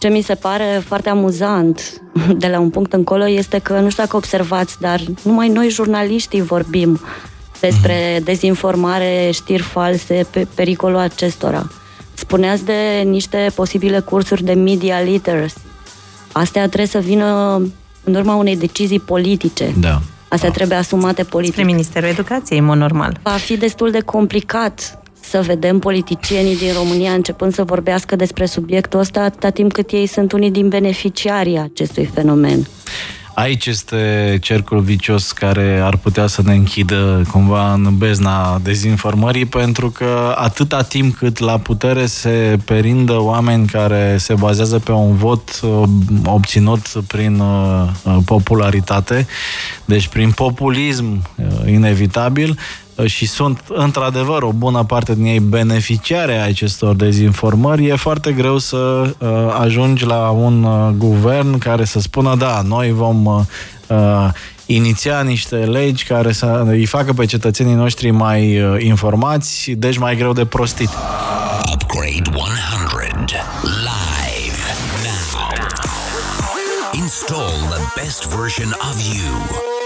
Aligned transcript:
Ce 0.00 0.08
mi 0.08 0.20
se 0.20 0.34
pare 0.34 0.82
foarte 0.86 1.08
amuzant 1.08 2.02
de 2.36 2.46
la 2.46 2.58
un 2.58 2.70
punct 2.70 2.92
încolo 2.92 3.28
este 3.28 3.58
că, 3.58 3.80
nu 3.80 3.90
știu 3.90 4.02
dacă 4.02 4.16
observați, 4.16 4.80
dar 4.80 5.00
numai 5.22 5.48
noi 5.48 5.68
jurnaliștii 5.68 6.42
vorbim 6.42 7.00
despre 7.60 8.12
mhm. 8.14 8.24
dezinformare, 8.24 9.30
știri 9.32 9.62
false, 9.62 10.26
pe 10.30 10.46
pericolul 10.54 10.96
acestora. 10.98 11.70
Spuneați 12.14 12.64
de 12.64 13.02
niște 13.04 13.50
posibile 13.54 14.00
cursuri 14.00 14.44
de 14.44 14.52
media 14.52 15.00
literacy. 15.00 15.58
Astea 16.32 16.66
trebuie 16.66 16.86
să 16.86 16.98
vină 16.98 17.60
în 18.04 18.14
urma 18.14 18.34
unei 18.34 18.56
decizii 18.56 19.00
politice. 19.00 19.74
Da. 19.80 20.00
Astea 20.28 20.48
da. 20.48 20.54
trebuie 20.54 20.78
asumate 20.78 21.22
politic. 21.22 21.54
Spre 21.54 21.64
Ministerul 21.64 22.08
Educației, 22.08 22.58
în 22.58 22.64
mod 22.64 22.76
normal. 22.76 23.18
Va 23.22 23.30
fi 23.30 23.56
destul 23.56 23.90
de 23.90 24.00
complicat 24.00 24.99
să 25.30 25.42
vedem 25.46 25.78
politicienii 25.78 26.56
din 26.56 26.72
România 26.72 27.12
începând 27.12 27.54
să 27.54 27.64
vorbească 27.64 28.16
despre 28.16 28.46
subiectul 28.46 29.00
ăsta 29.00 29.20
atâta 29.20 29.50
timp 29.50 29.72
cât 29.72 29.90
ei 29.90 30.06
sunt 30.06 30.32
unii 30.32 30.50
din 30.50 30.68
beneficiarii 30.68 31.58
acestui 31.58 32.04
fenomen. 32.14 32.66
Aici 33.34 33.66
este 33.66 34.38
cercul 34.40 34.80
vicios 34.80 35.32
care 35.32 35.80
ar 35.82 35.96
putea 35.96 36.26
să 36.26 36.42
ne 36.44 36.54
închidă 36.54 37.22
cumva 37.32 37.72
în 37.72 37.96
bezna 37.96 38.58
dezinformării, 38.62 39.46
pentru 39.46 39.90
că 39.90 40.34
atâta 40.36 40.82
timp 40.82 41.16
cât 41.16 41.38
la 41.38 41.58
putere 41.58 42.06
se 42.06 42.58
perindă 42.64 43.22
oameni 43.22 43.66
care 43.66 44.16
se 44.18 44.34
bazează 44.34 44.78
pe 44.78 44.92
un 44.92 45.16
vot 45.16 45.60
uh, 45.62 45.82
obținut 46.24 46.86
prin 47.06 47.38
uh, 47.38 48.16
popularitate, 48.24 49.26
deci 49.84 50.08
prin 50.08 50.30
populism 50.30 51.22
uh, 51.36 51.46
inevitabil, 51.66 52.58
și 53.06 53.26
sunt 53.26 53.60
într-adevăr 53.68 54.42
o 54.42 54.52
bună 54.52 54.84
parte 54.84 55.14
din 55.14 55.24
ei 55.24 55.40
beneficiare 55.40 56.38
a 56.38 56.44
acestor 56.44 56.94
dezinformări, 56.94 57.86
e 57.86 57.94
foarte 57.94 58.32
greu 58.32 58.58
să 58.58 58.76
uh, 59.18 59.28
ajungi 59.60 60.04
la 60.04 60.28
un 60.28 60.62
uh, 60.62 60.88
guvern 60.96 61.58
care 61.58 61.84
să 61.84 62.00
spună 62.00 62.34
da, 62.34 62.62
noi 62.66 62.92
vom 62.92 63.24
uh, 63.24 63.40
uh 63.86 64.28
iniția 64.66 65.20
niște 65.20 65.56
legi 65.56 66.04
care 66.04 66.32
să 66.32 66.62
îi 66.66 66.86
facă 66.86 67.12
pe 67.12 67.24
cetățenii 67.24 67.74
noștri 67.74 68.10
mai 68.10 68.62
uh, 68.62 68.82
informați, 68.82 69.70
deci 69.70 69.98
mai 69.98 70.16
greu 70.16 70.32
de 70.32 70.44
prostit. 70.44 70.88
Upgrade 71.72 72.30
100 72.34 73.34
live 73.62 74.60
now. 75.04 75.58
Install 76.92 77.52
the 77.70 78.02
best 78.02 78.26
version 78.28 78.74
of 78.90 78.96
you. 79.14 79.79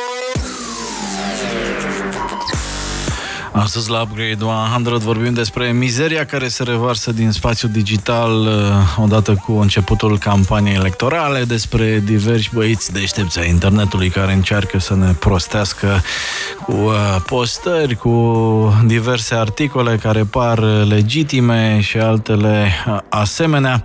Astăzi 3.57 3.91
la 3.91 4.01
Upgrade 4.01 4.45
100 4.45 4.99
vorbim 4.99 5.33
despre 5.33 5.73
mizeria 5.73 6.27
care 6.27 6.49
se 6.49 6.63
revarsă 6.63 7.13
din 7.13 7.31
spațiul 7.31 7.71
digital 7.71 8.31
uh, 8.41 9.03
odată 9.03 9.35
cu 9.35 9.53
începutul 9.53 10.19
campaniei 10.19 10.75
electorale, 10.75 11.45
despre 11.45 12.03
diversi 12.05 12.51
băiți 12.55 12.93
deștepți 12.93 13.39
ai 13.41 13.49
internetului 13.49 14.09
care 14.09 14.33
încearcă 14.33 14.79
să 14.79 14.95
ne 14.95 15.13
prostească 15.13 16.03
cu 16.65 16.73
uh, 16.73 17.17
postări, 17.27 17.97
cu 17.97 18.83
diverse 18.87 19.35
articole 19.35 19.97
care 19.97 20.25
par 20.25 20.59
legitime 20.89 21.81
și 21.81 21.99
altele 21.99 22.69
uh, 22.87 22.99
asemenea. 23.09 23.85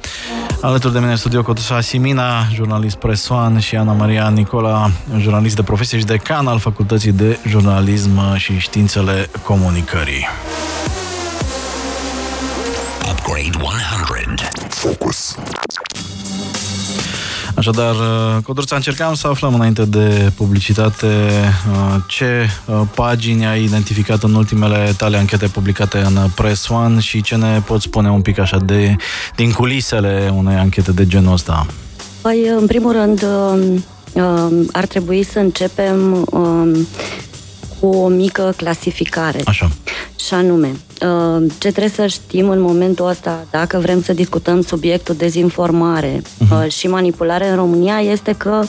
Alături 0.61 0.93
de 0.93 0.99
mine 0.99 1.11
în 1.11 1.17
studio 1.17 1.41
Cotusa 1.41 1.81
Simina, 1.81 2.47
jurnalist 2.53 2.95
presoan 2.95 3.59
și 3.59 3.75
Ana 3.75 3.91
Maria 3.91 4.29
Nicola, 4.29 4.91
jurnalist 5.19 5.55
de 5.55 5.63
profesie 5.63 5.97
și 5.97 6.05
decan 6.05 6.47
al 6.47 6.59
Facultății 6.59 7.11
de 7.11 7.39
Jurnalism 7.47 8.35
și 8.35 8.57
Științele 8.57 9.29
Comunicării. 9.43 9.57
Upgrade 13.11 13.57
100. 13.61 14.49
Focus. 14.69 15.35
Așadar, 17.55 17.95
uh, 17.95 18.43
Codruța, 18.43 18.75
încercam 18.75 19.13
să 19.13 19.27
aflăm 19.27 19.53
înainte 19.53 19.85
de 19.85 20.31
publicitate 20.35 21.05
uh, 21.05 21.95
ce 22.07 22.49
uh, 22.65 22.81
pagini 22.95 23.45
ai 23.45 23.63
identificat 23.63 24.23
în 24.23 24.33
ultimele 24.33 24.93
tale 24.97 25.17
anchete 25.17 25.47
publicate 25.47 25.97
în 25.97 26.17
Press 26.35 26.67
One 26.67 26.99
și 26.99 27.21
ce 27.21 27.35
ne 27.35 27.61
poți 27.65 27.83
spune 27.83 28.09
un 28.09 28.21
pic 28.21 28.39
așa 28.39 28.57
de 28.57 28.95
din 29.35 29.51
culisele 29.51 30.33
unei 30.35 30.55
anchete 30.55 30.91
de 30.91 31.07
genul 31.07 31.33
ăsta? 31.33 31.65
Păi, 32.21 32.47
în 32.59 32.65
primul 32.65 32.91
rând, 32.91 33.25
ar 34.71 34.85
trebui 34.85 35.23
să 35.23 35.39
începem 35.39 36.27
um, 36.31 36.87
cu 37.79 37.87
o 37.87 38.07
mică 38.07 38.53
clasificare. 38.57 39.41
Așa. 39.45 39.69
Și 40.15 40.33
anume, 40.33 40.75
uh, 41.01 41.45
ce 41.57 41.69
trebuie 41.69 41.89
să 41.89 42.07
știm 42.07 42.49
în 42.49 42.61
momentul 42.61 43.07
ăsta, 43.07 43.45
dacă 43.51 43.77
vrem 43.77 44.01
să 44.01 44.13
discutăm 44.13 44.61
subiectul 44.61 45.15
dezinformare 45.15 46.21
uh-huh. 46.21 46.67
și 46.67 46.87
manipulare 46.87 47.49
în 47.49 47.55
România, 47.55 47.99
este 47.99 48.33
că 48.37 48.63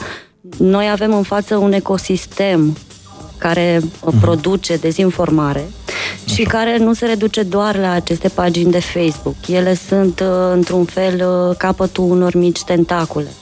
noi 0.58 0.90
avem 0.90 1.14
în 1.14 1.22
față 1.22 1.56
un 1.56 1.72
ecosistem 1.72 2.76
care 3.38 3.80
uh-huh. 3.80 4.20
produce 4.20 4.76
dezinformare 4.76 5.70
Așa. 5.86 6.34
și 6.34 6.42
care 6.42 6.76
nu 6.78 6.92
se 6.92 7.06
reduce 7.06 7.42
doar 7.42 7.76
la 7.76 7.90
aceste 7.90 8.28
pagini 8.28 8.70
de 8.70 8.80
Facebook. 8.80 9.34
Ele 9.48 9.74
sunt, 9.88 10.20
uh, 10.20 10.52
într-un 10.52 10.84
fel, 10.84 11.24
capătul 11.58 12.04
unor 12.04 12.34
mici 12.34 12.62
tentacule. 12.62 13.32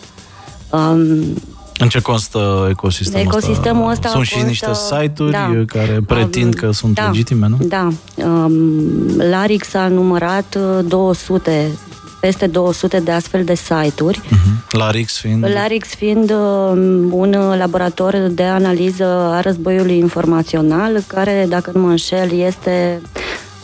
Um, 0.71 1.37
în 1.78 1.89
ce 1.89 2.00
constă 2.00 2.66
ecosistemul, 2.71 3.27
ecosistemul 3.27 3.91
ăsta? 3.91 4.09
Sunt 4.09 4.15
constă... 4.15 4.39
și 4.39 4.44
niște 4.44 4.71
site-uri 4.75 5.33
da. 5.33 5.50
care 5.66 6.00
pretind 6.06 6.55
um, 6.55 6.61
că 6.61 6.71
sunt 6.71 6.94
da. 6.94 7.06
legitime, 7.06 7.49
nu? 7.49 7.56
Da. 7.61 7.89
Um, 8.15 9.16
Larix 9.16 9.75
a 9.75 9.89
numărat 9.89 10.59
200 10.84 11.71
uh, 11.71 11.97
peste 12.21 12.47
200 12.47 13.00
de 13.00 13.11
astfel 13.11 13.44
de 13.44 13.55
site-uri. 13.55 14.21
Uh-huh. 14.21 14.71
Larix 14.71 15.19
fiind? 15.19 15.47
Larix 15.53 15.89
fiind 15.89 16.31
um, 16.31 17.12
un 17.12 17.55
laborator 17.59 18.15
de 18.16 18.43
analiză 18.43 19.05
a 19.05 19.41
războiului 19.41 19.99
informațional, 19.99 21.03
care, 21.06 21.47
dacă 21.49 21.71
nu 21.75 21.81
mă 21.81 21.89
înșel, 21.89 22.33
este 22.33 23.00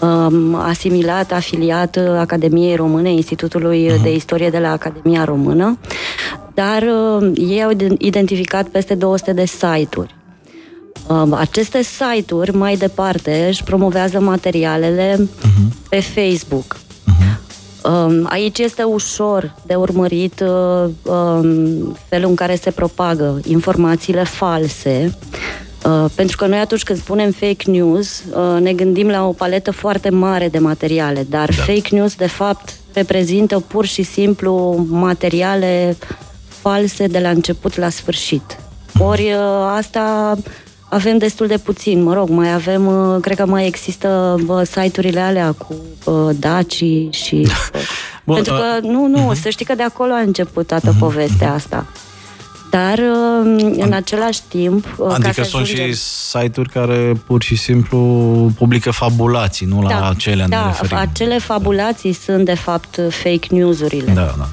um, 0.00 0.54
asimilat, 0.54 1.32
afiliat 1.32 1.98
Academiei 2.18 2.76
Române, 2.76 3.12
Institutului 3.12 3.90
uh-huh. 3.90 4.02
de 4.02 4.14
Istorie 4.14 4.50
de 4.50 4.58
la 4.58 4.70
Academia 4.70 5.24
Română 5.24 5.78
dar 6.54 6.82
uh, 6.82 7.30
ei 7.34 7.62
au 7.62 7.70
identificat 7.98 8.68
peste 8.68 8.94
200 8.94 9.32
de 9.32 9.44
site-uri. 9.44 10.14
Uh, 11.08 11.28
aceste 11.30 11.82
site-uri, 11.82 12.56
mai 12.56 12.76
departe, 12.76 13.46
își 13.48 13.62
promovează 13.62 14.20
materialele 14.20 15.16
uh-huh. 15.16 15.88
pe 15.88 16.00
Facebook. 16.00 16.76
Uh-huh. 16.76 17.38
Uh, 17.84 18.22
aici 18.24 18.58
este 18.58 18.82
ușor 18.82 19.54
de 19.66 19.74
urmărit 19.74 20.40
uh, 20.40 20.90
um, 21.02 21.96
felul 22.08 22.28
în 22.28 22.34
care 22.34 22.54
se 22.54 22.70
propagă 22.70 23.40
informațiile 23.44 24.24
false, 24.24 25.18
Uh, 25.84 26.04
pentru 26.14 26.36
că 26.36 26.46
noi 26.46 26.58
atunci 26.58 26.82
când 26.82 26.98
spunem 26.98 27.30
fake 27.30 27.70
news, 27.70 28.22
uh, 28.30 28.60
ne 28.60 28.72
gândim 28.72 29.08
la 29.08 29.26
o 29.26 29.32
paletă 29.32 29.70
foarte 29.70 30.10
mare 30.10 30.48
de 30.48 30.58
materiale, 30.58 31.26
dar 31.28 31.48
da. 31.56 31.62
fake 31.62 31.94
news, 31.94 32.14
de 32.14 32.26
fapt, 32.26 32.74
reprezintă 32.92 33.60
pur 33.60 33.86
și 33.86 34.02
simplu 34.02 34.84
materiale 34.88 35.96
false 36.64 37.06
de 37.06 37.18
la 37.18 37.28
început 37.28 37.76
la 37.76 37.88
sfârșit. 37.88 38.58
Ori 38.98 39.32
uh, 39.32 39.74
asta 39.76 40.36
avem 40.88 41.18
destul 41.18 41.46
de 41.46 41.58
puțin, 41.58 42.02
mă 42.02 42.14
rog, 42.14 42.28
mai 42.28 42.52
avem, 42.52 42.86
uh, 42.86 43.20
cred 43.20 43.36
că 43.36 43.46
mai 43.46 43.66
există 43.66 44.36
site-urile 44.64 45.20
alea 45.20 45.52
cu 45.52 45.74
Daci 46.38 46.84
și... 47.10 47.48
Bun, 48.26 48.34
pentru 48.34 48.52
că, 48.52 48.86
nu, 48.86 49.06
nu, 49.06 49.32
uh-huh. 49.32 49.40
să 49.40 49.48
știi 49.48 49.64
că 49.64 49.74
de 49.74 49.82
acolo 49.82 50.12
a 50.12 50.18
început 50.18 50.66
toată 50.66 50.94
uh-huh. 50.94 50.98
povestea 50.98 51.52
asta. 51.52 51.86
Dar, 52.70 52.98
uh, 52.98 53.74
în 53.78 53.92
același 53.92 54.40
timp... 54.48 54.86
Adică 55.08 55.30
ca 55.36 55.42
sunt 55.42 55.62
ajunge... 55.62 55.86
și 55.86 55.94
site-uri 55.94 56.68
care 56.68 57.12
pur 57.26 57.42
și 57.42 57.56
simplu 57.56 57.98
publică 58.58 58.90
fabulații, 58.90 59.66
nu 59.66 59.86
da, 59.88 59.98
la 59.98 60.14
cele 60.16 60.46
Da, 60.48 60.80
acele 60.90 61.38
fabulații 61.38 62.12
sunt, 62.12 62.44
de 62.44 62.54
fapt, 62.54 63.00
fake 63.08 63.46
news-urile. 63.50 64.12
Da, 64.12 64.34
da. 64.38 64.48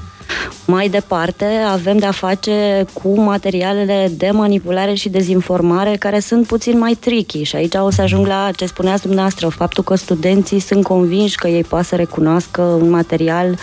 Mai 0.66 0.88
departe, 0.88 1.44
avem 1.70 1.98
de-a 1.98 2.10
face 2.10 2.86
cu 2.92 3.20
materialele 3.20 4.10
de 4.16 4.30
manipulare 4.30 4.94
și 4.94 5.08
dezinformare 5.08 5.96
care 5.96 6.18
sunt 6.18 6.46
puțin 6.46 6.78
mai 6.78 6.94
tricky 6.94 7.42
și 7.42 7.56
aici 7.56 7.74
o 7.74 7.90
să 7.90 8.02
ajung 8.02 8.26
la 8.26 8.50
ce 8.56 8.66
spuneați 8.66 9.02
dumneavoastră, 9.02 9.48
faptul 9.48 9.84
că 9.84 9.94
studenții 9.94 10.58
sunt 10.58 10.84
convinși 10.84 11.36
că 11.36 11.48
ei 11.48 11.64
poate 11.64 11.84
să 11.84 11.96
recunoască 11.96 12.62
un 12.62 12.90
material 12.90 13.58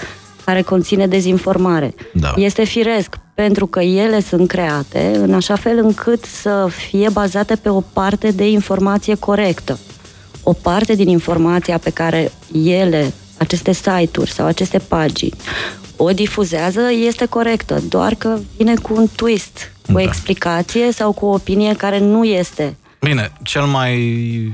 care 0.46 0.62
conține 0.62 1.08
dezinformare. 1.08 1.94
Da. 2.14 2.34
Este 2.36 2.64
firesc, 2.64 3.16
pentru 3.34 3.66
că 3.66 3.80
ele 3.80 4.22
sunt 4.22 4.48
create 4.48 5.12
în 5.16 5.34
așa 5.34 5.56
fel 5.56 5.78
încât 5.78 6.26
să 6.26 6.68
fie 6.70 7.10
bazate 7.10 7.56
pe 7.56 7.70
o 7.70 7.82
parte 7.94 8.32
de 8.32 8.50
informație 8.50 9.16
corectă. 9.16 9.80
O 10.44 10.54
parte 10.54 10.96
din 10.96 11.08
informația 11.08 11.78
pe 11.78 11.90
care 11.90 12.32
ele, 12.64 13.14
aceste 13.38 13.72
site-uri 13.72 14.32
sau 14.32 14.46
aceste 14.46 14.78
pagini, 14.78 15.34
o 16.02 16.10
difuzează 16.12 16.82
este 17.08 17.26
corectă, 17.26 17.82
doar 17.90 18.16
că 18.16 18.38
vine 18.58 18.74
cu 18.74 18.94
un 18.96 19.08
twist, 19.16 19.72
cu 19.86 19.92
o 19.92 19.96
da. 19.96 20.02
explicație 20.02 20.92
sau 20.92 21.12
cu 21.12 21.26
o 21.26 21.34
opinie 21.34 21.74
care 21.74 22.00
nu 22.00 22.24
este 22.24 22.78
Bine, 23.02 23.32
cel 23.44 23.62
mai 23.62 23.96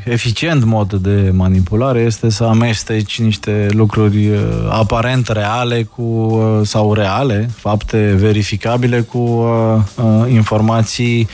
eficient 0.05 0.63
mod 0.63 0.93
de 0.93 1.31
manipulare 1.33 1.99
este 1.99 2.29
să 2.29 2.43
amesteci 2.43 3.19
niște 3.19 3.67
lucruri 3.69 4.29
uh, 4.29 4.39
aparent 4.69 5.27
reale 5.27 5.83
cu 5.83 6.01
uh, 6.01 6.59
sau 6.63 6.93
reale, 6.93 7.49
fapte 7.55 8.13
verificabile 8.17 9.01
cu 9.01 9.17
uh, 9.17 10.31
informații 10.31 11.27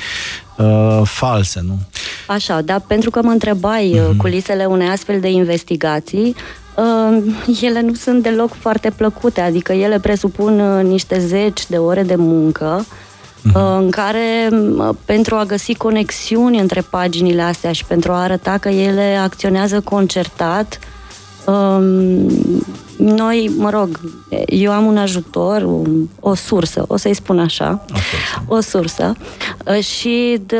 false, 1.04 1.62
nu? 1.66 1.80
Așa, 2.28 2.62
dar 2.62 2.84
pentru 2.88 3.10
că 3.10 3.22
mă 3.24 3.32
întrebai 3.32 4.00
uh-huh. 4.00 4.18
culisele 4.18 4.66
unei 4.66 4.88
astfel 4.88 5.20
de 5.20 5.30
investigații, 5.30 6.36
ele 7.62 7.82
nu 7.82 7.94
sunt 7.94 8.24
deloc 8.24 8.54
foarte 8.60 8.90
plăcute, 8.90 9.42
adică 9.42 9.74
ele 9.74 10.00
presupun 10.00 10.82
niște 10.88 11.20
zeci 11.20 11.68
de 11.68 11.78
ore 11.78 12.04
de 12.04 12.16
muncă 12.16 12.86
uh-huh. 12.86 13.78
în 13.78 13.90
care, 13.90 14.50
pentru 15.06 15.36
a 15.36 15.46
găsi 15.46 15.76
conexiuni 15.76 16.60
între 16.60 16.82
paginile 16.82 17.42
astea 17.42 17.72
și 17.72 17.86
pentru 17.86 18.12
a 18.12 18.22
arăta 18.22 18.58
că 18.58 18.70
ele 18.70 19.18
acționează 19.22 19.82
concertat, 19.82 20.80
noi, 22.98 23.52
mă 23.58 23.70
rog, 23.70 24.00
eu 24.46 24.72
am 24.72 24.86
un 24.86 24.98
ajutor, 24.98 25.68
o 26.20 26.34
sursă, 26.34 26.84
o 26.88 26.98
să-i 26.98 27.14
spun 27.14 27.40
așa, 27.40 27.86
o 28.48 28.60
sursă, 28.60 29.14
și 29.82 30.42
de, 30.46 30.58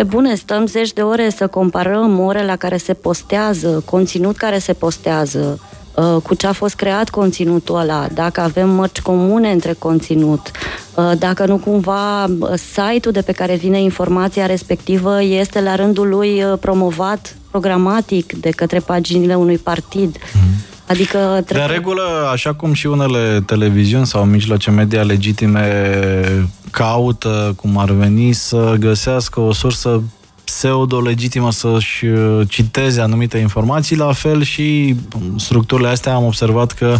pe 0.00 0.06
bune, 0.06 0.34
stăm 0.34 0.66
zeci 0.66 0.92
de 0.92 1.02
ore 1.02 1.30
să 1.30 1.46
comparăm 1.46 2.18
ore 2.18 2.44
la 2.44 2.56
care 2.56 2.76
se 2.76 2.94
postează, 2.94 3.82
conținut 3.84 4.36
care 4.36 4.58
se 4.58 4.72
postează, 4.72 5.60
Uh, 5.94 6.22
cu 6.22 6.34
ce 6.34 6.46
a 6.46 6.52
fost 6.52 6.74
creat 6.74 7.08
conținutul 7.08 7.78
ăla, 7.78 8.06
dacă 8.14 8.40
avem 8.40 8.70
mărci 8.70 9.00
comune 9.00 9.50
între 9.50 9.72
conținut, 9.72 10.50
uh, 10.94 11.12
dacă 11.18 11.46
nu 11.46 11.56
cumva 11.56 12.24
uh, 12.24 12.52
site-ul 12.54 13.12
de 13.12 13.20
pe 13.20 13.32
care 13.32 13.54
vine 13.54 13.80
informația 13.80 14.46
respectivă 14.46 15.22
este 15.22 15.60
la 15.60 15.74
rândul 15.74 16.08
lui 16.08 16.44
promovat 16.60 17.36
programatic 17.50 18.40
de 18.40 18.50
către 18.50 18.78
paginile 18.78 19.34
unui 19.34 19.58
partid. 19.58 20.16
Mm. 20.32 20.40
Adică 20.90 21.18
trebuie... 21.18 21.66
De 21.66 21.72
regulă, 21.72 22.28
așa 22.32 22.54
cum 22.54 22.72
și 22.72 22.86
unele 22.86 23.42
televiziuni 23.46 24.06
sau 24.06 24.24
mijloace 24.24 24.70
media 24.70 25.02
legitime 25.02 26.48
caută, 26.70 27.52
cum 27.56 27.78
ar 27.78 27.90
veni, 27.90 28.32
să 28.32 28.74
găsească 28.78 29.40
o 29.40 29.52
sursă 29.52 30.02
pseudo-legitimă 30.44 31.52
să-și 31.52 32.04
uh, 32.06 32.48
citeze 32.48 33.00
anumite 33.00 33.38
informații, 33.38 33.96
la 33.96 34.12
fel 34.12 34.42
și 34.42 34.94
structurile 35.36 35.88
astea 35.88 36.14
am 36.14 36.24
observat 36.24 36.72
că 36.72 36.96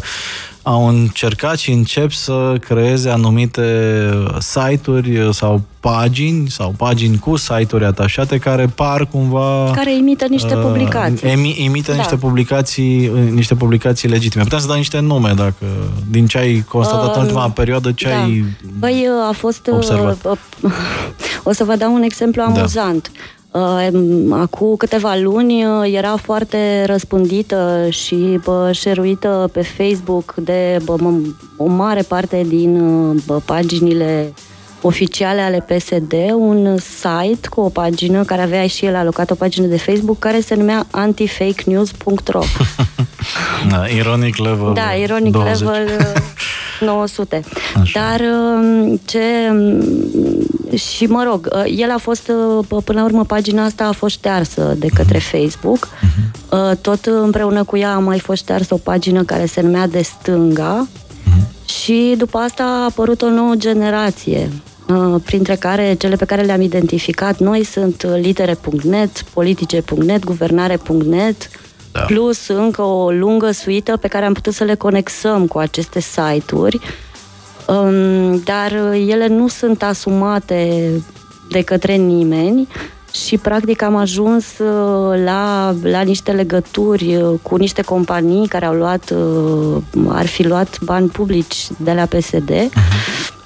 au 0.71 0.89
încercat 0.89 1.59
și 1.59 1.71
încep 1.71 2.11
să 2.11 2.57
creeze 2.61 3.09
anumite 3.09 3.63
site-uri 4.39 5.29
sau 5.33 5.63
pagini 5.81 6.51
sau 6.51 6.75
pagini 6.77 7.19
cu 7.19 7.37
site-uri 7.37 7.85
atașate 7.85 8.39
care 8.39 8.67
par 8.67 9.07
cumva... 9.07 9.71
Care 9.75 9.97
imită 9.97 10.27
niște 10.27 10.55
uh, 10.55 10.63
publicații. 10.63 11.29
Emi, 11.29 11.57
imită 11.59 11.91
da. 11.91 11.97
niște 11.97 12.17
publicații 12.17 13.09
uh, 13.09 13.31
niște 13.31 13.55
publicații 13.55 14.09
legitime. 14.09 14.43
Putem 14.43 14.59
să 14.59 14.67
dai 14.67 14.77
niște 14.77 15.01
nume 15.01 15.33
dacă 15.37 15.67
din 16.11 16.27
ce 16.27 16.39
ai 16.39 16.65
constatat 16.69 17.09
uh, 17.09 17.15
în 17.17 17.23
ultima 17.23 17.51
perioadă, 17.51 17.93
ce 17.93 18.09
da. 18.09 18.23
ai 18.23 18.45
Băi, 18.79 19.07
a 19.29 19.33
fost... 19.33 19.67
Observat. 19.71 20.25
Uh, 20.25 20.39
o 21.43 21.53
să 21.53 21.65
vă 21.65 21.77
dau 21.77 21.95
un 21.95 22.03
exemplu 22.03 22.43
da. 22.43 22.49
amuzant. 22.49 23.11
Da. 23.15 23.21
Acum 24.31 24.77
câteva 24.77 25.15
luni 25.17 25.65
uh, 25.65 25.93
era 25.93 26.17
foarte 26.17 26.85
răspândită 26.85 27.87
și 27.89 28.41
șeruită 28.71 29.51
pe 29.53 29.63
Facebook 29.63 30.35
de 30.35 30.79
o 31.57 31.67
mare 31.67 32.03
parte 32.03 32.45
din 32.49 32.81
uh, 32.81 33.43
paginile 33.45 34.33
oficiale 34.83 35.41
ale 35.41 35.67
PSD, 35.69 36.13
un 36.35 36.77
site 36.79 37.49
cu 37.49 37.61
o 37.61 37.69
pagină 37.69 38.25
care 38.25 38.43
avea 38.43 38.67
și 38.67 38.85
el 38.85 38.97
alocat 38.97 39.31
o 39.31 39.35
pagină 39.35 39.67
de 39.67 39.79
Facebook 39.79 40.19
care 40.19 40.41
se 40.41 40.55
numea 40.55 40.87
antifakenews.ro 40.91 42.41
da, 43.71 43.87
Ironic 43.87 44.37
level 44.37 44.73
Da, 44.75 44.93
ironic 45.03 45.33
20. 45.33 45.61
level 45.61 46.13
900. 46.81 47.43
Așa. 47.81 48.01
Dar 48.01 48.21
um, 48.21 49.01
ce 49.05 49.21
și 50.77 51.07
mă 51.07 51.23
rog, 51.31 51.49
uh, 51.53 51.75
el 51.77 51.91
a 51.91 51.99
fost, 51.99 52.33
uh, 52.69 52.83
până 52.85 52.99
la 52.99 53.05
urmă, 53.05 53.25
pagina 53.25 53.65
asta 53.65 53.85
a 53.85 53.93
fost 53.93 54.15
ștearsă 54.15 54.75
de 54.79 54.87
către 54.95 55.19
mhm. 55.19 55.27
Facebook. 55.27 55.89
Uh-huh. 55.89 56.81
Tot 56.81 57.05
împreună 57.05 57.65
cu 57.65 57.77
ea 57.77 57.95
a 57.95 57.99
mai 57.99 58.19
fost 58.19 58.43
ștearsă 58.43 58.75
o 58.75 58.77
pagină 58.77 59.23
care 59.23 59.47
se 59.47 59.61
numea 59.61 59.87
De 59.87 60.03
Stânga. 60.03 60.87
Uh-huh. 60.87 61.69
Și 61.83 62.15
după 62.19 62.39
asta 62.39 62.63
a 62.63 62.85
apărut 62.85 63.23
o 63.23 63.31
nouă 63.31 63.55
generație, 63.55 64.51
printre 65.25 65.55
care 65.55 65.95
cele 65.95 66.17
pe 66.17 66.25
care 66.25 66.43
le-am 66.43 66.61
identificat 66.61 67.39
noi 67.39 67.65
sunt 67.65 68.07
litere.net, 68.21 69.23
politice.net, 69.23 70.25
guvernare.net, 70.25 71.51
da. 71.93 72.01
plus 72.01 72.49
încă 72.49 72.83
o 72.83 73.11
lungă 73.11 73.51
suită 73.51 73.97
pe 73.97 74.09
care 74.09 74.25
am 74.25 74.33
putut 74.33 74.55
să 74.55 74.65
le 74.65 74.75
conexăm 74.75 75.47
cu 75.47 75.59
aceste 75.59 76.01
site-uri 76.01 76.81
dar 78.45 78.73
ele 78.95 79.27
nu 79.27 79.49
sunt 79.49 79.83
asumate 79.83 80.91
de 81.51 81.63
către 81.63 81.95
nimeni 81.95 82.69
și 83.13 83.39
practic 83.39 83.83
am 83.83 83.97
ajuns 83.97 84.59
uh, 84.59 85.23
la, 85.25 85.75
la 85.83 86.01
niște 86.01 86.33
legături 86.33 87.17
uh, 87.17 87.39
cu 87.43 87.57
niște 87.57 87.83
companii 87.83 88.49
care 88.49 88.65
au 88.65 88.75
luat, 88.75 89.11
uh, 89.11 89.83
ar 90.09 90.27
fi 90.27 90.47
luat 90.47 90.81
bani 90.81 91.09
publici 91.09 91.67
de 91.77 91.93
la 91.93 92.05
PSD, 92.05 92.51
mhm. 92.51 93.40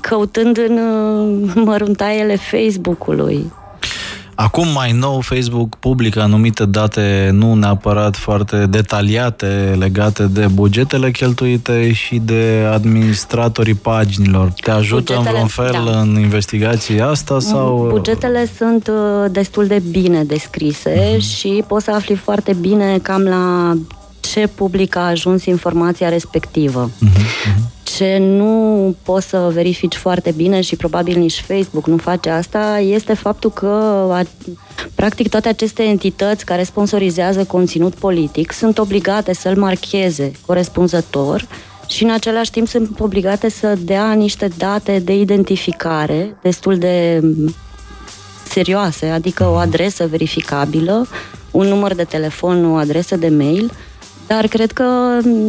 Căutând 0.00 0.58
în 0.58 0.78
măruntaiele 1.64 2.36
Facebook-ului. 2.36 3.52
Acum, 4.40 4.68
mai 4.68 4.92
nou, 4.92 5.20
Facebook 5.20 5.76
publică 5.76 6.20
anumite 6.20 6.64
date 6.64 7.30
nu 7.32 7.54
neapărat 7.54 8.16
foarte 8.16 8.66
detaliate 8.66 9.76
legate 9.78 10.26
de 10.26 10.46
bugetele 10.46 11.10
cheltuite 11.10 11.92
și 11.92 12.18
de 12.24 12.68
administratorii 12.72 13.74
paginilor. 13.74 14.52
Te 14.60 14.70
ajută 14.70 15.12
bugetele, 15.12 15.38
în 15.40 15.46
vreun 15.46 15.46
fel 15.46 15.92
da. 15.92 16.00
în 16.00 16.18
investigația 16.20 17.06
asta? 17.06 17.40
sau? 17.40 17.86
Bugetele 17.90 18.48
sunt 18.56 18.88
uh, 18.88 19.30
destul 19.30 19.66
de 19.66 19.82
bine 19.90 20.24
descrise 20.24 21.16
uh-huh. 21.16 21.20
și 21.20 21.64
poți 21.66 21.84
să 21.84 21.90
afli 21.90 22.14
foarte 22.14 22.56
bine 22.60 22.98
cam 23.02 23.22
la 23.22 23.74
ce 24.20 24.46
public 24.54 24.96
a 24.96 25.06
ajuns 25.06 25.44
informația 25.44 26.08
respectivă. 26.08 26.90
Uh-huh 26.90 27.76
ce 27.98 28.18
nu 28.18 28.94
poți 29.02 29.28
să 29.28 29.50
verifici 29.52 29.94
foarte 29.94 30.30
bine 30.36 30.60
și 30.60 30.76
probabil 30.76 31.18
nici 31.18 31.40
Facebook 31.40 31.86
nu 31.86 31.96
face 31.96 32.30
asta, 32.30 32.78
este 32.78 33.14
faptul 33.14 33.50
că 33.50 34.14
practic 34.94 35.28
toate 35.28 35.48
aceste 35.48 35.82
entități 35.82 36.44
care 36.44 36.62
sponsorizează 36.62 37.44
conținut 37.44 37.94
politic 37.94 38.52
sunt 38.52 38.78
obligate 38.78 39.34
să-l 39.34 39.56
marcheze 39.56 40.32
corespunzător 40.46 41.46
și 41.88 42.04
în 42.04 42.10
același 42.10 42.50
timp 42.50 42.68
sunt 42.68 43.00
obligate 43.00 43.50
să 43.50 43.76
dea 43.80 44.12
niște 44.12 44.48
date 44.56 44.98
de 44.98 45.14
identificare 45.14 46.36
destul 46.42 46.78
de 46.78 47.22
serioase, 48.48 49.06
adică 49.06 49.44
o 49.44 49.54
adresă 49.54 50.06
verificabilă, 50.06 51.06
un 51.50 51.66
număr 51.66 51.94
de 51.94 52.04
telefon, 52.04 52.72
o 52.72 52.74
adresă 52.74 53.16
de 53.16 53.28
mail 53.28 53.70
dar 54.28 54.46
cred 54.46 54.72
că 54.72 54.84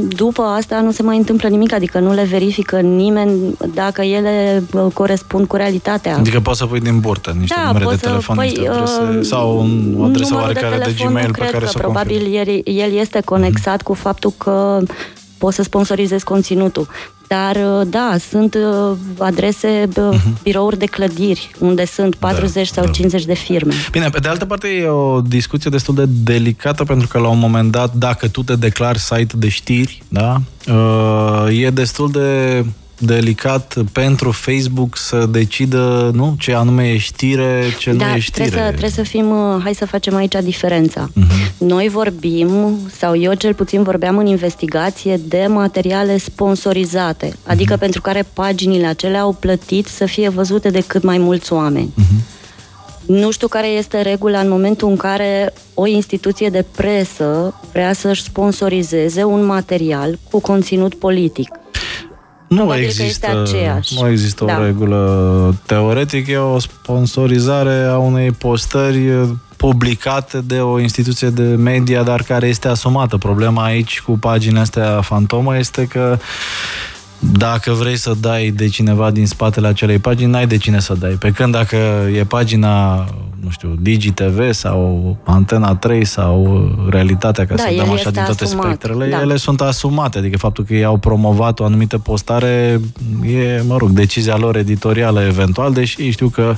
după 0.07 0.41
asta 0.41 0.81
nu 0.81 0.91
se 0.91 1.03
mai 1.03 1.17
întâmplă 1.17 1.49
nimic, 1.49 1.73
adică 1.73 1.99
nu 1.99 2.13
le 2.13 2.23
verifică 2.23 2.79
nimeni 2.79 3.57
dacă 3.73 4.01
ele 4.01 4.63
corespund 4.93 5.47
cu 5.47 5.55
realitatea. 5.55 6.15
Adică 6.15 6.39
poți 6.39 6.57
să 6.57 6.65
pui 6.65 6.79
din 6.79 6.99
burtă 6.99 7.35
niște 7.39 7.55
da, 7.57 7.71
numere 7.71 7.85
de 7.89 7.95
telefon, 7.95 8.35
păi, 8.35 8.45
niște 8.45 8.67
adrese, 8.69 9.17
uh, 9.17 9.23
sau 9.23 9.67
o 9.97 10.03
adresă 10.03 10.35
oarecare 10.35 10.77
de, 10.77 10.83
de 10.83 11.03
Gmail 11.03 11.31
pe 11.31 11.47
care 11.51 11.65
să 11.65 11.77
probabil 11.77 12.35
el, 12.35 12.61
el 12.63 12.93
este 12.93 13.21
conexat 13.25 13.81
mm-hmm. 13.81 13.83
cu 13.83 13.93
faptul 13.93 14.33
că 14.37 14.79
poți 15.39 15.55
să 15.55 15.63
sponsorizezi 15.63 16.23
conținutul. 16.23 16.87
Dar, 17.27 17.55
uh, 17.55 17.87
da, 17.87 18.15
sunt 18.29 18.53
uh, 18.53 18.97
adrese, 19.17 19.87
uh-huh. 19.87 20.41
birouri 20.43 20.77
de 20.77 20.85
clădiri, 20.85 21.51
unde 21.59 21.85
sunt 21.85 22.15
40 22.15 22.67
da, 22.67 22.73
sau 22.73 22.85
da. 22.85 22.91
50 22.91 23.25
de 23.25 23.33
firme. 23.33 23.73
Bine, 23.91 24.09
pe 24.09 24.19
de 24.19 24.27
altă 24.27 24.45
parte 24.45 24.67
e 24.67 24.87
o 24.87 25.21
discuție 25.21 25.69
destul 25.69 25.95
de 25.95 26.05
delicată, 26.07 26.83
pentru 26.83 27.07
că 27.07 27.19
la 27.19 27.27
un 27.27 27.39
moment 27.39 27.71
dat, 27.71 27.93
dacă 27.93 28.27
tu 28.27 28.43
te 28.43 28.55
declari 28.55 28.99
site 28.99 29.37
de 29.37 29.49
știri, 29.49 30.03
da, 30.07 30.41
uh, 30.67 31.61
e 31.61 31.69
destul 31.69 32.11
de 32.11 32.65
delicat 32.99 33.75
pentru 33.91 34.31
Facebook 34.31 34.97
să 34.97 35.25
decidă, 35.29 36.11
nu, 36.13 36.35
ce 36.39 36.53
anume 36.53 36.89
e 36.89 36.97
știre, 36.97 37.63
ce 37.77 37.93
da, 37.93 38.07
nu 38.07 38.15
e 38.15 38.19
știre. 38.19 38.43
Trebuie 38.45 38.63
să, 38.63 38.69
trebuie 38.69 38.89
să 38.89 39.03
fim, 39.03 39.29
uh, 39.29 39.61
hai 39.63 39.73
să 39.73 39.85
facem 39.85 40.15
aici 40.15 40.35
diferența. 40.43 41.09
Uh-huh. 41.09 41.57
Noi 41.57 41.89
vorbim, 41.89 42.77
sau 42.97 43.17
eu 43.17 43.33
cel 43.33 43.53
puțin 43.53 43.83
vorbeam 43.83 44.17
în 44.17 44.25
investigație, 44.25 45.19
de 45.27 45.45
materiale 45.47 46.17
sponsorizate, 46.17 47.33
adică 47.47 47.75
uh-huh. 47.75 47.79
pentru 47.79 48.01
care 48.01 48.27
paginile 48.33 48.85
acelea 48.85 49.21
au 49.21 49.33
plătit 49.39 49.87
să 49.87 50.05
fie 50.05 50.29
văzute 50.29 50.69
de 50.69 50.83
cât 50.87 51.03
mai 51.03 51.17
mulți 51.17 51.53
oameni. 51.53 51.93
Uh-huh. 51.97 52.37
Nu 53.05 53.31
știu 53.31 53.47
care 53.47 53.67
este 53.67 54.01
regula 54.01 54.39
în 54.39 54.49
momentul 54.49 54.89
în 54.89 54.95
care 54.95 55.53
o 55.73 55.87
instituție 55.87 56.49
de 56.49 56.65
presă 56.75 57.53
vrea 57.71 57.93
să-și 57.93 58.23
sponsorizeze 58.23 59.23
un 59.23 59.45
material 59.45 60.19
cu 60.31 60.39
conținut 60.39 60.95
politic. 60.95 61.58
Nu 62.49 62.75
există, 62.75 63.01
că 63.01 63.07
este 63.07 63.27
aceeași. 63.27 64.01
Nu 64.01 64.09
există 64.09 64.45
da. 64.45 64.57
o 64.59 64.63
regulă 64.63 65.55
teoretică, 65.65 66.31
e 66.31 66.37
o 66.37 66.59
sponsorizare 66.59 67.83
a 67.83 67.97
unei 67.97 68.31
postări 68.31 69.11
publicate 69.57 70.41
de 70.41 70.59
o 70.59 70.79
instituție 70.79 71.29
de 71.29 71.43
media, 71.43 72.03
dar 72.03 72.23
care 72.23 72.47
este 72.47 72.67
asumată. 72.67 73.17
Problema 73.17 73.63
aici 73.63 74.01
cu 74.01 74.17
paginile 74.17 74.59
astea 74.59 75.01
fantomă 75.01 75.57
este 75.57 75.85
că 75.85 76.17
dacă 77.19 77.71
vrei 77.71 77.97
să 77.97 78.13
dai 78.21 78.49
de 78.49 78.67
cineva 78.67 79.11
din 79.11 79.27
spatele 79.27 79.67
acelei 79.67 79.97
pagini, 79.97 80.31
n-ai 80.31 80.47
de 80.47 80.57
cine 80.57 80.79
să 80.79 80.93
dai. 80.93 81.11
Pe 81.11 81.31
când 81.31 81.51
dacă 81.51 81.75
e 82.15 82.23
pagina, 82.23 82.95
nu 83.43 83.49
știu, 83.49 83.75
DigiTV 83.79 84.51
sau 84.51 85.17
Antena 85.23 85.75
3 85.75 86.05
sau 86.05 86.69
Realitatea, 86.89 87.45
ca 87.45 87.55
da, 87.55 87.63
să 87.63 87.73
dăm 87.77 87.91
așa 87.91 88.11
din 88.11 88.23
toate 88.25 88.43
asumat. 88.43 88.65
spectrele, 88.65 89.07
da. 89.09 89.21
ele 89.21 89.35
sunt 89.35 89.61
asumate. 89.61 90.17
Adică 90.17 90.37
faptul 90.37 90.63
că 90.63 90.73
ei 90.73 90.83
au 90.83 90.97
promovat 90.97 91.59
o 91.59 91.63
anumită 91.65 91.97
postare 91.97 92.81
e, 93.23 93.61
mă 93.67 93.77
rog, 93.77 93.89
decizia 93.89 94.37
lor 94.37 94.55
editorială 94.55 95.21
eventual, 95.25 95.73
deși 95.73 96.09
știu 96.09 96.27
că 96.27 96.55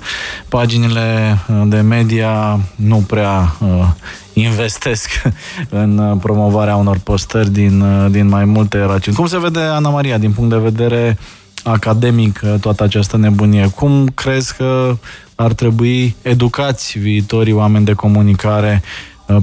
paginile 0.48 1.38
de 1.66 1.80
media 1.80 2.60
nu 2.76 2.96
prea 3.08 3.56
uh, 3.60 3.88
investesc 4.34 5.22
în 5.70 5.98
uh, 5.98 6.18
promovarea 6.22 6.76
unor 6.76 6.98
postări 7.04 7.52
din, 7.52 7.82
uh, 7.82 8.12
din 8.12 8.28
mai 8.28 8.46
multe 8.46 8.80
rațiuni. 8.80 9.18
Cum 9.18 9.28
se 9.28 9.40
vede, 9.40 9.60
Ana 9.60 9.90
Maria, 9.90 10.18
din 10.18 10.32
punct 10.32 10.50
de 10.50 10.58
vedere 10.58 11.18
academic, 11.64 12.40
uh, 12.44 12.54
toată 12.60 12.84
această 12.84 13.18
nebunie? 13.18 13.68
Cum 13.76 14.08
crezi 14.08 14.56
că 14.56 14.98
ar 15.36 15.54
trebui 15.54 16.16
educați 16.22 17.00
viitorii 17.00 17.54
oameni 17.54 17.86
de 17.86 17.94
comunicare 17.94 18.82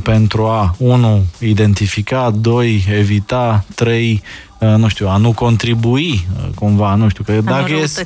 pentru 0.02 0.44
a, 0.44 0.74
unu, 0.78 1.24
identifica, 1.38 2.30
doi, 2.30 2.84
evita, 2.98 3.64
trei, 3.74 4.22
Uh, 4.22 4.47
nu 4.58 4.88
știu, 4.88 5.08
a 5.08 5.16
nu 5.16 5.32
contribui 5.32 6.26
uh, 6.36 6.48
cumva, 6.54 6.94
nu 6.94 7.08
știu, 7.08 7.24
că 7.24 7.32
a 7.32 7.40
dacă 7.40 7.72
ies, 7.72 8.02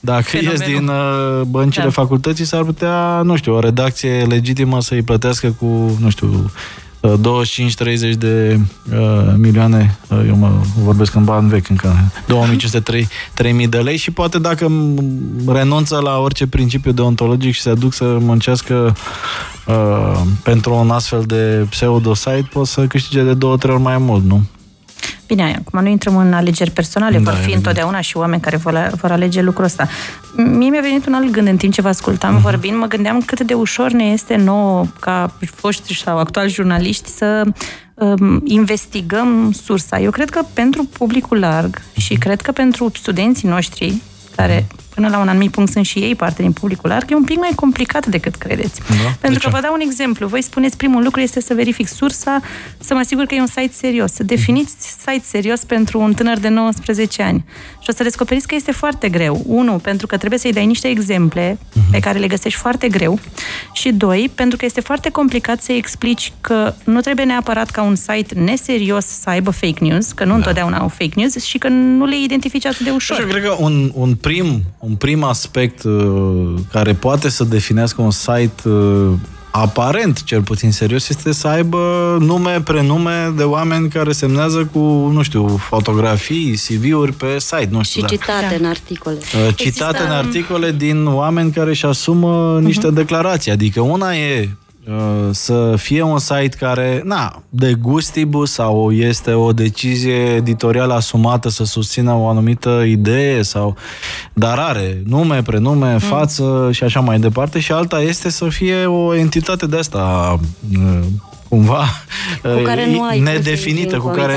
dacă 0.00 0.36
ies 0.36 0.60
din 0.60 0.88
uh, 0.88 1.42
băncile 1.46 1.84
da. 1.84 1.90
facultății 1.90 2.44
s-ar 2.44 2.62
putea, 2.64 3.22
nu 3.22 3.36
știu, 3.36 3.54
o 3.54 3.60
redacție 3.60 4.24
legitimă 4.28 4.80
să-i 4.80 5.02
plătească 5.02 5.50
cu, 5.58 5.96
nu 6.00 6.10
știu, 6.10 6.50
25-30 7.06 8.18
de 8.18 8.60
uh, 8.92 9.34
milioane, 9.36 9.98
uh, 10.08 10.24
eu 10.26 10.36
mă 10.36 10.50
vorbesc 10.82 11.14
în 11.14 11.24
bani 11.24 11.48
vechi 11.48 11.68
încă, 11.68 11.94
2500-3000 13.64 13.68
de 13.68 13.78
lei 13.78 13.96
și 13.96 14.10
poate 14.10 14.38
dacă 14.38 14.72
renunță 15.46 15.98
la 15.98 16.18
orice 16.18 16.46
principiu 16.46 16.92
deontologic 16.92 17.54
și 17.54 17.60
se 17.60 17.70
aduc 17.70 17.92
să 17.92 18.04
muncească 18.04 18.96
uh, 19.66 20.20
pentru 20.42 20.74
un 20.74 20.90
astfel 20.90 21.22
de 21.26 21.66
pseudo-site, 21.70 22.48
pot 22.52 22.66
să 22.66 22.86
câștige 22.86 23.22
de 23.22 23.34
două, 23.34 23.56
trei 23.56 23.74
ori 23.74 23.82
mai 23.82 23.98
mult, 23.98 24.24
nu? 24.24 24.42
Bine, 25.26 25.62
acum 25.66 25.82
nu 25.82 25.88
intrăm 25.88 26.16
în 26.16 26.32
alegeri 26.32 26.70
personale, 26.70 27.18
da, 27.18 27.22
vor 27.22 27.32
fi 27.32 27.38
evident. 27.38 27.56
întotdeauna 27.56 28.00
și 28.00 28.16
oameni 28.16 28.40
care 28.40 28.56
vor, 28.56 28.90
vor 29.00 29.10
alege 29.10 29.42
lucrul 29.42 29.64
ăsta. 29.64 29.88
Mie 30.36 30.70
mi-a 30.70 30.80
venit 30.80 31.06
un 31.06 31.14
alt 31.14 31.30
gând 31.30 31.46
în 31.46 31.56
timp 31.56 31.72
ce 31.72 31.80
vă 31.80 31.88
ascultam 31.88 32.38
uh-huh. 32.38 32.42
vorbind, 32.42 32.76
mă 32.76 32.86
gândeam 32.86 33.20
cât 33.20 33.40
de 33.40 33.54
ușor 33.54 33.90
ne 33.90 34.04
este 34.04 34.36
nouă, 34.36 34.84
ca 35.00 35.36
foști 35.54 35.94
sau 35.94 36.18
actuali 36.18 36.50
jurnaliști, 36.50 37.08
să 37.08 37.42
um, 37.94 38.42
investigăm 38.44 39.52
sursa. 39.52 40.00
Eu 40.00 40.10
cred 40.10 40.30
că 40.30 40.42
pentru 40.52 40.84
publicul 40.84 41.38
larg 41.38 41.82
și 41.96 42.12
mhm. 42.12 42.20
cred 42.20 42.40
că 42.40 42.52
pentru 42.52 42.90
studenții 42.94 43.48
noștri, 43.48 44.02
care 44.36 44.66
până 44.96 45.08
la 45.08 45.18
un 45.18 45.28
anumit 45.28 45.50
punct 45.50 45.72
sunt 45.72 45.84
și 45.84 45.98
ei 45.98 46.14
parte 46.14 46.42
din 46.42 46.52
publicul 46.52 46.88
larg, 46.88 47.10
e 47.10 47.14
un 47.14 47.24
pic 47.24 47.38
mai 47.38 47.52
complicat 47.54 48.06
decât 48.06 48.34
credeți. 48.34 48.80
Da? 48.88 49.16
Pentru 49.20 49.40
că 49.40 49.48
vă 49.50 49.60
dau 49.62 49.72
un 49.72 49.80
exemplu. 49.80 50.26
Voi 50.26 50.42
spuneți 50.42 50.76
primul 50.76 51.02
lucru 51.02 51.20
este 51.20 51.40
să 51.40 51.54
verific 51.54 51.88
sursa, 51.88 52.40
să 52.78 52.94
mă 52.94 53.00
asigur 53.00 53.24
că 53.24 53.34
e 53.34 53.40
un 53.40 53.46
site 53.46 53.72
serios. 53.72 54.12
Să 54.12 54.22
definiți 54.22 54.74
site 54.98 55.22
serios 55.24 55.60
pentru 55.64 56.00
un 56.00 56.12
tânăr 56.14 56.38
de 56.38 56.48
19 56.48 57.22
ani. 57.22 57.44
Și 57.80 57.88
o 57.88 57.92
să 57.92 58.02
descoperiți 58.02 58.46
că 58.46 58.54
este 58.54 58.72
foarte 58.72 59.08
greu. 59.08 59.42
Unu, 59.46 59.72
pentru 59.72 60.06
că 60.06 60.16
trebuie 60.16 60.38
să-i 60.38 60.52
dai 60.52 60.66
niște 60.66 60.88
exemple 60.88 61.58
uh-huh. 61.58 61.90
pe 61.90 61.98
care 61.98 62.18
le 62.18 62.26
găsești 62.26 62.58
foarte 62.58 62.88
greu. 62.88 63.18
Și 63.72 63.90
doi, 63.92 64.30
pentru 64.34 64.56
că 64.56 64.64
este 64.64 64.80
foarte 64.80 65.10
complicat 65.10 65.62
să-i 65.62 65.76
explici 65.76 66.32
că 66.40 66.74
nu 66.84 67.00
trebuie 67.00 67.24
neapărat 67.24 67.70
ca 67.70 67.82
un 67.82 67.94
site 67.94 68.34
neserios 68.34 69.06
să 69.06 69.30
aibă 69.30 69.50
fake 69.50 69.84
news, 69.84 70.12
că 70.12 70.24
nu 70.24 70.30
da. 70.30 70.36
întotdeauna 70.36 70.78
au 70.78 70.88
fake 70.88 71.12
news 71.14 71.44
și 71.44 71.58
că 71.58 71.68
nu 71.68 72.04
le 72.04 72.22
identifici 72.22 72.66
atât 72.66 72.84
de 72.84 72.90
ușor. 72.90 73.20
Eu 73.20 73.26
cred 73.26 73.42
că 73.42 73.56
un, 73.58 73.90
un 73.94 74.14
prim 74.14 74.62
un 74.86 74.94
prim 74.94 75.22
aspect 75.22 75.82
uh, 75.82 76.54
care 76.72 76.92
poate 76.92 77.28
să 77.28 77.44
definească 77.44 78.02
un 78.02 78.10
site 78.10 78.68
uh, 78.68 79.12
aparent, 79.50 80.22
cel 80.22 80.42
puțin 80.42 80.72
serios, 80.72 81.08
este 81.08 81.32
să 81.32 81.48
aibă 81.48 81.78
nume, 82.20 82.60
prenume 82.60 83.32
de 83.36 83.42
oameni 83.42 83.88
care 83.88 84.12
semnează 84.12 84.68
cu, 84.72 84.78
nu 85.12 85.22
știu, 85.22 85.46
fotografii, 85.46 86.60
CV-uri 86.66 87.12
pe 87.12 87.38
site, 87.38 87.68
nu 87.70 87.82
știu. 87.82 88.00
Și 88.00 88.06
citate 88.06 88.46
da. 88.50 88.54
în 88.54 88.64
articole. 88.64 89.16
Uh, 89.16 89.54
citate 89.54 89.62
Există... 89.62 90.04
în 90.04 90.10
articole 90.10 90.72
din 90.72 91.06
oameni 91.06 91.52
care 91.52 91.70
își 91.70 91.86
asumă 91.86 92.60
niște 92.60 92.90
uh-huh. 92.90 92.94
declarații. 92.94 93.50
Adică 93.50 93.80
una 93.80 94.16
e 94.16 94.50
Uh, 94.65 94.65
să 95.30 95.74
fie 95.76 96.02
un 96.02 96.18
site 96.18 96.56
care, 96.58 97.02
na, 97.04 97.42
de 97.48 97.74
gustibus 97.80 98.52
sau 98.52 98.92
este 98.92 99.32
o 99.32 99.52
decizie 99.52 100.14
editorială 100.14 100.94
asumată 100.94 101.48
să 101.48 101.64
susțină 101.64 102.12
o 102.12 102.28
anumită 102.28 102.82
idee 102.86 103.42
sau 103.42 103.76
dar 104.32 104.58
are 104.58 105.02
nume, 105.06 105.42
prenume, 105.42 105.92
mm. 105.92 105.98
față 105.98 106.68
și 106.72 106.84
așa 106.84 107.00
mai 107.00 107.18
departe 107.18 107.58
și 107.58 107.72
alta 107.72 108.00
este 108.00 108.30
să 108.30 108.48
fie 108.48 108.84
o 108.84 109.14
entitate 109.14 109.66
de 109.66 109.76
asta 109.76 110.36
uh, 110.72 110.98
cumva 111.48 111.84
cu 112.42 112.62
care 112.64 112.90
nu 112.90 113.02
ai 113.02 113.20
nedefinită, 113.20 113.96
cu 113.96 114.08
care 114.08 114.34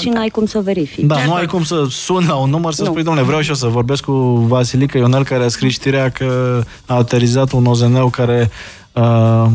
și 0.00 0.08
nu 0.08 0.20
ai 0.20 0.28
cum 0.28 0.46
să 0.46 0.60
verifici. 0.60 1.04
Da, 1.04 1.24
nu 1.24 1.32
ai 1.34 1.46
cum 1.46 1.64
să 1.64 1.86
suni 1.90 2.26
la 2.26 2.34
un 2.34 2.50
număr 2.50 2.72
să 2.72 2.82
nu. 2.82 2.88
spui, 2.88 3.02
domnule, 3.02 3.26
vreau 3.26 3.40
și 3.40 3.48
eu 3.48 3.54
să 3.54 3.66
vorbesc 3.66 4.04
cu 4.04 4.12
Vasilica 4.48 4.98
Ionel 4.98 5.24
care 5.24 5.44
a 5.44 5.48
scris 5.48 5.72
știrea 5.72 6.08
că 6.08 6.60
a 6.86 6.94
aterizat 6.94 7.52
un 7.52 7.66
OZN 7.66 8.10
care 8.10 8.50
Uh, 8.50 8.81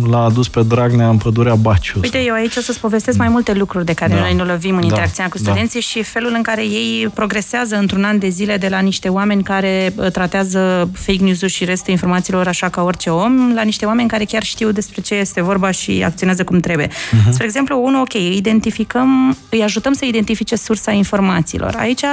l-a 0.10 0.24
adus 0.24 0.48
pe 0.48 0.64
Dragnea 0.64 1.10
în 1.10 1.18
pădurea 1.18 1.56
Baciuș. 1.56 2.04
Uite, 2.04 2.24
eu 2.24 2.34
aici 2.34 2.56
o 2.56 2.62
să-ți 2.62 2.80
povestesc 2.80 3.18
mai 3.18 3.30
multe 3.30 3.54
lucruri 3.54 3.86
de 3.86 3.94
care 3.94 4.14
da. 4.14 4.20
noi 4.20 4.34
nu 4.34 4.46
lovim 4.46 4.74
în 4.74 4.80
da. 4.80 4.86
interacțiunea 4.86 5.32
cu 5.32 5.38
da. 5.38 5.44
studenții 5.44 5.80
da. 5.80 5.86
și 5.86 6.04
felul 6.04 6.32
în 6.36 6.42
care 6.42 6.62
ei 6.62 7.08
progresează 7.14 7.76
într-un 7.76 8.04
an 8.04 8.20
de 8.20 8.30
zile 8.30 8.58
de 8.58 8.68
la 8.68 8.80
niște 8.80 9.10
oameni 9.10 9.44
care 9.44 9.94
uh, 9.96 10.12
tratează 10.12 10.90
fake 10.94 11.24
news-uri 11.24 11.52
și 11.52 11.66
restul 11.66 11.92
informațiilor 11.92 12.48
așa 12.48 12.70
ca 12.70 12.84
orice 12.84 13.10
om, 13.10 13.54
la 13.54 13.62
niște 13.62 13.86
oameni 13.86 14.08
care 14.08 14.24
chiar 14.24 14.44
știu 14.44 14.72
despre 14.72 15.02
ce 15.02 15.16
este 15.16 15.42
vorba 15.42 15.72
și 15.72 16.04
acționează 16.06 16.44
cum 16.44 16.60
trebuie. 16.60 16.88
Uh-huh. 16.88 17.30
Spre 17.30 17.46
exemplu, 17.46 17.84
unul, 17.84 18.02
ok, 18.02 18.14
identificăm, 18.14 19.38
îi 19.50 19.64
ajutăm 19.64 19.94
să 19.94 20.06
identifice 20.06 20.56
sursa 20.56 20.92
informațiilor. 20.92 21.76
Aici 21.78 22.04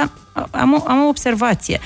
am 0.51 0.73
o, 0.73 0.83
am 0.87 1.03
o 1.03 1.07
observație. 1.07 1.79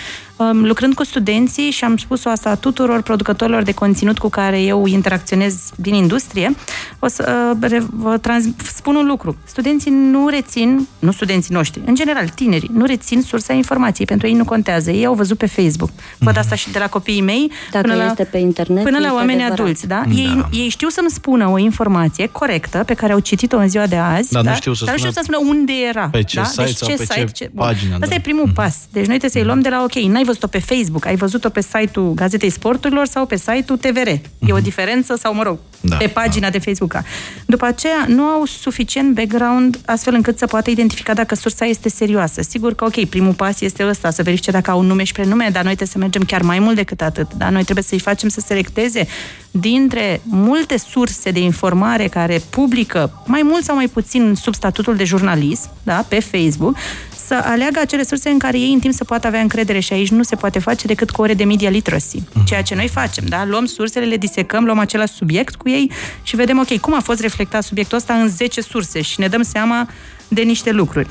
Lucrând 0.61 0.93
cu 0.93 1.03
studenții 1.03 1.71
și 1.71 1.83
am 1.83 1.97
spus-o 1.97 2.29
asta 2.29 2.55
tuturor 2.55 3.01
producătorilor 3.01 3.63
de 3.63 3.73
conținut 3.73 4.17
cu 4.17 4.29
care 4.29 4.61
eu 4.61 4.85
interacționez 4.85 5.55
din 5.75 5.93
industrie, 5.93 6.55
o 6.99 7.07
să 7.07 7.55
uh, 7.61 7.81
vă 7.89 8.17
trans, 8.17 8.43
spun 8.73 8.95
un 8.95 9.05
lucru. 9.05 9.37
Studenții 9.43 9.91
nu 9.91 10.27
rețin, 10.27 10.87
nu 10.99 11.11
studenții 11.11 11.53
noștri, 11.53 11.81
în 11.85 11.95
general, 11.95 12.27
tinerii, 12.27 12.69
nu 12.73 12.85
rețin 12.85 13.21
sursa 13.21 13.53
informației, 13.53 14.07
pentru 14.07 14.27
ei 14.27 14.33
nu 14.33 14.45
contează. 14.45 14.91
Ei 14.91 15.05
au 15.05 15.13
văzut 15.13 15.37
pe 15.37 15.45
Facebook. 15.45 15.89
Văd 16.17 16.33
mhm. 16.33 16.39
asta 16.39 16.55
și 16.55 16.71
de 16.71 16.79
la 16.79 16.87
copiii 16.87 17.21
mei 17.21 17.51
Dacă 17.71 17.87
până 17.87 18.05
este 18.05 18.23
la, 18.23 18.29
pe 18.31 18.37
internet, 18.37 18.83
până 18.83 18.99
la 18.99 19.13
oameni 19.13 19.43
adevărat. 19.43 19.59
adulți. 19.59 19.87
Da? 19.87 20.03
da? 20.07 20.13
Ei, 20.15 20.45
ei 20.51 20.69
știu 20.69 20.87
să-mi 20.87 21.09
spună 21.09 21.49
o 21.49 21.57
informație 21.57 22.27
corectă 22.27 22.83
pe 22.85 22.93
care 22.93 23.13
au 23.13 23.19
citit-o 23.19 23.57
în 23.57 23.69
ziua 23.69 23.87
de 23.87 23.95
azi, 23.95 24.31
dar 24.31 24.43
da? 24.43 24.49
nu 24.49 24.55
știu 24.55 24.73
să, 24.73 24.85
dar 24.85 24.97
știu 24.97 25.11
să 25.11 25.19
spună 25.23 25.37
unde 25.47 25.73
era. 25.89 26.09
Pe 26.11 26.23
ce 26.23 26.35
da? 26.39 26.43
site 26.43 26.63
deci, 26.63 26.75
sau 26.75 26.89
ce 26.89 26.95
pe 26.95 27.05
ce, 27.13 27.25
ce 27.25 27.51
pagină. 27.55 27.93
Asta 27.93 28.05
da. 28.07 28.15
e 28.15 28.19
primul 28.19 28.38
mm-hmm. 28.47 28.53
pas. 28.53 28.75
Deci 28.91 29.05
noi 29.05 29.17
trebuie 29.17 29.29
să-i 29.29 29.43
luăm 29.43 29.59
de 29.59 29.69
la, 29.69 29.83
ok, 29.83 29.93
n-ai 29.93 30.23
văzut-o 30.23 30.47
pe 30.47 30.59
Facebook, 30.59 31.05
ai 31.05 31.15
văzut-o 31.15 31.49
pe 31.49 31.61
site-ul 31.61 32.13
Gazetei 32.13 32.49
Sporturilor 32.49 33.05
sau 33.05 33.25
pe 33.25 33.35
site-ul 33.35 33.77
TVR. 33.77 34.09
Mm-hmm. 34.09 34.47
E 34.47 34.51
o 34.51 34.55
mhm. 34.55 34.63
diferență 34.63 35.15
sau, 35.15 35.33
mă 35.33 35.43
rog, 35.43 35.57
da, 35.81 35.95
pe 35.95 36.07
pagina 36.07 36.45
da. 36.45 36.51
de 36.51 36.59
Facebook. 36.59 37.01
După 37.45 37.65
aceea, 37.65 38.05
nu 38.07 38.23
au 38.23 38.45
suficient 38.45 39.15
background 39.15 39.79
astfel 39.85 40.13
încât 40.13 40.37
să 40.37 40.45
poată 40.45 40.69
identifica 40.69 41.13
dacă 41.13 41.35
sursa 41.35 41.65
este 41.65 41.89
serioasă. 41.89 42.41
Sigur 42.41 42.73
că, 42.73 42.85
ok, 42.85 43.05
primul 43.05 43.33
pas 43.33 43.61
este 43.61 43.87
ăsta, 43.87 44.09
să 44.09 44.23
verifice 44.23 44.51
dacă 44.51 44.71
au 44.71 44.79
un 44.79 44.85
nume 44.85 45.03
și 45.03 45.13
prenume, 45.13 45.49
dar 45.51 45.63
noi 45.63 45.75
trebuie 45.75 45.87
să 45.87 45.97
mergem 45.97 46.23
chiar 46.23 46.41
mai 46.41 46.59
mult 46.59 46.75
decât 46.75 47.01
atât. 47.01 47.33
Da? 47.33 47.49
Noi 47.49 47.63
trebuie 47.63 47.83
să-i 47.83 47.99
facem 47.99 48.29
să 48.29 48.39
selecteze 48.45 49.07
dintre 49.51 50.21
multe 50.23 50.77
surse 50.77 51.31
de 51.31 51.39
informare 51.39 52.07
care 52.07 52.41
publică 52.49 53.23
mai 53.25 53.41
mult 53.43 53.63
sau 53.63 53.75
mai 53.75 53.87
puțin 53.87 54.33
sub 54.41 54.55
statutul 54.55 54.95
de 54.95 55.03
jurnalist, 55.03 55.69
da, 55.83 56.05
pe 56.07 56.19
Facebook, 56.19 56.77
să 57.29 57.41
aleagă 57.43 57.79
acele 57.79 58.03
surse 58.03 58.29
în 58.29 58.39
care 58.39 58.59
ei 58.59 58.73
în 58.73 58.79
timp 58.79 58.93
să 58.93 59.03
poată 59.03 59.27
avea 59.27 59.39
încredere 59.39 59.79
și 59.79 59.93
aici 59.93 60.09
nu 60.09 60.23
se 60.23 60.35
poate 60.35 60.59
face 60.59 60.87
decât 60.87 61.09
cu 61.09 61.21
ore 61.21 61.33
de 61.33 61.43
media 61.43 61.69
literacy. 61.69 62.23
Mhm. 62.33 62.45
Ceea 62.45 62.61
ce 62.61 62.75
noi 62.75 62.87
facem, 62.87 63.23
da? 63.27 63.45
Luăm 63.45 63.65
sursele, 63.65 64.05
le 64.05 64.17
disecăm, 64.17 64.63
luăm 64.63 64.79
același 64.79 65.13
subiect 65.13 65.55
cu 65.55 65.69
ei 65.69 65.91
și 66.23 66.35
vedem, 66.35 66.59
ok, 66.59 66.77
cum 66.77 66.93
a 66.93 66.99
fost 66.99 67.19
reflectat 67.19 67.63
subiectul 67.63 67.97
ăsta 67.97 68.13
în 68.13 68.27
10 68.27 68.61
surse 68.61 69.01
și 69.01 69.19
ne 69.19 69.27
dăm 69.27 69.41
seama 69.41 69.89
de 70.27 70.41
niște 70.41 70.71
lucruri. 70.71 71.09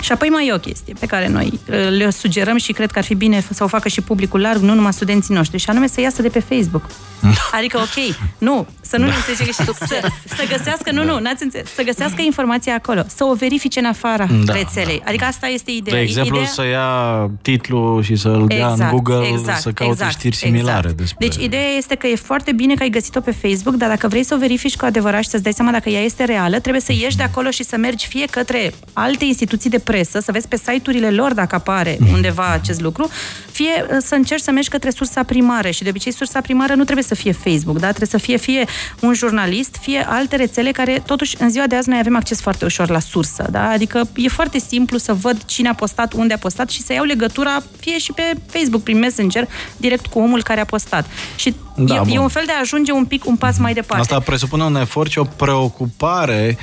Și 0.00 0.12
apoi 0.12 0.28
mai 0.28 0.46
e 0.46 0.52
o 0.52 0.58
chestie 0.58 0.94
pe 1.00 1.06
care 1.06 1.28
noi 1.28 1.60
le 1.88 2.10
sugerăm 2.10 2.56
și 2.56 2.72
cred 2.72 2.90
că 2.90 2.98
ar 2.98 3.04
fi 3.04 3.14
bine 3.14 3.44
să 3.52 3.64
o 3.64 3.66
facă 3.66 3.88
și 3.88 4.00
publicul 4.00 4.40
larg, 4.40 4.60
nu 4.60 4.74
numai 4.74 4.92
studenții 4.92 5.34
noștri, 5.34 5.58
și 5.58 5.70
anume 5.70 5.86
să 5.86 6.00
iasă 6.00 6.22
de 6.22 6.28
pe 6.28 6.40
Facebook. 6.40 6.82
Adică, 7.58 7.78
ok, 7.78 8.16
nu, 8.38 8.66
să 8.80 8.96
nu 8.96 9.06
da. 9.06 9.14
înțelege 9.14 9.42
greșit, 9.42 9.74
să, 9.74 10.08
să 10.24 10.42
găsească, 10.48 10.90
nu, 10.92 11.04
da. 11.04 11.12
nu, 11.12 11.18
n-ați 11.18 11.42
înțeles, 11.42 11.74
să 11.74 11.82
găsească 11.82 12.22
informația 12.22 12.74
acolo, 12.74 13.02
să 13.06 13.24
o 13.24 13.34
verifice 13.34 13.78
în 13.78 13.84
afara 13.84 14.26
da. 14.44 14.52
rețelei. 14.52 15.02
Adică 15.04 15.24
asta 15.24 15.46
este 15.46 15.70
ideea. 15.70 15.96
De 15.96 16.02
exemplu, 16.02 16.36
ideea... 16.36 16.50
să 16.50 16.64
ia 16.64 17.30
titlul 17.42 18.02
și 18.02 18.16
să-l 18.16 18.32
exact, 18.32 18.48
dea 18.48 18.66
în 18.66 18.72
exact, 18.72 18.92
Google 18.92 19.26
exact, 19.26 19.60
să 19.60 19.70
caute 19.70 19.92
exact, 19.92 20.12
știri 20.12 20.36
similare 20.36 20.78
exact. 20.78 20.96
despre... 20.96 21.26
Deci, 21.28 21.44
ideea 21.44 21.68
este 21.76 21.94
că 21.94 22.06
e 22.06 22.14
foarte 22.14 22.52
bine 22.52 22.74
că 22.74 22.82
ai 22.82 22.90
găsit-o 22.90 23.20
pe 23.20 23.30
Facebook, 23.30 23.74
dar 23.74 23.88
dacă 23.88 24.08
vrei 24.08 24.24
să 24.24 24.34
o 24.34 24.38
verifici 24.38 24.76
cu 24.76 24.84
adevărat 24.84 25.22
și 25.22 25.28
să-ți 25.28 25.42
dai 25.42 25.52
seama 25.52 25.70
dacă 25.70 25.88
ea 25.88 26.00
este 26.00 26.24
reală, 26.24 26.58
trebuie 26.58 26.82
să 26.82 26.92
ieși 26.92 27.16
de 27.16 27.22
acolo 27.22 27.50
și 27.50 27.64
să 27.64 27.76
mergi 27.76 28.06
fie 28.06 28.24
către 28.30 28.74
alte 28.92 29.24
instituții 29.24 29.70
de 29.70 29.78
presă, 29.90 30.20
să 30.20 30.32
vezi 30.32 30.48
pe 30.48 30.56
site-urile 30.56 31.10
lor 31.10 31.34
dacă 31.34 31.54
apare 31.54 31.96
mm. 32.00 32.12
undeva 32.12 32.48
acest 32.52 32.80
lucru, 32.80 33.10
fie 33.50 33.86
uh, 33.90 33.96
să 34.00 34.14
încerci 34.14 34.42
să 34.42 34.50
mergi 34.50 34.68
către 34.68 34.90
sursa 34.90 35.22
primară 35.22 35.70
și 35.70 35.82
de 35.82 35.88
obicei 35.88 36.12
sursa 36.12 36.40
primară 36.40 36.74
nu 36.74 36.84
trebuie 36.84 37.04
să 37.04 37.14
fie 37.14 37.32
Facebook, 37.32 37.78
da? 37.78 37.86
trebuie 37.86 38.08
să 38.08 38.18
fie 38.18 38.36
fie 38.36 38.64
un 39.00 39.14
jurnalist, 39.14 39.76
fie 39.80 40.06
alte 40.08 40.36
rețele 40.36 40.70
care 40.70 41.02
totuși 41.06 41.36
în 41.38 41.50
ziua 41.50 41.66
de 41.66 41.76
azi 41.76 41.88
noi 41.88 41.98
avem 41.98 42.16
acces 42.16 42.40
foarte 42.40 42.64
ușor 42.64 42.90
la 42.90 43.00
sursă, 43.00 43.46
da? 43.50 43.68
adică 43.68 44.08
e 44.16 44.28
foarte 44.28 44.58
simplu 44.58 44.98
să 44.98 45.14
văd 45.14 45.44
cine 45.44 45.68
a 45.68 45.74
postat, 45.74 46.12
unde 46.12 46.34
a 46.34 46.38
postat 46.38 46.70
și 46.70 46.82
să 46.82 46.92
iau 46.92 47.04
legătura 47.04 47.62
fie 47.80 47.98
și 47.98 48.12
pe 48.12 48.22
Facebook, 48.46 48.82
prin 48.82 48.98
Messenger, 48.98 49.48
direct 49.76 50.06
cu 50.06 50.18
omul 50.18 50.42
care 50.42 50.60
a 50.60 50.64
postat. 50.64 51.06
Și 51.36 51.54
da, 51.76 51.94
e, 51.94 52.12
e 52.14 52.18
un 52.18 52.28
fel 52.28 52.42
de 52.46 52.52
a 52.52 52.60
ajunge 52.60 52.92
un 52.92 53.04
pic 53.04 53.26
un 53.26 53.36
pas 53.36 53.58
mai 53.58 53.72
departe. 53.72 54.02
Asta 54.02 54.20
presupune 54.20 54.62
un 54.62 54.76
efort 54.76 55.10
și 55.10 55.18
o 55.18 55.24
preocupare 55.24 56.58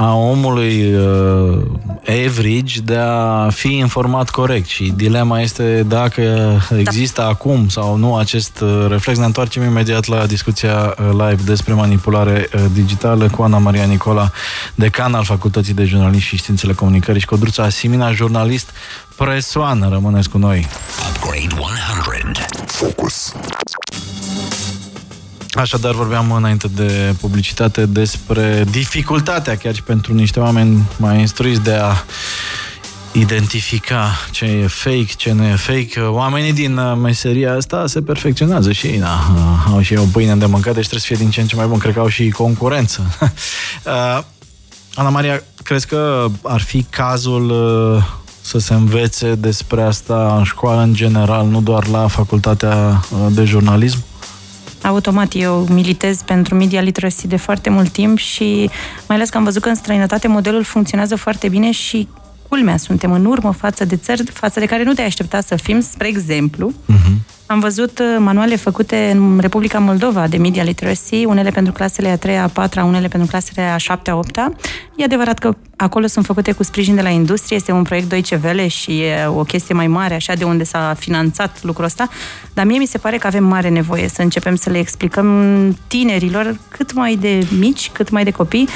a 0.00 0.14
omului 0.14 0.94
uh, 0.94 1.58
average 2.06 2.80
de 2.84 2.96
a 2.96 3.48
fi 3.50 3.76
informat 3.76 4.30
corect 4.30 4.66
și 4.66 4.92
dilema 4.96 5.40
este 5.40 5.84
dacă 5.88 6.22
există 6.76 7.20
da. 7.20 7.26
acum 7.26 7.68
sau 7.68 7.96
nu 7.96 8.16
acest 8.16 8.60
uh, 8.60 8.86
reflex. 8.88 9.18
Ne 9.18 9.24
întoarcem 9.24 9.62
imediat 9.62 10.06
la 10.06 10.26
discuția 10.26 10.94
uh, 10.98 11.08
live 11.10 11.42
despre 11.44 11.74
manipulare 11.74 12.48
uh, 12.54 12.64
digitală 12.72 13.28
cu 13.28 13.42
Ana 13.42 13.58
Maria 13.58 13.84
Nicola, 13.84 14.30
decan 14.74 15.14
al 15.14 15.24
Facultății 15.24 15.74
de 15.74 15.84
Jurnalism 15.84 16.24
și 16.24 16.36
Științele 16.36 16.72
Comunicării 16.72 17.20
și 17.20 17.26
Codruța 17.26 17.62
Asimina, 17.62 18.12
jurnalist 18.12 18.70
presoană. 19.16 19.88
Rămâneți 19.88 20.28
cu 20.28 20.38
noi. 20.38 20.66
Upgrade 21.10 21.60
100. 21.60 22.46
Focus. 22.66 23.32
Așadar, 25.58 25.94
vorbeam 25.94 26.32
înainte 26.32 26.68
de 26.68 27.14
publicitate 27.20 27.86
despre 27.86 28.64
dificultatea 28.70 29.56
chiar 29.56 29.74
și 29.74 29.82
pentru 29.82 30.14
niște 30.14 30.40
oameni 30.40 30.88
mai 30.96 31.20
instruiți 31.20 31.60
de 31.60 31.72
a 31.72 31.92
identifica 33.12 34.10
ce 34.30 34.44
e 34.44 34.66
fake, 34.66 35.12
ce 35.16 35.32
nu 35.32 35.44
e 35.44 35.54
fake. 35.54 36.00
Oamenii 36.00 36.52
din 36.52 36.76
uh, 36.76 36.98
meseria 37.02 37.54
asta 37.54 37.86
se 37.86 38.00
perfecționează 38.00 38.72
și 38.72 38.86
ei, 38.86 38.98
da, 38.98 39.30
uh, 39.34 39.72
au 39.72 39.80
și 39.80 39.94
o 39.94 40.04
pâine 40.12 40.36
de 40.36 40.46
mâncat, 40.46 40.74
deci 40.74 40.86
trebuie 40.86 41.00
să 41.00 41.06
fie 41.06 41.16
din 41.16 41.30
ce 41.30 41.40
în 41.40 41.46
ce 41.46 41.56
mai 41.56 41.66
bun. 41.66 41.78
Cred 41.78 41.94
că 41.94 42.00
au 42.00 42.08
și 42.08 42.30
concurență. 42.30 43.02
Uh, 43.84 44.22
Ana 44.94 45.08
Maria, 45.08 45.42
crezi 45.62 45.86
că 45.86 46.26
ar 46.42 46.60
fi 46.60 46.82
cazul 46.82 47.52
să 48.40 48.58
se 48.58 48.74
învețe 48.74 49.34
despre 49.34 49.82
asta 49.82 50.34
în 50.38 50.44
școală 50.44 50.80
în 50.80 50.94
general, 50.94 51.46
nu 51.46 51.60
doar 51.60 51.86
la 51.86 52.06
facultatea 52.06 53.04
de 53.30 53.44
jurnalism? 53.44 53.98
Automat 54.82 55.34
eu 55.34 55.66
militez 55.70 56.22
pentru 56.22 56.54
media 56.54 56.80
literacy 56.80 57.26
de 57.26 57.36
foarte 57.36 57.70
mult 57.70 57.92
timp 57.92 58.18
și 58.18 58.70
mai 59.08 59.16
ales 59.16 59.28
că 59.28 59.36
am 59.36 59.44
văzut 59.44 59.62
că 59.62 59.68
în 59.68 59.74
străinătate 59.74 60.28
modelul 60.28 60.62
funcționează 60.62 61.16
foarte 61.16 61.48
bine 61.48 61.70
și 61.70 62.08
culmea, 62.48 62.76
suntem 62.76 63.12
în 63.12 63.24
urmă 63.24 63.52
față 63.52 63.84
de 63.84 63.96
țări 63.96 64.22
față 64.32 64.60
de 64.60 64.66
care 64.66 64.82
nu 64.82 64.92
te-ai 64.92 65.06
aștepta 65.06 65.40
să 65.40 65.56
fim, 65.56 65.80
spre 65.80 66.08
exemplu. 66.08 66.72
Uh-huh. 66.72 67.36
Am 67.50 67.60
văzut 67.60 67.98
uh, 67.98 68.16
manuale 68.18 68.56
făcute 68.56 69.10
în 69.14 69.38
Republica 69.40 69.78
Moldova 69.78 70.26
de 70.26 70.36
media 70.36 70.62
literacy, 70.62 71.24
unele 71.24 71.50
pentru 71.50 71.72
clasele 71.72 72.08
a 72.08 72.16
3 72.16 72.38
a 72.38 72.48
4 72.48 72.86
unele 72.86 73.08
pentru 73.08 73.28
clasele 73.28 73.62
a 73.62 73.76
7 73.76 74.10
a 74.10 74.16
8 74.16 74.36
E 74.96 75.04
adevărat 75.04 75.38
că 75.38 75.56
acolo 75.76 76.06
sunt 76.06 76.24
făcute 76.24 76.52
cu 76.52 76.62
sprijin 76.62 76.94
de 76.94 77.02
la 77.02 77.08
industrie, 77.08 77.56
este 77.56 77.72
un 77.72 77.82
proiect 77.82 78.08
Deutsche 78.08 78.40
Welle 78.44 78.68
și 78.68 79.00
e 79.00 79.26
o 79.26 79.42
chestie 79.42 79.74
mai 79.74 79.86
mare, 79.86 80.14
așa 80.14 80.34
de 80.34 80.44
unde 80.44 80.64
s-a 80.64 80.94
finanțat 80.98 81.62
lucrul 81.62 81.84
ăsta, 81.84 82.08
dar 82.54 82.64
mie 82.64 82.78
mi 82.78 82.86
se 82.86 82.98
pare 82.98 83.16
că 83.16 83.26
avem 83.26 83.44
mare 83.44 83.68
nevoie 83.68 84.08
să 84.08 84.22
începem 84.22 84.56
să 84.56 84.70
le 84.70 84.78
explicăm 84.78 85.78
tinerilor 85.86 86.58
cât 86.68 86.92
mai 86.92 87.16
de 87.16 87.46
mici, 87.58 87.90
cât 87.92 88.10
mai 88.10 88.24
de 88.24 88.30
copii, 88.30 88.68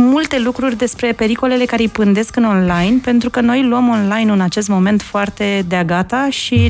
multe 0.00 0.38
lucruri 0.38 0.76
despre 0.76 1.12
pericolele 1.12 1.64
care 1.64 1.82
îi 1.82 1.88
pândesc 1.88 2.36
în 2.36 2.44
online, 2.44 2.98
pentru 3.02 3.30
că 3.30 3.40
noi 3.40 3.62
luăm 3.62 3.88
online 3.88 4.32
în 4.32 4.40
acest 4.40 4.68
moment 4.68 5.02
foarte 5.02 5.64
de 5.68 5.82
gata 5.86 6.30
și 6.30 6.68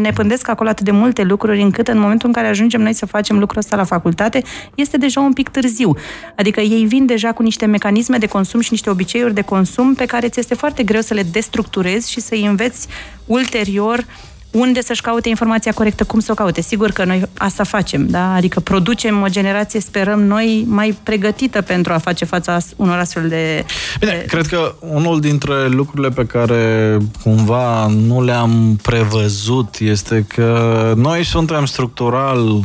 ne 0.00 0.10
pândesc 0.10 0.48
acolo 0.48 0.68
atât 0.68 0.84
de 0.84 0.90
multe 0.90 1.22
lucruri 1.22 1.62
încât 1.62 1.88
în 1.88 1.98
momentul 1.98 2.28
în 2.28 2.34
care 2.34 2.46
ajungem 2.46 2.80
noi 2.80 2.92
să 2.92 3.06
facem 3.06 3.38
lucrul 3.38 3.58
ăsta 3.58 3.76
la 3.76 3.84
facultate, 3.84 4.42
este 4.74 4.96
deja 4.96 5.20
un 5.20 5.32
pic 5.32 5.48
târziu. 5.48 5.96
Adică 6.36 6.60
ei 6.60 6.84
vin 6.84 7.06
deja 7.06 7.32
cu 7.32 7.42
niște 7.42 7.66
mecanisme 7.66 8.18
de 8.18 8.26
consum 8.26 8.60
și 8.60 8.68
niște 8.70 8.90
obiceiuri 8.90 9.34
de 9.34 9.42
consum 9.42 9.94
pe 9.94 10.04
care 10.04 10.28
ți 10.28 10.38
este 10.38 10.54
foarte 10.54 10.82
greu 10.82 11.00
să 11.00 11.14
le 11.14 11.22
destructurezi 11.22 12.10
și 12.10 12.20
să-i 12.20 12.46
înveți 12.46 12.88
ulterior 13.26 13.98
uh, 13.98 14.35
unde 14.58 14.80
să-și 14.80 15.00
caute 15.00 15.28
informația 15.28 15.72
corectă, 15.72 16.04
cum 16.04 16.20
să 16.20 16.32
o 16.32 16.34
caute. 16.34 16.60
Sigur 16.60 16.90
că 16.90 17.04
noi 17.04 17.22
asta 17.38 17.64
facem, 17.64 18.06
da? 18.06 18.34
Adică 18.34 18.60
producem 18.60 19.22
o 19.22 19.28
generație, 19.28 19.80
sperăm 19.80 20.22
noi, 20.22 20.64
mai 20.68 20.98
pregătită 21.02 21.62
pentru 21.62 21.92
a 21.92 21.98
face 21.98 22.24
fața 22.24 22.58
unor 22.76 22.98
astfel 22.98 23.28
de... 23.28 23.64
Bine, 24.00 24.12
de... 24.12 24.24
cred 24.24 24.46
că 24.46 24.74
unul 24.80 25.20
dintre 25.20 25.68
lucrurile 25.68 26.08
pe 26.08 26.26
care 26.26 26.96
cumva 27.22 27.86
nu 27.86 28.22
le-am 28.22 28.78
prevăzut 28.82 29.76
este 29.78 30.24
că 30.34 30.92
noi 30.96 31.24
suntem 31.24 31.64
structural 31.64 32.46
uh, 32.46 32.62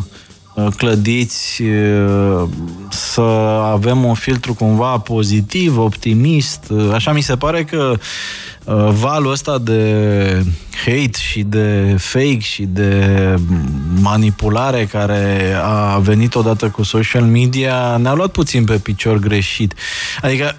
clădiți 0.77 1.61
uh, 1.61 2.43
să 2.89 3.21
avem 3.71 4.03
un 4.03 4.13
filtru 4.13 4.53
cumva 4.53 4.97
pozitiv, 4.97 5.77
optimist. 5.77 6.63
Uh, 6.69 6.91
așa 6.93 7.11
mi 7.11 7.21
se 7.21 7.35
pare 7.35 7.63
că 7.63 7.95
Uh, 8.65 8.89
valul 8.89 9.31
ăsta 9.31 9.57
de 9.57 10.45
hate 10.85 11.17
și 11.19 11.43
de 11.43 11.95
fake 11.99 12.39
și 12.39 12.63
de 12.63 13.35
manipulare 14.01 14.85
care 14.85 15.53
a 15.63 15.97
venit 15.97 16.35
odată 16.35 16.69
cu 16.69 16.83
social 16.83 17.23
media 17.23 17.97
ne-a 17.97 18.13
luat 18.13 18.31
puțin 18.31 18.63
pe 18.63 18.77
picior 18.77 19.17
greșit. 19.17 19.73
Adică 20.21 20.55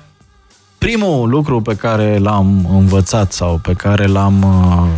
primul 0.78 1.28
lucru 1.28 1.60
pe 1.60 1.74
care 1.74 2.18
l-am 2.18 2.68
învățat 2.72 3.32
sau 3.32 3.60
pe 3.62 3.72
care 3.72 4.06
l-am 4.06 4.42
uh, 4.42 4.88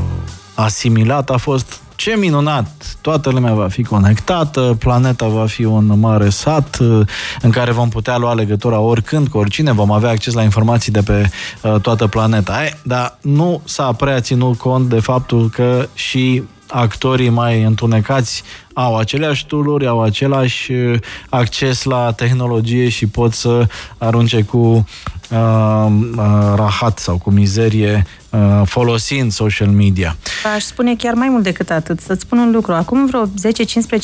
asimilat 0.54 1.30
a 1.30 1.36
fost 1.36 1.80
ce 1.96 2.16
minunat! 2.16 2.96
Toată 3.00 3.30
lumea 3.30 3.52
va 3.52 3.68
fi 3.68 3.82
conectată, 3.82 4.76
planeta 4.78 5.26
va 5.26 5.46
fi 5.46 5.64
un 5.64 5.98
mare 5.98 6.28
sat 6.28 6.78
uh, 6.80 7.00
în 7.40 7.50
care 7.50 7.70
vom 7.70 7.88
putea 7.88 8.16
lua 8.16 8.34
legătura 8.34 8.78
oricând 8.78 9.28
cu 9.28 9.38
oricine, 9.38 9.72
vom 9.72 9.90
avea 9.90 10.10
acces 10.10 10.32
la 10.32 10.42
informații 10.42 10.92
de 10.92 11.02
pe 11.02 11.30
uh, 11.62 11.80
toată 11.80 12.06
planeta. 12.06 12.64
E, 12.64 12.78
dar 12.82 13.18
nu 13.20 13.60
s-a 13.64 13.92
prea 13.92 14.20
ținut 14.20 14.58
cont 14.58 14.88
de 14.88 15.00
faptul 15.00 15.48
că 15.48 15.88
și 15.94 16.42
actorii 16.66 17.28
mai 17.28 17.62
întunecați 17.62 18.42
au 18.72 18.96
aceleași 18.96 19.46
tooluri, 19.46 19.86
au 19.86 20.02
același 20.02 20.72
uh, 20.72 20.98
acces 21.28 21.82
la 21.82 22.12
tehnologie 22.12 22.88
și 22.88 23.06
pot 23.06 23.32
să 23.32 23.66
arunce 23.98 24.42
cu 24.42 24.86
uh, 25.30 25.86
uh, 26.16 26.52
rahat 26.56 26.98
sau 26.98 27.18
cu 27.18 27.30
mizerie 27.30 28.06
Uh, 28.06 28.23
folosind 28.64 29.32
social 29.32 29.68
media. 29.68 30.16
Aș 30.54 30.62
spune 30.62 30.94
chiar 30.96 31.14
mai 31.14 31.28
mult 31.28 31.42
decât 31.42 31.70
atât. 31.70 32.00
Să-ți 32.00 32.20
spun 32.20 32.38
un 32.38 32.50
lucru. 32.50 32.72
Acum 32.72 33.06
vreo 33.06 33.26
10-15 33.26 33.30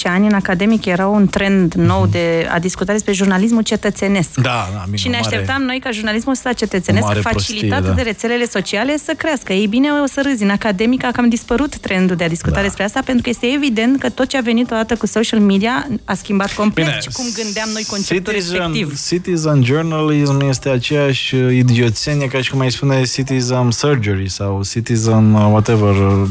ani 0.04 0.26
în 0.26 0.32
academic 0.32 0.84
era 0.84 1.06
un 1.06 1.26
trend 1.26 1.74
nou 1.74 2.06
de 2.06 2.48
a 2.50 2.58
discuta 2.58 2.92
despre 2.92 3.12
jurnalismul 3.12 3.62
cetățenesc. 3.62 4.34
Da, 4.34 4.68
da, 4.72 4.96
Și 4.96 5.08
ne 5.08 5.16
așteptam 5.16 5.62
noi 5.62 5.78
ca 5.82 5.90
jurnalismul 5.90 6.32
ăsta 6.32 6.52
cetățenesc 6.52 7.06
facilitat 7.06 7.30
prostie, 7.30 7.68
da. 7.68 7.90
de 7.90 8.02
rețelele 8.02 8.46
sociale 8.46 8.96
să 8.96 9.12
crească. 9.16 9.52
Ei 9.52 9.66
bine, 9.66 9.88
o 10.02 10.06
să 10.06 10.20
râzi. 10.24 10.42
În 10.42 10.50
academic 10.50 11.04
a 11.04 11.10
cam 11.12 11.28
dispărut 11.28 11.76
trendul 11.76 12.16
de 12.16 12.24
a 12.24 12.28
discuta 12.28 12.56
da. 12.56 12.62
despre 12.62 12.84
asta, 12.84 13.00
pentru 13.04 13.22
că 13.22 13.28
este 13.28 13.46
evident 13.54 14.00
că 14.00 14.08
tot 14.08 14.28
ce 14.28 14.36
a 14.36 14.40
venit 14.40 14.70
odată 14.70 14.96
cu 14.96 15.06
social 15.06 15.40
media 15.40 15.88
a 16.04 16.14
schimbat 16.14 16.52
complet 16.52 16.86
bine, 16.86 16.98
cum 17.12 17.24
gândeam 17.42 17.68
noi 17.72 17.84
conceptul 17.88 18.32
citizen, 18.32 18.56
respectiv. 18.56 19.00
Citizen 19.06 19.62
journalism 19.64 20.40
este 20.40 20.68
aceeași 20.68 21.34
idioțenie 21.36 22.26
ca 22.26 22.40
și 22.40 22.50
cum 22.50 22.60
ai 22.60 22.70
spune 22.70 23.02
citizen 23.02 23.70
surgery 23.70 24.19
Library 24.20 24.28
sau 24.28 24.62
Citizen, 24.62 25.34
uh, 25.34 25.48
whatever. 25.50 25.94
Uh, 25.94 26.28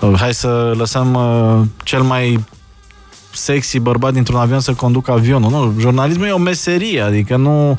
uh, 0.00 0.18
hai 0.18 0.34
să 0.34 0.72
lăsăm 0.76 1.18
cel 1.84 2.02
mai 2.02 2.44
sexy 3.32 3.78
bărbat 3.78 4.12
dintr-un 4.12 4.38
avion 4.38 4.60
să 4.60 4.72
conducă 4.72 5.10
avionul. 5.10 5.50
Nu, 5.50 5.74
jurnalismul 5.80 6.26
e 6.26 6.30
o 6.30 6.38
meserie, 6.38 7.00
adică 7.00 7.36
nu 7.36 7.70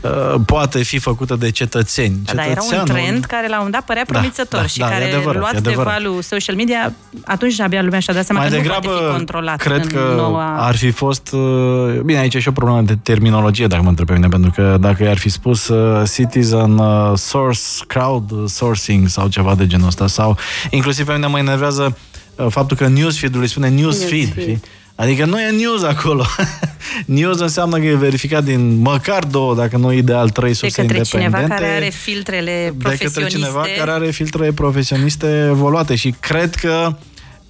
uh, 0.00 0.40
poate 0.46 0.82
fi 0.82 0.98
făcută 0.98 1.36
de 1.36 1.50
cetățeni. 1.50 2.20
Da, 2.24 2.32
dar 2.32 2.46
era 2.46 2.60
un 2.78 2.84
trend 2.84 3.24
care 3.24 3.48
la 3.48 3.62
un 3.62 3.70
dat 3.70 3.84
părea 3.84 4.04
da, 4.06 4.12
promițător 4.12 4.60
da, 4.60 4.66
și 4.66 4.78
da, 4.78 4.88
care, 4.88 5.04
adevărat, 5.04 5.40
luat 5.40 5.60
de 5.60 5.72
valul 5.76 6.22
social 6.22 6.56
media, 6.56 6.92
atunci 7.24 7.60
abia 7.60 7.82
lumea 7.82 7.98
și-a 7.98 8.14
dat 8.14 8.24
seama 8.24 8.40
Mai 8.40 8.50
că 8.50 8.56
degrabă, 8.56 8.86
nu 8.86 8.92
poate 8.92 9.06
fi 9.06 9.16
controlat 9.16 9.56
cred 9.56 9.86
că 9.86 10.12
noua... 10.16 10.66
ar 10.66 10.76
fi 10.76 10.90
fost... 10.90 11.32
Uh, 11.32 12.00
bine, 12.04 12.18
aici 12.18 12.34
e 12.34 12.38
și 12.38 12.48
o 12.48 12.52
problemă 12.52 12.80
de 12.80 12.96
terminologie, 13.02 13.66
dacă 13.66 13.82
mă 13.82 13.88
întreb 13.88 14.06
pe 14.06 14.12
mine, 14.12 14.28
pentru 14.28 14.50
că 14.54 14.76
dacă 14.80 15.02
i-ar 15.02 15.18
fi 15.18 15.28
spus 15.28 15.68
uh, 15.68 16.08
citizen 16.14 16.78
uh, 16.78 17.12
source, 17.16 17.60
crowd 17.86 18.48
sourcing 18.48 19.08
sau 19.08 19.28
ceva 19.28 19.54
de 19.54 19.66
genul 19.66 19.86
ăsta, 19.86 20.06
sau 20.06 20.36
inclusiv 20.70 21.06
pe 21.06 21.12
mine 21.12 21.26
mă 21.26 21.38
enervează 21.38 21.96
uh, 22.36 22.46
faptul 22.48 22.76
că 22.76 22.86
newsfeed-ul 22.88 23.40
îi 23.40 23.48
spune 23.48 23.68
newsfeed, 23.68 24.10
newsfeed. 24.10 24.42
Știi? 24.42 24.60
Adică 24.94 25.24
nu 25.24 25.40
e 25.40 25.50
news 25.50 25.82
acolo. 25.82 26.26
news 27.06 27.40
înseamnă 27.40 27.78
că 27.78 27.84
e 27.84 27.94
verificat 27.94 28.44
din 28.44 28.76
măcar 28.76 29.24
două, 29.24 29.54
dacă 29.54 29.76
nu 29.76 29.92
ideal 29.92 30.30
trei 30.30 30.54
surse 30.54 30.82
de 30.82 30.94
către 30.94 31.22
independente. 31.22 31.54
cineva 31.54 31.66
care 31.66 31.76
are 31.76 31.90
filtrele 31.90 32.74
profesioniste. 32.78 33.20
De 33.20 33.24
către 33.24 33.38
cineva 33.38 33.64
care 33.78 33.90
are 33.90 34.10
filtrele 34.10 34.52
profesioniste 34.52 35.46
evoluate 35.48 35.94
și 35.94 36.14
cred 36.20 36.54
că 36.54 36.96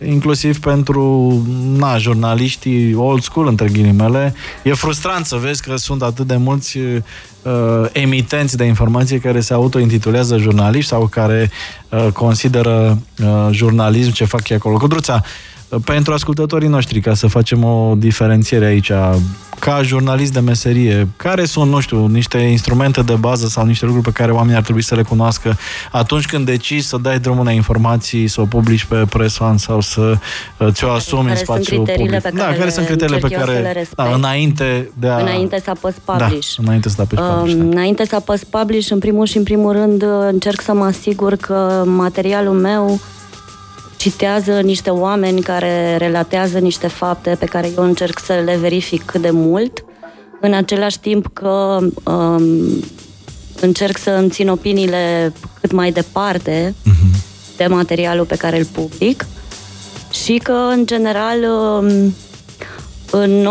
inclusiv 0.07 0.61
pentru 0.61 1.43
na, 1.77 1.99
jurnaliștii 1.99 2.95
old 2.95 3.23
school, 3.23 3.47
între 3.47 3.69
ghilimele, 3.69 4.35
e 4.63 4.73
frustrant 4.73 5.27
să 5.27 5.37
vezi 5.37 5.63
că 5.63 5.77
sunt 5.77 6.03
atât 6.03 6.27
de 6.27 6.37
mulți 6.37 6.79
uh, 6.79 6.93
emitenți 7.93 8.57
de 8.57 8.65
informație 8.65 9.19
care 9.19 9.41
se 9.41 9.53
autointitulează 9.53 10.39
jurnaliști 10.39 10.91
sau 10.91 11.07
care 11.07 11.51
uh, 11.89 12.07
consideră 12.13 13.03
uh, 13.23 13.49
jurnalism 13.51 14.13
ce 14.13 14.25
fac 14.25 14.49
ei 14.49 14.57
acolo. 14.57 14.77
Codruța, 14.77 15.23
uh, 15.23 15.54
pentru 15.85 16.13
ascultătorii 16.13 16.69
noștri, 16.69 17.01
ca 17.01 17.15
să 17.15 17.27
facem 17.27 17.65
o 17.65 17.95
diferențiere 17.97 18.65
aici, 18.65 18.93
ca 19.59 19.83
jurnalist 19.83 20.33
de 20.33 20.41
meserie, 20.41 21.09
care 21.17 21.45
sunt, 21.45 21.71
nu 21.71 21.81
știu, 21.81 22.07
niște 22.07 22.39
instrumente 22.39 23.03
de 23.03 23.15
bază 23.15 23.47
sau 23.47 23.65
niște 23.65 23.85
lucruri 23.85 24.07
pe 24.07 24.13
care 24.13 24.33
oamenii 24.33 24.57
ar 24.57 24.63
trebui 24.63 24.83
să 24.83 24.95
le 24.95 25.03
cunoască 25.03 25.57
atunci 25.91 26.27
când 26.27 26.47
decizi 26.47 26.89
să 26.89 26.97
dai 27.03 27.19
drumul 27.19 27.45
la 27.45 27.51
informații, 27.51 28.29
să 28.29 28.41
o 28.41 28.45
publici 28.45 28.85
pe 28.85 29.05
Press 29.11 29.39
One 29.39 29.57
sau 29.57 29.81
să 29.81 30.01
uh, 30.59 30.69
ți-o 30.71 30.91
asumi 30.91 31.23
care 31.23 31.31
în 31.39 31.45
spațiu 31.45 31.77
public. 31.77 32.11
Pe 32.11 32.19
care 32.19 32.35
da, 32.35 32.59
care 32.59 32.71
sunt 32.71 32.87
criteriile 32.87 33.19
pe 33.29 33.35
care, 33.35 33.87
da, 33.95 34.15
înainte 34.15 34.91
de 34.99 35.09
a... 35.09 35.17
Înainte 35.17 35.61
să 35.65 35.71
apăs 35.71 35.95
da, 36.05 36.13
publish. 36.13 36.55
Da, 36.57 36.63
înainte 36.63 36.89
să 36.89 37.01
apăs 37.01 37.19
publish. 37.19 37.55
Uh, 37.55 37.67
înainte 37.71 38.05
să 38.05 38.15
apăs 38.15 38.45
publish, 38.45 38.91
în 38.91 38.99
primul 38.99 39.27
și 39.27 39.37
în 39.37 39.43
primul 39.43 39.73
rând, 39.73 40.05
încerc 40.31 40.61
să 40.61 40.75
mă 40.75 40.85
asigur 40.85 41.37
că 41.37 41.83
materialul 41.87 42.55
meu 42.55 43.01
citează 44.11 44.61
niște 44.61 44.91
oameni 44.91 45.41
care 45.41 45.97
relatează 45.97 46.59
niște 46.59 46.87
fapte 46.87 47.37
pe 47.39 47.45
care 47.45 47.71
eu 47.77 47.85
încerc 47.85 48.19
să 48.19 48.43
le 48.45 48.57
verific 48.57 49.05
cât 49.05 49.21
de 49.21 49.31
mult, 49.31 49.85
în 50.41 50.53
același 50.53 51.01
timp 51.01 51.27
că 51.33 51.79
um, 52.05 52.85
încerc 53.61 53.99
să 53.99 54.11
îmi 54.11 54.29
țin 54.29 54.49
opiniile 54.49 55.33
cât 55.61 55.73
mai 55.73 55.93
departe 55.93 56.75
uh-huh. 56.75 57.57
de 57.57 57.67
materialul 57.67 58.25
pe 58.25 58.37
care 58.37 58.59
îl 58.59 58.65
public 58.65 59.27
și 60.11 60.41
că, 60.43 60.69
în 60.71 60.87
general, 60.87 61.39
um, 61.43 62.15
în 63.11 63.49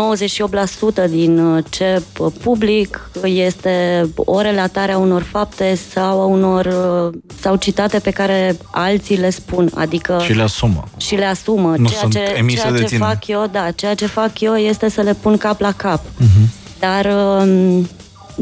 98% 1.06 1.10
din 1.10 1.38
uh, 1.38 1.64
ce 1.70 2.02
public 2.42 3.10
este 3.24 4.06
o 4.14 4.40
relatare 4.40 4.92
a 4.92 4.98
unor 4.98 5.22
fapte 5.22 5.78
sau 5.92 6.20
a 6.20 6.24
unor 6.24 6.66
uh, 6.66 7.18
sau 7.40 7.56
citate 7.56 7.98
pe 7.98 8.10
care 8.10 8.56
alții 8.70 9.16
le 9.16 9.30
spun, 9.30 9.70
adică 9.74 10.20
și 10.24 10.32
le 10.32 10.42
asumă. 10.42 10.84
Și 10.96 11.14
le 11.14 11.24
asumă. 11.24 11.74
Nu 11.76 11.88
ceea 11.88 12.00
sunt 12.00 12.12
ce, 12.12 12.44
ceea 12.46 12.72
de 12.72 12.78
ce 12.78 12.84
tine. 12.84 12.98
fac 12.98 13.26
eu, 13.26 13.48
da, 13.52 13.70
ceea 13.70 13.94
ce 13.94 14.06
fac 14.06 14.40
eu 14.40 14.54
este 14.54 14.90
să 14.90 15.00
le 15.00 15.14
pun 15.14 15.36
cap 15.36 15.60
la 15.60 15.72
cap. 15.72 16.00
Uh-huh. 16.00 16.62
Dar 16.78 17.04
um, 17.04 17.88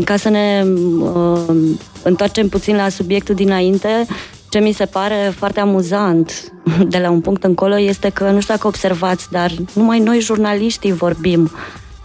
ca 0.04 0.16
să 0.16 0.28
ne 0.28 0.62
um, 0.64 1.78
întoarcem 2.02 2.48
puțin 2.48 2.76
la 2.76 2.88
subiectul 2.88 3.34
dinainte, 3.34 4.06
ce 4.52 4.58
mi 4.58 4.72
se 4.72 4.84
pare 4.84 5.32
foarte 5.36 5.60
amuzant 5.60 6.52
de 6.88 6.98
la 6.98 7.10
un 7.10 7.20
punct 7.20 7.44
încolo 7.44 7.78
este 7.78 8.08
că, 8.08 8.30
nu 8.30 8.40
știu 8.40 8.54
dacă 8.54 8.66
observați, 8.66 9.30
dar 9.30 9.52
numai 9.74 9.98
noi 9.98 10.20
jurnaliștii 10.20 10.92
vorbim 10.92 11.50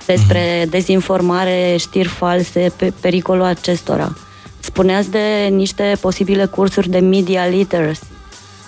despre 0.05 0.59
mhm. 0.61 0.69
dezinformare, 0.69 1.75
știri 1.79 2.07
false, 2.07 2.71
pe 2.75 2.93
pericolul 2.99 3.43
acestora. 3.43 4.13
Spuneați 4.59 5.11
de 5.11 5.47
niște 5.51 5.97
posibile 6.01 6.45
cursuri 6.45 6.89
de 6.89 6.99
media 6.99 7.47
literacy. 7.47 8.03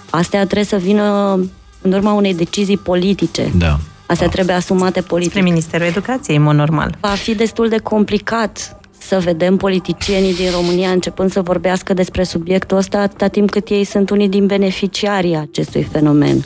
Astea 0.09 0.43
trebuie 0.43 0.65
să 0.65 0.77
vină 0.77 1.33
în 1.81 1.93
urma 1.93 2.13
unei 2.13 2.33
decizii 2.33 2.77
politice. 2.77 3.51
Da. 3.57 3.79
Astea 4.05 4.27
da. 4.27 4.33
trebuie 4.33 4.55
asumate 4.55 5.01
politic. 5.01 5.31
Spre 5.31 5.43
Ministerul 5.43 5.87
Educației, 5.87 6.37
în 6.37 6.43
mod 6.43 6.55
normal. 6.55 6.97
Va 6.99 7.07
fi 7.07 7.35
destul 7.35 7.69
de 7.69 7.77
complicat 7.77 8.78
să 9.09 9.19
vedem 9.19 9.57
politicienii 9.57 10.35
din 10.35 10.51
România 10.51 10.89
începând 10.89 11.31
să 11.31 11.41
vorbească 11.41 11.93
despre 11.93 12.23
subiectul 12.23 12.77
ăsta 12.77 12.97
atâta 12.97 13.27
timp 13.27 13.49
cât 13.49 13.67
ei 13.69 13.83
sunt 13.83 14.09
unii 14.09 14.29
din 14.29 14.45
beneficiarii 14.45 15.35
acestui 15.35 15.83
fenomen. 15.91 16.45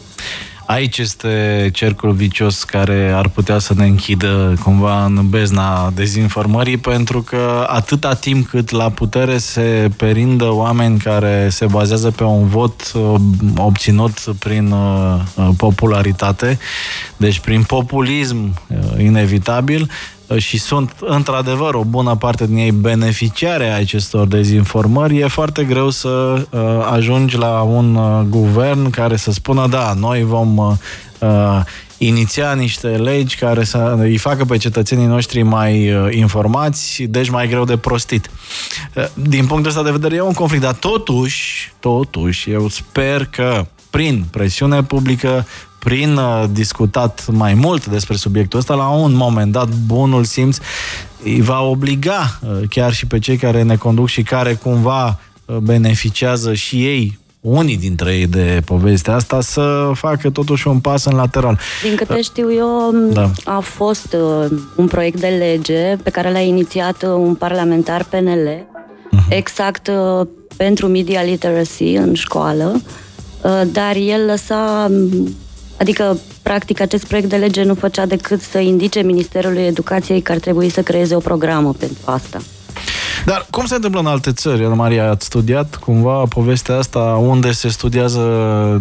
Aici 0.65 0.97
este 0.97 1.69
cercul 1.73 2.11
vicios 2.11 2.63
care 2.63 3.11
ar 3.15 3.29
putea 3.29 3.59
să 3.59 3.73
ne 3.73 3.85
închidă 3.85 4.59
cumva 4.63 5.05
în 5.05 5.29
bezna 5.29 5.91
dezinformării, 5.95 6.77
pentru 6.77 7.21
că 7.21 7.67
atâta 7.69 8.13
timp 8.13 8.47
cât 8.47 8.69
la 8.69 8.89
putere 8.89 9.37
se 9.37 9.89
perindă 9.97 10.53
oameni 10.53 10.99
care 10.99 11.47
se 11.51 11.65
bazează 11.65 12.11
pe 12.11 12.23
un 12.23 12.47
vot 12.47 12.91
uh, 12.95 13.15
obținut 13.57 14.19
prin 14.39 14.71
uh, 14.71 15.19
uh, 15.35 15.49
popularitate, 15.57 16.59
deci 17.17 17.39
prin 17.39 17.63
populism 17.63 18.53
inevitabil, 18.97 19.89
și 20.37 20.57
sunt 20.59 20.95
într-adevăr 20.99 21.73
o 21.73 21.83
bună 21.83 22.15
parte 22.15 22.45
din 22.47 22.57
ei 22.57 22.71
beneficiare 22.71 23.69
a 23.69 23.77
acestor 23.77 24.27
dezinformări, 24.27 25.17
e 25.17 25.27
foarte 25.27 25.63
greu 25.63 25.89
să 25.89 26.45
uh, 26.49 26.59
ajungi 26.91 27.37
la 27.37 27.61
un 27.61 27.95
uh, 27.95 28.21
guvern 28.29 28.89
care 28.89 29.15
să 29.15 29.31
spună 29.31 29.67
da, 29.67 29.93
noi 29.99 30.23
vom 30.23 30.57
uh, 30.57 30.73
uh, 31.19 31.61
iniția 31.97 32.53
niște 32.53 32.87
legi 32.87 33.35
care 33.35 33.63
să 33.63 33.95
îi 33.97 34.17
facă 34.17 34.45
pe 34.45 34.57
cetățenii 34.57 35.05
noștri 35.05 35.41
mai 35.41 35.93
uh, 35.93 36.15
informați, 36.15 37.03
deci 37.03 37.29
mai 37.29 37.47
greu 37.47 37.65
de 37.65 37.77
prostit. 37.77 38.29
Uh, 38.95 39.05
din 39.13 39.45
punctul 39.45 39.69
ăsta 39.69 39.83
de 39.83 39.91
vedere 39.91 40.15
e 40.15 40.21
un 40.21 40.33
conflict, 40.33 40.63
dar 40.63 40.73
totuși, 40.73 41.73
totuși, 41.79 42.51
eu 42.51 42.67
sper 42.67 43.25
că 43.25 43.65
prin 43.89 44.25
presiune 44.31 44.83
publică, 44.83 45.45
prin 45.83 46.15
uh, 46.15 46.43
discutat 46.51 47.27
mai 47.31 47.53
mult 47.53 47.85
despre 47.85 48.15
subiectul 48.15 48.59
ăsta, 48.59 48.73
la 48.73 48.87
un 48.87 49.13
moment 49.13 49.51
dat, 49.51 49.69
bunul 49.85 50.23
simț 50.23 50.57
îi 51.23 51.41
va 51.41 51.61
obliga 51.61 52.39
uh, 52.41 52.67
chiar 52.69 52.93
și 52.93 53.05
pe 53.05 53.19
cei 53.19 53.37
care 53.37 53.61
ne 53.61 53.75
conduc 53.75 54.07
și 54.07 54.23
care 54.23 54.53
cumva 54.53 55.19
uh, 55.45 55.55
beneficiază 55.55 56.53
și 56.53 56.85
ei 56.85 57.21
unii 57.39 57.77
dintre 57.77 58.15
ei 58.15 58.27
de 58.27 58.61
povestea 58.65 59.15
asta 59.15 59.41
să 59.41 59.91
facă 59.93 60.29
totuși 60.29 60.67
un 60.67 60.79
pas 60.79 61.05
în 61.05 61.15
lateral. 61.15 61.59
Din 61.83 61.95
câte 61.95 62.21
știu 62.21 62.53
eu, 62.53 62.95
da. 63.11 63.31
a 63.43 63.59
fost 63.59 64.13
uh, 64.13 64.57
un 64.75 64.87
proiect 64.87 65.19
de 65.19 65.27
lege 65.27 65.95
pe 66.03 66.09
care 66.09 66.31
l-a 66.31 66.39
inițiat 66.39 67.03
un 67.03 67.35
parlamentar 67.35 68.03
PNL, 68.03 68.47
uh-huh. 68.47 69.27
exact 69.29 69.87
uh, 69.87 70.27
pentru 70.57 70.87
media 70.87 71.21
literacy 71.21 71.93
în 71.93 72.13
școală, 72.13 72.81
uh, 73.41 73.61
dar 73.71 73.95
el 73.95 74.25
lăsa 74.25 74.91
Adică, 75.83 76.17
practic, 76.41 76.79
acest 76.79 77.05
proiect 77.05 77.29
de 77.29 77.35
lege 77.35 77.63
nu 77.63 77.73
făcea 77.73 78.05
decât 78.05 78.41
să 78.41 78.59
indice 78.59 79.01
Ministerului 79.01 79.61
Educației 79.61 80.21
că 80.21 80.31
ar 80.31 80.37
trebui 80.37 80.69
să 80.69 80.81
creeze 80.81 81.15
o 81.15 81.19
programă 81.19 81.73
pentru 81.79 81.97
asta. 82.05 82.39
Dar 83.25 83.47
cum 83.49 83.65
se 83.65 83.75
întâmplă 83.75 83.99
în 83.99 84.05
alte 84.05 84.31
țări? 84.31 84.67
Maria, 84.67 85.09
ați 85.09 85.25
studiat 85.25 85.75
cumva 85.75 86.23
povestea 86.29 86.77
asta 86.77 86.99
unde 86.99 87.51
se 87.51 87.67
studiază 87.67 88.21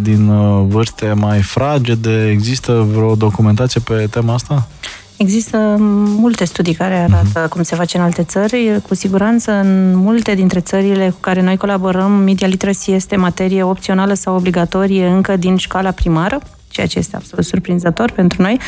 din 0.03 0.29
uh, 0.29 0.65
vârste 0.69 1.13
mai 1.13 1.41
fragede? 1.41 2.29
Există 2.31 2.87
vreo 2.93 3.15
documentație 3.15 3.81
pe 3.81 4.07
tema 4.11 4.35
asta? 4.35 4.69
Există 5.17 5.77
multe 6.19 6.45
studii 6.45 6.75
care 6.75 6.95
arată 6.95 7.47
uh-huh. 7.47 7.49
cum 7.49 7.63
se 7.63 7.75
face 7.75 7.97
în 7.97 8.03
alte 8.03 8.23
țări. 8.23 8.81
Cu 8.89 8.95
siguranță, 8.95 9.53
în 9.53 9.97
multe 9.97 10.35
dintre 10.35 10.61
țările 10.61 11.11
cu 11.11 11.21
care 11.21 11.43
noi 11.43 11.57
colaborăm, 11.57 12.13
media 12.13 12.47
literacy 12.47 12.93
este 12.93 13.17
materie 13.17 13.63
opțională 13.63 14.15
sau 14.15 14.35
obligatorie 14.35 15.07
încă 15.07 15.37
din 15.37 15.57
școala 15.57 15.91
primară 15.91 16.39
ceea 16.73 16.87
ce 16.87 16.99
este 16.99 17.17
absolut 17.17 17.45
surprinzător 17.45 18.11
pentru 18.11 18.43
noi. 18.43 18.61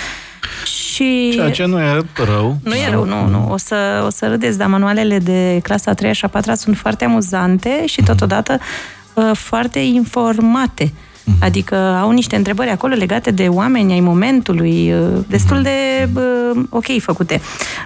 Și 0.64 1.31
ceea 1.35 1.51
ce 1.51 1.64
nu 1.64 1.81
e 1.81 2.05
rău. 2.14 2.59
Nu 2.62 2.75
e 2.75 2.90
rău, 2.90 3.05
nu, 3.05 3.27
nu. 3.27 3.49
O 3.51 3.57
să, 3.57 4.03
o 4.07 4.11
să 4.11 4.29
râdeți, 4.29 4.59
dar 4.59 4.67
manualele 4.67 5.19
de 5.19 5.61
clasa 5.62 5.90
a 5.90 5.95
3 5.95 6.14
și 6.14 6.25
a 6.25 6.29
4 6.29 6.55
sunt 6.55 6.77
foarte 6.77 7.05
amuzante 7.05 7.87
și 7.87 8.01
mhm. 8.01 8.11
totodată 8.11 8.59
uh, 9.14 9.31
foarte 9.35 9.79
informate. 9.79 10.93
Uh-huh. 11.25 11.39
Adică 11.41 11.77
au 11.77 12.11
niște 12.11 12.37
întrebări 12.37 12.71
acolo 12.71 12.95
legate 12.95 13.31
de 13.31 13.49
oameni 13.49 13.93
ai 13.93 14.01
momentului, 14.01 14.93
uh, 14.93 15.25
destul 15.29 15.63
de 15.63 16.09
uh, 16.15 16.63
ok 16.69 16.99
făcute. 16.99 17.41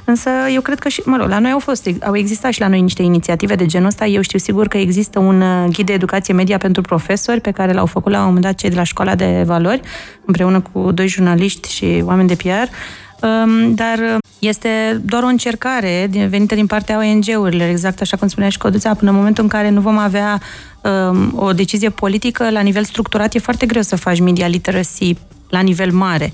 Însă 0.04 0.30
eu 0.54 0.60
cred 0.60 0.78
că 0.78 0.88
și, 0.88 1.02
mă 1.04 1.16
rog, 1.16 1.28
la 1.28 1.38
noi 1.38 1.50
au 1.50 1.58
fost, 1.58 1.88
au 2.06 2.16
existat 2.16 2.52
și 2.52 2.60
la 2.60 2.68
noi 2.68 2.80
niște 2.80 3.02
inițiative 3.02 3.54
de 3.54 3.66
genul 3.66 3.86
ăsta. 3.86 4.06
Eu 4.06 4.20
știu 4.20 4.38
sigur 4.38 4.68
că 4.68 4.78
există 4.78 5.18
un 5.18 5.40
uh, 5.40 5.68
ghid 5.72 5.86
de 5.86 5.92
educație 5.92 6.34
media 6.34 6.58
pentru 6.58 6.82
profesori 6.82 7.40
pe 7.40 7.50
care 7.50 7.72
l-au 7.72 7.86
făcut 7.86 8.12
la 8.12 8.18
un 8.18 8.24
moment 8.24 8.44
dat 8.44 8.54
cei 8.54 8.70
de 8.70 8.76
la 8.76 8.82
Școala 8.82 9.14
de 9.14 9.42
Valori, 9.46 9.80
împreună 10.24 10.62
cu 10.72 10.92
doi 10.92 11.08
jurnaliști 11.08 11.72
și 11.72 12.02
oameni 12.04 12.28
de 12.28 12.34
PR 12.34 12.68
um, 13.26 13.74
dar 13.74 14.18
este 14.38 15.00
doar 15.04 15.22
o 15.22 15.26
încercare 15.26 16.08
venită 16.28 16.54
din 16.54 16.66
partea 16.66 16.98
ONG-urilor, 16.98 17.68
exact 17.68 18.00
așa 18.00 18.16
cum 18.16 18.28
spunea 18.28 18.48
și 18.48 18.58
Coduța, 18.58 18.94
până 18.94 19.10
în 19.10 19.16
momentul 19.16 19.42
în 19.42 19.48
care 19.48 19.68
nu 19.68 19.80
vom 19.80 19.98
avea 19.98 20.40
um, 20.82 21.32
o 21.36 21.52
decizie 21.52 21.90
politică 21.90 22.50
la 22.50 22.60
nivel 22.60 22.84
structurat, 22.84 23.34
e 23.34 23.38
foarte 23.38 23.66
greu 23.66 23.82
să 23.82 23.96
faci 23.96 24.20
media 24.20 24.46
literacy 24.46 25.16
la 25.48 25.60
nivel 25.60 25.92
mare. 25.92 26.32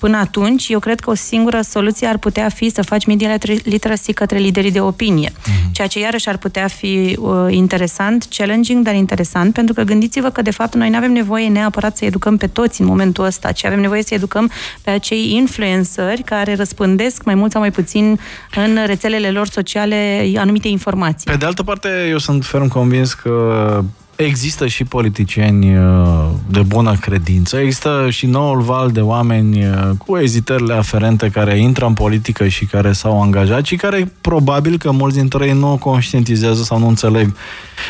Până 0.00 0.16
atunci, 0.16 0.68
eu 0.68 0.78
cred 0.78 1.00
că 1.00 1.10
o 1.10 1.14
singură 1.14 1.60
soluție 1.60 2.06
ar 2.06 2.18
putea 2.18 2.48
fi 2.48 2.70
să 2.70 2.82
faci 2.82 3.06
media 3.06 3.36
literacy 3.62 4.12
către 4.12 4.38
liderii 4.38 4.70
de 4.70 4.80
opinie, 4.80 5.30
mm-hmm. 5.30 5.72
ceea 5.72 5.86
ce 5.86 5.98
iarăși 5.98 6.28
ar 6.28 6.36
putea 6.36 6.66
fi 6.66 7.16
uh, 7.20 7.32
interesant, 7.50 8.26
challenging, 8.36 8.84
dar 8.84 8.94
interesant, 8.94 9.52
pentru 9.52 9.74
că 9.74 9.82
gândiți-vă 9.82 10.30
că, 10.30 10.42
de 10.42 10.50
fapt, 10.50 10.74
noi 10.74 10.90
nu 10.90 10.96
avem 10.96 11.12
nevoie 11.12 11.48
neapărat 11.48 11.96
să 11.96 12.04
educăm 12.04 12.36
pe 12.36 12.46
toți 12.46 12.80
în 12.80 12.86
momentul 12.86 13.24
ăsta, 13.24 13.52
ci 13.52 13.64
avem 13.64 13.80
nevoie 13.80 14.02
să 14.02 14.14
educăm 14.14 14.50
pe 14.82 14.90
acei 14.90 15.34
influenceri 15.34 16.22
care 16.22 16.54
răspândesc 16.54 17.24
mai 17.24 17.34
mult 17.34 17.50
sau 17.50 17.60
mai 17.60 17.70
puțin 17.70 18.18
în 18.54 18.78
rețelele 18.86 19.30
lor 19.30 19.46
sociale 19.48 20.32
anumite 20.36 20.68
informații. 20.68 21.30
Pe 21.30 21.36
de 21.36 21.46
altă 21.46 21.62
parte, 21.62 21.88
eu 22.08 22.18
sunt 22.18 22.44
ferm 22.44 22.68
convins 22.68 23.12
că 23.12 23.84
Există 24.26 24.66
și 24.66 24.84
politicieni 24.84 25.76
uh, 25.78 26.28
de 26.50 26.62
bună 26.62 26.96
credință, 27.00 27.58
există 27.58 28.06
și 28.10 28.26
noul 28.26 28.60
val 28.60 28.90
de 28.90 29.00
oameni 29.00 29.66
uh, 29.66 29.90
cu 30.06 30.16
ezitările 30.16 30.74
aferente 30.74 31.28
care 31.28 31.58
intră 31.58 31.86
în 31.86 31.94
politică 31.94 32.48
și 32.48 32.64
care 32.64 32.92
s-au 32.92 33.22
angajat 33.22 33.64
și 33.64 33.76
care 33.76 34.12
probabil 34.20 34.78
că 34.78 34.90
mulți 34.90 35.16
dintre 35.16 35.46
ei 35.46 35.52
nu 35.52 35.76
conștientizează 35.76 36.62
sau 36.62 36.78
nu 36.78 36.88
înțeleg 36.88 37.34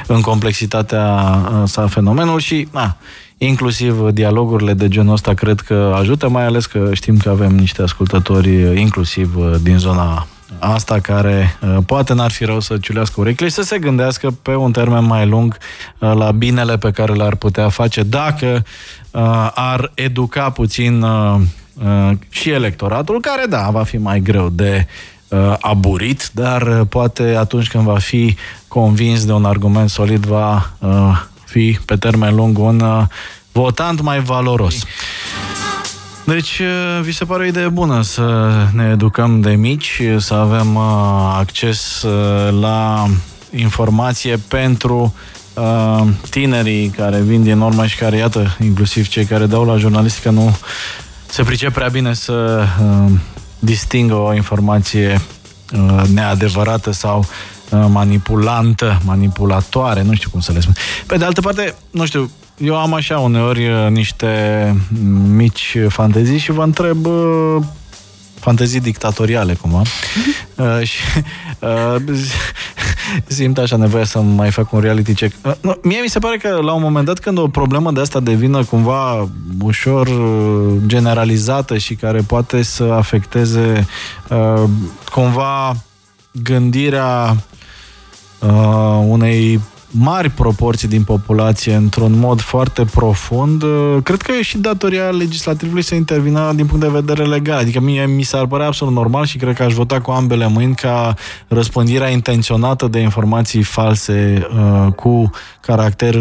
în 0.07 0.21
complexitatea 0.21 1.05
uh, 1.53 1.63
sa 1.65 1.87
fenomenul 1.87 2.41
și 2.41 2.69
na, 2.73 2.97
inclusiv 3.39 4.09
dialogurile 4.09 4.75
de 4.75 4.89
genul 4.89 5.13
ăsta 5.13 5.35
cred 5.35 5.61
că 5.61 5.95
ajută, 5.97 6.29
mai 6.29 6.45
ales 6.45 6.67
că 6.67 6.91
știm 6.93 7.17
că 7.17 7.29
avem 7.29 7.55
niște 7.57 7.83
ascultători 7.83 8.81
inclusiv 8.81 9.35
din 9.63 9.79
zona 9.79 10.27
asta 10.61 11.01
care 11.01 11.59
uh, 11.63 11.77
poate 11.87 12.15
n-ar 12.15 12.31
fi 12.31 12.45
rău 12.45 12.61
să 12.61 12.79
ciulească 12.79 13.21
urechile 13.21 13.49
și 13.49 13.55
să 13.55 13.63
se 13.63 13.79
gândească 13.79 14.31
pe 14.43 14.55
un 14.55 14.73
termen 14.73 15.05
mai 15.05 15.27
lung 15.27 15.57
uh, 15.99 16.13
la 16.15 16.31
binele 16.31 16.79
pe 16.79 16.91
care 16.91 17.15
l-ar 17.15 17.35
putea 17.35 17.69
face 17.69 18.03
dacă 18.03 18.65
uh, 19.11 19.51
ar 19.55 19.93
educa 19.95 20.51
puțin 20.51 21.05
și 22.29 22.51
electoratul, 22.51 23.21
care, 23.21 23.45
da, 23.49 23.69
va 23.71 23.83
fi 23.83 23.97
mai 23.97 24.21
greu 24.21 24.49
de 24.49 24.87
aburit, 25.61 26.31
dar 26.33 26.85
poate 26.85 27.37
atunci 27.39 27.69
când 27.69 27.85
va 27.85 27.99
fi 27.99 28.37
convins 28.69 29.25
de 29.25 29.33
un 29.33 29.45
argument 29.45 29.91
solid, 29.91 30.27
va 30.27 30.71
fi 31.45 31.79
pe 31.85 31.97
termen 31.97 32.35
lung 32.35 32.59
un 32.59 33.07
votant 33.53 34.01
mai 34.01 34.21
valoros. 34.21 34.85
Deci, 36.35 36.59
uh, 36.59 37.03
vi 37.03 37.13
se 37.13 37.25
pare 37.25 37.43
o 37.43 37.47
idee 37.47 37.69
bună 37.69 38.03
să 38.03 38.51
ne 38.73 38.89
educăm 38.93 39.41
de 39.41 39.51
mici, 39.51 40.03
să 40.19 40.35
avem 40.35 40.75
uh, 40.75 40.83
acces 41.39 42.03
uh, 42.03 42.61
la 42.61 43.07
informație 43.57 44.37
pentru 44.37 45.15
tinerii 46.31 46.89
care 46.89 47.21
vin 47.21 47.43
din 47.43 47.61
urmă 47.61 47.87
și 47.87 47.97
care, 47.97 48.17
iată, 48.17 48.57
inclusiv 48.63 49.09
cei 49.09 49.25
care 49.25 49.47
dau 49.47 49.65
la 49.65 49.77
jurnalistică, 49.77 50.31
nu 50.31 50.57
se 51.27 51.43
pricep 51.43 51.73
prea 51.73 51.89
bine 51.89 52.15
să 52.15 52.65
distingă 53.59 54.15
o 54.15 54.35
informație 54.35 55.21
neadevărată 56.15 56.91
sau 56.91 57.27
manipulantă, 57.89 59.01
manipulatoare, 59.05 60.03
nu 60.03 60.15
știu 60.15 60.31
cum 60.31 60.41
să 60.41 60.53
le 60.53 60.61
spun. 60.61 60.75
Pe 61.07 61.17
de 61.17 61.25
altă 61.25 61.41
parte, 61.41 61.75
nu 61.91 62.07
știu, 62.07 62.31
eu 62.61 62.77
am 62.77 62.95
așa 62.95 63.19
uneori 63.19 63.69
uh, 63.69 63.91
niște 63.91 64.75
mici 65.35 65.77
fantezii 65.89 66.39
și 66.39 66.53
vă 66.53 66.63
întreb 66.63 67.07
uh, 67.07 67.57
fantezii 68.41 68.81
dictatoriale, 68.81 69.55
cumva. 69.55 69.83
uh, 70.57 70.83
și 70.83 70.99
uh, 71.59 72.19
simt 73.27 73.59
așa 73.59 73.77
nevoia 73.77 74.05
să 74.05 74.21
mai 74.21 74.51
fac 74.51 74.73
un 74.73 74.81
reality 74.81 75.15
check. 75.15 75.35
Uh, 75.45 75.53
nu, 75.61 75.79
mie 75.83 76.01
mi 76.01 76.09
se 76.09 76.19
pare 76.19 76.37
că 76.37 76.49
la 76.63 76.73
un 76.73 76.83
moment 76.83 77.07
dat 77.07 77.19
când 77.19 77.39
o 77.39 77.49
problemă 77.49 77.93
de 77.93 78.01
asta 78.01 78.21
devine 78.21 78.63
cumva 78.63 79.29
ușor 79.61 80.07
uh, 80.07 80.77
generalizată 80.87 81.79
și 81.79 81.95
care 81.95 82.21
poate 82.21 82.63
să 82.63 82.83
afecteze 82.83 83.87
uh, 84.29 84.63
cumva 85.13 85.77
gândirea 86.33 87.37
uh, 88.39 89.05
unei 89.07 89.61
mari 89.91 90.31
proporții 90.31 90.89
din 90.89 91.03
populație 91.03 91.75
într-un 91.75 92.19
mod 92.19 92.41
foarte 92.41 92.85
profund, 92.85 93.63
uh, 93.63 93.97
cred 94.03 94.23
că 94.23 94.33
e 94.33 94.43
și 94.43 94.59
datoria 94.59 95.11
legislativului 95.11 95.83
să 95.83 95.95
intervină 95.95 96.53
din 96.55 96.67
punct 96.67 96.85
de 96.85 96.91
vedere 96.91 97.25
legal. 97.25 97.59
Adică 97.59 97.81
mie 97.81 98.07
mi 98.07 98.23
s-ar 98.23 98.47
părea 98.47 98.67
absolut 98.67 98.95
normal 98.95 99.25
și 99.25 99.37
cred 99.37 99.57
că 99.57 99.63
aș 99.63 99.73
vota 99.73 100.01
cu 100.01 100.11
ambele 100.11 100.47
mâini 100.47 100.75
ca 100.75 101.15
răspândirea 101.49 102.09
intenționată 102.09 102.87
de 102.87 102.99
informații 102.99 103.63
false 103.63 104.47
uh, 104.55 104.93
cu 104.93 105.31
caracter 105.61 106.17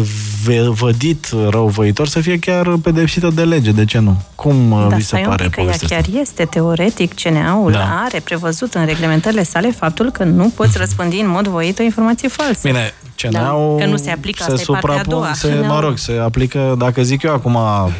vădit 0.68 1.26
răuvăitor 1.48 2.06
să 2.06 2.20
fie 2.20 2.38
chiar 2.38 2.76
pedepsită 2.82 3.30
de 3.34 3.44
lege. 3.44 3.70
De 3.70 3.84
ce 3.84 3.98
nu? 3.98 4.22
Cum 4.34 4.70
uh, 4.70 4.86
da, 4.88 4.96
vi 4.96 5.02
se 5.02 5.16
pare 5.16 5.48
că 5.48 5.60
ea 5.60 5.74
chiar 5.88 6.04
este 6.20 6.44
teoretic, 6.44 7.14
CNA-ul 7.22 7.72
da. 7.72 8.02
are 8.04 8.20
prevăzut 8.20 8.74
în 8.74 8.86
reglementările 8.86 9.42
sale 9.42 9.70
faptul 9.70 10.10
că 10.10 10.24
nu 10.24 10.52
poți 10.56 10.78
răspândi 10.82 11.20
în 11.20 11.28
mod 11.28 11.46
voit 11.46 11.78
o 11.78 11.82
informație 11.82 12.28
falsă. 12.28 12.68
Bine, 12.68 12.92
CNA-ul 13.20 13.78
da, 13.78 13.84
că 13.84 13.90
nu 13.90 13.96
se 13.96 14.10
aplică, 14.10 14.44
se 14.48 14.56
suprapun, 14.56 15.30
se, 15.32 15.64
mă 15.66 15.80
rog, 15.80 15.98
se 15.98 16.12
aplică, 16.22 16.74
dacă 16.78 17.02
zic 17.02 17.22
eu 17.22 17.32
acum 17.32 17.54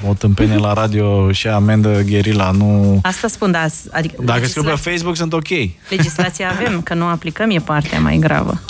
o 0.08 0.14
tâmpenie 0.18 0.56
la 0.56 0.72
radio 0.72 1.32
și 1.32 1.48
amendă 1.48 2.00
gherila, 2.06 2.50
nu... 2.50 2.98
Asta 3.02 3.28
spun, 3.28 3.50
da. 3.50 3.66
Adică 3.90 4.14
dacă 4.24 4.38
legisla... 4.38 4.62
scriu 4.62 4.74
pe 4.74 4.90
Facebook, 4.90 5.16
sunt 5.16 5.32
ok. 5.32 5.48
Legislația 5.88 6.50
avem, 6.50 6.80
că 6.80 6.94
nu 6.94 7.04
aplicăm 7.04 7.50
e 7.50 7.58
partea 7.58 8.00
mai 8.00 8.16
gravă. 8.16 8.60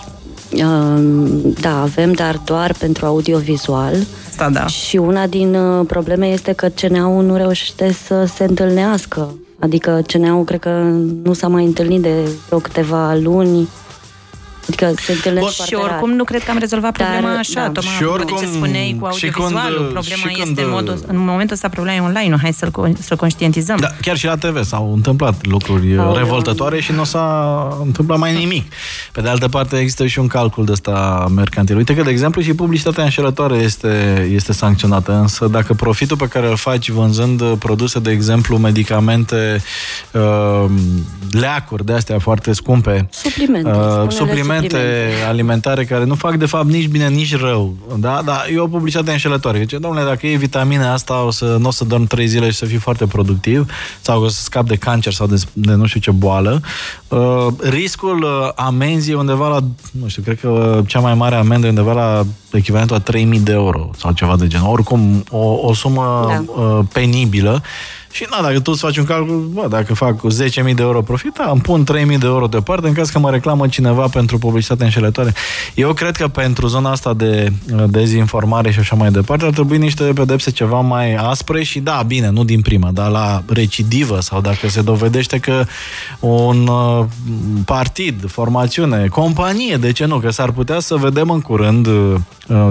Da, 1.60 1.80
avem, 1.80 2.12
dar 2.12 2.40
doar 2.44 2.74
pentru 2.78 3.06
audiovizual. 3.06 3.94
Asta 4.28 4.50
da. 4.50 4.66
Și 4.66 4.96
una 4.96 5.26
din 5.26 5.54
uh, 5.54 5.86
probleme 5.86 6.26
este 6.26 6.52
că 6.52 6.68
CNA-ul 6.68 7.24
nu 7.24 7.36
reușește 7.36 7.92
să 8.06 8.24
se 8.34 8.44
întâlnească. 8.44 9.34
Adică 9.58 10.02
CNA-ul 10.06 10.44
cred 10.44 10.60
că 10.60 10.70
nu 11.22 11.32
s-a 11.32 11.48
mai 11.48 11.64
întâlnit 11.64 12.00
de 12.00 12.14
vreo 12.46 12.58
câteva 12.58 13.14
luni 13.14 13.68
Adică 14.70 14.92
se 15.02 15.12
întâlnesc 15.12 15.56
Bun, 15.56 15.66
Și 15.66 15.74
oricum 15.74 16.08
rar. 16.08 16.16
nu 16.16 16.24
cred 16.24 16.42
că 16.42 16.50
am 16.50 16.58
rezolvat 16.58 16.92
problema 16.92 17.28
Dar, 17.28 17.36
așa, 17.38 17.60
da. 17.60 17.70
Tocmai 17.70 17.94
și 17.96 18.04
oricum, 18.04 18.36
ce 18.38 18.46
spuneai 18.46 18.96
cu 19.00 19.06
audiovizualul. 19.06 19.78
Când, 19.78 19.92
problema 19.92 20.30
este 20.30 20.42
când, 20.42 20.58
în, 20.58 20.70
modul, 20.70 21.04
în 21.06 21.18
momentul 21.18 21.54
ăsta 21.54 21.68
problema 21.68 21.96
e 21.96 22.00
online, 22.00 22.36
hai 22.42 22.52
să-l, 22.52 22.94
să 23.00 23.16
conștientizăm. 23.16 23.76
Da, 23.76 23.88
chiar 24.00 24.16
și 24.16 24.26
la 24.26 24.36
TV 24.36 24.64
s-au 24.64 24.92
întâmplat 24.94 25.46
lucruri 25.46 25.98
Au, 25.98 26.14
revoltătoare 26.16 26.80
și 26.80 26.92
nu 26.92 27.04
s-a 27.04 27.78
întâmplat 27.84 28.18
mai 28.18 28.34
nimic. 28.34 28.72
Pe 29.12 29.20
de 29.20 29.28
altă 29.28 29.48
parte 29.48 29.76
există 29.76 30.06
și 30.06 30.18
un 30.18 30.26
calcul 30.26 30.64
de 30.64 30.72
ăsta 30.72 31.26
mercantil. 31.34 31.76
Uite 31.76 31.94
că, 31.94 32.02
de 32.02 32.10
exemplu, 32.10 32.42
și 32.42 32.54
publicitatea 32.54 33.04
înșelătoare 33.04 33.56
este, 33.56 34.26
este 34.32 34.52
sancționată, 34.52 35.12
însă 35.12 35.46
dacă 35.46 35.74
profitul 35.74 36.16
pe 36.16 36.26
care 36.26 36.48
îl 36.48 36.56
faci 36.56 36.90
vânzând 36.90 37.42
produse, 37.56 37.98
de 37.98 38.10
exemplu, 38.10 38.56
medicamente, 38.56 39.62
uh, 40.12 40.64
leacuri 41.30 41.84
de 41.84 41.92
astea 41.92 42.18
foarte 42.18 42.52
scumpe, 42.52 43.08
suplimente, 43.10 43.70
uh, 43.70 44.08
suplimente 44.08 44.59
suplimente 44.62 45.26
alimentare 45.28 45.84
care 45.84 46.04
nu 46.04 46.14
fac 46.14 46.36
de 46.36 46.46
fapt 46.46 46.66
nici 46.66 46.86
bine, 46.86 47.08
nici 47.08 47.36
rău. 47.36 47.74
Da? 47.98 48.22
Dar 48.24 48.46
e 48.52 48.58
o 48.58 48.66
publicitate 48.66 49.10
înșelătoare. 49.10 49.58
Zice, 49.58 49.78
domnule, 49.78 50.04
dacă 50.04 50.26
iei 50.26 50.36
vitamina 50.36 50.92
asta, 50.92 51.24
o 51.24 51.30
să, 51.30 51.56
nu 51.60 51.68
o 51.68 51.70
să 51.70 51.84
dormi 51.84 52.06
trei 52.06 52.26
zile 52.26 52.50
și 52.50 52.56
să 52.56 52.64
fii 52.64 52.78
foarte 52.78 53.06
productiv, 53.06 53.70
sau 54.00 54.22
o 54.22 54.28
să 54.28 54.42
scap 54.42 54.66
de 54.66 54.76
cancer 54.76 55.12
sau 55.12 55.26
de, 55.26 55.42
de 55.52 55.72
nu 55.72 55.86
știu 55.86 56.00
ce 56.00 56.10
boală. 56.10 56.60
Uh, 57.08 57.46
riscul 57.60 58.22
uh, 58.22 58.50
amenzii 58.54 59.14
undeva 59.14 59.48
la, 59.48 59.58
nu 59.90 60.08
știu, 60.08 60.22
cred 60.22 60.40
că 60.40 60.48
uh, 60.48 60.84
cea 60.86 61.00
mai 61.00 61.14
mare 61.14 61.34
amendă 61.34 61.66
e 61.66 61.68
undeva 61.68 61.92
la 61.92 62.26
echivalentul 62.52 62.96
a 62.96 63.00
3000 63.00 63.40
de 63.40 63.52
euro 63.52 63.90
sau 63.96 64.12
ceva 64.12 64.36
de 64.36 64.46
genul. 64.46 64.70
Oricum, 64.70 65.24
o, 65.30 65.58
o 65.62 65.74
sumă 65.74 66.26
da. 66.28 66.62
uh, 66.62 66.78
penibilă 66.92 67.62
Și 68.12 68.26
na, 68.30 68.42
dacă 68.42 68.60
tu 68.60 68.70
îți 68.70 68.80
faci 68.80 68.96
un 68.96 69.04
calcul, 69.04 69.50
bă, 69.52 69.66
dacă 69.68 69.94
fac 69.94 70.14
10.000 70.14 70.74
de 70.74 70.82
euro 70.82 71.02
profit, 71.02 71.32
da, 71.32 71.50
îmi 71.50 71.60
pun 71.60 71.84
3.000 71.84 72.18
de 72.18 72.26
euro 72.26 72.46
deoparte 72.46 72.88
în 72.88 72.92
caz 72.92 73.10
că 73.10 73.18
mă 73.18 73.30
reclamă 73.30 73.68
cineva 73.68 74.06
pentru 74.08 74.38
publicitate 74.38 74.84
înșelătoare. 74.84 75.32
Eu 75.74 75.92
cred 75.92 76.16
că 76.16 76.28
pentru 76.28 76.66
zona 76.66 76.90
asta 76.90 77.14
de 77.14 77.52
dezinformare 77.86 78.70
și 78.70 78.78
așa 78.78 78.96
mai 78.96 79.10
departe 79.10 79.44
ar 79.44 79.50
trebui 79.50 79.78
niște 79.78 80.04
pedepse 80.04 80.50
ceva 80.50 80.80
mai 80.80 81.14
aspre 81.14 81.62
și 81.62 81.80
da, 81.80 82.02
bine, 82.06 82.30
nu 82.30 82.44
din 82.44 82.60
prima, 82.60 82.90
dar 82.90 83.10
la 83.10 83.42
recidivă 83.46 84.20
sau 84.20 84.40
dacă 84.40 84.68
se 84.68 84.82
dovedește 84.82 85.38
că 85.38 85.64
un 86.20 86.66
uh, 86.66 87.04
partid, 87.64 88.30
formațiune, 88.30 89.06
companie, 89.06 89.76
de 89.76 89.92
ce 89.92 90.04
nu, 90.04 90.18
că 90.18 90.30
s-ar 90.30 90.50
putea 90.50 90.78
să 90.78 90.94
vedem 90.94 91.30
în 91.30 91.40
curând 91.40 91.86
uh, 91.86 92.14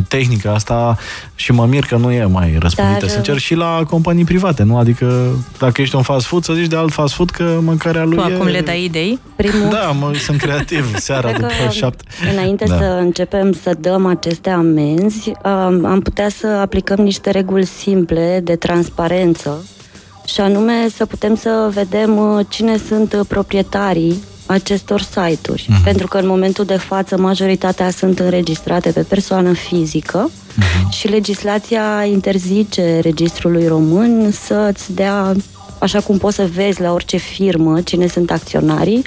tehnica 0.08 0.54
asta 0.54 0.98
și 1.36 1.52
mă 1.52 1.66
mir 1.66 1.86
că 1.86 1.96
nu 1.96 2.12
e 2.12 2.26
mai 2.26 2.56
răspândită, 2.60 3.00
Dar... 3.00 3.10
sincer, 3.10 3.38
și 3.38 3.56
la 3.56 3.84
companii 3.90 4.24
private, 4.24 4.64
nu? 4.64 4.78
Adică 4.78 5.29
dacă 5.58 5.82
ești 5.82 5.96
un 5.96 6.02
fast 6.02 6.26
food, 6.26 6.44
să 6.44 6.54
zici 6.54 6.68
de 6.68 6.76
alt 6.76 6.92
fast 6.92 7.14
food 7.14 7.30
că 7.30 7.60
mâncarea 7.62 8.04
lui 8.04 8.18
tu 8.18 8.30
e... 8.30 8.34
acum 8.34 8.46
le 8.46 8.62
dai 8.62 8.84
idei? 8.84 9.20
Primul... 9.36 9.70
Da, 9.70 9.92
mă, 9.92 10.14
sunt 10.14 10.42
creativ 10.42 10.96
seara 11.08 11.32
după 11.32 11.70
șapte. 11.72 12.04
Înainte 12.32 12.66
da. 12.68 12.78
să 12.78 12.84
începem 12.84 13.54
să 13.54 13.74
dăm 13.80 14.06
aceste 14.06 14.50
amenzi, 14.50 15.32
am 15.84 16.00
putea 16.04 16.30
să 16.30 16.48
aplicăm 16.48 17.00
niște 17.00 17.32
reguli 17.32 17.66
simple 17.66 18.42
de 18.44 18.56
transparență 18.56 19.64
și 20.26 20.42
anume 20.42 20.90
să 20.96 21.06
putem 21.06 21.36
să 21.36 21.70
vedem 21.74 22.18
uh, 22.18 22.46
cine 22.50 22.78
sunt 22.78 23.14
uh, 23.14 23.20
proprietarii 23.28 24.24
acestor 24.50 25.02
site-uri. 25.02 25.68
Uh-huh. 25.70 25.84
Pentru 25.84 26.08
că 26.08 26.18
în 26.18 26.28
momentul 26.28 26.66
de 26.66 26.78
față 26.78 27.18
majoritatea 27.18 27.90
sunt 27.90 28.20
înregistrate 28.20 28.92
pe 28.92 29.02
persoană 29.02 29.54
fizică 29.54 30.30
uh-huh. 30.30 30.90
și 30.90 31.08
legislația 31.08 32.06
interzice 32.06 33.00
registrului 33.02 33.68
român 33.68 34.32
să-ți 34.32 34.94
dea, 34.94 35.36
așa 35.80 36.00
cum 36.00 36.18
poți 36.18 36.36
să 36.36 36.50
vezi 36.54 36.82
la 36.82 36.94
orice 36.94 37.18
firmă 37.18 37.82
cine 37.82 38.08
sunt 38.08 38.32
acționarii, 38.32 39.04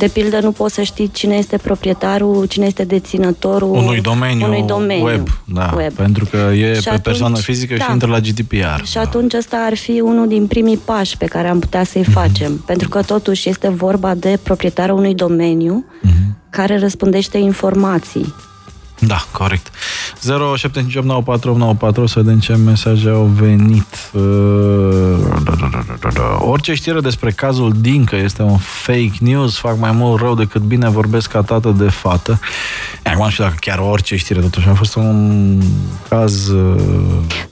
de 0.00 0.08
pildă, 0.08 0.40
nu 0.40 0.52
poți 0.52 0.74
să 0.74 0.82
știi 0.82 1.10
cine 1.12 1.34
este 1.34 1.56
proprietarul, 1.56 2.46
cine 2.46 2.66
este 2.66 2.84
deținătorul 2.84 3.70
unui 3.70 4.00
domeniu, 4.00 4.46
unui 4.46 4.62
domeniu 4.62 5.04
web, 5.04 5.28
da, 5.44 5.72
web. 5.76 5.92
Pentru 5.92 6.24
că 6.24 6.36
e 6.36 6.74
și 6.74 6.82
pe 6.82 6.88
atunci, 6.88 7.02
persoană 7.02 7.36
fizică 7.36 7.74
da. 7.78 7.84
și 7.84 7.90
intră 7.90 8.08
la 8.08 8.18
GDPR. 8.18 8.84
Și 8.84 8.94
da. 8.94 9.00
atunci 9.00 9.34
ăsta 9.34 9.56
ar 9.56 9.76
fi 9.76 10.00
unul 10.00 10.28
din 10.28 10.46
primii 10.46 10.76
pași 10.76 11.16
pe 11.16 11.24
care 11.24 11.48
am 11.48 11.58
putea 11.58 11.84
să-i 11.84 12.02
mm-hmm. 12.02 12.12
facem. 12.12 12.56
Pentru 12.66 12.88
că 12.88 13.02
totuși 13.02 13.48
este 13.48 13.68
vorba 13.68 14.14
de 14.14 14.38
proprietarul 14.42 14.98
unui 14.98 15.14
domeniu 15.14 15.84
mm-hmm. 15.84 16.50
care 16.50 16.78
răspundește 16.78 17.38
informații. 17.38 18.34
Da, 19.00 19.24
corect. 19.32 19.70
07589494 20.18 20.20
să 22.04 22.12
vedem 22.14 22.38
ce 22.38 22.54
mesaje 22.54 23.08
au 23.08 23.24
venit. 23.24 23.86
Orice 26.38 26.74
știre 26.74 27.00
despre 27.00 27.30
cazul 27.30 27.72
Dincă 27.80 28.16
este 28.16 28.42
un 28.42 28.56
fake 28.56 29.12
news, 29.20 29.58
fac 29.58 29.78
mai 29.78 29.92
mult 29.92 30.20
rău 30.20 30.34
decât 30.34 30.62
bine, 30.62 30.88
vorbesc 30.88 31.30
ca 31.30 31.42
tată 31.42 31.74
de 31.78 31.88
fată. 31.88 32.40
Acum 33.04 33.24
nu 33.24 33.30
știu 33.30 33.44
dacă 33.44 33.56
chiar 33.60 33.78
orice 33.78 34.16
știre, 34.16 34.40
totuși 34.40 34.68
a 34.68 34.74
fost 34.74 34.94
un 34.94 35.60
caz... 36.08 36.52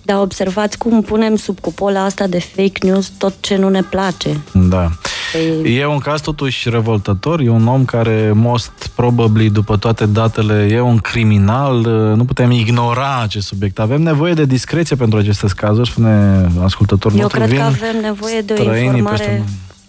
Da, 0.02 0.20
observați 0.20 0.78
cum 0.78 1.02
punem 1.02 1.36
sub 1.36 1.60
cupola 1.60 2.04
asta 2.04 2.26
de 2.26 2.40
fake 2.40 2.86
news 2.86 3.12
tot 3.18 3.34
ce 3.40 3.56
nu 3.56 3.68
ne 3.68 3.82
place. 3.82 4.40
Da. 4.52 4.90
Păi... 5.32 5.76
E 5.76 5.86
un 5.86 5.98
caz 5.98 6.20
totuși 6.20 6.70
revoltător, 6.70 7.40
e 7.40 7.48
un 7.48 7.66
om 7.66 7.84
care 7.84 8.32
most 8.34 8.90
probably, 8.94 9.50
după 9.50 9.76
toate 9.76 10.06
datele, 10.06 10.68
e 10.70 10.80
un 10.80 10.98
criminal, 10.98 11.80
nu 12.16 12.24
putem 12.24 12.50
ignora 12.50 13.20
acest 13.22 13.46
subiect. 13.46 13.78
Avem 13.78 14.02
nevoie 14.02 14.34
de 14.34 14.44
discreție 14.44 14.96
pentru 14.96 15.18
aceste 15.18 15.46
cazuri, 15.56 15.90
spune 15.90 16.46
ascultătorul 16.62 17.16
Eu 17.16 17.22
nostru. 17.22 17.40
Eu 17.40 17.46
cred 17.46 17.58
că 17.58 17.64
avem 17.64 18.00
nevoie 18.00 18.40
de 18.40 18.52
o 18.52 18.76
informare 18.76 19.24
peste... 19.24 19.44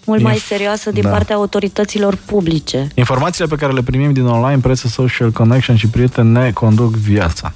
mult 0.06 0.21
mai 0.21 0.36
serioasă 0.38 0.91
din 0.91 1.04
da. 1.04 1.10
partea 1.10 1.36
autorităților 1.36 2.17
publice. 2.25 2.88
Informațiile 2.95 3.47
pe 3.49 3.56
care 3.56 3.73
le 3.73 3.82
primim 3.82 4.13
din 4.13 4.25
online, 4.25 4.60
presă, 4.62 4.88
social 4.88 5.32
connection 5.32 5.75
și 5.75 5.88
prieteni 5.88 6.30
ne 6.30 6.52
conduc 6.52 6.95
viața. 6.95 7.54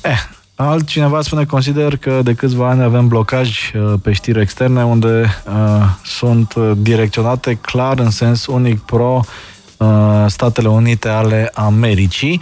Eh, 0.00 0.22
Altcineva 0.64 1.22
spune, 1.22 1.44
consider 1.44 1.96
că 1.96 2.20
de 2.22 2.34
câțiva 2.34 2.68
ani 2.68 2.82
avem 2.82 3.08
blocaj 3.08 3.72
uh, 3.74 3.94
pe 4.02 4.12
știri 4.12 4.40
externe 4.40 4.84
unde 4.84 5.42
uh, 5.46 5.84
sunt 6.04 6.54
uh, 6.54 6.70
direcționate 6.76 7.54
clar 7.54 7.98
în 7.98 8.10
sens 8.10 8.46
unic 8.46 8.80
pro 8.80 9.20
uh, 9.76 10.24
Statele 10.26 10.68
Unite 10.68 11.08
ale 11.08 11.50
Americii. 11.54 12.40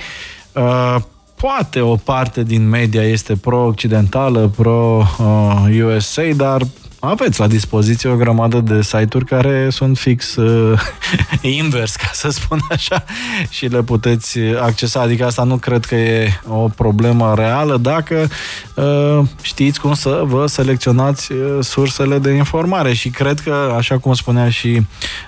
Uh, 0.52 0.96
poate 1.34 1.80
o 1.80 1.96
parte 1.96 2.42
din 2.42 2.68
media 2.68 3.02
este 3.02 3.36
pro-occidentală, 3.36 4.50
pro-USA, 4.56 6.22
uh, 6.22 6.36
dar 6.36 6.62
aveți 7.00 7.40
la 7.40 7.46
dispoziție 7.46 8.08
o 8.08 8.16
grămadă 8.16 8.60
de 8.60 8.82
site-uri 8.82 9.24
care 9.24 9.70
sunt 9.70 9.98
fix 9.98 10.36
uh, 10.36 10.80
invers, 11.58 11.96
ca 11.96 12.10
să 12.12 12.28
spun 12.28 12.58
așa, 12.70 13.04
și 13.48 13.66
le 13.66 13.82
puteți 13.82 14.38
accesa. 14.38 15.00
Adică 15.00 15.24
asta 15.24 15.42
nu 15.42 15.56
cred 15.56 15.84
că 15.84 15.94
e 15.94 16.40
o 16.48 16.68
problemă 16.68 17.34
reală 17.34 17.76
dacă 17.76 18.28
uh, 18.74 19.20
știți 19.42 19.80
cum 19.80 19.94
să 19.94 20.22
vă 20.24 20.46
selecționați 20.46 21.32
uh, 21.32 21.58
sursele 21.60 22.18
de 22.18 22.30
informare. 22.30 22.92
Și 22.92 23.10
cred 23.10 23.40
că, 23.40 23.74
așa 23.76 23.98
cum 23.98 24.14
spunea 24.14 24.50
și 24.50 24.86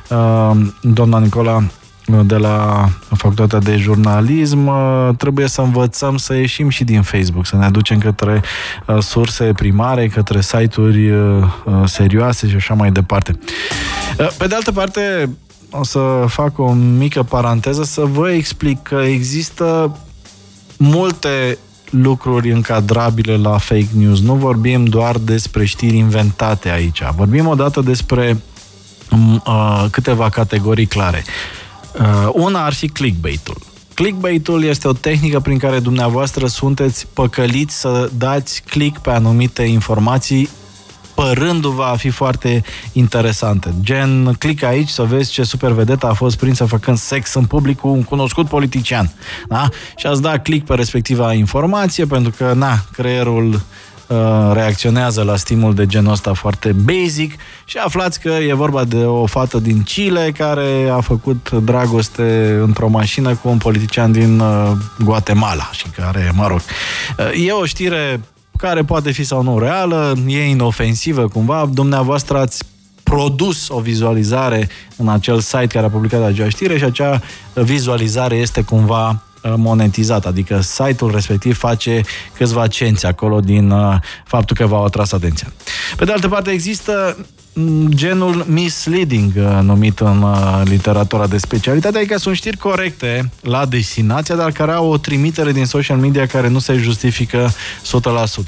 uh, 0.08 0.56
doamna 0.80 1.18
Nicola 1.18 1.64
de 2.06 2.36
la 2.36 2.88
facultatea 3.16 3.58
de 3.58 3.76
jurnalism, 3.76 4.66
uh, 4.66 5.08
trebuie 5.16 5.48
să 5.48 5.60
învățăm 5.60 6.16
să 6.16 6.34
ieșim 6.34 6.68
și 6.68 6.84
din 6.84 7.02
Facebook, 7.02 7.46
să 7.46 7.56
ne 7.56 7.64
aducem 7.64 7.98
către 7.98 8.42
uh, 8.86 8.98
surse 8.98 9.44
primare, 9.44 10.08
către 10.08 10.40
site-uri 10.40 11.10
uh, 11.10 11.44
serioase 11.84 12.48
și 12.48 12.54
așa 12.54 12.74
mai 12.74 12.90
departe. 12.90 13.38
Pe 14.38 14.46
de 14.46 14.54
altă 14.54 14.72
parte, 14.72 15.28
o 15.70 15.84
să 15.84 16.24
fac 16.28 16.58
o 16.58 16.72
mică 16.72 17.22
paranteză 17.22 17.82
să 17.82 18.00
vă 18.04 18.30
explic 18.30 18.82
că 18.82 18.94
există 18.94 19.96
multe 20.76 21.58
lucruri 21.90 22.50
încadrabile 22.50 23.36
la 23.36 23.58
fake 23.58 23.88
news. 23.96 24.20
Nu 24.20 24.34
vorbim 24.34 24.84
doar 24.84 25.16
despre 25.18 25.64
știri 25.64 25.96
inventate 25.96 26.70
aici. 26.70 27.02
Vorbim 27.16 27.46
odată 27.46 27.80
despre 27.80 28.42
uh, 29.46 29.84
câteva 29.90 30.28
categorii 30.28 30.86
clare. 30.86 31.24
Uh, 31.26 31.61
una 32.32 32.64
ar 32.64 32.72
fi 32.72 32.88
clickbait-ul. 32.88 33.56
Clickbait-ul 33.94 34.64
este 34.64 34.88
o 34.88 34.92
tehnică 34.92 35.40
prin 35.40 35.58
care 35.58 35.78
dumneavoastră 35.78 36.46
sunteți 36.46 37.06
păcăliți 37.12 37.80
să 37.80 38.10
dați 38.18 38.62
click 38.62 38.98
pe 38.98 39.10
anumite 39.10 39.62
informații 39.62 40.48
părându-vă 41.14 41.82
a 41.82 41.96
fi 41.96 42.10
foarte 42.10 42.64
interesante. 42.92 43.74
Gen, 43.80 44.34
click 44.38 44.62
aici 44.62 44.88
să 44.88 45.02
vezi 45.02 45.32
ce 45.32 45.42
super 45.42 45.70
vedetă 45.70 46.06
a 46.06 46.12
fost 46.12 46.36
prinsă 46.36 46.64
făcând 46.64 46.98
sex 46.98 47.34
în 47.34 47.44
public 47.44 47.78
cu 47.78 47.88
un 47.88 48.02
cunoscut 48.02 48.48
politician. 48.48 49.12
Da? 49.48 49.68
Și 49.96 50.06
ați 50.06 50.22
da 50.22 50.38
click 50.38 50.66
pe 50.66 50.74
respectiva 50.74 51.32
informație 51.32 52.04
pentru 52.06 52.32
că, 52.36 52.52
na, 52.56 52.84
creierul 52.92 53.50
Uh, 53.52 53.91
reacționează 54.52 55.22
la 55.22 55.36
stimul 55.36 55.74
de 55.74 55.86
genul 55.86 56.12
ăsta 56.12 56.32
foarte 56.32 56.72
basic 56.72 57.34
și 57.64 57.76
aflați 57.78 58.20
că 58.20 58.28
e 58.28 58.54
vorba 58.54 58.84
de 58.84 59.04
o 59.04 59.26
fată 59.26 59.58
din 59.58 59.82
Chile 59.82 60.32
care 60.36 60.88
a 60.92 61.00
făcut 61.00 61.50
dragoste 61.50 62.58
într-o 62.62 62.88
mașină 62.88 63.34
cu 63.34 63.48
un 63.48 63.58
politician 63.58 64.12
din 64.12 64.40
uh, 64.40 64.70
Guatemala 64.98 65.70
și 65.72 65.86
care, 65.88 66.32
mă 66.34 66.46
rog, 66.46 66.60
uh, 67.18 67.46
e 67.46 67.52
o 67.52 67.64
știre 67.64 68.20
care 68.56 68.82
poate 68.82 69.10
fi 69.10 69.24
sau 69.24 69.42
nu 69.42 69.58
reală, 69.58 70.14
e 70.26 70.48
inofensivă 70.48 71.28
cumva, 71.28 71.68
dumneavoastră 71.72 72.38
ați 72.38 72.64
produs 73.02 73.68
o 73.68 73.80
vizualizare 73.80 74.68
în 74.96 75.08
acel 75.08 75.40
site 75.40 75.66
care 75.66 75.86
a 75.86 75.90
publicat 75.90 76.22
acea 76.22 76.48
știre 76.48 76.78
și 76.78 76.84
acea 76.84 77.20
vizualizare 77.54 78.36
este 78.36 78.62
cumva 78.62 79.08
Uh, 79.08 79.31
monetizat, 79.56 80.26
adică 80.26 80.60
site-ul 80.60 81.10
respectiv 81.10 81.58
face 81.58 82.00
câțiva 82.36 82.66
cenți 82.66 83.06
acolo 83.06 83.40
din 83.40 83.70
uh, 83.70 83.96
faptul 84.24 84.56
că 84.56 84.66
v-au 84.66 84.84
atras 84.84 85.12
atenția. 85.12 85.52
Pe 85.96 86.04
de 86.04 86.12
altă 86.12 86.28
parte, 86.28 86.50
există 86.50 87.16
mm, 87.52 87.90
genul 87.92 88.44
misleading 88.48 89.32
uh, 89.36 89.58
numit 89.62 89.98
în 89.98 90.24
literatura 90.64 91.26
de 91.26 91.38
specialitate, 91.38 91.98
adică 91.98 92.18
sunt 92.18 92.36
știri 92.36 92.56
corecte 92.56 93.30
la 93.40 93.64
destinația, 93.64 94.34
dar 94.34 94.50
care 94.50 94.72
au 94.72 94.90
o 94.90 94.96
trimitere 94.96 95.52
din 95.52 95.66
social 95.66 95.98
media 95.98 96.26
care 96.26 96.48
nu 96.48 96.58
se 96.58 96.74
justifică 96.74 97.50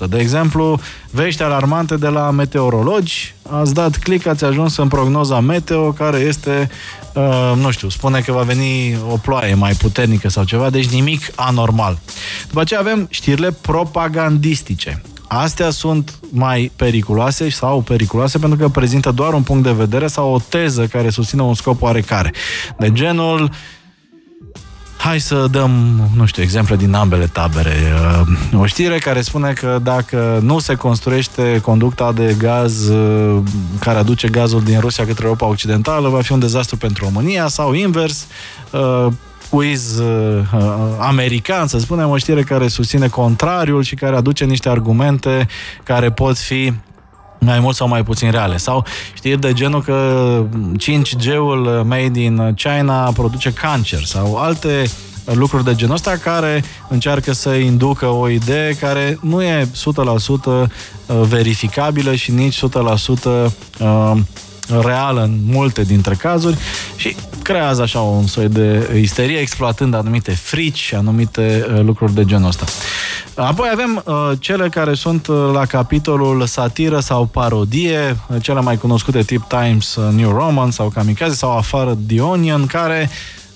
100%. 0.04 0.08
De 0.08 0.18
exemplu, 0.18 0.80
vești 1.10 1.42
alarmante 1.42 1.96
de 1.96 2.08
la 2.08 2.30
meteorologi, 2.30 3.34
ați 3.50 3.74
dat 3.74 3.96
click, 3.96 4.26
ați 4.26 4.44
ajuns 4.44 4.76
în 4.76 4.88
prognoza 4.88 5.40
meteo 5.40 5.92
care 5.92 6.18
este 6.18 6.70
Uh, 7.14 7.52
nu 7.56 7.70
știu, 7.70 7.88
spune 7.88 8.20
că 8.20 8.32
va 8.32 8.42
veni 8.42 8.98
o 9.08 9.16
ploaie 9.16 9.54
mai 9.54 9.72
puternică 9.72 10.28
sau 10.28 10.44
ceva, 10.44 10.70
deci 10.70 10.88
nimic 10.88 11.32
anormal. 11.34 11.98
După 12.46 12.60
aceea 12.60 12.80
avem 12.80 13.06
știrile 13.10 13.50
propagandistice. 13.50 15.02
Astea 15.28 15.70
sunt 15.70 16.18
mai 16.30 16.72
periculoase 16.76 17.50
sau 17.50 17.80
periculoase 17.80 18.38
pentru 18.38 18.58
că 18.58 18.68
prezintă 18.68 19.10
doar 19.10 19.32
un 19.32 19.42
punct 19.42 19.62
de 19.62 19.72
vedere 19.72 20.06
sau 20.06 20.32
o 20.32 20.38
teză 20.48 20.86
care 20.86 21.10
susține 21.10 21.42
un 21.42 21.54
scop 21.54 21.82
oarecare. 21.82 22.32
De 22.78 22.92
genul 22.92 23.50
Hai 24.96 25.20
să 25.20 25.46
dăm, 25.50 25.70
nu 26.16 26.26
știu, 26.26 26.42
exemple 26.42 26.76
din 26.76 26.94
ambele 26.94 27.26
tabere. 27.26 27.74
Uh, 28.52 28.60
o 28.60 28.66
știre 28.66 28.98
care 28.98 29.20
spune 29.20 29.52
că 29.52 29.78
dacă 29.82 30.40
nu 30.42 30.58
se 30.58 30.74
construiește 30.74 31.60
conducta 31.62 32.12
de 32.12 32.34
gaz 32.38 32.88
uh, 32.88 33.42
care 33.80 33.98
aduce 33.98 34.28
gazul 34.28 34.62
din 34.62 34.80
Rusia 34.80 35.06
către 35.06 35.24
Europa 35.24 35.46
Occidentală, 35.46 36.08
va 36.08 36.20
fi 36.20 36.32
un 36.32 36.38
dezastru 36.38 36.76
pentru 36.76 37.04
România 37.04 37.48
sau 37.48 37.72
invers, 37.72 38.26
uh, 38.70 39.06
quiz 39.50 40.02
american, 40.98 41.66
să 41.66 41.78
spunem, 41.78 42.08
o 42.08 42.16
știre 42.16 42.42
care 42.42 42.68
susține 42.68 43.08
contrariul 43.08 43.82
și 43.82 43.94
care 43.94 44.16
aduce 44.16 44.44
niște 44.44 44.68
argumente 44.68 45.46
care 45.82 46.10
pot 46.10 46.38
fi 46.38 46.72
mai 47.44 47.60
mult 47.60 47.76
sau 47.76 47.88
mai 47.88 48.02
puțin 48.02 48.30
reale. 48.30 48.56
Sau 48.56 48.84
știri 49.14 49.40
de 49.40 49.52
genul 49.52 49.82
că 49.82 50.46
5G-ul 50.78 51.84
made 51.84 52.20
in 52.20 52.54
China 52.54 53.12
produce 53.12 53.52
cancer 53.52 54.02
sau 54.04 54.36
alte 54.36 54.84
lucruri 55.24 55.64
de 55.64 55.74
genul 55.74 55.94
ăsta 55.94 56.16
care 56.22 56.64
încearcă 56.88 57.32
să 57.32 57.54
inducă 57.54 58.06
o 58.06 58.28
idee 58.28 58.72
care 58.72 59.18
nu 59.20 59.42
e 59.42 59.64
100% 59.64 59.66
uh, 60.44 60.66
verificabilă 61.06 62.14
și 62.14 62.30
nici 62.30 62.58
100% 62.58 62.62
reală 64.82 65.22
în 65.22 65.38
multe 65.44 65.82
dintre 65.82 66.14
cazuri 66.14 66.56
și 66.96 67.16
creează 67.44 67.82
așa 67.82 68.00
un 68.00 68.26
soi 68.26 68.48
de 68.48 68.98
isterie 69.00 69.38
exploatând 69.38 69.94
anumite 69.94 70.30
frici, 70.30 70.92
anumite 70.92 71.66
uh, 71.74 71.80
lucruri 71.82 72.14
de 72.14 72.24
genul 72.24 72.48
ăsta. 72.48 72.64
Apoi 73.34 73.68
avem 73.72 74.02
uh, 74.04 74.14
cele 74.38 74.68
care 74.68 74.94
sunt 74.94 75.26
uh, 75.26 75.50
la 75.52 75.66
capitolul 75.66 76.46
satiră 76.46 77.00
sau 77.00 77.24
parodie, 77.24 78.16
uh, 78.28 78.42
cele 78.42 78.60
mai 78.60 78.76
cunoscute 78.76 79.22
tip 79.22 79.42
Times 79.48 79.94
uh, 79.94 80.12
New 80.12 80.30
Roman 80.30 80.70
sau 80.70 80.88
Kamikaze 80.88 81.34
sau 81.34 81.56
afară 81.56 81.98
The 82.06 82.20
Onion, 82.20 82.66
care 82.66 83.10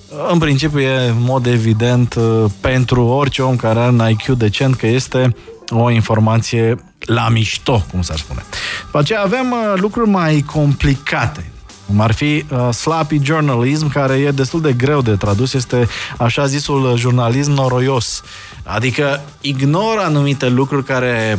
uh, 0.08 0.30
în 0.32 0.38
principiu 0.38 0.80
e 0.80 1.08
în 1.08 1.22
mod 1.22 1.46
evident 1.46 2.14
uh, 2.14 2.44
pentru 2.60 3.04
orice 3.04 3.42
om 3.42 3.56
care 3.56 3.78
are 3.78 3.90
un 3.90 4.08
IQ 4.08 4.26
decent 4.26 4.74
că 4.74 4.86
este 4.86 5.36
o 5.70 5.90
informație 5.90 6.74
la 6.98 7.28
mișto, 7.28 7.84
cum 7.90 8.02
s-ar 8.02 8.18
spune. 8.18 8.44
După 8.84 8.98
aceea 8.98 9.20
avem 9.20 9.50
uh, 9.50 9.80
lucruri 9.80 10.10
mai 10.10 10.44
complicate, 10.52 11.50
cum 11.88 12.00
ar 12.00 12.12
fi 12.12 12.44
uh, 12.50 12.68
sloppy 12.72 13.20
journalism, 13.22 13.88
care 13.88 14.14
e 14.14 14.30
destul 14.30 14.60
de 14.60 14.72
greu 14.72 15.02
de 15.02 15.16
tradus, 15.16 15.54
este 15.54 15.88
așa 16.18 16.46
zisul 16.46 16.94
jurnalism 16.96 17.52
noroios. 17.52 18.22
Adică 18.62 19.20
ignoră 19.40 20.00
anumite 20.00 20.48
lucruri 20.48 20.84
care 20.84 21.38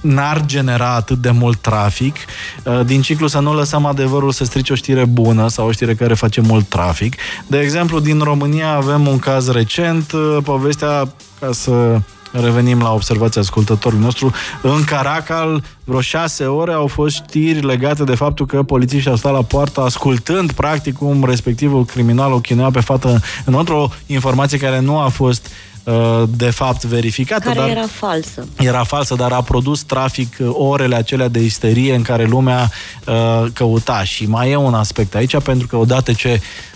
n-ar 0.00 0.42
genera 0.46 0.94
atât 0.94 1.16
de 1.16 1.30
mult 1.30 1.58
trafic. 1.60 2.16
Uh, 2.64 2.80
din 2.84 3.02
ciclu 3.02 3.26
să 3.26 3.38
nu 3.38 3.54
lăsăm 3.54 3.84
adevărul 3.84 4.32
să 4.32 4.44
strice 4.44 4.72
o 4.72 4.76
știre 4.76 5.04
bună 5.04 5.48
sau 5.48 5.66
o 5.66 5.72
știre 5.72 5.94
care 5.94 6.14
face 6.14 6.40
mult 6.40 6.68
trafic. 6.68 7.14
De 7.46 7.58
exemplu, 7.58 8.00
din 8.00 8.18
România 8.18 8.72
avem 8.72 9.06
un 9.06 9.18
caz 9.18 9.50
recent, 9.50 10.12
uh, 10.12 10.36
povestea, 10.42 11.12
ca 11.40 11.52
să 11.52 12.00
revenim 12.32 12.80
la 12.80 12.92
observația 12.92 13.40
ascultătorului 13.40 14.04
nostru, 14.04 14.32
în 14.62 14.84
Caracal 14.84 15.62
vreo 15.84 16.00
șase 16.00 16.44
ore 16.44 16.72
au 16.72 16.86
fost 16.86 17.14
știri 17.14 17.66
legate 17.66 18.04
de 18.04 18.14
faptul 18.14 18.46
că 18.46 18.62
polițiștii 18.62 19.10
au 19.10 19.16
stat 19.16 19.32
la 19.32 19.42
poartă 19.42 19.80
ascultând 19.80 20.52
practic 20.52 20.96
cum 20.96 21.24
respectivul 21.24 21.84
criminal 21.84 22.32
o 22.32 22.38
chinuia 22.38 22.70
pe 22.70 22.80
fată 22.80 23.20
în 23.44 23.54
o 23.54 23.88
informație 24.06 24.58
care 24.58 24.80
nu 24.80 24.98
a 24.98 25.08
fost 25.08 25.46
uh, 25.84 26.22
de 26.36 26.50
fapt 26.50 26.84
verificată. 26.84 27.42
Care 27.44 27.58
dar 27.58 27.68
era 27.68 27.86
falsă. 27.92 28.46
Era 28.58 28.84
falsă, 28.84 29.14
dar 29.14 29.32
a 29.32 29.42
produs 29.42 29.82
trafic 29.82 30.36
uh, 30.38 30.48
orele 30.52 30.94
acelea 30.94 31.28
de 31.28 31.40
isterie 31.40 31.94
în 31.94 32.02
care 32.02 32.24
lumea 32.24 32.70
uh, 33.06 33.46
căuta. 33.52 34.04
Și 34.04 34.26
mai 34.26 34.50
e 34.50 34.56
un 34.56 34.74
aspect 34.74 35.14
aici, 35.14 35.38
pentru 35.42 35.66
că 35.66 35.76
odată 35.76 36.12
ce 36.12 36.40
uh, 36.40 36.69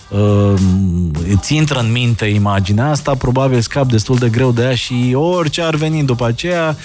îți 1.28 1.54
intră 1.54 1.78
în 1.78 1.92
minte 1.92 2.24
imaginea 2.24 2.90
asta, 2.90 3.14
probabil 3.14 3.60
scap 3.60 3.86
destul 3.86 4.16
de 4.16 4.28
greu 4.28 4.52
de 4.52 4.62
ea 4.62 4.74
și 4.74 5.12
orice 5.14 5.62
ar 5.62 5.74
veni 5.74 6.04
după 6.04 6.26
aceea, 6.26 6.76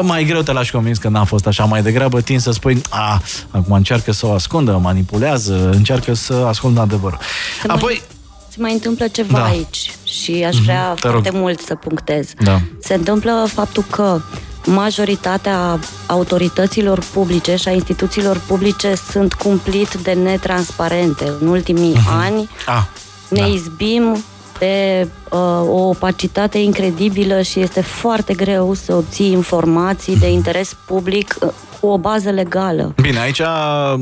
mai 0.00 0.24
greu 0.24 0.42
te 0.42 0.52
lași 0.52 0.72
convins 0.72 0.98
că 0.98 1.08
n-a 1.08 1.24
fost 1.24 1.46
așa. 1.46 1.64
Mai 1.64 1.82
degrabă 1.82 2.20
tin 2.20 2.38
să 2.38 2.50
spui, 2.50 2.82
a, 2.88 3.22
acum 3.50 3.72
încearcă 3.72 4.12
să 4.12 4.26
o 4.26 4.32
ascundă, 4.32 4.78
manipulează, 4.82 5.70
încearcă 5.72 6.14
să 6.14 6.32
ascundă 6.32 6.80
adevărul. 6.80 7.18
Se 7.60 7.68
Apoi... 7.68 7.92
Mai, 7.92 8.02
se 8.48 8.56
mai 8.60 8.72
întâmplă 8.72 9.06
ceva 9.08 9.38
da. 9.38 9.44
aici 9.44 9.92
și 10.04 10.44
aș 10.46 10.56
vrea 10.56 10.94
mm-hmm, 10.94 10.98
foarte 10.98 11.28
rog. 11.28 11.40
mult 11.40 11.60
să 11.60 11.74
punctez. 11.74 12.32
Da. 12.42 12.60
Se 12.80 12.94
întâmplă 12.94 13.46
faptul 13.52 13.84
că 13.90 14.20
majoritatea 14.66 15.78
autorităților 16.06 17.04
publice 17.12 17.56
și 17.56 17.68
a 17.68 17.72
instituțiilor 17.72 18.40
publice 18.46 18.94
sunt 19.10 19.32
cumplit 19.32 19.94
de 19.94 20.12
netransparente. 20.12 21.32
În 21.40 21.46
ultimii 21.46 21.94
uh-huh. 21.94 22.20
ani 22.20 22.50
ah, 22.66 22.82
ne 23.28 23.40
da. 23.40 23.46
izbim 23.46 24.24
de 24.58 25.08
uh, 25.30 25.38
o 25.68 25.88
opacitate 25.88 26.58
incredibilă 26.58 27.42
și 27.42 27.60
este 27.60 27.80
foarte 27.80 28.34
greu 28.34 28.74
să 28.74 28.94
obții 28.94 29.30
informații 29.30 30.16
de 30.16 30.30
interes 30.30 30.76
public 30.86 31.36
uh, 31.42 31.48
cu 31.82 31.88
o 31.88 31.98
bază 31.98 32.30
legală. 32.30 32.94
Bine, 33.00 33.18
aici, 33.18 33.40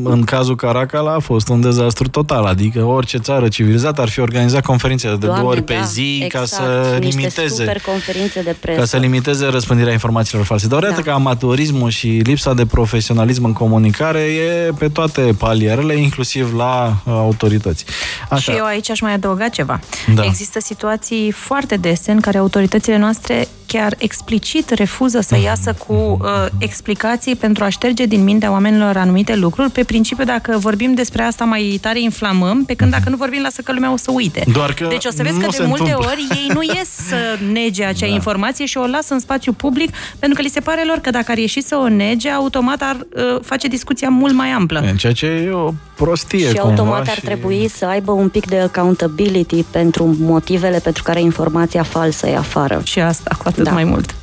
în 0.04 0.22
cazul 0.24 0.56
Caracal, 0.56 1.06
a 1.06 1.18
fost 1.18 1.48
un 1.48 1.60
dezastru 1.60 2.08
total, 2.08 2.44
adică 2.44 2.84
orice 2.84 3.18
țară 3.18 3.48
civilizată 3.48 4.00
ar 4.00 4.08
fi 4.08 4.20
organizat 4.20 4.64
conferințe 4.64 5.08
de 5.08 5.16
Doamne, 5.16 5.40
două 5.40 5.52
ori 5.52 5.62
pe 5.62 5.74
da, 5.74 5.82
zi 5.82 6.20
exact, 6.24 6.50
ca 6.50 6.56
să 6.56 6.96
limiteze 7.00 7.76
conferințe 7.84 8.42
de 8.42 8.56
presă. 8.60 8.78
ca 8.78 8.84
să 8.84 8.96
limiteze 8.96 9.46
răspândirea 9.46 9.92
informațiilor 9.92 10.44
false. 10.44 10.66
Dar 10.66 10.80
da. 10.80 11.02
că 11.02 11.10
amatorismul 11.10 11.90
și 11.90 12.06
lipsa 12.06 12.54
de 12.54 12.66
profesionalism 12.66 13.44
în 13.44 13.52
comunicare 13.52 14.18
e 14.18 14.72
pe 14.78 14.88
toate 14.88 15.34
palierele, 15.38 15.94
inclusiv 15.94 16.54
la 16.56 16.96
uh, 17.04 17.12
autorități. 17.12 17.84
Așa. 18.28 18.52
Și 18.52 18.58
eu 18.58 18.64
aici 18.64 18.90
aș 18.90 19.00
mai 19.00 19.12
adăuga 19.12 19.48
ceva. 19.48 19.80
Da. 20.14 20.24
Există 20.24 20.60
situații 20.60 21.30
foarte 21.30 21.76
dese 21.76 22.10
în 22.10 22.20
care 22.20 22.38
autoritățile 22.38 22.98
noastre 22.98 23.48
chiar 23.72 23.94
explicit 23.98 24.70
refuză 24.70 25.20
să 25.20 25.36
iasă 25.44 25.74
cu 25.86 25.92
uh, 25.92 26.46
explicații 26.58 27.36
pentru 27.36 27.64
a 27.64 27.68
șterge 27.68 28.04
din 28.04 28.24
mintea 28.24 28.50
oamenilor 28.50 28.96
anumite 28.96 29.36
lucruri, 29.36 29.70
pe 29.70 29.84
principiu 29.84 30.24
dacă 30.24 30.58
vorbim 30.58 30.94
despre 30.94 31.22
asta 31.22 31.44
mai 31.44 31.78
tare 31.80 32.00
inflamăm, 32.00 32.64
pe 32.64 32.74
când 32.74 32.90
dacă 32.90 33.08
nu 33.08 33.16
vorbim, 33.16 33.42
lasă 33.42 33.62
că 33.62 33.72
lumea 33.72 33.92
o 33.92 33.96
să 33.96 34.10
uite. 34.12 34.44
Doar 34.52 34.72
că 34.74 34.86
deci 34.88 35.04
o 35.04 35.10
să 35.10 35.22
vezi 35.22 35.40
că 35.40 35.46
de 35.50 35.64
multe 35.66 35.82
întâmplă. 35.82 36.10
ori 36.10 36.26
ei 36.30 36.50
nu 36.54 36.62
ies 36.62 36.88
să 37.08 37.38
nege 37.52 37.84
acea 37.84 38.06
da. 38.06 38.12
informație 38.12 38.66
și 38.66 38.76
o 38.76 38.86
lasă 38.86 39.14
în 39.14 39.20
spațiu 39.20 39.52
public, 39.52 39.90
pentru 40.18 40.38
că 40.38 40.44
li 40.44 40.50
se 40.52 40.60
pare 40.60 40.84
lor 40.86 40.98
că 40.98 41.10
dacă 41.10 41.30
ar 41.30 41.38
ieși 41.38 41.60
să 41.62 41.76
o 41.76 41.88
nege, 41.88 42.28
automat 42.28 42.82
ar 42.82 42.96
uh, 42.96 43.40
face 43.42 43.68
discuția 43.68 44.08
mult 44.08 44.34
mai 44.34 44.48
amplă. 44.48 44.80
În 44.80 44.96
ceea 44.96 45.12
ce 45.12 45.26
e 45.26 45.50
o 45.50 45.72
prostie. 45.96 46.48
Și 46.48 46.58
automat 46.58 47.08
ar 47.08 47.14
și... 47.14 47.20
trebui 47.20 47.68
să 47.68 47.86
aibă 47.86 48.12
un 48.12 48.28
pic 48.28 48.46
de 48.46 48.58
accountability 48.58 49.62
pentru 49.62 50.16
motivele 50.18 50.78
pentru 50.78 51.02
care 51.02 51.20
informația 51.20 51.82
falsă 51.82 52.28
e 52.28 52.36
afară. 52.36 52.80
Și 52.84 53.00
asta 53.00 53.36
cu 53.42 53.48
atât 53.60 53.74
da. 53.74 53.80
mai 53.80 53.84
mult. 53.84 54.14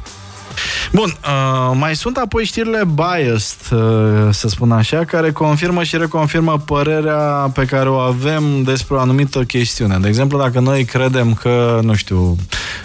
Bun, 0.92 1.18
uh, 1.24 1.78
mai 1.80 1.96
sunt 1.96 2.18
apoi 2.18 2.46
știrile 2.46 2.84
biased, 2.94 3.80
uh, 3.80 3.80
să 4.32 4.48
spun 4.48 4.72
așa, 4.72 5.06
care 5.06 5.32
confirmă 5.32 5.84
și 5.84 5.98
reconfirmă 5.98 6.62
părerea 6.66 7.52
pe 7.54 7.66
care 7.66 7.90
o 7.90 7.96
avem 7.96 8.64
despre 8.64 8.96
o 8.96 9.00
anumită 9.00 9.44
chestiune. 9.44 9.98
De 10.02 10.08
exemplu, 10.08 10.38
dacă 10.38 10.60
noi 10.60 10.86
credem 10.86 11.34
că, 11.34 11.80
nu 11.84 11.94
știu, 11.94 12.36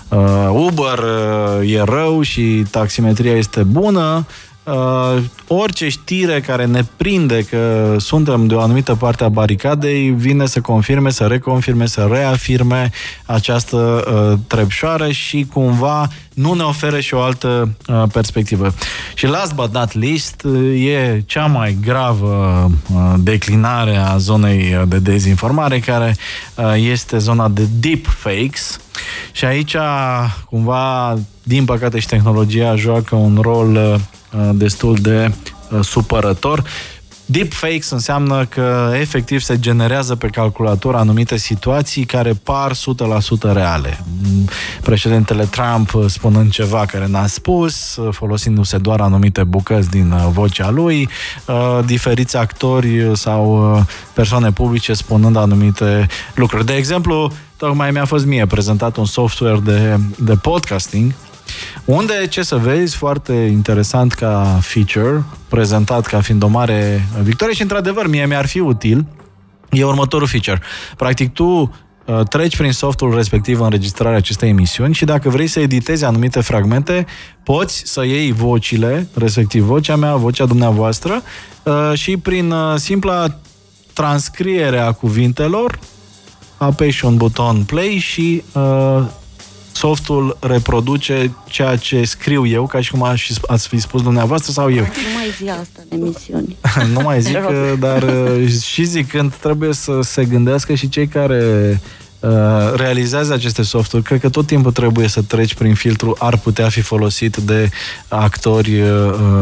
uh, 0.09 0.49
Uber 0.51 0.99
uh, 0.99 1.73
e 1.73 1.83
rău 1.85 2.23
și 2.23 2.65
taximetria 2.71 3.37
este 3.37 3.63
bună, 3.63 4.27
uh, 4.65 5.23
orice 5.47 5.89
știre 5.89 6.41
care 6.41 6.67
ne 6.67 6.83
prinde 6.97 7.43
că 7.51 7.95
suntem 7.99 8.47
de 8.47 8.55
o 8.55 8.61
anumită 8.61 8.95
parte 8.95 9.25
a 9.25 9.29
baricadei 9.29 10.11
vine 10.11 10.47
să 10.47 10.61
confirme, 10.61 11.11
să 11.11 11.25
reconfirme, 11.25 11.87
să 11.87 12.09
reafirme 12.11 12.91
această 13.27 13.77
uh, 13.77 14.39
trepșoară 14.47 15.11
și 15.11 15.47
cumva 15.53 16.09
nu 16.35 16.53
ne 16.53 16.63
oferă 16.63 17.01
și 17.01 17.15
o 17.15 17.21
altă 17.21 17.77
uh, 17.87 18.03
perspectivă. 18.13 18.75
Și 19.15 19.27
last 19.27 19.55
but 19.55 19.73
not 19.73 19.93
least, 19.93 20.43
uh, 20.45 20.87
e 20.87 21.23
cea 21.27 21.47
mai 21.47 21.77
gravă 21.83 22.71
uh, 22.95 23.15
declinare 23.19 23.97
a 23.97 24.17
zonei 24.17 24.85
de 24.89 24.99
dezinformare, 24.99 25.79
care 25.79 26.17
uh, 26.55 26.75
este 26.77 27.19
zona 27.19 27.49
de 27.49 27.63
deepfakes. 27.81 28.81
Și 29.33 29.45
aici, 29.45 29.77
cumva, 30.51 31.19
din 31.43 31.65
păcate 31.65 31.99
și 31.99 32.07
tehnologia 32.07 32.77
joacă 32.77 33.15
un 33.15 33.39
rol 33.41 33.75
uh, 33.75 34.51
destul 34.53 34.97
de 35.01 35.35
uh, 35.71 35.85
supărător. 35.85 36.65
Deepfakes 37.33 37.91
înseamnă 37.91 38.45
că 38.45 38.91
efectiv 39.01 39.41
se 39.41 39.59
generează 39.59 40.17
pe 40.17 40.27
calculator 40.27 40.95
anumite 40.95 41.37
situații 41.37 42.05
care 42.05 42.33
par 42.43 42.73
100% 42.73 42.77
reale. 43.53 44.05
Președintele 44.83 45.45
Trump 45.45 45.95
spunând 46.07 46.51
ceva 46.51 46.87
care 46.87 47.07
n-a 47.07 47.27
spus, 47.27 47.99
folosindu-se 48.11 48.79
doar 48.79 49.01
anumite 49.01 49.45
bucăți 49.45 49.91
din 49.91 50.15
vocea 50.33 50.71
lui, 50.71 51.09
diferiți 51.85 52.37
actori 52.37 53.11
sau 53.13 53.77
persoane 54.13 54.51
publice 54.51 54.93
spunând 54.93 55.37
anumite 55.37 56.07
lucruri. 56.35 56.67
De 56.67 56.75
exemplu, 56.75 57.33
tocmai 57.57 57.91
mi-a 57.91 58.05
fost 58.05 58.27
mie 58.27 58.47
prezentat 58.47 58.97
un 58.97 59.05
software 59.05 59.61
de, 59.65 59.97
de 60.19 60.35
podcasting 60.35 61.15
unde, 61.85 62.27
ce 62.29 62.43
să 62.43 62.57
vezi, 62.57 62.97
foarte 62.97 63.33
interesant 63.33 64.13
ca 64.13 64.59
feature, 64.61 65.25
prezentat 65.49 66.07
ca 66.07 66.21
fiind 66.21 66.43
o 66.43 66.47
mare 66.47 67.09
victorie 67.23 67.55
și, 67.55 67.63
într-adevăr, 67.63 68.09
mie 68.09 68.27
mi-ar 68.27 68.47
fi 68.47 68.59
util, 68.59 69.07
e 69.71 69.85
următorul 69.85 70.27
feature. 70.27 70.61
Practic, 70.97 71.33
tu 71.33 71.45
uh, 71.45 72.21
treci 72.29 72.57
prin 72.57 72.73
softul 72.73 73.15
respectiv 73.15 73.61
înregistrarea 73.61 74.17
acestei 74.17 74.49
emisiuni 74.49 74.95
și 74.95 75.05
dacă 75.05 75.29
vrei 75.29 75.47
să 75.47 75.61
editezi 75.61 76.05
anumite 76.05 76.41
fragmente, 76.41 77.07
poți 77.45 77.83
să 77.85 78.05
iei 78.05 78.33
vocile, 78.33 79.09
respectiv 79.15 79.63
vocea 79.63 79.97
mea, 79.97 80.17
vocea 80.17 80.45
dumneavoastră, 80.47 81.23
uh, 81.63 81.93
și 81.95 82.17
prin 82.17 82.51
uh, 82.51 82.75
simpla 82.77 83.27
transcriere 83.93 84.79
a 84.79 84.93
cuvintelor, 84.93 85.79
apeși 86.57 87.05
un 87.05 87.17
buton 87.17 87.63
play 87.65 87.99
și 87.99 88.43
uh, 88.53 89.03
softul 89.83 90.37
reproduce 90.41 91.35
ceea 91.49 91.77
ce 91.77 92.05
scriu 92.05 92.47
eu, 92.47 92.67
ca 92.67 92.81
și 92.81 92.91
cum 92.91 93.03
aș, 93.03 93.31
ați 93.47 93.69
fi 93.69 93.79
spus 93.79 94.03
dumneavoastră 94.03 94.53
sau 94.53 94.71
eu. 94.71 94.83
Nu 94.83 95.15
mai 95.15 95.27
zi 95.39 95.49
asta 95.49 95.83
în 95.89 95.99
emisiuni. 95.99 96.57
nu 96.95 97.01
mai 97.01 97.21
zic, 97.21 97.39
dar 97.87 98.03
uh, 98.03 98.49
și 98.63 98.85
zicând, 98.85 99.35
trebuie 99.35 99.73
să 99.73 99.99
se 100.03 100.25
gândească 100.25 100.75
și 100.75 100.89
cei 100.89 101.07
care 101.07 101.81
uh, 102.21 102.31
realizează 102.75 103.33
aceste 103.33 103.63
softuri. 103.63 104.03
Cred 104.03 104.21
că 104.21 104.29
tot 104.29 104.47
timpul 104.47 104.73
trebuie 104.73 105.09
să 105.09 105.23
treci 105.23 105.55
prin 105.55 105.75
filtru 105.75 106.17
ar 106.19 106.39
putea 106.39 106.69
fi 106.69 106.81
folosit 106.81 107.37
de 107.37 107.71
actori 108.09 108.81
uh, 108.81 108.89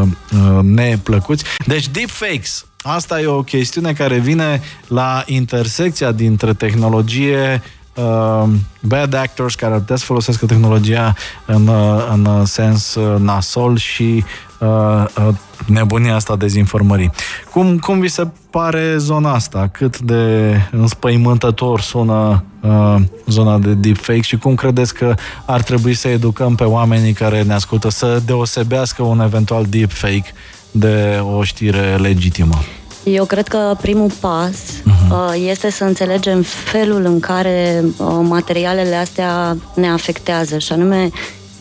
uh, 0.01 0.59
neplăcuți. 0.61 1.43
Deci 1.65 1.87
deepfakes, 1.87 2.65
asta 2.81 3.21
e 3.21 3.25
o 3.25 3.43
chestiune 3.43 3.93
care 3.93 4.17
vine 4.17 4.61
la 4.87 5.23
intersecția 5.25 6.11
dintre 6.11 6.53
tehnologie 6.53 7.61
uh, 8.01 8.49
bad 8.81 9.13
actors 9.13 9.55
care 9.55 9.73
ar 9.73 9.79
putea 9.79 9.95
să 9.95 10.05
folosească 10.05 10.45
tehnologia 10.45 11.15
în, 11.45 11.67
uh, 11.67 12.07
în 12.13 12.45
sens 12.45 12.95
uh, 12.95 13.19
nasol 13.19 13.77
și 13.77 14.23
uh, 14.59 15.05
uh, 15.27 15.35
nebunia 15.65 16.15
asta 16.15 16.35
dezinformării. 16.35 17.11
Cum, 17.51 17.77
cum 17.77 17.99
vi 17.99 18.07
se 18.07 18.27
pare 18.49 18.97
zona 18.97 19.33
asta? 19.33 19.69
Cât 19.71 19.99
de 19.99 20.55
înspăimântător 20.71 21.81
sună 21.81 22.43
uh, 22.61 22.95
zona 23.27 23.57
de 23.57 23.73
deepfake 23.73 24.21
și 24.21 24.37
cum 24.37 24.55
credeți 24.55 24.93
că 24.93 25.15
ar 25.45 25.61
trebui 25.61 25.93
să 25.93 26.07
educăm 26.07 26.55
pe 26.55 26.63
oamenii 26.63 27.13
care 27.13 27.43
ne 27.43 27.53
ascultă 27.53 27.89
să 27.89 28.21
deosebească 28.25 29.03
un 29.03 29.19
eventual 29.19 29.65
deepfake 29.69 30.33
de 30.71 31.19
o 31.35 31.43
știre 31.43 31.95
legitimă? 31.95 32.55
Eu 33.03 33.25
cred 33.25 33.47
că 33.47 33.75
primul 33.81 34.11
pas 34.19 34.55
uh-huh. 34.55 35.49
este 35.49 35.71
să 35.71 35.83
înțelegem 35.83 36.41
felul 36.41 37.05
în 37.05 37.19
care 37.19 37.83
uh, 37.83 38.07
materialele 38.21 38.95
astea 38.95 39.57
ne 39.75 39.89
afectează 39.89 40.57
și 40.57 40.71
anume 40.71 41.09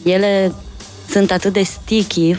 ele 0.03 0.53
sunt 1.09 1.31
atât 1.31 1.53
de 1.53 1.63
sticky 1.63 2.37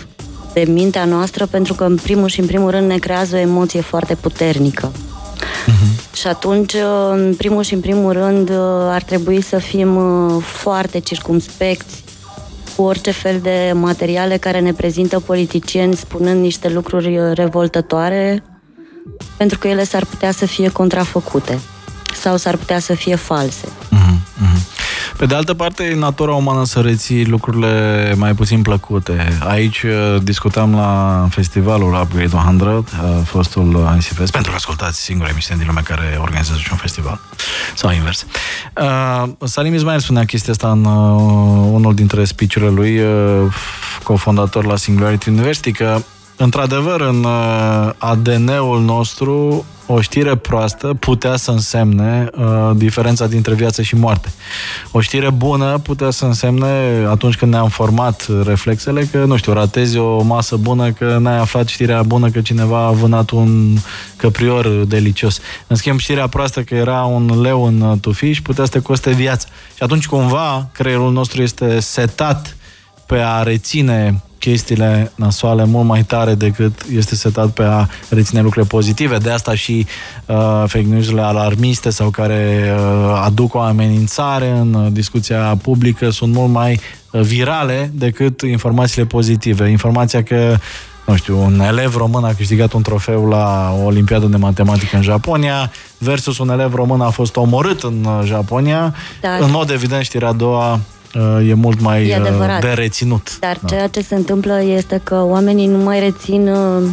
de 0.53 0.65
mintea 0.67 1.05
noastră 1.05 1.45
pentru 1.45 1.73
că 1.73 1.83
în 1.83 1.95
primul 1.95 2.27
și 2.27 2.39
în 2.39 2.45
primul 2.45 2.69
rând 2.69 2.87
ne 2.87 2.97
creează 2.97 3.35
o 3.35 3.39
emoție 3.39 3.81
foarte 3.81 4.15
puternică. 4.15 4.91
Uh-huh. 4.91 6.13
Și 6.13 6.27
atunci, 6.27 6.73
uh, 6.73 7.09
în 7.11 7.33
primul 7.37 7.63
și 7.63 7.73
în 7.73 7.79
primul 7.79 8.11
rând, 8.11 8.49
uh, 8.49 8.55
ar 8.89 9.03
trebui 9.03 9.41
să 9.41 9.57
fim 9.57 9.99
foarte 10.39 10.99
circumspecți 10.99 12.03
cu 12.75 12.81
orice 12.81 13.11
fel 13.11 13.39
de 13.41 13.71
materiale 13.73 14.37
care 14.37 14.59
ne 14.59 14.73
prezintă 14.73 15.19
politicieni 15.19 15.95
spunând 15.95 16.41
niște 16.41 16.69
lucruri 16.69 17.19
revoltătoare 17.33 18.43
pentru 19.37 19.57
că 19.57 19.67
ele 19.67 19.83
s-ar 19.83 20.05
putea 20.05 20.31
să 20.31 20.45
fie 20.45 20.69
contrafăcute 20.69 21.59
sau 22.21 22.37
s-ar 22.37 22.55
putea 22.55 22.79
să 22.79 22.93
fie 22.93 23.15
false. 23.15 23.67
Mm-hmm. 23.67 24.21
Pe 25.17 25.27
de 25.27 25.35
altă 25.35 25.53
parte, 25.53 25.83
e 25.83 25.95
natura 25.95 26.33
umană 26.33 26.65
să 26.65 26.79
reții 26.79 27.25
lucrurile 27.25 28.13
mai 28.17 28.33
puțin 28.33 28.61
plăcute. 28.61 29.37
Aici 29.47 29.83
uh, 29.83 30.21
discutam 30.23 30.75
la 30.75 31.27
festivalul 31.29 31.93
Upgrade 32.01 32.35
100, 32.35 32.65
uh, 32.65 32.83
fostul 33.25 33.95
ICFS, 33.95 34.29
pentru 34.29 34.51
că 34.51 34.57
ascultați 34.57 35.01
singura 35.01 35.29
emisiune 35.29 35.59
din 35.59 35.67
lume 35.67 35.81
care 35.83 36.17
organizează 36.21 36.59
și 36.61 36.67
un 36.71 36.77
festival. 36.77 37.19
Sau 37.75 37.91
invers. 37.91 38.25
Uh, 38.81 39.29
Salim 39.43 39.73
Ismail 39.73 39.99
spunea 39.99 40.25
chestia 40.25 40.53
asta 40.53 40.71
în 40.71 40.85
uh, 40.85 41.71
unul 41.71 41.95
dintre 41.95 42.23
speech 42.23 42.55
lui, 42.55 42.99
uh, 42.99 43.53
cofondator 44.03 44.65
la 44.65 44.75
Singularity 44.75 45.29
University, 45.29 45.71
că 45.71 46.01
Într-adevăr, 46.43 47.01
în 47.01 47.23
uh, 47.23 47.89
ADN-ul 47.97 48.81
nostru, 48.81 49.65
o 49.85 50.01
știre 50.01 50.35
proastă 50.35 50.93
putea 50.99 51.35
să 51.35 51.51
însemne 51.51 52.29
uh, 52.37 52.71
diferența 52.75 53.27
dintre 53.27 53.53
viață 53.53 53.81
și 53.81 53.95
moarte. 53.95 54.31
O 54.91 55.01
știre 55.01 55.29
bună 55.29 55.77
putea 55.77 56.09
să 56.09 56.25
însemne, 56.25 57.05
atunci 57.09 57.37
când 57.37 57.51
ne-am 57.51 57.69
format 57.69 58.27
reflexele, 58.43 59.03
că, 59.03 59.17
nu 59.25 59.35
știu, 59.35 59.53
ratezi 59.53 59.97
o 59.97 60.21
masă 60.21 60.55
bună, 60.55 60.91
că 60.91 61.17
n-ai 61.19 61.37
aflat 61.37 61.67
știrea 61.67 62.03
bună 62.03 62.29
că 62.29 62.41
cineva 62.41 62.85
a 62.85 62.91
vânat 62.91 63.29
un 63.29 63.77
căprior 64.15 64.67
delicios. 64.67 65.39
În 65.67 65.75
schimb, 65.75 65.99
știrea 65.99 66.27
proastă 66.27 66.61
că 66.61 66.75
era 66.75 67.03
un 67.03 67.41
leu 67.41 67.63
în 67.63 67.99
tufiș 67.99 68.41
putea 68.41 68.63
să 68.63 68.71
te 68.71 68.79
coste 68.79 69.11
viața. 69.11 69.47
Și 69.75 69.83
atunci, 69.83 70.07
cumva, 70.07 70.69
creierul 70.71 71.11
nostru 71.11 71.41
este 71.41 71.79
setat 71.79 72.55
pe 73.05 73.17
a 73.17 73.43
reține 73.43 74.21
chestiile 74.41 75.11
nasoale 75.15 75.65
mult 75.65 75.87
mai 75.87 76.03
tare 76.03 76.33
decât 76.33 76.81
este 76.93 77.15
setat 77.15 77.49
pe 77.49 77.63
a 77.63 77.87
reține 78.09 78.41
lucrurile 78.41 78.71
pozitive. 78.71 79.17
De 79.17 79.29
asta 79.29 79.55
și 79.55 79.85
uh, 80.25 80.35
fake 80.65 80.85
news-urile 80.87 81.21
alarmiste 81.21 81.89
sau 81.89 82.09
care 82.09 82.73
uh, 82.75 83.21
aduc 83.23 83.53
o 83.53 83.59
amenințare 83.59 84.49
în 84.49 84.73
uh, 84.73 84.91
discuția 84.91 85.57
publică 85.61 86.09
sunt 86.09 86.33
mult 86.33 86.51
mai 86.51 86.79
uh, 87.11 87.21
virale 87.21 87.91
decât 87.93 88.41
informațiile 88.41 89.05
pozitive. 89.07 89.69
Informația 89.69 90.23
că 90.23 90.57
nu 91.05 91.15
știu, 91.15 91.41
un 91.41 91.59
elev 91.59 91.95
român 91.95 92.23
a 92.23 92.33
câștigat 92.33 92.73
un 92.73 92.81
trofeu 92.81 93.27
la 93.27 93.75
o 93.81 93.85
olimpiadă 93.85 94.25
de 94.25 94.37
matematică 94.37 94.95
în 94.95 95.01
Japonia 95.01 95.71
versus 95.97 96.37
un 96.37 96.49
elev 96.49 96.73
român 96.73 97.01
a 97.01 97.09
fost 97.09 97.35
omorât 97.35 97.83
în 97.83 98.05
uh, 98.05 98.25
Japonia. 98.25 98.95
Da. 99.21 99.35
În 99.39 99.51
mod 99.51 99.69
evident, 99.69 100.03
știrea 100.03 100.27
a 100.27 100.33
doua 100.33 100.71
Uh, 100.73 101.00
e 101.47 101.53
mult 101.53 101.81
mai 101.81 102.07
e 102.07 102.21
uh, 102.21 102.57
de 102.61 102.67
reținut. 102.67 103.39
Dar 103.39 103.57
da. 103.61 103.67
ceea 103.67 103.87
ce 103.87 104.01
se 104.01 104.15
întâmplă 104.15 104.61
este 104.63 105.01
că 105.03 105.23
oamenii 105.23 105.67
nu 105.67 105.77
mai 105.77 105.99
rețin 105.99 106.47
uh, 106.47 106.83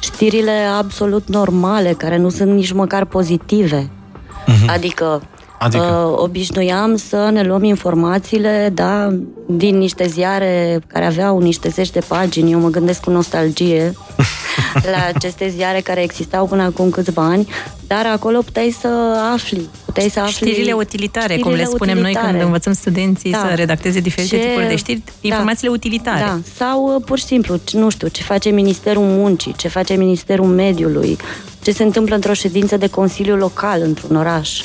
știrile 0.00 0.66
absolut 0.78 1.28
normale, 1.28 1.92
care 1.92 2.16
nu 2.16 2.28
sunt 2.28 2.50
nici 2.52 2.72
măcar 2.72 3.04
pozitive. 3.04 3.88
Uh-huh. 3.88 4.66
Adică 4.66 5.22
Adică? 5.62 6.08
Uh, 6.12 6.22
obișnuiam 6.22 6.96
să 6.96 7.28
ne 7.32 7.42
luăm 7.42 7.64
informațiile, 7.64 8.70
da, 8.74 9.16
din 9.46 9.78
niște 9.78 10.06
ziare 10.06 10.80
care 10.86 11.04
aveau 11.04 11.38
niște 11.38 11.68
zeci 11.68 11.90
de 11.90 12.00
pagini. 12.08 12.52
Eu 12.52 12.60
mă 12.60 12.68
gândesc 12.68 13.00
cu 13.00 13.10
nostalgie 13.10 13.92
la 14.92 15.10
aceste 15.14 15.48
ziare 15.48 15.80
care 15.80 16.02
existau 16.02 16.46
până 16.46 16.62
acum 16.62 16.90
câțiva 16.90 17.22
ani, 17.22 17.48
dar 17.86 18.06
acolo 18.06 18.38
puteai 18.38 18.76
să 18.80 18.88
afli. 19.32 19.68
Puteai 19.84 20.08
să 20.08 20.20
afli 20.20 20.32
știrile 20.32 20.72
utilitare, 20.72 21.34
știrile 21.34 21.48
cum 21.48 21.58
le 21.58 21.64
spunem 21.64 21.98
utilitare. 21.98 22.24
noi 22.24 22.32
când 22.32 22.44
învățăm 22.44 22.72
studenții 22.72 23.30
da. 23.30 23.46
să 23.48 23.54
redacteze 23.54 24.00
diferite 24.00 24.36
ce... 24.36 24.46
tipuri 24.46 24.68
de 24.68 24.76
știri, 24.76 25.02
da. 25.04 25.12
informațiile 25.20 25.72
utilitare. 25.72 26.20
Da. 26.20 26.38
Sau 26.56 26.94
uh, 26.94 27.02
pur 27.04 27.18
și 27.18 27.24
simplu, 27.24 27.60
nu 27.72 27.90
știu, 27.90 28.08
ce 28.08 28.22
face 28.22 28.50
Ministerul 28.50 29.04
Muncii, 29.04 29.54
ce 29.56 29.68
face 29.68 29.94
Ministerul 29.94 30.46
Mediului, 30.46 31.18
ce 31.62 31.72
se 31.72 31.82
întâmplă 31.82 32.14
într-o 32.14 32.32
ședință 32.32 32.76
de 32.76 32.86
Consiliu 32.86 33.36
Local 33.36 33.80
într-un 33.82 34.16
oraș 34.16 34.62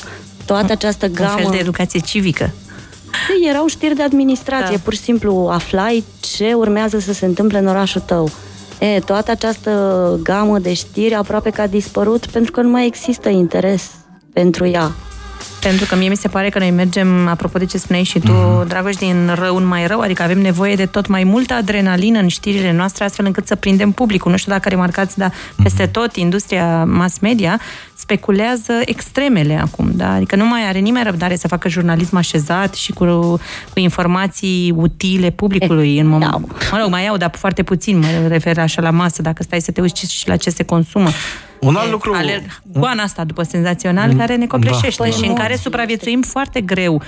toată 0.48 0.72
această 0.72 1.06
gamă... 1.06 1.32
Un 1.36 1.42
fel 1.42 1.50
de 1.50 1.58
educație 1.58 2.00
civică. 2.00 2.50
Erau 3.48 3.66
știri 3.66 3.94
de 3.94 4.02
administrație, 4.02 4.76
da. 4.76 4.82
pur 4.84 4.94
și 4.94 5.00
simplu 5.00 5.48
aflai 5.50 6.04
ce 6.20 6.52
urmează 6.52 6.98
să 6.98 7.12
se 7.12 7.26
întâmple 7.26 7.58
în 7.58 7.66
orașul 7.66 8.00
tău. 8.00 8.30
E, 8.78 8.98
toată 8.98 9.30
această 9.30 9.72
gamă 10.22 10.58
de 10.58 10.72
știri 10.72 11.14
aproape 11.14 11.50
că 11.50 11.60
a 11.60 11.66
dispărut 11.66 12.26
pentru 12.26 12.52
că 12.52 12.60
nu 12.60 12.68
mai 12.68 12.86
există 12.86 13.28
interes 13.28 13.90
pentru 14.32 14.66
ea. 14.66 14.92
Pentru 15.60 15.86
că 15.86 15.96
mie 15.96 16.08
mi 16.08 16.16
se 16.16 16.28
pare 16.28 16.48
că 16.48 16.58
noi 16.58 16.70
mergem, 16.70 17.28
apropo 17.28 17.58
de 17.58 17.64
ce 17.64 17.78
spuneai 17.78 18.04
și 18.04 18.18
tu, 18.18 18.32
mm-hmm. 18.32 18.66
Dragoș, 18.68 18.94
din 18.94 19.30
rău 19.34 19.56
în 19.56 19.66
mai 19.66 19.86
rău, 19.86 20.00
adică 20.00 20.22
avem 20.22 20.40
nevoie 20.40 20.74
de 20.74 20.86
tot 20.86 21.06
mai 21.06 21.24
multă 21.24 21.54
adrenalină 21.54 22.18
în 22.18 22.28
știrile 22.28 22.72
noastre, 22.72 23.04
astfel 23.04 23.26
încât 23.26 23.46
să 23.46 23.54
prindem 23.54 23.90
publicul. 23.90 24.30
Nu 24.30 24.36
știu 24.36 24.52
dacă 24.52 24.68
remarcați, 24.68 25.18
dar 25.18 25.32
peste 25.62 25.82
mhm. 25.82 25.92
tot 25.92 26.16
industria 26.16 26.84
mass 26.84 27.18
media 27.18 27.60
speculează 27.94 28.72
extremele 28.84 29.60
acum, 29.62 29.90
da? 29.94 30.12
Adică 30.12 30.36
nu 30.36 30.46
mai 30.46 30.68
are 30.68 30.78
nimeni 30.78 31.04
răbdare 31.04 31.36
să 31.36 31.48
facă 31.48 31.68
jurnalism 31.68 32.16
așezat 32.16 32.74
și 32.74 32.92
cu, 32.92 33.04
cu 33.72 33.78
informații 33.78 34.74
utile 34.76 35.30
publicului 35.30 35.98
în 35.98 36.06
moment. 36.06 36.30
Da. 36.30 36.40
Mă 36.72 36.78
rog, 36.80 36.90
mai 36.90 37.04
iau, 37.04 37.16
dar 37.16 37.30
foarte 37.36 37.62
puțin, 37.62 37.98
mă 37.98 38.26
refer 38.28 38.58
așa 38.58 38.82
la 38.82 38.90
masă, 38.90 39.22
dacă 39.22 39.42
stai 39.42 39.60
să 39.60 39.70
te 39.70 39.80
uiți 39.80 40.12
și 40.12 40.28
la 40.28 40.36
ce 40.36 40.50
se 40.50 40.62
consumă. 40.62 41.08
Un 41.60 41.76
alt 41.76 41.90
lucru... 41.90 42.12
Alerg, 42.12 42.60
goana 42.72 43.02
asta 43.02 43.24
după 43.24 43.42
senzațional 43.42 44.10
mm, 44.10 44.18
care 44.18 44.36
ne 44.36 44.46
copleșește 44.46 45.02
da, 45.02 45.10
și 45.10 45.26
în 45.26 45.34
care 45.34 45.56
supraviețuim 45.56 46.22
foarte 46.22 46.60
greu 46.60 47.02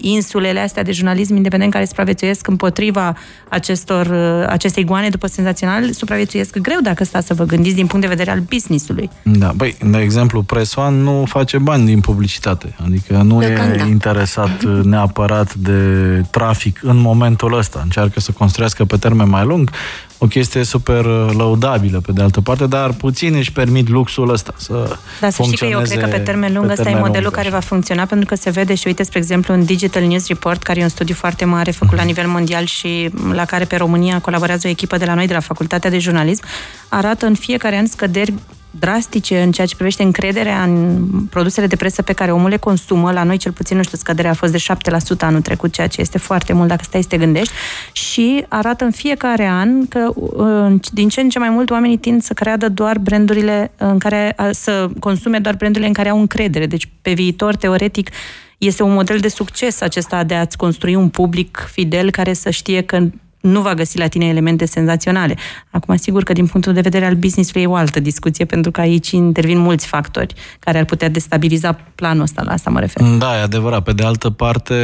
insulele 0.00 0.60
astea 0.60 0.82
de 0.82 0.92
jurnalism 0.92 1.34
independent 1.34 1.72
care 1.72 1.84
supraviețuiesc 1.84 2.46
împotriva 2.46 3.16
acestor, 3.48 4.12
acestei 4.48 4.84
goane 4.84 5.08
după 5.08 5.26
senzațional, 5.26 5.92
supraviețuiesc 5.92 6.58
greu 6.58 6.78
dacă 6.82 7.04
stați 7.04 7.26
să 7.26 7.34
vă 7.34 7.44
gândiți 7.44 7.74
din 7.74 7.86
punct 7.86 8.06
de 8.06 8.14
vedere 8.14 8.30
al 8.30 8.40
business-ului. 8.40 9.10
Da, 9.22 9.52
băi, 9.56 9.76
de 9.90 9.98
exemplu, 9.98 10.42
Press 10.42 10.74
One 10.74 10.96
nu 10.96 11.24
face 11.28 11.58
bani 11.58 11.86
din 11.86 12.00
publicitate, 12.00 12.74
adică 12.84 13.16
nu 13.16 13.42
e 13.42 13.76
da. 13.76 13.84
interesat 13.84 14.62
neapărat 14.82 15.54
de 15.54 15.80
trafic 16.30 16.80
în 16.82 16.96
momentul 16.96 17.58
ăsta, 17.58 17.80
încearcă 17.82 18.20
să 18.20 18.32
construiască 18.32 18.84
pe 18.84 18.96
termen 18.96 19.28
mai 19.28 19.44
lung 19.44 19.70
o 20.22 20.26
chestie 20.26 20.64
super 20.64 21.04
uh, 21.04 21.30
lăudabilă 21.36 22.00
pe 22.00 22.12
de 22.12 22.22
altă 22.22 22.40
parte, 22.40 22.66
dar 22.66 22.92
puțin 22.92 23.34
își 23.34 23.52
permit 23.52 23.88
luxul 23.88 24.30
ăsta 24.30 24.54
să 24.56 24.96
Dar 25.20 25.30
să 25.30 25.42
știi 25.42 25.56
că 25.56 25.64
eu 25.64 25.80
cred 25.80 26.00
că 26.00 26.06
pe 26.06 26.18
termen 26.18 26.52
lung 26.52 26.70
ăsta 26.70 26.90
e 26.90 26.94
modelul 26.94 27.22
lung, 27.22 27.34
care 27.34 27.48
va 27.48 27.60
funcționa, 27.60 28.04
pentru 28.04 28.26
că 28.26 28.34
se 28.34 28.50
vede 28.50 28.74
și 28.74 28.86
uite, 28.86 29.02
spre 29.02 29.18
exemplu, 29.18 29.54
un 29.54 29.64
Digital 29.64 30.02
News 30.02 30.28
Report, 30.28 30.62
care 30.62 30.80
e 30.80 30.82
un 30.82 30.88
studiu 30.88 31.14
foarte 31.14 31.44
mare 31.44 31.70
făcut 31.70 31.96
la 31.96 32.02
nivel 32.02 32.26
mondial 32.26 32.64
și 32.64 33.10
la 33.32 33.44
care 33.44 33.64
pe 33.64 33.76
România 33.76 34.18
colaborează 34.20 34.66
o 34.66 34.70
echipă 34.70 34.96
de 34.96 35.04
la 35.04 35.14
noi, 35.14 35.26
de 35.26 35.32
la 35.32 35.40
Facultatea 35.40 35.90
de 35.90 35.98
Jurnalism, 35.98 36.44
arată 36.88 37.26
în 37.26 37.34
fiecare 37.34 37.76
an 37.76 37.86
scăderi 37.86 38.34
drastice 38.70 39.42
în 39.42 39.52
ceea 39.52 39.66
ce 39.66 39.74
privește 39.74 40.02
încrederea 40.02 40.62
în 40.62 41.06
produsele 41.30 41.66
de 41.66 41.76
presă 41.76 42.02
pe 42.02 42.12
care 42.12 42.32
omul 42.32 42.48
le 42.48 42.56
consumă. 42.56 43.12
La 43.12 43.22
noi, 43.22 43.36
cel 43.36 43.52
puțin, 43.52 43.76
nu 43.76 43.82
știu, 43.82 43.98
scăderea 43.98 44.30
a 44.30 44.34
fost 44.34 44.52
de 44.52 44.58
7% 45.14 45.18
anul 45.18 45.40
trecut, 45.40 45.72
ceea 45.72 45.86
ce 45.86 46.00
este 46.00 46.18
foarte 46.18 46.52
mult 46.52 46.68
dacă 46.68 46.82
stai 46.84 47.02
să 47.02 47.08
te 47.08 47.16
gândești. 47.16 47.52
Și 47.92 48.44
arată 48.48 48.84
în 48.84 48.90
fiecare 48.90 49.46
an 49.46 49.86
că 49.88 50.12
uh, 50.14 50.80
din 50.92 51.08
ce 51.08 51.20
în 51.20 51.28
ce 51.28 51.38
mai 51.38 51.50
mult 51.50 51.70
oamenii 51.70 51.98
tind 51.98 52.22
să 52.22 52.32
creadă 52.32 52.68
doar 52.68 52.98
brandurile 52.98 53.72
în 53.76 53.98
care, 53.98 54.36
să 54.50 54.90
consume 54.98 55.38
doar 55.38 55.54
brandurile 55.54 55.88
în 55.88 55.94
care 55.94 56.08
au 56.08 56.18
încredere. 56.18 56.66
Deci, 56.66 56.88
pe 57.02 57.12
viitor, 57.12 57.56
teoretic, 57.56 58.10
este 58.58 58.82
un 58.82 58.92
model 58.92 59.18
de 59.18 59.28
succes 59.28 59.80
acesta 59.80 60.24
de 60.24 60.34
a-ți 60.34 60.56
construi 60.56 60.94
un 60.94 61.08
public 61.08 61.68
fidel 61.72 62.10
care 62.10 62.32
să 62.32 62.50
știe 62.50 62.82
că 62.82 62.98
nu 63.40 63.60
va 63.60 63.74
găsi 63.74 63.98
la 63.98 64.06
tine 64.06 64.26
elemente 64.26 64.64
senzaționale. 64.64 65.36
Acum, 65.70 65.96
sigur 65.96 66.22
că 66.22 66.32
din 66.32 66.46
punctul 66.46 66.72
de 66.72 66.80
vedere 66.80 67.06
al 67.06 67.14
business-ului 67.14 67.62
e 67.62 67.66
o 67.66 67.74
altă 67.74 68.00
discuție, 68.00 68.44
pentru 68.44 68.70
că 68.70 68.80
aici 68.80 69.10
intervin 69.10 69.58
mulți 69.58 69.86
factori 69.86 70.34
care 70.58 70.78
ar 70.78 70.84
putea 70.84 71.08
destabiliza 71.08 71.72
planul 71.94 72.22
ăsta, 72.22 72.42
la 72.42 72.52
asta 72.52 72.70
mă 72.70 72.80
refer. 72.80 73.06
Da, 73.18 73.38
e 73.38 73.42
adevărat. 73.42 73.82
Pe 73.82 73.92
de 73.92 74.04
altă 74.04 74.30
parte, 74.30 74.74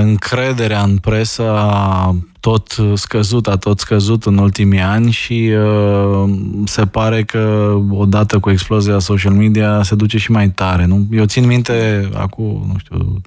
încrederea 0.00 0.82
în 0.82 0.98
presă 0.98 1.50
a 1.50 2.14
tot 2.46 2.76
scăzut, 2.94 3.46
a 3.46 3.56
tot 3.56 3.78
scăzut 3.78 4.24
în 4.24 4.38
ultimii 4.38 4.80
ani 4.80 5.10
și 5.10 5.52
uh, 5.56 6.30
se 6.64 6.86
pare 6.86 7.24
că 7.24 7.74
odată 7.90 8.38
cu 8.38 8.50
explozia 8.50 8.98
social 8.98 9.32
media 9.32 9.82
se 9.82 9.94
duce 9.94 10.18
și 10.18 10.30
mai 10.30 10.48
tare. 10.50 10.84
Nu? 10.84 11.06
Eu 11.10 11.24
țin 11.24 11.46
minte 11.46 12.08
acum, 12.14 12.64
nu 12.72 12.74
știu, 12.78 13.20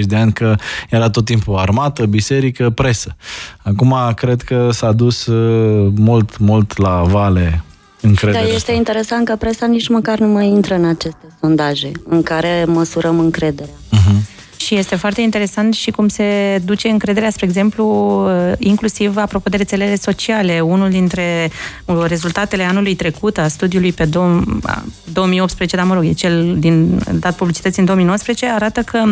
de 0.12 0.16
ani 0.16 0.32
că 0.32 0.54
era 0.90 1.10
tot 1.10 1.24
timpul 1.24 1.56
armată, 1.56 2.06
biserică, 2.06 2.70
presă. 2.70 3.16
Acum 3.62 3.94
cred 4.14 4.42
că 4.42 4.68
s-a 4.72 4.92
dus 4.92 5.26
uh, 5.26 5.92
mult, 5.96 6.38
mult 6.38 6.76
la 6.76 7.02
vale 7.02 7.64
încrederea 8.00 8.40
Dar 8.40 8.50
este 8.50 8.70
asta. 8.70 8.72
interesant 8.72 9.26
că 9.26 9.36
presa 9.36 9.66
nici 9.66 9.88
măcar 9.88 10.18
nu 10.18 10.26
mai 10.26 10.48
intră 10.48 10.74
în 10.74 10.84
aceste 10.84 11.36
sondaje 11.40 11.90
în 12.08 12.22
care 12.22 12.64
măsurăm 12.66 13.18
încrederea. 13.18 13.74
Uh-huh. 13.74 14.37
Și 14.58 14.74
este 14.74 14.96
foarte 14.96 15.20
interesant 15.20 15.74
și 15.74 15.90
cum 15.90 16.08
se 16.08 16.60
duce 16.64 16.88
încrederea, 16.88 17.30
spre 17.30 17.46
exemplu, 17.46 18.26
inclusiv 18.58 19.16
apropo 19.16 19.48
de 19.48 19.56
rețelele 19.56 19.96
sociale. 19.96 20.60
Unul 20.60 20.90
dintre 20.90 21.50
uh, 21.84 22.04
rezultatele 22.06 22.62
anului 22.62 22.94
trecut 22.94 23.38
a 23.38 23.48
studiului 23.48 23.92
pe 23.92 24.04
2018, 24.04 25.76
dar 25.76 25.84
mă 25.84 25.94
rog, 25.94 26.04
e 26.04 26.12
cel 26.12 26.54
din 26.58 27.02
dat 27.12 27.36
publicității 27.36 27.80
în 27.80 27.86
2019, 27.86 28.46
arată 28.46 28.80
că 28.80 29.04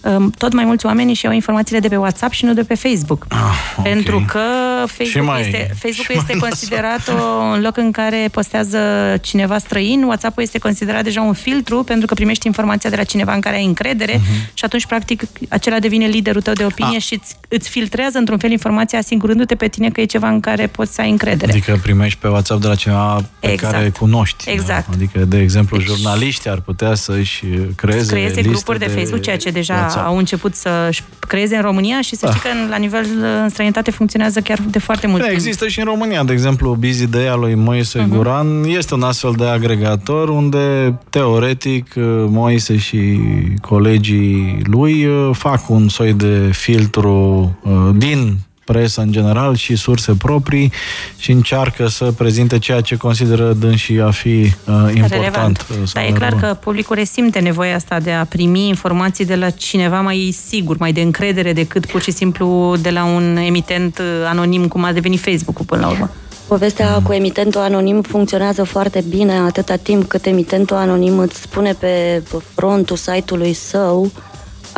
um, 0.00 0.30
tot 0.30 0.52
mai 0.52 0.64
mulți 0.64 0.86
oameni 0.86 1.14
și 1.14 1.26
au 1.26 1.32
informațiile 1.32 1.80
de 1.80 1.88
pe 1.88 1.96
WhatsApp 1.96 2.32
și 2.32 2.44
nu 2.44 2.52
de 2.54 2.62
pe 2.62 2.74
Facebook. 2.74 3.24
Ah, 3.28 3.38
okay. 3.76 3.92
Pentru 3.92 4.24
că 4.28 4.40
Facebook 4.86 5.26
mai, 5.26 5.40
este, 5.40 5.70
Facebook 5.74 6.08
este 6.08 6.36
considerat 6.38 7.08
o, 7.08 7.22
un 7.54 7.60
loc 7.60 7.76
în 7.76 7.90
care 7.90 8.28
postează 8.30 8.78
cineva 9.20 9.58
străin, 9.58 10.02
WhatsApp-ul 10.02 10.42
este 10.42 10.58
considerat 10.58 11.04
deja 11.04 11.20
un 11.20 11.32
filtru 11.32 11.82
pentru 11.82 12.06
că 12.06 12.14
primești 12.14 12.46
informația 12.46 12.90
de 12.90 12.96
la 12.96 13.04
cineva 13.04 13.34
în 13.34 13.40
care 13.40 13.56
ai 13.56 13.64
încredere 13.64 14.14
uh-huh. 14.14 14.54
și 14.54 14.64
atunci 14.64 14.86
practic, 14.88 15.22
acela 15.48 15.78
devine 15.78 16.06
liderul 16.06 16.42
tău 16.42 16.52
de 16.52 16.64
opinie 16.64 16.96
A. 16.96 17.00
și 17.00 17.14
îți, 17.14 17.36
îți 17.48 17.68
filtrează 17.68 18.18
într-un 18.18 18.38
fel 18.38 18.50
informația 18.50 18.98
asigurându-te 18.98 19.54
pe 19.54 19.68
tine 19.68 19.90
că 19.90 20.00
e 20.00 20.04
ceva 20.04 20.28
în 20.28 20.40
care 20.40 20.66
poți 20.66 20.94
să 20.94 21.00
ai 21.00 21.10
încredere. 21.10 21.50
Adică 21.50 21.78
primești 21.82 22.18
pe 22.18 22.28
WhatsApp 22.28 22.60
de 22.60 22.66
la 22.66 22.74
cineva 22.74 23.20
pe 23.40 23.52
exact. 23.52 23.72
care 23.72 23.88
cunoști. 23.88 24.44
Da? 24.44 24.52
Exact. 24.52 24.86
Da? 24.86 24.92
Adică, 24.94 25.18
de 25.18 25.38
exemplu, 25.38 25.76
deci, 25.76 25.86
jurnaliștii 25.86 26.50
ar 26.50 26.60
putea 26.60 26.94
să-și 26.94 27.44
creeze, 27.74 28.12
creeze 28.12 28.42
grupuri 28.42 28.78
de, 28.78 28.84
de 28.84 28.90
Facebook, 28.90 29.20
ceea 29.20 29.36
ce 29.36 29.50
deja 29.50 29.74
WhatsApp. 29.74 30.06
au 30.06 30.16
început 30.16 30.54
să-și 30.54 31.02
creeze 31.28 31.56
în 31.56 31.62
România 31.62 32.00
și 32.00 32.16
să 32.16 32.26
ah. 32.26 32.34
știi 32.34 32.50
că 32.50 32.56
la 32.70 32.76
nivel 32.76 33.06
în 33.42 33.48
străinătate 33.48 33.90
funcționează 33.90 34.40
chiar 34.40 34.58
de 34.70 34.78
foarte 34.78 35.06
mult 35.06 35.22
da, 35.22 35.30
Există 35.30 35.68
și 35.68 35.78
în 35.78 35.84
România, 35.84 36.24
de 36.24 36.32
exemplu, 36.32 36.76
Busy 36.80 37.06
Day 37.06 37.28
al 37.28 37.40
lui 37.40 37.54
Moise 37.54 38.02
uh-huh. 38.02 38.08
Guran 38.08 38.64
este 38.64 38.94
un 38.94 39.02
astfel 39.02 39.32
de 39.36 39.44
agregator 39.44 40.28
unde, 40.28 40.98
teoretic, 41.10 41.92
Moise 42.26 42.76
și 42.76 43.20
colegii 43.60 44.60
lui 44.64 44.77
uh, 44.86 45.30
fac 45.32 45.70
un 45.70 45.88
soi 45.88 46.12
de 46.12 46.50
filtru 46.52 47.56
uh, 47.62 47.72
din 47.96 48.38
presă 48.72 49.00
în 49.00 49.12
general 49.12 49.56
și 49.56 49.76
surse 49.76 50.14
proprii 50.18 50.72
și 51.16 51.30
încearcă 51.30 51.86
să 51.86 52.04
prezinte 52.04 52.58
ceea 52.58 52.80
ce 52.80 52.96
consideră 52.96 53.52
dânsii 53.52 54.00
a 54.00 54.10
fi 54.10 54.28
uh, 54.28 54.50
important. 54.94 55.10
Relevant. 55.10 55.66
Uh, 55.70 55.90
da, 55.92 56.06
e 56.06 56.10
clar 56.10 56.34
că 56.34 56.56
publicul 56.60 56.96
resimte 56.96 57.38
nevoia 57.38 57.74
asta 57.74 58.00
de 58.00 58.12
a 58.12 58.24
primi 58.24 58.68
informații 58.68 59.24
de 59.24 59.34
la 59.34 59.50
cineva 59.50 60.00
mai 60.00 60.36
sigur, 60.46 60.76
mai 60.78 60.92
de 60.92 61.00
încredere 61.00 61.52
decât 61.52 61.86
pur 61.86 62.02
și 62.02 62.10
simplu 62.10 62.76
de 62.80 62.90
la 62.90 63.04
un 63.04 63.36
emitent 63.36 63.98
uh, 63.98 64.04
anonim 64.28 64.68
cum 64.68 64.84
a 64.84 64.92
devenit 64.92 65.20
Facebook-ul 65.20 65.64
până 65.64 65.80
la 65.80 65.88
urmă. 65.88 66.10
Povestea 66.48 66.96
mm. 66.96 67.02
cu 67.02 67.12
emitentul 67.12 67.60
anonim 67.60 68.02
funcționează 68.02 68.62
foarte 68.64 69.04
bine 69.08 69.32
atâta 69.32 69.76
timp 69.76 70.08
cât 70.08 70.26
emitentul 70.26 70.76
anonim 70.76 71.18
îți 71.18 71.40
spune 71.40 71.72
pe 71.72 72.22
frontul 72.54 72.96
site-ului 72.96 73.52
său 73.52 74.10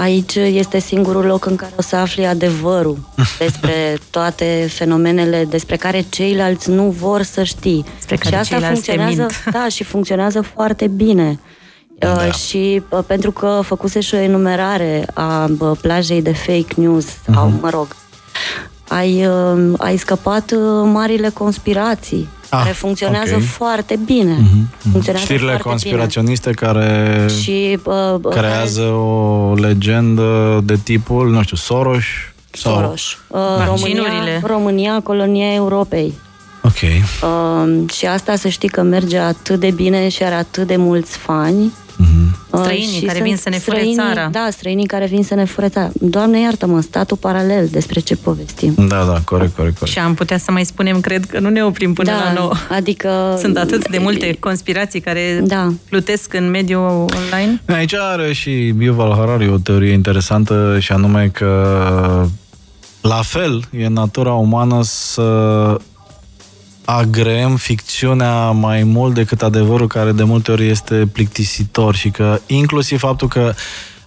Aici 0.01 0.35
este 0.35 0.79
singurul 0.79 1.25
loc 1.25 1.47
în 1.47 1.57
care 1.57 1.73
o 1.77 1.83
să 1.83 1.97
afli 1.97 2.27
adevărul 2.27 2.99
despre 3.39 3.99
toate 4.11 4.69
fenomenele 4.73 5.45
despre 5.45 5.77
care 5.77 6.05
ceilalți 6.09 6.71
nu 6.71 6.91
vor 6.91 7.23
să 7.23 7.43
știi. 7.43 7.85
Despre 7.97 8.17
care 8.17 8.43
și 8.45 8.55
asta 8.55 8.67
funcționează, 8.67 9.27
da, 9.51 9.69
și 9.69 9.85
funcționează 9.85 10.41
foarte 10.41 10.87
bine. 10.87 11.41
Da. 11.99 12.13
Uh, 12.13 12.35
și 12.35 12.83
uh, 12.89 12.99
pentru 13.07 13.31
că 13.31 13.61
făcuse 13.65 14.01
și 14.01 14.15
o 14.15 14.19
enumerare 14.19 15.07
a 15.15 15.51
uh, 15.59 15.71
plajei 15.81 16.23
de 16.23 16.33
fake 16.33 16.75
news, 16.77 17.07
uh-huh. 17.07 17.35
sau, 17.35 17.53
mă 17.61 17.71
rog, 17.71 17.97
ai, 18.89 19.27
uh, 19.27 19.73
ai 19.79 19.97
scăpat 19.97 20.51
uh, 20.51 20.91
marile 20.93 21.29
conspirații 21.29 22.29
ah, 22.51 22.59
care 22.59 22.73
funcționează 22.73 23.35
okay. 23.35 23.47
foarte 23.47 23.99
bine. 24.05 24.37
Mm-hmm. 24.37 24.91
Funcționează 24.91 25.27
Știrile 25.27 25.47
foarte 25.47 25.69
conspiraționiste 25.69 26.51
bine. 26.51 26.73
care 26.73 27.27
și, 27.41 27.79
uh, 27.85 28.31
creează 28.31 28.81
care... 28.81 28.93
o 28.93 29.55
legendă 29.55 30.61
de 30.65 30.77
tipul, 30.85 31.31
nu 31.31 31.43
știu, 31.43 31.57
Soros? 31.57 32.03
Sau... 32.51 32.75
Soros. 32.75 33.03
Uh, 33.27 33.39
România, 33.67 34.41
România, 34.43 35.01
colonia 35.03 35.55
Europei. 35.55 36.15
Ok. 36.63 36.73
Uh, 36.73 37.91
și 37.93 38.07
asta 38.07 38.37
să 38.37 38.49
știi 38.49 38.69
că 38.69 38.83
merge 38.83 39.19
atât 39.19 39.61
de 39.61 39.71
bine 39.71 40.09
și 40.09 40.23
are 40.23 40.35
atât 40.35 40.67
de 40.67 40.77
mulți 40.77 41.17
fani 41.17 41.73
Uh-huh. 42.01 42.61
Străinii 42.63 43.03
care 43.03 43.23
vin 43.23 43.37
să 43.37 43.49
ne 43.49 43.59
fure 43.59 43.83
țara. 43.95 44.29
Da, 44.29 44.49
străinii 44.51 44.87
care 44.87 45.07
vin 45.07 45.23
să 45.23 45.35
ne 45.35 45.45
fure 45.45 45.69
țara. 45.69 45.91
Doamne 45.93 46.41
iartă-mă, 46.41 46.81
statul 46.81 47.17
paralel, 47.17 47.69
despre 47.71 48.01
ce 48.01 48.17
povestim. 48.17 48.75
Da, 48.77 49.05
da, 49.05 49.21
corect, 49.25 49.25
corect, 49.25 49.55
corect. 49.55 49.87
Și 49.87 49.99
am 49.99 50.15
putea 50.15 50.39
să 50.39 50.51
mai 50.51 50.65
spunem, 50.65 51.01
cred 51.01 51.25
că 51.25 51.41
nu 51.41 51.49
ne 51.49 51.65
oprim 51.65 51.93
până 51.93 52.11
da, 52.11 52.17
la 52.25 52.33
nou. 52.33 52.53
Adică... 52.71 53.11
Sunt 53.43 53.57
atât 53.57 53.89
de 53.89 53.99
multe 53.99 54.37
conspirații 54.41 55.01
care 55.01 55.41
da. 55.45 55.73
plutesc 55.89 56.35
în 56.35 56.51
mediul 56.51 56.81
online. 56.83 57.63
Aici 57.67 57.95
are 57.95 58.33
și 58.33 58.75
Yuval 58.79 59.15
Harari 59.17 59.49
o 59.49 59.59
teorie 59.59 59.93
interesantă 59.93 60.77
și 60.81 60.93
anume 60.93 61.31
că 61.33 62.27
la 63.01 63.21
fel 63.23 63.65
e 63.71 63.89
natura 63.89 64.33
umană 64.33 64.81
să 64.83 65.77
agreem 66.97 67.57
ficțiunea 67.57 68.51
mai 68.51 68.83
mult 68.83 69.15
decât 69.15 69.43
adevărul 69.43 69.87
care 69.87 70.13
de 70.13 70.23
multe 70.23 70.51
ori 70.51 70.69
este 70.69 71.09
plictisitor 71.13 71.95
și 71.95 72.11
că 72.11 72.41
inclusiv 72.47 72.99
faptul 72.99 73.29
că 73.29 73.53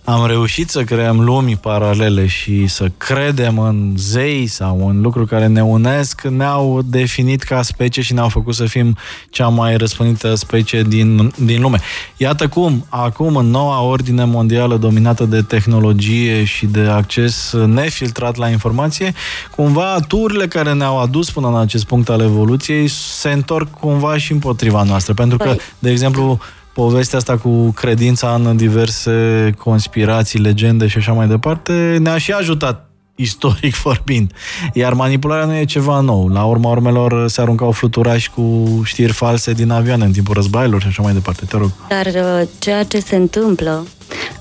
am 0.06 0.26
reușit 0.26 0.70
să 0.70 0.84
creăm 0.84 1.20
lumii 1.20 1.56
paralele 1.56 2.28
și 2.28 2.68
să 2.68 2.92
credem 2.98 3.60
în 3.60 3.94
zei 3.98 4.48
sau 4.48 4.88
în 4.88 5.02
lucruri 5.02 5.28
care 5.28 5.48
ne 5.48 5.64
unesc, 5.64 6.22
ne-au 6.22 6.82
definit 6.86 7.44
ca 7.44 7.62
specie 7.62 8.02
și 8.02 8.14
ne-au 8.14 8.30
făcut 8.30 8.56
să 8.56 8.66
fim 8.66 8.98
cea 9.30 9.48
mai 9.48 9.78
răspândită 9.78 10.36
specie 10.36 10.82
din, 10.82 11.34
din 11.46 11.62
lume. 11.62 11.80
Iată 12.18 12.48
cum, 12.48 12.86
acum, 12.90 13.36
în 13.36 13.46
noua 13.46 13.82
ordine 13.82 14.24
mondială 14.24 14.78
dominată 14.78 15.26
de 15.26 15.42
tehnologie 15.42 16.44
și 16.44 16.66
de 16.66 16.80
acces 16.80 17.54
nefiltrat 17.66 18.36
la 18.36 18.50
informație, 18.50 19.14
cumva 19.56 20.00
turile 20.08 20.48
care 20.48 20.74
ne-au 20.74 21.00
adus 21.00 21.32
până 21.32 21.48
în 21.48 21.58
acest 21.58 21.86
punct 21.86 22.10
al 22.10 22.20
evoluției 22.22 22.88
se 22.88 23.30
întorc 23.30 23.70
cumva 23.70 24.18
și 24.18 24.32
împotriva 24.32 24.84
noastră. 24.84 25.14
Pentru 25.14 25.38
că, 25.38 25.48
păi, 25.48 25.60
de 25.80 25.92
exemplu, 25.92 26.40
povestea 26.74 27.18
asta 27.18 27.38
cu 27.38 27.72
credința 27.72 28.34
în 28.34 28.58
diverse 28.58 29.50
conspirații, 29.58 30.40
legende 30.40 30.88
și 30.88 30.98
așa 30.98 31.12
mai 31.12 31.28
departe 31.28 31.98
ne-a 32.02 32.18
și 32.18 32.32
ajutat 32.32 32.88
istoric 33.16 33.76
vorbind. 33.84 34.32
Iar 34.74 34.94
manipularea 34.94 35.46
nu 35.46 35.56
e 35.56 35.66
ceva 35.66 36.00
nou. 36.00 36.28
La 36.28 36.44
urma 36.44 36.70
urmelor 36.70 37.28
se 37.28 37.42
aruncau 37.42 37.72
fluturași 37.72 38.30
cu 38.30 38.82
știri 38.84 39.12
false 39.12 39.54
din 39.54 39.70
avioane 39.70 40.06
în 40.06 40.12
timpul 40.12 40.34
războaielor 40.34 40.82
și 40.82 40.88
așa 40.88 41.02
mai 41.02 41.14
departe. 41.14 41.46
Te 41.46 41.58
rog. 41.58 41.70
Dar 41.90 42.06
uh, 42.06 42.48
ceea 42.60 42.84
ce 42.84 43.00
se 43.00 43.16
întâmplă 43.16 43.86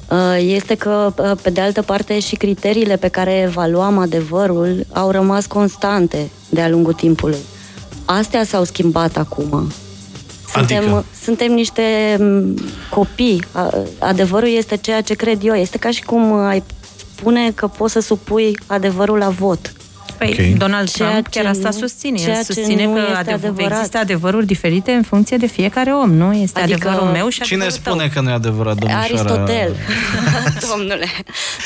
uh, 0.09 0.19
este 0.39 0.75
că, 0.75 1.13
uh, 1.17 1.33
pe 1.43 1.51
de 1.51 1.61
altă 1.61 1.83
parte, 1.83 2.21
și 2.21 2.37
criteriile 2.37 2.97
pe 2.97 3.09
care 3.09 3.41
evaluam 3.41 3.99
adevărul 3.99 4.87
au 4.93 5.11
rămas 5.11 5.47
constante 5.47 6.31
de-a 6.49 6.69
lungul 6.69 6.93
timpului. 6.93 7.39
astea 8.05 8.45
s-au 8.45 8.65
schimbat 8.65 9.17
acum. 9.17 9.73
Suntem, 10.53 10.79
Adică? 10.79 11.05
suntem 11.23 11.53
niște 11.53 12.17
m, 12.21 12.55
copii. 12.91 13.45
A- 13.53 13.73
Adevărul 13.99 14.49
este 14.49 14.77
ceea 14.77 15.01
ce 15.01 15.15
cred 15.15 15.39
eu. 15.45 15.55
Este 15.55 15.79
ca 15.79 15.91
și 15.91 16.03
cum 16.03 16.33
ai 16.33 16.63
spune 17.17 17.51
că 17.51 17.67
poți 17.67 17.93
să 17.93 18.01
supui 18.01 18.59
adevărul 18.67 19.19
la 19.19 19.29
vot. 19.29 19.73
Păi, 20.25 20.51
Ok. 20.53 20.59
Donald 20.59 20.91
Ceea 20.91 21.11
Trump 21.11 21.29
ce 21.29 21.41
chiar 21.41 21.51
asta 21.51 21.69
nu- 21.73 21.79
susține. 21.79 22.17
ceea 22.19 22.37
El 22.37 22.45
ce 22.45 22.53
susține 22.53 22.85
nu 22.85 22.93
că 22.93 22.99
este 23.01 23.13
adev- 23.33 23.35
adevărat. 23.45 23.77
există 23.79 23.99
adevăruri 23.99 24.47
diferite 24.47 24.91
în 24.93 25.03
funcție 25.03 25.37
de 25.37 25.47
fiecare 25.47 25.91
om, 25.91 26.11
nu? 26.15 26.33
Este 26.35 26.61
Adică- 26.61 26.89
adevărul 26.89 27.13
meu 27.13 27.29
și 27.29 27.41
Cine 27.41 27.63
adevărul 27.65 27.83
spune 27.85 28.03
tău. 28.05 28.13
că 28.15 28.21
nu 28.21 28.31
e 28.31 28.33
adevărat, 28.33 28.77
domnișoara? 28.77 29.05
Aristotel, 29.07 29.77
domnule. 30.71 31.07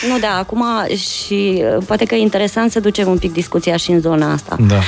Nu, 0.08 0.18
da, 0.18 0.36
acum 0.38 0.64
și 0.96 1.62
uh, 1.76 1.82
poate 1.86 2.04
că 2.04 2.14
e 2.14 2.18
interesant 2.18 2.70
să 2.70 2.80
ducem 2.80 3.08
un 3.08 3.18
pic 3.18 3.32
discuția 3.32 3.76
și 3.76 3.90
în 3.90 4.00
zona 4.00 4.32
asta. 4.32 4.56
Da. 4.68 4.78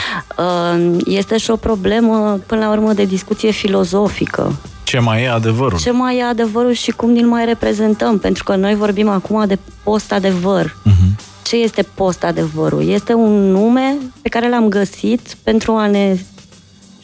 Uh, 0.43 0.97
Este 1.07 1.37
și 1.39 1.51
o 1.51 1.57
problemă, 1.57 2.41
până 2.47 2.61
la 2.65 2.71
urmă, 2.71 2.93
de 2.93 3.05
discuție 3.05 3.51
filozofică. 3.51 4.55
Ce 4.83 4.99
mai 4.99 5.23
e 5.23 5.29
adevărul? 5.31 5.79
Ce 5.79 5.91
mai 5.91 6.17
e 6.19 6.23
adevărul 6.25 6.73
și 6.73 6.91
cum 6.91 7.11
ni-l 7.11 7.27
mai 7.27 7.45
reprezentăm? 7.45 8.19
Pentru 8.19 8.45
că 8.45 8.55
noi 8.57 8.75
vorbim 8.75 9.09
acum 9.09 9.45
de 9.47 9.59
post-adevăr. 9.83 10.77
Mhm. 10.83 11.19
Ce 11.49 11.57
este 11.57 11.83
post-adevărul? 11.95 12.89
Este 12.89 13.15
un 13.15 13.51
nume 13.51 13.97
pe 14.23 14.29
care 14.29 14.49
l-am 14.49 14.69
găsit 14.69 15.37
pentru 15.43 15.73
a 15.73 15.87
ne 15.87 16.17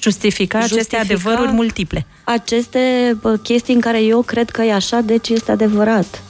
Justifica 0.01 0.59
aceste 0.59 0.79
Justifica- 0.79 1.01
adevăruri 1.01 1.53
multiple. 1.53 2.07
aceste 2.25 2.79
bă, 3.21 3.37
chestii 3.43 3.75
în 3.75 3.81
care 3.81 4.03
eu 4.03 4.23
cred 4.23 4.51
că 4.51 4.63
e 4.63 4.73
așa, 4.75 5.01
deci 5.01 5.29
este 5.29 5.51
adevărat. 5.51 6.23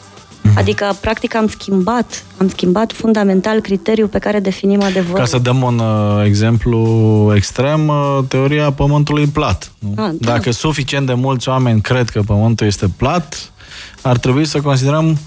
Adică, 0.56 0.96
practic, 1.00 1.34
am 1.34 1.48
schimbat, 1.48 2.24
am 2.38 2.48
schimbat 2.48 2.92
fundamental 2.92 3.60
criteriul 3.60 4.08
pe 4.08 4.18
care 4.18 4.40
definim 4.40 4.82
adevărul. 4.82 5.18
Ca 5.18 5.24
să 5.24 5.38
dăm 5.38 5.62
un 5.62 5.78
uh, 5.78 6.24
exemplu 6.24 7.32
extrem, 7.36 7.88
uh, 7.88 8.18
teoria 8.28 8.72
pământului 8.72 9.26
plat. 9.26 9.72
Nu? 9.78 9.94
Ah, 9.96 10.10
da. 10.18 10.30
Dacă 10.32 10.50
suficient 10.50 11.06
de 11.06 11.14
mulți 11.14 11.48
oameni 11.48 11.80
cred 11.80 12.08
că 12.08 12.22
pământul 12.22 12.66
este 12.66 12.86
plat, 12.96 13.52
ar 14.02 14.16
trebui 14.18 14.44
să 14.44 14.60
considerăm 14.60 15.18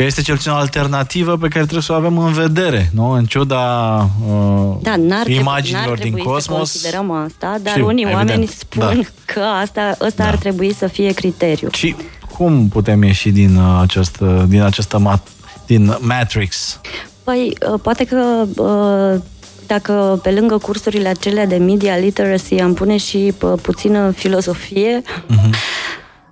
că 0.00 0.06
este 0.06 0.22
cel 0.22 0.34
puțin 0.36 0.50
o 0.50 0.54
alternativă 0.54 1.32
pe 1.36 1.48
care 1.48 1.60
trebuie 1.60 1.82
să 1.82 1.92
o 1.92 1.94
avem 1.94 2.18
în 2.18 2.32
vedere, 2.32 2.90
nu? 2.94 3.10
În 3.10 3.24
ciuda 3.24 3.96
uh, 4.28 4.76
Da, 4.82 4.96
n-ar 4.96 5.22
trebui, 5.22 5.40
imaginilor 5.40 5.86
n-ar 5.86 5.94
din 5.98 6.02
trebui 6.02 6.20
să 6.22 6.28
cosmos. 6.28 6.56
considerăm 6.58 7.10
asta, 7.10 7.56
dar 7.62 7.72
Știu, 7.72 7.86
unii 7.86 8.04
evident, 8.04 8.28
oameni 8.28 8.46
spun 8.46 8.80
da. 9.02 9.32
că 9.32 9.40
asta, 9.40 9.96
ăsta 10.00 10.22
Da. 10.22 10.28
ar 10.28 10.36
trebui 10.36 10.74
să 10.74 10.86
fie 10.86 11.12
criteriu. 11.12 11.68
Și 11.72 11.94
cum 12.36 12.68
putem 12.68 13.02
ieși 13.02 13.30
din 13.30 13.56
uh, 13.56 13.78
această, 13.82 14.46
din 14.48 14.62
această 14.62 14.98
mat- 14.98 15.28
din 15.66 15.96
Matrix? 16.00 16.80
Păi, 17.24 17.56
uh, 17.72 17.80
poate 17.82 18.04
că 18.04 18.44
uh, 18.56 19.20
dacă 19.66 20.20
pe 20.22 20.30
lângă 20.30 20.58
cursurile 20.58 21.08
acelea 21.08 21.46
de 21.46 21.56
media 21.56 21.96
literacy 21.96 22.54
am 22.54 22.74
pune 22.74 22.96
și 22.96 23.34
uh, 23.42 23.52
puțină 23.62 24.10
filozofie, 24.10 25.02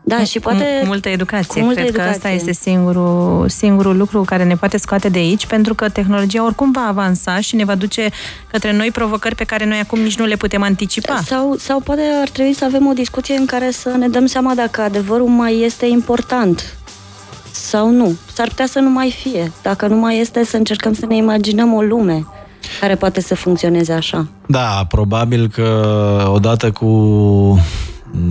da, 0.09 0.25
și 0.25 0.41
poate... 0.41 0.65
Cu 0.81 0.87
multă 0.87 1.09
educație. 1.09 1.61
cu 1.61 1.67
multă 1.67 1.81
Cred 1.81 1.95
că 1.95 2.01
asta 2.01 2.29
educație. 2.29 2.51
este 2.51 2.53
singurul, 2.53 3.49
singurul 3.49 3.97
lucru 3.97 4.23
care 4.23 4.45
ne 4.45 4.55
poate 4.55 4.77
scoate 4.77 5.09
de 5.09 5.19
aici, 5.19 5.47
pentru 5.47 5.75
că 5.75 5.89
tehnologia 5.89 6.45
oricum 6.45 6.71
va 6.71 6.87
avansa 6.89 7.41
și 7.41 7.57
ne 7.57 7.65
va 7.65 7.75
duce 7.75 8.11
către 8.51 8.73
noi 8.73 8.91
provocări 8.91 9.35
pe 9.35 9.45
care 9.45 9.65
noi 9.65 9.79
acum 9.79 9.99
nici 9.99 10.19
nu 10.19 10.25
le 10.25 10.37
putem 10.37 10.63
anticipa. 10.63 11.21
Sau, 11.25 11.57
sau 11.59 11.81
poate 11.81 12.03
ar 12.21 12.29
trebui 12.29 12.53
să 12.53 12.65
avem 12.65 12.87
o 12.87 12.93
discuție 12.93 13.37
în 13.37 13.47
care 13.47 13.71
să 13.71 13.89
ne 13.99 14.09
dăm 14.09 14.27
seama 14.27 14.55
dacă 14.55 14.81
adevărul 14.81 15.29
mai 15.29 15.61
este 15.61 15.87
important 15.87 16.77
sau 17.51 17.91
nu. 17.91 18.17
S-ar 18.33 18.49
putea 18.49 18.67
să 18.67 18.79
nu 18.79 18.91
mai 18.91 19.17
fie. 19.23 19.53
Dacă 19.63 19.87
nu 19.87 19.97
mai 19.97 20.19
este, 20.19 20.45
să 20.45 20.57
încercăm 20.57 20.95
să 20.95 21.07
ne 21.07 21.17
imaginăm 21.17 21.75
o 21.75 21.81
lume 21.81 22.27
care 22.81 22.95
poate 22.95 23.21
să 23.21 23.35
funcționeze 23.35 23.93
așa. 23.93 24.27
Da, 24.47 24.85
probabil 24.89 25.49
că 25.49 26.31
odată 26.33 26.71
cu 26.71 26.87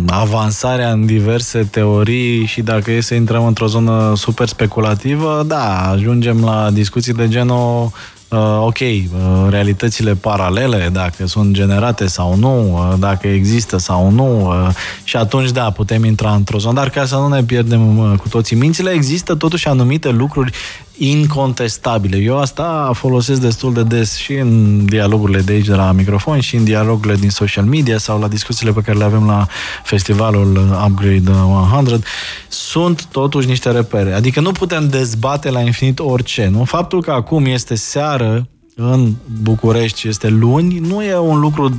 avansarea 0.08 0.92
în 0.92 1.06
diverse 1.06 1.68
teorii 1.72 2.46
și 2.46 2.62
dacă 2.62 2.92
e 2.92 3.02
să 3.02 3.14
intrăm 3.14 3.46
într-o 3.46 3.68
zonă 3.68 4.14
super 4.16 4.48
speculativă, 4.48 5.44
da, 5.48 5.90
ajungem 5.90 6.44
la 6.44 6.70
discuții 6.72 7.14
de 7.14 7.28
genul 7.28 7.92
Uh, 8.30 8.60
ok, 8.62 8.80
uh, 8.80 9.48
realitățile 9.50 10.16
paralele, 10.16 10.90
dacă 10.92 11.28
sunt 11.28 11.54
generate 11.54 12.08
sau 12.08 12.36
nu, 12.36 12.74
uh, 12.74 12.94
dacă 13.00 13.28
există 13.28 13.78
sau 13.78 14.10
nu, 14.10 14.48
uh, 14.48 14.70
și 15.04 15.18
atunci, 15.18 15.52
da, 15.52 15.72
putem 15.72 16.04
intra 16.04 16.34
într-o 16.34 16.58
zonă, 16.58 16.80
dar 16.80 16.90
ca 16.90 17.06
să 17.06 17.16
nu 17.16 17.28
ne 17.28 17.44
pierdem 17.44 17.98
uh, 17.98 18.18
cu 18.20 18.28
toții 18.30 18.56
mințile, 18.56 18.92
există 18.92 19.36
totuși 19.36 19.68
anumite 19.68 20.10
lucruri 20.10 20.52
incontestabile. 20.98 22.18
Eu 22.18 22.40
asta 22.40 22.92
folosesc 22.94 23.42
destul 23.42 23.74
de 23.74 23.84
des 23.84 24.16
și 24.16 24.34
în 24.34 24.86
dialogurile 24.86 25.40
de 25.40 25.52
aici 25.52 25.66
de 25.66 25.74
la 25.74 25.92
microfon 25.92 26.40
și 26.40 26.56
în 26.56 26.64
dialogurile 26.64 27.16
din 27.16 27.30
social 27.30 27.66
media 27.66 27.98
sau 27.98 28.20
la 28.20 28.28
discuțiile 28.28 28.72
pe 28.72 28.82
care 28.82 28.98
le 28.98 29.04
avem 29.04 29.26
la 29.26 29.48
festivalul 29.84 30.80
Upgrade 30.88 31.32
100. 31.74 32.00
Sunt 32.48 33.06
totuși 33.06 33.48
niște 33.48 33.72
repere. 33.72 34.14
Adică 34.14 34.40
nu 34.40 34.52
putem 34.52 34.90
dezbate 34.90 35.50
la 35.50 35.60
infinit 35.60 36.00
orice. 36.00 36.48
Nu? 36.52 36.64
Faptul 36.64 37.02
că 37.02 37.12
acum 37.12 37.46
este 37.46 37.76
seară 37.76 38.48
în 38.76 39.14
București 39.42 40.00
și 40.00 40.08
este 40.08 40.28
luni 40.28 40.80
nu 40.80 41.04
e 41.04 41.18
un 41.18 41.40
lucru 41.40 41.76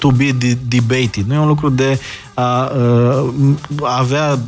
to 0.00 0.10
be 0.10 0.32
de- 0.38 0.58
debated. 0.68 1.24
Nu 1.26 1.34
e 1.34 1.38
un 1.38 1.46
lucru 1.46 1.68
de 1.68 2.00
a 2.34 2.72
uh, 2.76 3.30
avea 3.82 4.38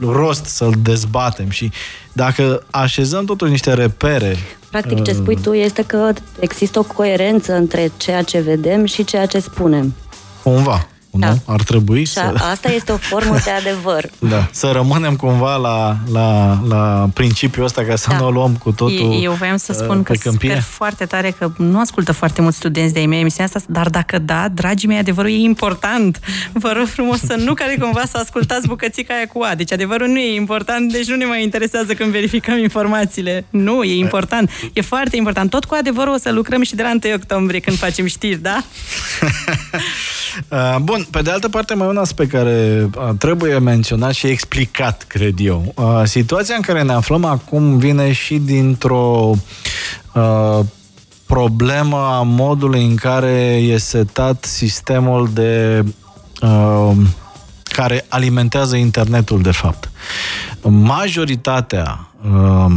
rost 0.00 0.44
să-l 0.44 0.74
dezbatem 0.82 1.50
și 1.50 1.70
dacă 2.12 2.62
așezăm 2.70 3.24
totuși 3.24 3.50
niște 3.50 3.74
repere 3.74 4.36
Practic, 4.70 5.02
ce 5.02 5.10
uh, 5.10 5.16
spui 5.16 5.36
tu 5.42 5.52
este 5.52 5.84
că 5.86 6.12
există 6.38 6.78
o 6.78 6.82
coerență 6.82 7.54
între 7.54 7.92
ceea 7.96 8.22
ce 8.22 8.40
vedem 8.40 8.84
și 8.84 9.04
ceea 9.04 9.26
ce 9.26 9.38
spunem. 9.38 9.94
cumva, 10.42 10.86
Da. 11.14 11.28
nu? 11.28 11.42
Ar 11.46 11.62
trebui 11.62 12.04
Și 12.04 12.12
să... 12.12 12.20
a- 12.36 12.50
asta 12.50 12.70
este 12.70 12.92
o 12.92 12.96
formă 12.96 13.36
de 13.44 13.50
adevăr. 13.60 14.10
Da, 14.18 14.48
să 14.52 14.70
rămânem 14.70 15.16
cumva 15.16 15.56
la, 15.56 15.96
la, 16.12 16.58
la 16.68 17.08
principiul 17.14 17.64
ăsta 17.64 17.82
ca 17.84 17.96
să 17.96 18.06
Da. 18.10 18.16
nu 18.16 18.26
o 18.26 18.30
luăm 18.30 18.56
cu 18.56 18.72
totul 18.72 19.18
Eu 19.22 19.32
voiam 19.32 19.56
să 19.56 19.72
uh, 19.76 19.82
spun 19.84 20.02
că 20.02 20.12
pe 20.12 20.18
câmpie. 20.18 20.48
sper 20.50 20.62
foarte 20.62 21.04
tare 21.04 21.30
că 21.38 21.52
nu 21.56 21.80
ascultă 21.80 22.12
foarte 22.12 22.40
mulți 22.42 22.56
studenți 22.56 22.92
de-ai 22.92 23.06
mei 23.06 23.20
emisiunea 23.20 23.50
asta, 23.54 23.72
dar 23.72 23.88
dacă 23.90 24.18
da, 24.18 24.48
dragii 24.54 24.88
mei, 24.88 24.98
adevărul 24.98 25.30
e 25.30 25.34
important. 25.34 26.20
Vă 26.52 26.72
rog 26.76 26.86
frumos 26.86 27.20
să 27.20 27.34
nu 27.38 27.54
care 27.54 27.76
cumva 27.80 28.02
să 28.10 28.16
ascultați 28.18 28.66
bucățica 28.66 29.14
aia 29.14 29.26
cu 29.26 29.42
A. 29.42 29.54
Deci 29.54 29.72
adevărul 29.72 30.06
nu 30.08 30.18
e 30.18 30.34
important, 30.34 30.92
deci 30.92 31.06
nu 31.06 31.16
ne 31.16 31.24
mai 31.24 31.42
interesează 31.42 31.94
când 31.94 32.10
verificăm 32.12 32.58
informațiile. 32.58 33.44
Nu, 33.50 33.82
e 33.82 33.94
important. 33.98 34.50
E 34.72 34.80
foarte 34.80 35.16
important. 35.16 35.50
Tot 35.50 35.64
cu 35.64 35.74
adevărul 35.78 36.14
o 36.14 36.18
să 36.18 36.32
lucrăm 36.32 36.62
și 36.62 36.74
de 36.74 36.82
la 36.82 36.90
1 37.04 37.14
octombrie 37.14 37.60
când 37.60 37.76
facem 37.76 38.06
știri, 38.06 38.36
da? 38.42 38.62
Uh, 40.48 40.76
Bun, 41.02 41.10
pe 41.10 41.22
de 41.22 41.30
altă 41.30 41.48
parte 41.48 41.74
mai 41.74 41.86
e 41.86 41.90
un 41.90 41.96
aspect 41.96 42.30
care 42.30 42.88
uh, 42.96 43.08
trebuie 43.18 43.58
menționat 43.58 44.12
și 44.12 44.26
explicat, 44.26 45.04
cred 45.08 45.34
eu. 45.38 45.72
Uh, 45.76 46.02
Situația 46.04 46.54
în 46.54 46.60
care 46.60 46.82
ne 46.82 46.92
aflăm 46.92 47.24
acum 47.24 47.76
vine 47.76 48.12
și 48.12 48.38
dintr-o 48.38 49.30
uh, 50.14 50.60
problemă 51.26 51.96
a 51.96 52.22
modului 52.22 52.84
în 52.84 52.94
care 52.94 53.60
e 53.62 53.78
setat 53.78 54.44
sistemul 54.44 55.30
de 55.32 55.84
uh, 56.42 56.96
care 57.62 58.04
alimentează 58.08 58.76
internetul, 58.76 59.42
de 59.42 59.52
fapt. 59.52 59.90
Majoritatea 60.62 62.08
uh, 62.24 62.74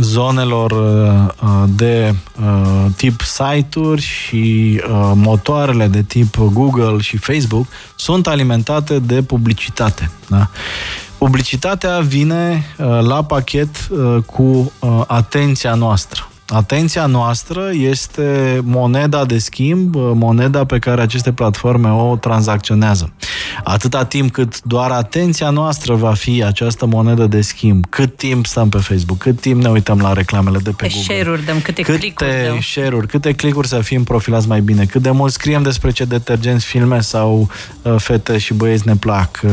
zonelor 0.00 0.70
uh, 0.70 1.64
de 1.68 2.14
uh, 2.40 2.86
tip 2.96 3.20
site-uri 3.20 4.00
și 4.00 4.80
uh, 4.84 5.12
motoarele 5.14 5.86
de 5.86 6.02
tip 6.02 6.36
Google 6.38 6.98
și 6.98 7.16
Facebook 7.16 7.66
sunt 7.96 8.26
alimentate 8.26 8.98
de 8.98 9.22
publicitate. 9.22 10.10
Da? 10.28 10.50
Publicitatea 11.18 12.00
vine 12.00 12.64
uh, 12.78 12.86
la 13.00 13.24
pachet 13.24 13.88
uh, 13.90 14.22
cu 14.26 14.72
uh, 14.78 15.02
atenția 15.06 15.74
noastră. 15.74 16.30
Atenția 16.52 17.06
noastră 17.06 17.70
este 17.72 18.60
moneda 18.64 19.24
de 19.24 19.38
schimb, 19.38 19.94
moneda 19.96 20.64
pe 20.64 20.78
care 20.78 21.00
aceste 21.00 21.32
platforme 21.32 21.90
o 21.90 22.16
tranzacționează. 22.16 23.12
Atâta 23.64 24.04
timp 24.04 24.32
cât 24.32 24.62
doar 24.62 24.90
atenția 24.90 25.50
noastră 25.50 25.94
va 25.94 26.12
fi 26.12 26.44
această 26.44 26.86
monedă 26.86 27.26
de 27.26 27.40
schimb, 27.40 27.84
cât 27.88 28.16
timp 28.16 28.46
stăm 28.46 28.68
pe 28.68 28.78
Facebook, 28.78 29.18
cât 29.18 29.40
timp 29.40 29.62
ne 29.62 29.68
uităm 29.68 29.98
la 29.98 30.12
reclamele 30.12 30.58
de 30.58 30.70
pe 30.70 30.86
Câte 30.86 30.94
Google. 30.94 31.14
share-uri 31.14 31.44
dăm, 31.44 31.60
câte 31.60 31.82
click-uri 31.82 32.14
Câte 32.14 32.46
dăm. 32.48 32.60
share-uri, 32.60 33.06
câte 33.06 33.32
click-uri 33.32 33.68
să 33.68 33.80
fim 33.80 34.04
profilați 34.04 34.48
mai 34.48 34.60
bine, 34.60 34.84
cât 34.84 35.02
de 35.02 35.10
mult 35.10 35.32
scriem 35.32 35.62
despre 35.62 35.90
ce 35.90 36.04
detergenți 36.04 36.64
filme 36.64 37.00
sau 37.00 37.48
uh, 37.82 37.94
fete 37.98 38.38
și 38.38 38.54
băieți 38.54 38.86
ne 38.86 38.96
plac 38.96 39.40
uh, 39.44 39.50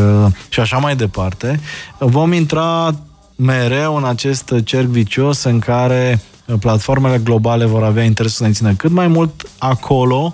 și 0.50 0.60
așa 0.60 0.78
mai 0.78 0.96
departe, 0.96 1.60
vom 1.98 2.34
intra 2.34 2.96
mereu 3.36 3.96
în 3.96 4.06
acest 4.06 4.54
cerc 4.64 4.86
vicios 4.88 5.44
în 5.44 5.60
care 5.60 6.20
uh, 6.22 6.36
platformele 6.60 7.18
globale 7.18 7.66
vor 7.66 7.84
avea 7.84 8.04
interesul 8.04 8.38
să 8.38 8.44
ne 8.44 8.52
țină 8.52 8.74
cât 8.74 8.92
mai 8.92 9.08
mult 9.08 9.50
acolo 9.58 10.34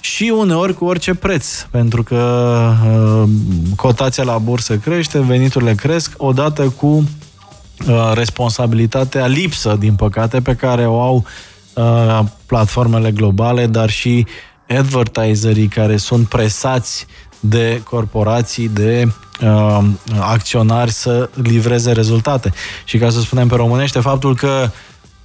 și 0.00 0.32
uneori 0.36 0.74
cu 0.74 0.84
orice 0.84 1.14
preț, 1.14 1.62
pentru 1.70 2.02
că 2.02 2.72
uh, 2.86 3.28
cotația 3.76 4.24
la 4.24 4.38
bursă 4.38 4.76
crește, 4.76 5.20
veniturile 5.20 5.74
cresc, 5.74 6.14
odată 6.16 6.68
cu 6.68 6.86
uh, 6.86 8.10
responsabilitatea 8.14 9.26
lipsă, 9.26 9.76
din 9.78 9.94
păcate, 9.94 10.40
pe 10.40 10.54
care 10.54 10.86
o 10.86 11.00
au 11.00 11.24
uh, 11.74 12.20
platformele 12.46 13.10
globale, 13.10 13.66
dar 13.66 13.90
și 13.90 14.26
advertiserii 14.68 15.68
care 15.68 15.96
sunt 15.96 16.28
presați 16.28 17.06
de 17.40 17.80
corporații, 17.84 18.68
de 18.68 19.12
uh, 19.42 19.84
acționari 20.20 20.90
să 20.90 21.30
livreze 21.42 21.92
rezultate. 21.92 22.52
Și 22.84 22.98
ca 22.98 23.10
să 23.10 23.20
spunem 23.20 23.48
pe 23.48 23.54
românește, 23.54 24.00
faptul 24.00 24.34
că 24.34 24.70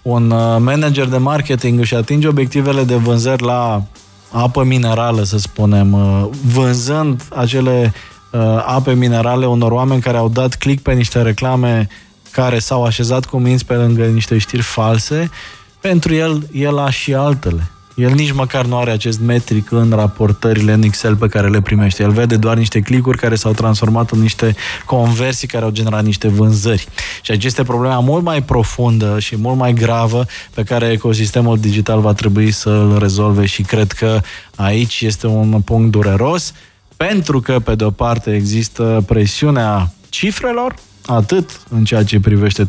un 0.07 0.31
uh, 0.31 0.55
manager 0.59 1.05
de 1.05 1.17
marketing 1.17 1.79
își 1.79 1.95
atinge 1.95 2.27
obiectivele 2.27 2.83
de 2.83 2.95
vânzări 2.95 3.43
la 3.43 3.83
apă 4.31 4.63
minerală, 4.63 5.23
să 5.23 5.37
spunem, 5.37 5.93
uh, 5.93 6.27
vânzând 6.45 7.23
acele 7.35 7.93
uh, 8.31 8.63
ape 8.65 8.93
minerale 8.93 9.45
unor 9.45 9.71
oameni 9.71 10.01
care 10.01 10.17
au 10.17 10.29
dat 10.29 10.55
click 10.55 10.81
pe 10.81 10.93
niște 10.93 11.21
reclame 11.21 11.87
care 12.31 12.59
s-au 12.59 12.83
așezat 12.83 13.25
cu 13.25 13.37
minți 13.37 13.65
pe 13.65 13.73
lângă 13.73 14.05
niște 14.05 14.37
știri 14.37 14.61
false, 14.61 15.29
pentru 15.81 16.13
el, 16.13 16.47
el 16.51 16.77
a 16.77 16.89
și 16.89 17.13
altele. 17.13 17.71
El 17.97 18.11
nici 18.11 18.31
măcar 18.31 18.65
nu 18.65 18.77
are 18.77 18.91
acest 18.91 19.19
metric 19.19 19.71
în 19.71 19.89
raportările 19.89 20.73
în 20.73 20.81
Excel 20.81 21.15
pe 21.15 21.27
care 21.27 21.49
le 21.49 21.61
primește. 21.61 22.03
El 22.03 22.11
vede 22.11 22.35
doar 22.35 22.57
niște 22.57 22.79
clicuri 22.79 23.17
care 23.17 23.35
s-au 23.35 23.53
transformat 23.53 24.11
în 24.11 24.19
niște 24.19 24.55
conversii 24.85 25.47
care 25.47 25.63
au 25.63 25.69
generat 25.69 26.03
niște 26.03 26.27
vânzări. 26.27 26.87
Și 27.21 27.31
aceasta 27.31 27.45
este 27.47 27.63
problema 27.63 27.99
mult 27.99 28.23
mai 28.23 28.43
profundă 28.43 29.19
și 29.19 29.35
mult 29.37 29.57
mai 29.57 29.73
gravă 29.73 30.25
pe 30.53 30.63
care 30.63 30.85
ecosistemul 30.85 31.57
digital 31.57 31.99
va 31.99 32.13
trebui 32.13 32.51
să 32.51 32.69
îl 32.69 32.99
rezolve 32.99 33.45
și 33.45 33.61
cred 33.61 33.91
că 33.91 34.21
aici 34.55 35.01
este 35.01 35.27
un 35.27 35.61
punct 35.61 35.91
dureros 35.91 36.53
pentru 36.97 37.39
că, 37.39 37.59
pe 37.59 37.75
de 37.75 37.83
o 37.83 37.91
parte, 37.91 38.35
există 38.35 39.03
presiunea 39.07 39.91
cifrelor, 40.09 40.75
atât 41.05 41.61
în 41.69 41.83
ceea 41.83 42.03
ce 42.03 42.19
privește 42.19 42.67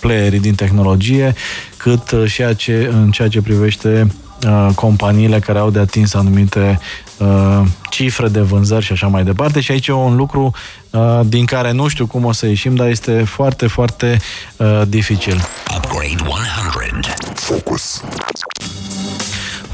playerii 0.00 0.40
din 0.40 0.54
tehnologie, 0.54 1.34
cât 1.76 2.14
și 2.26 2.42
în 2.90 3.10
ceea 3.10 3.28
ce 3.28 3.42
privește 3.42 4.06
Uh, 4.06 4.25
companiile 4.74 5.38
care 5.38 5.58
au 5.58 5.70
de 5.70 5.78
atins 5.78 6.14
anumite 6.14 6.78
uh, 7.18 7.62
cifre 7.90 8.28
de 8.28 8.40
vânzări 8.40 8.84
și 8.84 8.92
așa 8.92 9.06
mai 9.06 9.24
departe. 9.24 9.60
Și 9.60 9.70
aici 9.70 9.86
e 9.86 9.92
un 9.92 10.16
lucru 10.16 10.52
uh, 10.90 11.20
din 11.24 11.44
care 11.44 11.72
nu 11.72 11.88
știu 11.88 12.06
cum 12.06 12.24
o 12.24 12.32
să 12.32 12.46
ieșim, 12.46 12.74
dar 12.74 12.88
este 12.88 13.24
foarte, 13.24 13.66
foarte 13.66 14.18
uh, 14.56 14.82
dificil. 14.88 15.40
Upgrade 15.76 16.16
100. 16.26 17.14
Focus. 17.34 18.02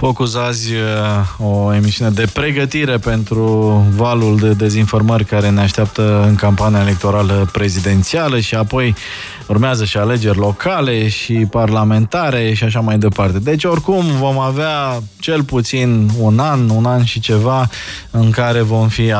Focus 0.02 0.34
azi 0.34 0.72
uh, 0.72 1.48
o 1.52 1.74
emisiune 1.74 2.10
de 2.10 2.26
pregătire 2.32 2.96
pentru 2.96 3.44
valul 3.96 4.38
de 4.38 4.52
dezinformări 4.52 5.24
care 5.24 5.50
ne 5.50 5.60
așteaptă 5.60 6.24
în 6.28 6.34
campania 6.34 6.80
electorală 6.80 7.48
prezidențială 7.52 8.40
și 8.40 8.54
apoi 8.54 8.94
urmează 9.52 9.84
și 9.84 9.96
alegeri 9.96 10.38
locale 10.38 11.08
și 11.08 11.32
parlamentare 11.32 12.54
și 12.54 12.64
așa 12.64 12.80
mai 12.80 12.98
departe. 12.98 13.38
Deci 13.38 13.64
oricum 13.64 14.04
vom 14.18 14.38
avea 14.38 15.02
cel 15.20 15.42
puțin 15.42 16.10
un 16.18 16.38
an, 16.38 16.68
un 16.68 16.84
an 16.84 17.04
și 17.04 17.20
ceva 17.20 17.68
în 18.10 18.30
care 18.30 18.60
vom 18.60 18.88
fi 18.88 19.14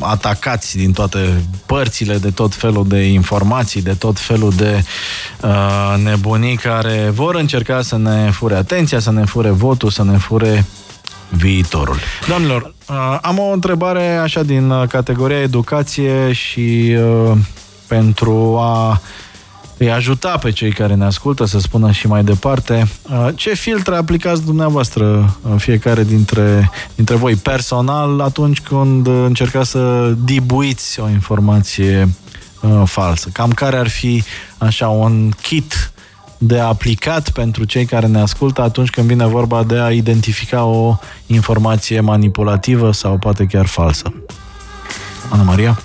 atacați 0.00 0.76
din 0.76 0.92
toate 0.92 1.44
părțile 1.66 2.16
de 2.16 2.30
tot 2.30 2.54
felul 2.54 2.88
de 2.88 3.02
informații, 3.02 3.82
de 3.82 3.92
tot 3.92 4.18
felul 4.18 4.52
de 4.56 4.84
uh, 5.42 6.02
nebunii 6.04 6.56
care 6.56 7.10
vor 7.14 7.34
încerca 7.34 7.82
să 7.82 7.96
ne 7.96 8.30
fure 8.30 8.54
atenția, 8.54 8.98
să 8.98 9.10
ne 9.10 9.24
fure 9.24 9.50
votul, 9.50 9.90
să 9.90 10.04
ne 10.04 10.16
fure 10.16 10.64
viitorul. 11.28 11.96
Doamnelor, 12.28 12.74
uh, 12.88 13.18
am 13.22 13.38
o 13.38 13.52
întrebare 13.52 14.16
așa 14.16 14.42
din 14.42 14.70
uh, 14.70 14.88
categoria 14.88 15.40
educație 15.40 16.32
și 16.32 16.96
uh, 17.30 17.36
pentru 17.86 18.58
a 18.60 19.00
îi 19.82 19.92
ajuta 19.92 20.38
pe 20.38 20.50
cei 20.50 20.72
care 20.72 20.94
ne 20.94 21.04
ascultă 21.04 21.44
să 21.44 21.58
spună 21.58 21.90
și 21.90 22.06
mai 22.06 22.24
departe 22.24 22.88
uh, 23.02 23.28
ce 23.34 23.54
filtre 23.54 23.96
aplicați 23.96 24.44
dumneavoastră 24.44 25.36
uh, 25.42 25.54
fiecare 25.56 26.04
dintre, 26.04 26.70
dintre 26.94 27.14
voi 27.14 27.34
personal 27.34 28.20
atunci 28.20 28.60
când 28.60 29.06
încercați 29.06 29.70
să 29.70 30.14
dibuiți 30.24 31.00
o 31.00 31.08
informație 31.08 32.08
uh, 32.60 32.82
falsă. 32.84 33.28
Cam 33.32 33.52
care 33.52 33.76
ar 33.76 33.88
fi 33.88 34.22
așa 34.58 34.88
un 34.88 35.30
kit 35.42 35.92
de 36.38 36.58
aplicat 36.58 37.30
pentru 37.30 37.64
cei 37.64 37.84
care 37.84 38.06
ne 38.06 38.20
ascultă 38.20 38.62
atunci 38.62 38.90
când 38.90 39.06
vine 39.06 39.26
vorba 39.26 39.62
de 39.62 39.78
a 39.78 39.90
identifica 39.90 40.64
o 40.64 40.96
informație 41.26 42.00
manipulativă 42.00 42.92
sau 42.92 43.18
poate 43.18 43.46
chiar 43.46 43.66
falsă. 43.66 44.12
Ana 45.30 45.42
Maria? 45.42 45.82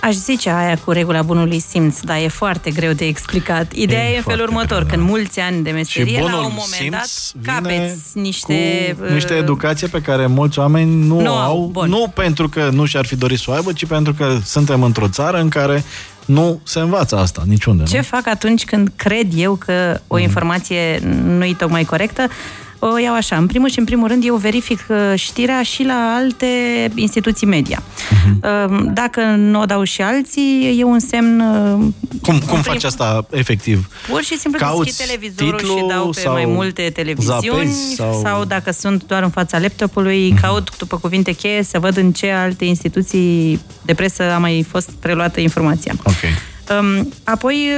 Aș 0.00 0.14
zice 0.14 0.50
aia 0.50 0.78
cu 0.84 0.90
regula 0.90 1.22
bunului 1.22 1.58
simț, 1.60 2.00
dar 2.00 2.16
e 2.16 2.28
foarte 2.28 2.70
greu 2.70 2.92
de 2.92 3.04
explicat. 3.04 3.72
Ideea 3.72 4.10
e, 4.10 4.14
e 4.14 4.16
în 4.16 4.22
felul 4.22 4.46
următor, 4.46 4.76
greu, 4.76 4.88
când 4.88 5.02
da. 5.02 5.08
mulți 5.08 5.40
ani 5.40 5.62
de 5.62 5.70
meserie, 5.70 6.20
la 6.20 6.36
un 6.36 6.52
moment 6.56 6.90
dat, 6.90 7.08
capeți 7.42 8.18
niște... 8.18 8.96
Cu 8.98 9.12
niște 9.12 9.32
uh, 9.32 9.38
educație 9.38 9.86
pe 9.86 10.00
care 10.00 10.26
mulți 10.26 10.58
oameni 10.58 11.06
nu, 11.06 11.20
nu 11.20 11.32
au, 11.32 11.68
bun. 11.72 11.88
nu 11.88 12.12
pentru 12.14 12.48
că 12.48 12.68
nu 12.72 12.84
și-ar 12.84 13.06
fi 13.06 13.16
dorit 13.16 13.38
să 13.38 13.46
o 13.48 13.52
aibă, 13.52 13.72
ci 13.72 13.86
pentru 13.86 14.14
că 14.14 14.38
suntem 14.44 14.82
într-o 14.82 15.08
țară 15.08 15.40
în 15.40 15.48
care 15.48 15.84
nu 16.24 16.60
se 16.62 16.78
învață 16.78 17.16
asta 17.16 17.42
niciunde. 17.46 17.84
Ce 17.84 17.96
nu? 17.96 18.02
fac 18.02 18.26
atunci 18.26 18.64
când 18.64 18.92
cred 18.96 19.26
eu 19.36 19.54
că 19.54 20.00
o 20.06 20.14
mhm. 20.14 20.24
informație 20.24 21.00
nu 21.24 21.44
e 21.44 21.54
tocmai 21.58 21.84
corectă? 21.84 22.28
O 22.78 22.98
iau 22.98 23.14
așa. 23.14 23.36
În 23.36 23.46
primul 23.46 23.68
și 23.68 23.78
în 23.78 23.84
primul 23.84 24.08
rând, 24.08 24.24
eu 24.26 24.36
verific 24.36 24.86
uh, 24.88 24.96
știrea 25.14 25.62
și 25.62 25.82
la 25.82 26.14
alte 26.16 26.46
instituții 26.94 27.46
media. 27.46 27.82
Uh-huh. 27.82 28.92
Dacă 28.92 29.20
nu 29.20 29.60
o 29.60 29.64
dau 29.64 29.82
și 29.82 30.02
alții, 30.02 30.76
e 30.78 30.84
un 30.84 30.98
semn... 30.98 31.40
Uh, 31.40 31.86
cum, 32.22 32.38
cum 32.38 32.60
faci 32.62 32.84
asta 32.84 33.26
efectiv? 33.30 33.88
Pur 34.08 34.22
și 34.22 34.38
simplu 34.38 34.60
Cauți 34.60 34.84
deschid 34.84 35.06
televizorul 35.06 35.58
și 35.58 35.86
dau 35.88 36.10
pe 36.22 36.28
mai 36.28 36.44
multe 36.46 36.90
televiziuni 36.94 37.72
sau... 37.96 38.20
sau 38.22 38.44
dacă 38.44 38.72
sunt 38.72 39.04
doar 39.06 39.22
în 39.22 39.30
fața 39.30 39.58
laptopului, 39.58 40.32
uh-huh. 40.32 40.40
caut 40.40 40.76
după 40.76 40.96
cuvinte 40.96 41.32
cheie 41.32 41.62
să 41.62 41.78
văd 41.78 41.96
în 41.96 42.12
ce 42.12 42.30
alte 42.30 42.64
instituții 42.64 43.60
de 43.82 43.94
presă 43.94 44.22
a 44.22 44.38
mai 44.38 44.66
fost 44.68 44.90
preluată 44.90 45.40
informația. 45.40 45.94
Okay. 45.98 46.30
Apoi, 47.24 47.68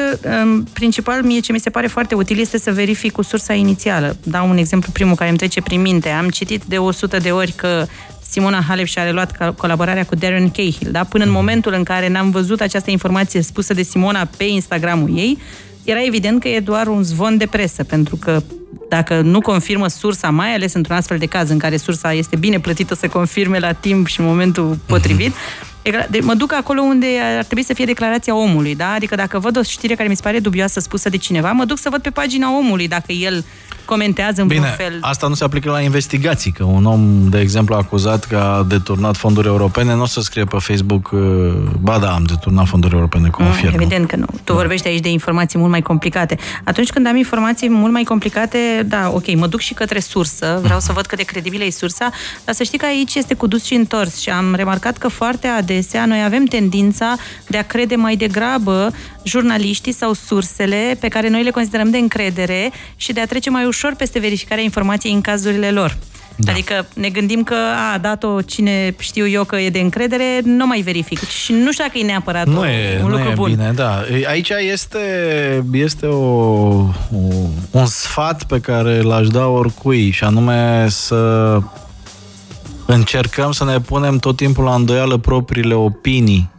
principal, 0.72 1.22
mie 1.22 1.41
ce 1.41 1.53
mi 1.53 1.61
se 1.61 1.70
pare 1.70 1.86
foarte 1.86 2.14
util 2.14 2.38
este 2.38 2.59
să 2.59 2.72
verific 2.72 3.12
cu 3.12 3.22
sursa 3.22 3.53
inițială. 3.53 4.16
Dau 4.22 4.49
un 4.49 4.57
exemplu 4.57 4.93
primul 4.93 5.14
care 5.14 5.28
îmi 5.28 5.38
trece 5.38 5.62
prin 5.62 5.80
minte. 5.80 6.09
Am 6.09 6.28
citit 6.28 6.62
de 6.64 6.78
100 6.78 7.16
de 7.16 7.30
ori 7.30 7.53
că 7.53 7.86
Simona 8.30 8.62
Halep 8.68 8.86
și-a 8.86 9.05
reluat 9.05 9.55
colaborarea 9.57 10.05
cu 10.05 10.14
Darren 10.14 10.51
Cahill, 10.51 10.91
da? 10.91 11.05
Până 11.05 11.24
în 11.24 11.30
momentul 11.30 11.72
în 11.72 11.82
care 11.82 12.09
n-am 12.09 12.30
văzut 12.30 12.61
această 12.61 12.91
informație 12.91 13.43
spusă 13.43 13.74
de 13.74 13.82
Simona 13.82 14.28
pe 14.36 14.45
Instagramul 14.45 15.18
ei, 15.18 15.38
era 15.84 16.05
evident 16.05 16.41
că 16.41 16.49
e 16.49 16.61
doar 16.61 16.86
un 16.86 17.03
zvon 17.03 17.36
de 17.36 17.47
presă, 17.47 17.84
pentru 17.84 18.16
că 18.16 18.43
dacă 18.88 19.20
nu 19.20 19.41
confirmă 19.41 19.88
sursa, 19.88 20.30
mai 20.30 20.55
ales 20.55 20.74
într-un 20.74 20.97
astfel 20.97 21.18
de 21.18 21.26
caz 21.26 21.51
în 21.51 21.59
care 21.59 21.76
sursa 21.76 22.12
este 22.12 22.36
bine 22.36 22.61
plătită 22.61 22.95
să 22.95 23.09
confirme 23.09 23.59
la 23.59 23.72
timp 23.72 24.07
și 24.07 24.20
în 24.20 24.26
momentul 24.26 24.78
potrivit, 24.86 25.32
uh-huh 25.32 25.68
deci 26.10 26.22
mă 26.22 26.34
duc 26.34 26.52
acolo 26.52 26.80
unde 26.80 27.06
ar 27.36 27.44
trebui 27.44 27.64
să 27.64 27.74
fie 27.74 27.84
declarația 27.84 28.34
omului, 28.34 28.74
da? 28.74 28.92
Adică 28.92 29.14
dacă 29.14 29.38
văd 29.38 29.56
o 29.56 29.62
știre 29.62 29.94
care 29.94 30.08
mi 30.08 30.16
se 30.16 30.22
pare 30.22 30.38
dubioasă 30.38 30.80
spusă 30.80 31.08
de 31.08 31.16
cineva, 31.16 31.52
mă 31.52 31.64
duc 31.64 31.78
să 31.78 31.90
văd 31.90 32.00
pe 32.02 32.10
pagina 32.10 32.56
omului 32.56 32.88
dacă 32.88 33.12
el 33.12 33.44
comentează 33.91 34.41
în 34.41 34.47
Bine, 34.47 34.61
vreun 34.61 34.91
fel. 34.91 34.99
asta 35.01 35.26
nu 35.26 35.34
se 35.34 35.45
aplică 35.45 35.70
la 35.70 35.80
investigații, 35.80 36.51
că 36.51 36.64
un 36.64 36.84
om, 36.84 37.28
de 37.28 37.41
exemplu, 37.41 37.74
acuzat 37.74 38.24
că 38.24 38.36
a 38.36 38.62
deturnat 38.68 39.16
fonduri 39.16 39.47
europene, 39.47 39.95
nu 39.95 40.03
o 40.03 40.07
să 40.07 40.20
scrie 40.20 40.45
pe 40.45 40.57
Facebook, 40.59 41.11
uh, 41.12 41.20
ba 41.80 41.99
da, 41.99 42.11
am 42.14 42.22
deturnat 42.22 42.66
fonduri 42.66 42.95
europene, 42.95 43.28
confirm. 43.28 43.74
Mm, 43.74 43.80
evident 43.80 44.09
că 44.09 44.16
nu. 44.16 44.26
Tu 44.45 44.53
da. 44.53 44.59
vorbești 44.59 44.88
aici 44.88 45.01
de 45.01 45.11
informații 45.11 45.59
mult 45.59 45.70
mai 45.70 45.82
complicate. 45.82 46.38
Atunci 46.64 46.91
când 46.91 47.07
am 47.07 47.16
informații 47.16 47.68
mult 47.70 47.93
mai 47.93 48.03
complicate, 48.03 48.59
da, 48.86 49.11
ok, 49.14 49.34
mă 49.34 49.47
duc 49.47 49.61
și 49.61 49.74
către 49.74 50.01
sursă, 50.01 50.59
vreau 50.62 50.80
să 50.80 50.93
văd 50.93 51.07
cât 51.07 51.18
de 51.18 51.24
credibilă 51.24 51.64
e 51.64 51.70
sursa, 51.70 52.11
dar 52.45 52.55
să 52.55 52.62
știi 52.62 52.78
că 52.78 52.86
aici 52.86 53.14
este 53.14 53.34
cu 53.34 53.47
dus 53.47 53.64
și 53.64 53.74
întors 53.74 54.20
și 54.20 54.30
am 54.30 54.55
remarcat 54.55 54.99
că 54.99 55.09
foarte 55.09 55.47
adesea 55.47 56.07
noi 56.07 56.22
avem 56.24 56.45
tendința 56.45 57.16
de 57.47 57.59
a 57.59 57.62
crede 57.62 57.97
mai 57.97 58.16
degrabă 58.16 58.91
jurnaliștii 59.22 59.92
sau 59.92 60.12
sursele 60.12 60.96
pe 61.00 61.08
care 61.08 61.28
noi 61.28 61.42
le 61.42 61.50
considerăm 61.50 61.90
de 61.90 61.98
încredere 61.98 62.70
și 62.96 63.12
de 63.12 63.20
a 63.20 63.26
trece 63.26 63.50
mai 63.50 63.64
ușor 63.64 63.94
peste 63.94 64.18
verificarea 64.18 64.62
informației 64.62 65.12
în 65.12 65.20
cazurile 65.20 65.70
lor. 65.70 65.96
Da. 66.36 66.52
Adică 66.52 66.86
ne 66.94 67.08
gândim 67.08 67.42
că 67.42 67.54
a 67.94 67.98
dat-o 67.98 68.42
cine 68.42 68.94
știu 68.98 69.26
eu 69.26 69.44
că 69.44 69.56
e 69.56 69.70
de 69.70 69.78
încredere, 69.78 70.40
nu 70.44 70.66
mai 70.66 70.80
verific. 70.80 71.28
Și 71.28 71.52
nu 71.52 71.72
știu 71.72 71.84
dacă 71.84 71.98
e 71.98 72.04
neapărat 72.04 72.46
nu 72.46 72.64
e, 72.66 73.00
un 73.02 73.08
nu 73.08 73.16
lucru 73.16 73.30
e 73.30 73.34
bun. 73.34 73.50
bine, 73.50 73.72
da. 73.74 74.04
Aici 74.26 74.50
este, 74.72 74.98
este 75.72 76.06
o, 76.06 76.16
o, 76.16 76.88
un 77.70 77.86
sfat 77.86 78.44
pe 78.44 78.60
care 78.60 79.00
l-aș 79.00 79.28
da 79.28 79.46
oricui 79.46 80.10
și 80.10 80.24
anume 80.24 80.86
să 80.88 81.58
încercăm 82.86 83.52
să 83.52 83.64
ne 83.64 83.80
punem 83.80 84.18
tot 84.18 84.36
timpul 84.36 84.64
la 84.64 84.74
îndoială 84.74 85.16
propriile 85.16 85.74
opinii. 85.74 86.50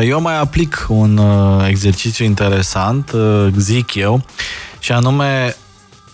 Eu 0.00 0.20
mai 0.20 0.38
aplic 0.38 0.86
un 0.88 1.16
uh, 1.16 1.66
exercițiu 1.68 2.24
interesant, 2.24 3.12
uh, 3.12 3.46
zic 3.56 3.94
eu, 3.94 4.24
și 4.78 4.92
anume 4.92 5.56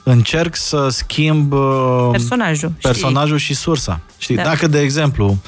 încerc 0.03 0.57
să 0.57 0.89
schimb 0.91 1.53
uh, 1.53 2.09
personajul, 2.11 2.73
personajul 2.83 3.39
și 3.39 3.55
sursa. 3.55 4.01
Știi? 4.19 4.37
Da. 4.37 4.43
Dacă, 4.43 4.67
de 4.67 4.81
exemplu, 4.81 5.39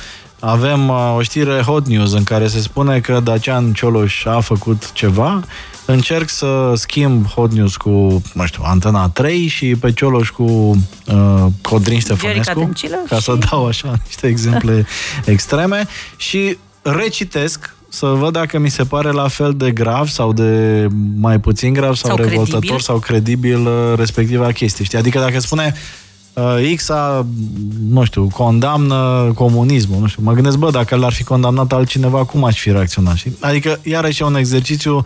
avem 0.40 0.88
uh, 0.88 1.14
o 1.16 1.22
știre 1.22 1.60
hot 1.60 1.86
news 1.86 2.12
în 2.12 2.24
care 2.24 2.46
se 2.46 2.60
spune 2.60 3.00
că 3.00 3.20
Dacian 3.20 3.72
Cioloș 3.72 4.24
a 4.24 4.40
făcut 4.40 4.92
ceva, 4.92 5.42
încerc 5.84 6.28
să 6.28 6.72
schimb 6.74 7.26
Hot 7.26 7.52
News 7.52 7.76
cu, 7.76 8.22
nu 8.32 8.46
știu, 8.46 8.62
Antena 8.64 9.08
3 9.08 9.46
și 9.46 9.76
pe 9.76 9.92
Cioloș 9.92 10.28
cu 10.28 10.42
uh, 10.42 11.46
Codrin 11.62 11.98
Ștefănescu, 11.98 12.70
ca 13.08 13.16
și... 13.16 13.22
să 13.22 13.38
dau 13.50 13.66
așa 13.66 13.94
niște 14.06 14.26
exemple 14.26 14.86
extreme 15.24 15.86
și 16.16 16.56
recitesc 16.82 17.74
să 17.92 18.06
văd 18.06 18.32
dacă 18.32 18.58
mi 18.58 18.70
se 18.70 18.84
pare 18.84 19.10
la 19.10 19.28
fel 19.28 19.54
de 19.56 19.70
grav 19.70 20.08
sau 20.08 20.32
de 20.32 20.86
mai 21.16 21.40
puțin 21.40 21.72
grav 21.72 21.94
sau, 21.94 22.16
sau 22.16 22.24
revoltător 22.24 22.58
credibil. 22.58 22.78
sau 22.78 22.98
credibil 22.98 23.66
uh, 23.66 23.96
respectiva 23.96 24.52
chestie. 24.52 24.84
Știi? 24.84 24.98
Adică 24.98 25.18
dacă 25.18 25.40
spune 25.40 25.74
uh, 26.32 26.74
X 26.76 26.88
a, 26.88 27.26
nu 27.88 28.04
știu, 28.04 28.28
condamnă 28.32 29.30
comunismul, 29.34 30.00
nu 30.00 30.06
știu, 30.06 30.22
mă 30.22 30.32
gândesc, 30.32 30.56
bă, 30.56 30.70
dacă 30.70 30.96
l-ar 30.96 31.12
fi 31.12 31.24
condamnat 31.24 31.72
altcineva, 31.72 32.24
cum 32.24 32.44
aș 32.44 32.58
fi 32.60 32.70
reacționat? 32.70 33.16
Știi? 33.16 33.36
Adică, 33.40 33.80
iarăși 33.82 34.22
e 34.22 34.24
un 34.24 34.36
exercițiu 34.36 35.04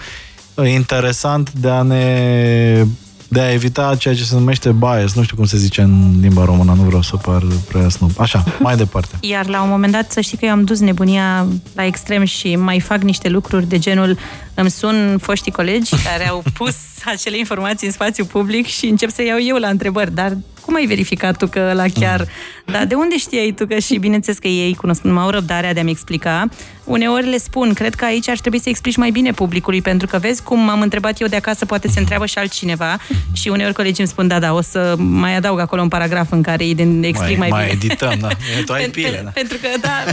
uh, 0.54 0.70
interesant 0.72 1.52
de 1.52 1.68
a 1.68 1.82
ne 1.82 2.86
de 3.34 3.40
a 3.40 3.52
evita 3.52 3.96
ceea 3.98 4.14
ce 4.14 4.24
se 4.24 4.34
numește 4.34 4.72
bias, 4.72 5.14
nu 5.14 5.22
știu 5.22 5.36
cum 5.36 5.44
se 5.44 5.56
zice 5.56 5.80
în 5.80 6.20
limba 6.20 6.44
română, 6.44 6.74
nu 6.76 6.82
vreau 6.82 7.02
să 7.02 7.16
par 7.16 7.42
prea 7.68 7.88
snob. 7.88 8.10
Așa, 8.18 8.44
mai 8.58 8.76
departe. 8.76 9.16
Iar 9.20 9.46
la 9.46 9.62
un 9.62 9.68
moment 9.68 9.92
dat, 9.92 10.12
să 10.12 10.20
știi 10.20 10.38
că 10.38 10.44
eu 10.44 10.50
am 10.50 10.64
dus 10.64 10.80
nebunia 10.80 11.46
la 11.74 11.84
extrem 11.84 12.24
și 12.24 12.56
mai 12.56 12.80
fac 12.80 13.02
niște 13.02 13.28
lucruri 13.28 13.68
de 13.68 13.78
genul 13.78 14.18
îmi 14.54 14.70
sun 14.70 15.18
foștii 15.20 15.52
colegi 15.52 15.94
care 16.04 16.28
au 16.28 16.42
pus 16.54 16.74
acele 17.14 17.38
informații 17.38 17.86
în 17.86 17.92
spațiu 17.92 18.24
public 18.24 18.66
și 18.66 18.86
încep 18.86 19.10
să 19.10 19.22
iau 19.22 19.38
eu 19.40 19.56
la 19.56 19.68
întrebări, 19.68 20.14
dar 20.14 20.36
cum 20.64 20.74
ai 20.74 20.86
verificat 20.86 21.36
tu 21.36 21.46
că 21.46 21.72
la 21.74 21.84
chiar... 22.00 22.20
Mm. 22.20 22.72
Dar 22.72 22.84
de 22.84 22.94
unde 22.94 23.18
știai 23.18 23.52
tu 23.56 23.66
că 23.66 23.78
și 23.78 23.96
bineînțeles 23.96 24.38
că 24.38 24.48
ei 24.48 24.74
cunoscând 24.74 25.18
au 25.18 25.30
răbdarea 25.30 25.72
de 25.72 25.80
a-mi 25.80 25.90
explica, 25.90 26.48
uneori 26.84 27.28
le 27.28 27.38
spun, 27.38 27.72
cred 27.72 27.94
că 27.94 28.04
aici 28.04 28.28
ar 28.28 28.38
trebui 28.38 28.60
să 28.60 28.68
explici 28.68 28.96
mai 28.96 29.10
bine 29.10 29.30
publicului, 29.30 29.82
pentru 29.82 30.06
că 30.06 30.18
vezi 30.18 30.42
cum 30.42 30.68
am 30.68 30.80
întrebat 30.80 31.20
eu 31.20 31.26
de 31.26 31.36
acasă, 31.36 31.64
poate 31.64 31.88
se 31.88 31.98
întreabă 31.98 32.26
și 32.26 32.38
altcineva 32.38 32.96
și 33.40 33.48
uneori 33.48 33.74
colegii 33.74 33.98
îmi 33.98 34.08
spun, 34.08 34.28
da, 34.28 34.38
da, 34.38 34.52
o 34.52 34.60
să 34.60 34.94
mai 34.98 35.36
adaug 35.36 35.58
acolo 35.58 35.82
un 35.82 35.88
paragraf 35.88 36.32
în 36.32 36.42
care 36.42 36.64
îi 36.64 37.00
explic 37.02 37.38
mai, 37.38 37.48
mai, 37.48 37.48
mai 37.48 37.64
bine. 37.64 37.92
edităm, 37.92 38.18
da. 38.20 38.28
Tu 38.66 38.72
ai 38.72 38.88
pile, 38.88 39.20
da. 39.24 39.30
Pentru 39.30 39.56
că, 39.60 39.68
da, 39.80 40.04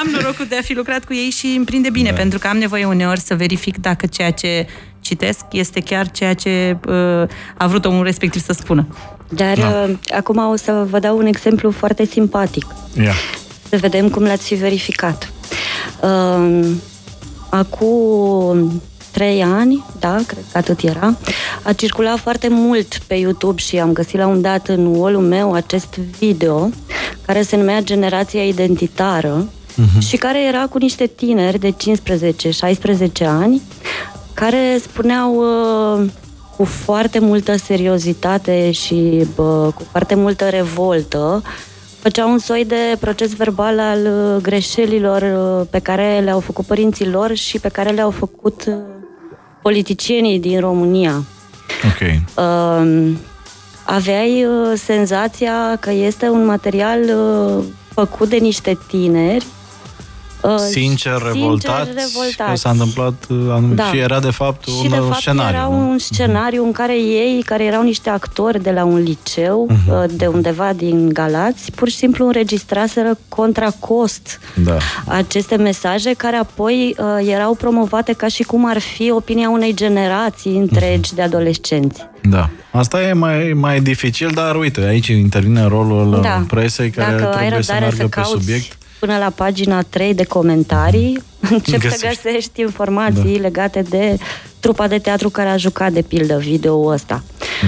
am 0.00 0.08
norocul 0.12 0.46
de 0.48 0.56
a 0.56 0.62
fi 0.62 0.74
lucrat 0.74 1.04
cu 1.04 1.14
ei 1.14 1.30
și 1.30 1.46
îmi 1.56 1.64
prinde 1.64 1.90
bine, 1.90 2.10
da. 2.10 2.16
pentru 2.16 2.38
că 2.38 2.48
am 2.48 2.56
nevoie 2.56 2.84
uneori 2.84 3.20
să 3.20 3.34
verific 3.34 3.76
dacă 3.76 4.06
ceea 4.06 4.30
ce 4.30 4.66
citesc 5.00 5.44
este 5.50 5.80
chiar 5.80 6.10
ceea 6.10 6.34
ce 6.34 6.76
uh, 6.88 7.28
a 7.56 7.66
vrut 7.66 7.84
omul 7.84 8.04
respectiv 8.04 8.42
să 8.42 8.52
spună. 8.52 8.86
Dar 9.28 9.58
da. 9.58 9.86
uh, 9.88 9.96
acum 10.16 10.50
o 10.50 10.56
să 10.56 10.86
vă 10.90 10.98
dau 10.98 11.16
un 11.16 11.26
exemplu 11.26 11.70
foarte 11.70 12.04
simpatic. 12.04 12.66
Yeah. 12.94 13.14
Să 13.68 13.76
vedem 13.76 14.08
cum 14.08 14.22
l-ați 14.22 14.46
fi 14.46 14.54
verificat. 14.54 15.32
Uh, 16.02 16.66
acum 17.48 18.82
trei 19.10 19.42
ani, 19.42 19.84
da, 19.98 20.16
cred 20.26 20.44
că 20.52 20.58
atât 20.58 20.80
era, 20.80 21.16
a 21.62 21.72
circulat 21.72 22.18
foarte 22.18 22.48
mult 22.50 22.98
pe 23.06 23.14
YouTube 23.14 23.60
și 23.60 23.78
am 23.78 23.92
găsit 23.92 24.18
la 24.18 24.26
un 24.26 24.40
dat 24.40 24.68
în 24.68 24.86
wall 24.86 25.16
meu 25.16 25.52
acest 25.52 25.94
video 26.18 26.70
care 27.26 27.42
se 27.42 27.56
numea 27.56 27.80
Generația 27.80 28.44
Identitară 28.44 29.48
uh-huh. 29.48 30.06
și 30.06 30.16
care 30.16 30.44
era 30.44 30.66
cu 30.66 30.78
niște 30.78 31.06
tineri 31.06 31.58
de 31.58 31.74
15-16 33.22 33.26
ani 33.26 33.62
care 34.34 34.78
spuneau 34.82 35.34
uh, 35.34 36.08
cu 36.56 36.64
foarte 36.64 37.18
multă 37.18 37.56
seriozitate 37.56 38.70
și 38.70 39.26
bă, 39.34 39.70
cu 39.74 39.82
foarte 39.90 40.14
multă 40.14 40.48
revoltă, 40.48 41.42
făceau 42.00 42.30
un 42.30 42.38
soi 42.38 42.64
de 42.64 42.96
proces 43.00 43.34
verbal 43.34 43.78
al 43.78 43.98
uh, 44.06 44.42
greșelilor 44.42 45.22
uh, 45.22 45.66
pe 45.70 45.78
care 45.78 46.20
le-au 46.24 46.40
făcut 46.40 46.66
părinții 46.66 47.08
lor 47.08 47.34
și 47.34 47.58
pe 47.58 47.68
care 47.68 47.90
le-au 47.90 48.10
făcut 48.10 48.64
uh, 48.66 48.74
politicienii 49.62 50.38
din 50.38 50.60
România. 50.60 51.24
Ok. 51.84 52.20
Uh, 52.36 53.12
aveai 53.84 54.44
uh, 54.44 54.72
senzația 54.76 55.76
că 55.80 55.90
este 55.90 56.28
un 56.28 56.44
material 56.44 57.00
uh, 57.02 57.64
făcut 57.94 58.28
de 58.28 58.36
niște 58.36 58.78
tineri 58.86 59.46
Uh, 60.40 60.56
sincer, 60.70 61.22
revoltat, 61.32 61.86
revoltat. 61.86 62.48
că 62.48 62.54
s-a 62.54 62.70
întâmplat 62.70 63.26
uh, 63.28 63.36
anumit. 63.50 63.76
Da. 63.76 63.84
Și 63.84 63.98
era 63.98 64.20
de 64.20 64.30
fapt 64.30 64.64
și 64.64 64.74
un 64.82 64.88
de 64.88 64.96
fapt 64.96 65.14
scenariu. 65.14 65.56
era 65.56 65.66
un 65.66 65.98
scenariu 65.98 66.64
în 66.64 66.72
care 66.72 66.98
ei, 66.98 67.42
care 67.44 67.64
erau 67.64 67.82
niște 67.82 68.10
actori 68.10 68.62
de 68.62 68.70
la 68.70 68.84
un 68.84 68.98
liceu, 68.98 69.68
uh-huh. 69.70 70.10
de 70.10 70.26
undeva 70.26 70.72
din 70.72 71.08
Galați, 71.08 71.72
pur 71.72 71.88
și 71.88 71.96
simplu 71.96 72.26
înregistraseră 72.26 73.18
contra 73.28 73.70
cost 73.70 74.40
da. 74.54 74.76
aceste 75.06 75.56
mesaje 75.56 76.12
care 76.12 76.36
apoi 76.36 76.94
uh, 76.98 77.28
erau 77.28 77.54
promovate 77.54 78.12
ca 78.12 78.28
și 78.28 78.42
cum 78.42 78.68
ar 78.68 78.78
fi 78.78 79.10
opinia 79.10 79.50
unei 79.50 79.74
generații 79.74 80.56
întregi 80.56 81.12
uh-huh. 81.12 81.16
de 81.16 81.22
adolescenți. 81.22 82.06
Da. 82.22 82.50
Asta 82.72 83.02
e 83.02 83.12
mai, 83.12 83.52
mai 83.54 83.80
dificil, 83.80 84.30
dar 84.34 84.56
uite, 84.56 84.80
aici 84.80 85.06
intervine 85.06 85.66
rolul 85.66 86.18
da. 86.22 86.44
presei 86.48 86.90
care 86.90 87.16
Dacă 87.16 87.36
trebuie 87.36 87.62
să 87.62 87.72
meargă 87.72 87.96
să 87.96 88.06
pe 88.06 88.22
subiect 88.22 88.76
până 89.06 89.18
la 89.18 89.30
pagina 89.30 89.82
3 89.82 90.14
de 90.14 90.24
comentarii, 90.24 91.22
încep 91.50 91.80
găsești. 91.80 91.98
să 91.98 92.22
găsești 92.22 92.60
informații 92.60 93.34
da. 93.34 93.40
legate 93.40 93.82
de 93.82 94.16
trupa 94.60 94.88
de 94.88 94.98
teatru 94.98 95.30
care 95.30 95.48
a 95.48 95.56
jucat, 95.56 95.92
de 95.92 96.02
pildă, 96.02 96.36
video 96.38 96.86
ăsta. 96.86 97.22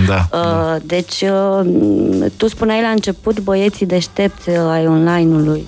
Da, 0.06 0.28
uh, 0.32 0.40
da. 0.40 0.78
Deci, 0.82 1.20
uh, 1.20 2.26
tu 2.36 2.48
spuneai 2.48 2.82
la 2.82 2.88
început 2.88 3.40
băieții 3.40 3.86
deștepți 3.86 4.48
uh, 4.48 4.56
ai 4.70 4.86
online-ului. 4.86 5.64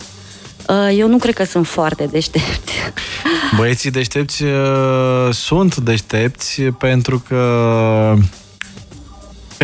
Uh, 0.69 0.97
eu 0.99 1.09
nu 1.09 1.17
cred 1.17 1.35
că 1.35 1.45
sunt 1.45 1.67
foarte 1.67 2.05
deștepți. 2.05 2.73
Băieții 3.57 3.91
deștepți 3.91 4.43
uh, 4.43 5.29
sunt 5.31 5.77
deștepți 5.77 6.63
pentru 6.63 7.23
că 7.29 7.45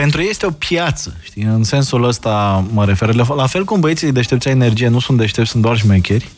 pentru 0.01 0.23
ei 0.23 0.29
este 0.29 0.47
o 0.47 0.51
piață, 0.51 1.17
știi? 1.23 1.43
În 1.43 1.65
sensul 1.65 2.05
ăsta 2.05 2.65
mă 2.73 2.85
refer. 2.85 3.15
La 3.15 3.47
fel 3.47 3.65
cum 3.65 3.81
băieții 3.81 4.13
deștepți 4.13 4.49
energie 4.49 4.89
nu 4.89 4.99
sunt 4.99 5.19
deștepți, 5.19 5.51
sunt 5.51 5.63
doar 5.63 5.77
șmecheri. 5.77 6.29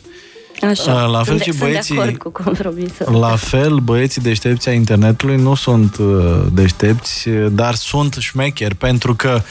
Așa, 0.61 1.05
la 1.05 1.23
fel 1.23 1.39
sunt, 1.39 1.53
și 1.53 1.59
băieții, 1.59 1.95
sunt 1.95 2.09
de 2.09 2.17
cu 2.17 2.29
compromisul. 2.29 3.19
La 3.19 3.35
fel, 3.35 3.77
băieții 3.77 4.21
deștepți 4.21 4.69
a 4.69 4.71
internetului 4.71 5.35
nu 5.35 5.55
sunt 5.55 5.97
uh, 5.97 6.41
deștepți, 6.53 7.29
dar 7.49 7.73
sunt 7.73 8.13
șmecheri, 8.19 8.75
pentru 8.75 9.15
că 9.15 9.41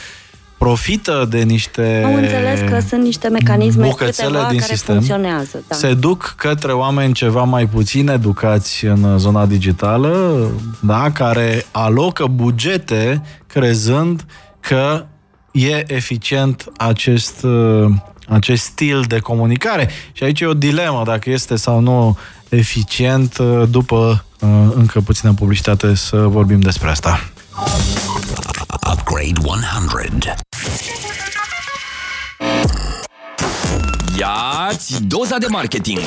profită 0.59 1.27
de 1.29 1.41
niște 1.41 2.01
Am 2.05 2.13
înțeles 2.13 2.69
că 2.69 2.79
sunt 2.87 3.01
niște 3.01 3.27
mecanisme 3.27 3.93
câteva 3.97 4.47
din 4.49 4.59
care 4.59 4.73
sistem, 4.73 4.95
funcționează. 4.95 5.63
Da. 5.67 5.75
Se 5.75 5.93
duc 5.93 6.33
către 6.37 6.71
oameni 6.71 7.13
ceva 7.13 7.43
mai 7.43 7.65
puțin 7.65 8.09
educați 8.09 8.85
în 8.85 9.17
zona 9.17 9.45
digitală, 9.45 10.37
da, 10.79 11.11
care 11.11 11.65
alocă 11.71 12.25
bugete 12.25 13.21
crezând 13.47 14.25
că 14.59 15.05
e 15.51 15.93
eficient 15.93 16.65
acest, 16.77 17.43
uh, 17.43 17.91
acest 18.27 18.63
stil 18.63 19.03
de 19.07 19.19
comunicare. 19.19 19.89
Și 20.11 20.23
aici 20.23 20.39
e 20.39 20.45
o 20.45 20.53
dilemă 20.53 21.01
dacă 21.05 21.29
este 21.29 21.55
sau 21.55 21.79
nu 21.79 22.17
eficient 22.49 23.37
uh, 23.37 23.63
după 23.69 24.25
uh, 24.39 24.49
încă 24.75 24.99
puțină 24.99 25.33
publicitate 25.33 25.95
să 25.95 26.17
vorbim 26.17 26.59
despre 26.59 26.89
asta. 26.89 27.29
Upgrade 29.09 29.39
100 29.43 30.35
Iați 34.19 35.03
doza 35.03 35.37
de 35.37 35.45
marketing! 35.49 35.99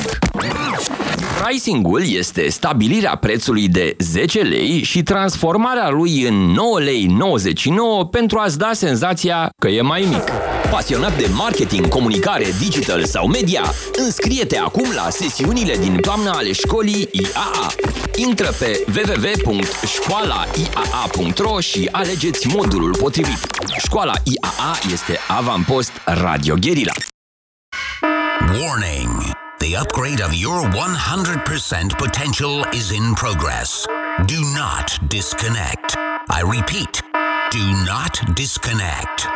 Pricing-ul 1.43 2.01
este 2.07 2.49
stabilirea 2.49 3.15
prețului 3.15 3.67
de 3.67 3.95
10 3.99 4.41
lei 4.41 4.83
și 4.83 5.03
transformarea 5.03 5.89
lui 5.89 6.27
în 6.27 6.35
9 6.35 6.79
lei 6.79 7.05
99 7.05 8.05
pentru 8.05 8.37
a-ți 8.37 8.57
da 8.57 8.69
senzația 8.73 9.49
că 9.61 9.67
e 9.67 9.81
mai 9.81 10.05
mic. 10.09 10.52
Pasionat 10.73 11.17
de 11.17 11.27
marketing, 11.33 11.87
comunicare, 11.87 12.45
digital 12.59 13.05
sau 13.05 13.27
media, 13.27 13.73
înscrie-te 13.95 14.57
acum 14.57 14.91
la 14.95 15.09
sesiunile 15.09 15.77
din 15.77 15.97
toamna 16.01 16.31
ale 16.31 16.51
școlii 16.51 17.09
IAA. 17.11 17.73
Intră 18.15 18.51
pe 18.59 18.85
www.școalaiaa.ro 18.95 21.59
și 21.59 21.89
alegeți 21.91 22.47
modulul 22.47 22.97
potrivit. 22.97 23.39
Școala 23.77 24.13
IAA 24.23 24.77
este 24.91 25.19
avampost 25.27 25.91
Radio 26.05 26.55
Guerilla. 26.59 26.93
Warning! 28.61 29.31
The 29.57 29.77
upgrade 29.81 30.23
of 30.23 30.33
your 30.33 30.67
100% 30.67 30.71
potential 31.97 32.67
is 32.71 32.89
in 32.89 33.13
progress. 33.13 33.85
Do 34.25 34.39
not 34.61 34.97
disconnect. 35.07 35.95
I 36.29 36.41
repeat, 36.57 37.03
do 37.53 37.93
not 37.93 38.33
disconnect. 38.33 39.29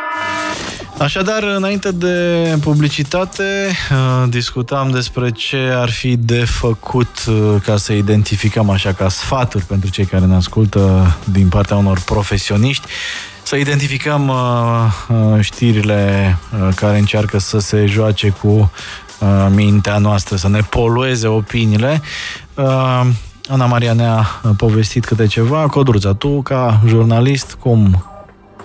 Așadar, 0.98 1.42
înainte 1.42 1.90
de 1.90 2.56
publicitate, 2.60 3.42
uh, 3.90 4.28
discutam 4.28 4.90
despre 4.90 5.30
ce 5.30 5.72
ar 5.74 5.90
fi 5.90 6.16
de 6.16 6.44
făcut 6.44 7.24
uh, 7.28 7.54
ca 7.64 7.76
să 7.76 7.92
identificăm 7.92 8.70
așa 8.70 8.92
ca 8.92 9.08
sfaturi 9.08 9.64
pentru 9.64 9.90
cei 9.90 10.04
care 10.04 10.24
ne 10.24 10.34
ascultă 10.34 11.16
din 11.24 11.48
partea 11.48 11.76
unor 11.76 12.00
profesioniști 12.00 12.86
să 13.42 13.56
identificăm 13.56 14.28
uh, 14.28 15.40
știrile 15.40 16.36
care 16.74 16.98
încearcă 16.98 17.38
să 17.38 17.58
se 17.58 17.86
joace 17.86 18.28
cu 18.28 18.70
mintea 19.54 19.98
noastră, 19.98 20.36
să 20.36 20.48
ne 20.48 20.60
polueze 20.60 21.26
opiniile. 21.26 22.02
Ana 23.48 23.66
Maria 23.66 23.92
ne-a 23.92 24.40
povestit 24.56 25.04
câte 25.04 25.26
ceva. 25.26 25.68
Codruța, 25.68 26.14
tu 26.14 26.42
ca 26.42 26.80
jurnalist, 26.86 27.56
cum, 27.60 28.04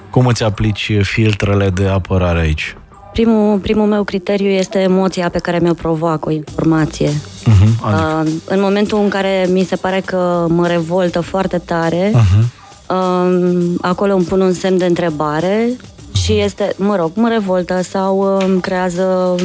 cum 0.10 0.26
îți 0.26 0.44
aplici 0.44 0.92
filtrele 1.02 1.70
de 1.70 1.88
apărare 1.88 2.40
aici? 2.40 2.76
Primul, 3.14 3.58
primul 3.58 3.88
meu 3.88 4.04
criteriu 4.04 4.50
este 4.50 4.80
emoția 4.80 5.30
pe 5.30 5.40
care 5.40 5.60
mi-o 5.60 5.74
provoacă 5.74 6.30
o 6.30 6.32
informație. 6.32 7.10
Uh-huh, 7.10 7.82
adică? 7.82 8.24
uh, 8.26 8.32
în 8.46 8.60
momentul 8.62 9.00
în 9.00 9.10
care 9.10 9.48
mi 9.52 9.64
se 9.64 9.76
pare 9.76 10.02
că 10.06 10.46
mă 10.50 10.68
revoltă 10.68 11.22
foarte 11.22 11.58
tare, 11.58 12.12
uh-huh. 12.12 12.44
uh, 12.88 13.76
acolo 13.82 14.14
îmi 14.14 14.26
pun 14.26 14.42
un 14.42 14.54
semn 14.54 14.78
de 14.78 14.86
întrebare 14.86 15.70
și 16.14 16.40
este, 16.40 16.74
mă 16.78 16.96
rog, 16.96 17.12
mă 17.16 17.28
revoltă 17.28 17.82
sau 17.82 18.38
îmi 18.38 18.62
creează 18.62 19.36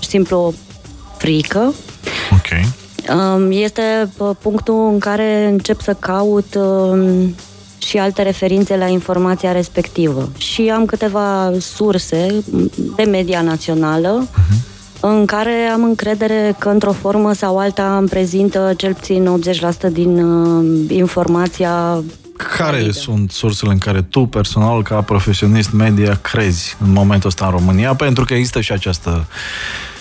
simplu 0.00 0.36
o 0.36 0.52
frică. 1.16 1.72
Ok. 2.32 2.83
Este 3.50 4.10
punctul 4.40 4.88
în 4.92 4.98
care 4.98 5.48
încep 5.50 5.80
să 5.80 5.96
caut 5.98 6.58
și 7.78 7.98
alte 7.98 8.22
referințe 8.22 8.76
la 8.76 8.86
informația 8.86 9.52
respectivă. 9.52 10.28
Și 10.38 10.72
am 10.74 10.84
câteva 10.84 11.52
surse 11.60 12.44
de 12.96 13.02
media 13.02 13.42
națională 13.42 14.26
uh-huh. 14.26 15.00
în 15.00 15.26
care 15.26 15.68
am 15.72 15.82
încredere 15.82 16.56
că 16.58 16.68
într-o 16.68 16.92
formă 16.92 17.32
sau 17.32 17.58
alta 17.58 17.96
îmi 17.96 18.08
prezintă 18.08 18.72
cel 18.76 18.94
puțin 18.94 19.40
80% 19.88 19.92
din 19.92 20.24
uh, 20.24 20.90
informația 20.90 22.02
care 22.56 22.76
validă. 22.76 22.92
sunt 22.92 23.30
sursele 23.30 23.72
în 23.72 23.78
care 23.78 24.02
tu, 24.02 24.20
personal, 24.26 24.82
ca 24.82 25.00
profesionist 25.00 25.72
media, 25.72 26.18
crezi 26.22 26.76
în 26.84 26.92
momentul 26.92 27.28
ăsta 27.28 27.44
în 27.44 27.50
România? 27.50 27.94
Pentru 27.94 28.24
că 28.24 28.34
există 28.34 28.60
și 28.60 28.72
această 28.72 29.26
uh, 29.28 29.93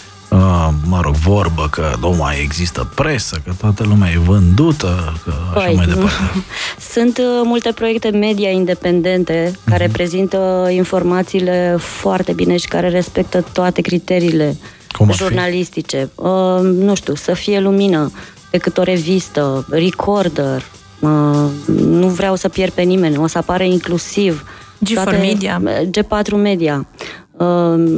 mă 0.85 0.99
rog, 1.01 1.13
vorbă 1.13 1.67
că 1.71 1.93
nu 1.99 2.09
mai 2.09 2.41
există 2.41 2.89
presă, 2.95 3.41
că 3.45 3.53
toată 3.59 3.83
lumea 3.83 4.11
e 4.11 4.17
vândută, 4.17 5.13
că 5.23 5.33
așa 5.55 5.65
păi, 5.65 5.75
mai 5.75 5.85
departe. 5.93 6.43
Sunt 6.91 7.17
uh, 7.17 7.41
multe 7.43 7.71
proiecte 7.71 8.09
media 8.09 8.49
independente 8.49 9.51
care 9.65 9.87
uh-huh. 9.87 9.91
prezintă 9.91 10.69
informațiile 10.71 11.75
foarte 11.79 12.33
bine 12.33 12.57
și 12.57 12.67
care 12.67 12.89
respectă 12.89 13.45
toate 13.53 13.81
criteriile 13.81 14.57
Cum 14.97 15.11
jurnalistice. 15.11 16.09
Uh, 16.15 16.59
nu 16.61 16.95
știu, 16.95 17.15
să 17.15 17.33
fie 17.33 17.59
lumină 17.59 18.11
decât 18.51 18.77
o 18.77 18.83
revistă, 18.83 19.65
recorder, 19.69 20.65
uh, 20.99 21.45
nu 21.75 22.07
vreau 22.07 22.35
să 22.35 22.49
pierd 22.49 22.71
pe 22.71 22.81
nimeni, 22.81 23.17
o 23.17 23.27
să 23.27 23.37
apare 23.37 23.67
inclusiv. 23.67 24.45
G4 24.85 24.93
toate, 24.93 25.17
Media. 25.17 25.61
G4 25.85 26.31
Media. 26.31 26.87
Uh, 27.31 27.47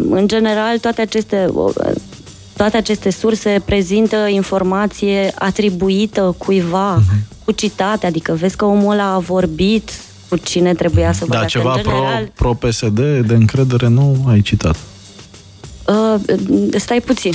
în 0.10 0.24
general, 0.28 0.80
toate 0.80 1.02
aceste 1.02 1.50
uh, 1.54 1.74
toate 2.56 2.78
aceste 2.78 3.10
surse 3.10 3.62
prezintă 3.66 4.28
informație 4.28 5.34
atribuită 5.36 6.36
cuiva, 6.38 7.00
uh-huh. 7.00 7.44
cu 7.46 7.52
citate, 7.52 8.06
adică 8.06 8.34
vezi 8.34 8.56
că 8.56 8.66
omul 8.66 8.94
ăla 8.94 9.14
a 9.14 9.20
vorbit 9.20 9.92
cu 10.30 10.38
cine 10.38 10.74
trebuia 10.74 11.12
să 11.12 11.26
vorbească. 11.26 11.60
Da, 11.60 11.60
ceva 11.60 11.82
general, 11.82 12.32
pro, 12.36 12.54
pro-PSD 12.54 13.00
de 13.28 13.34
încredere 13.34 13.88
nu 13.88 14.26
ai 14.28 14.42
citat. 14.42 14.76
Uh, 15.88 16.16
stai 16.72 17.02
puțin. 17.02 17.34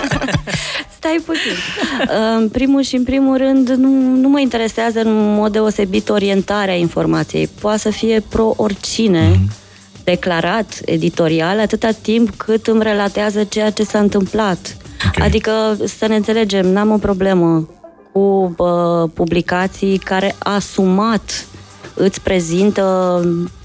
stai 0.96 1.22
puțin. 1.24 1.52
Uh, 2.00 2.36
în 2.38 2.48
primul 2.48 2.82
și 2.82 2.96
în 2.96 3.04
primul 3.04 3.36
rând, 3.36 3.68
nu, 3.68 3.88
nu 4.20 4.28
mă 4.28 4.40
interesează 4.40 5.00
în 5.00 5.34
mod 5.34 5.52
deosebit 5.52 6.08
orientarea 6.08 6.74
informației. 6.74 7.48
Poate 7.60 7.78
să 7.78 7.90
fie 7.90 8.22
pro-oricine. 8.28 9.32
Uh-huh 9.32 9.62
declarat 10.04 10.80
editorial 10.84 11.60
atâta 11.60 11.90
timp 11.90 12.36
cât 12.36 12.66
îmi 12.66 12.82
relatează 12.82 13.44
ceea 13.44 13.70
ce 13.70 13.82
s-a 13.82 13.98
întâmplat. 13.98 14.76
Okay. 15.06 15.26
Adică, 15.26 15.76
să 15.84 16.06
ne 16.06 16.16
înțelegem, 16.16 16.66
n-am 16.66 16.90
o 16.90 16.96
problemă 16.96 17.68
cu 18.12 18.54
uh, 18.56 19.10
publicații 19.14 19.98
care 19.98 20.34
asumat 20.38 21.46
îți 21.94 22.20
prezintă 22.20 22.82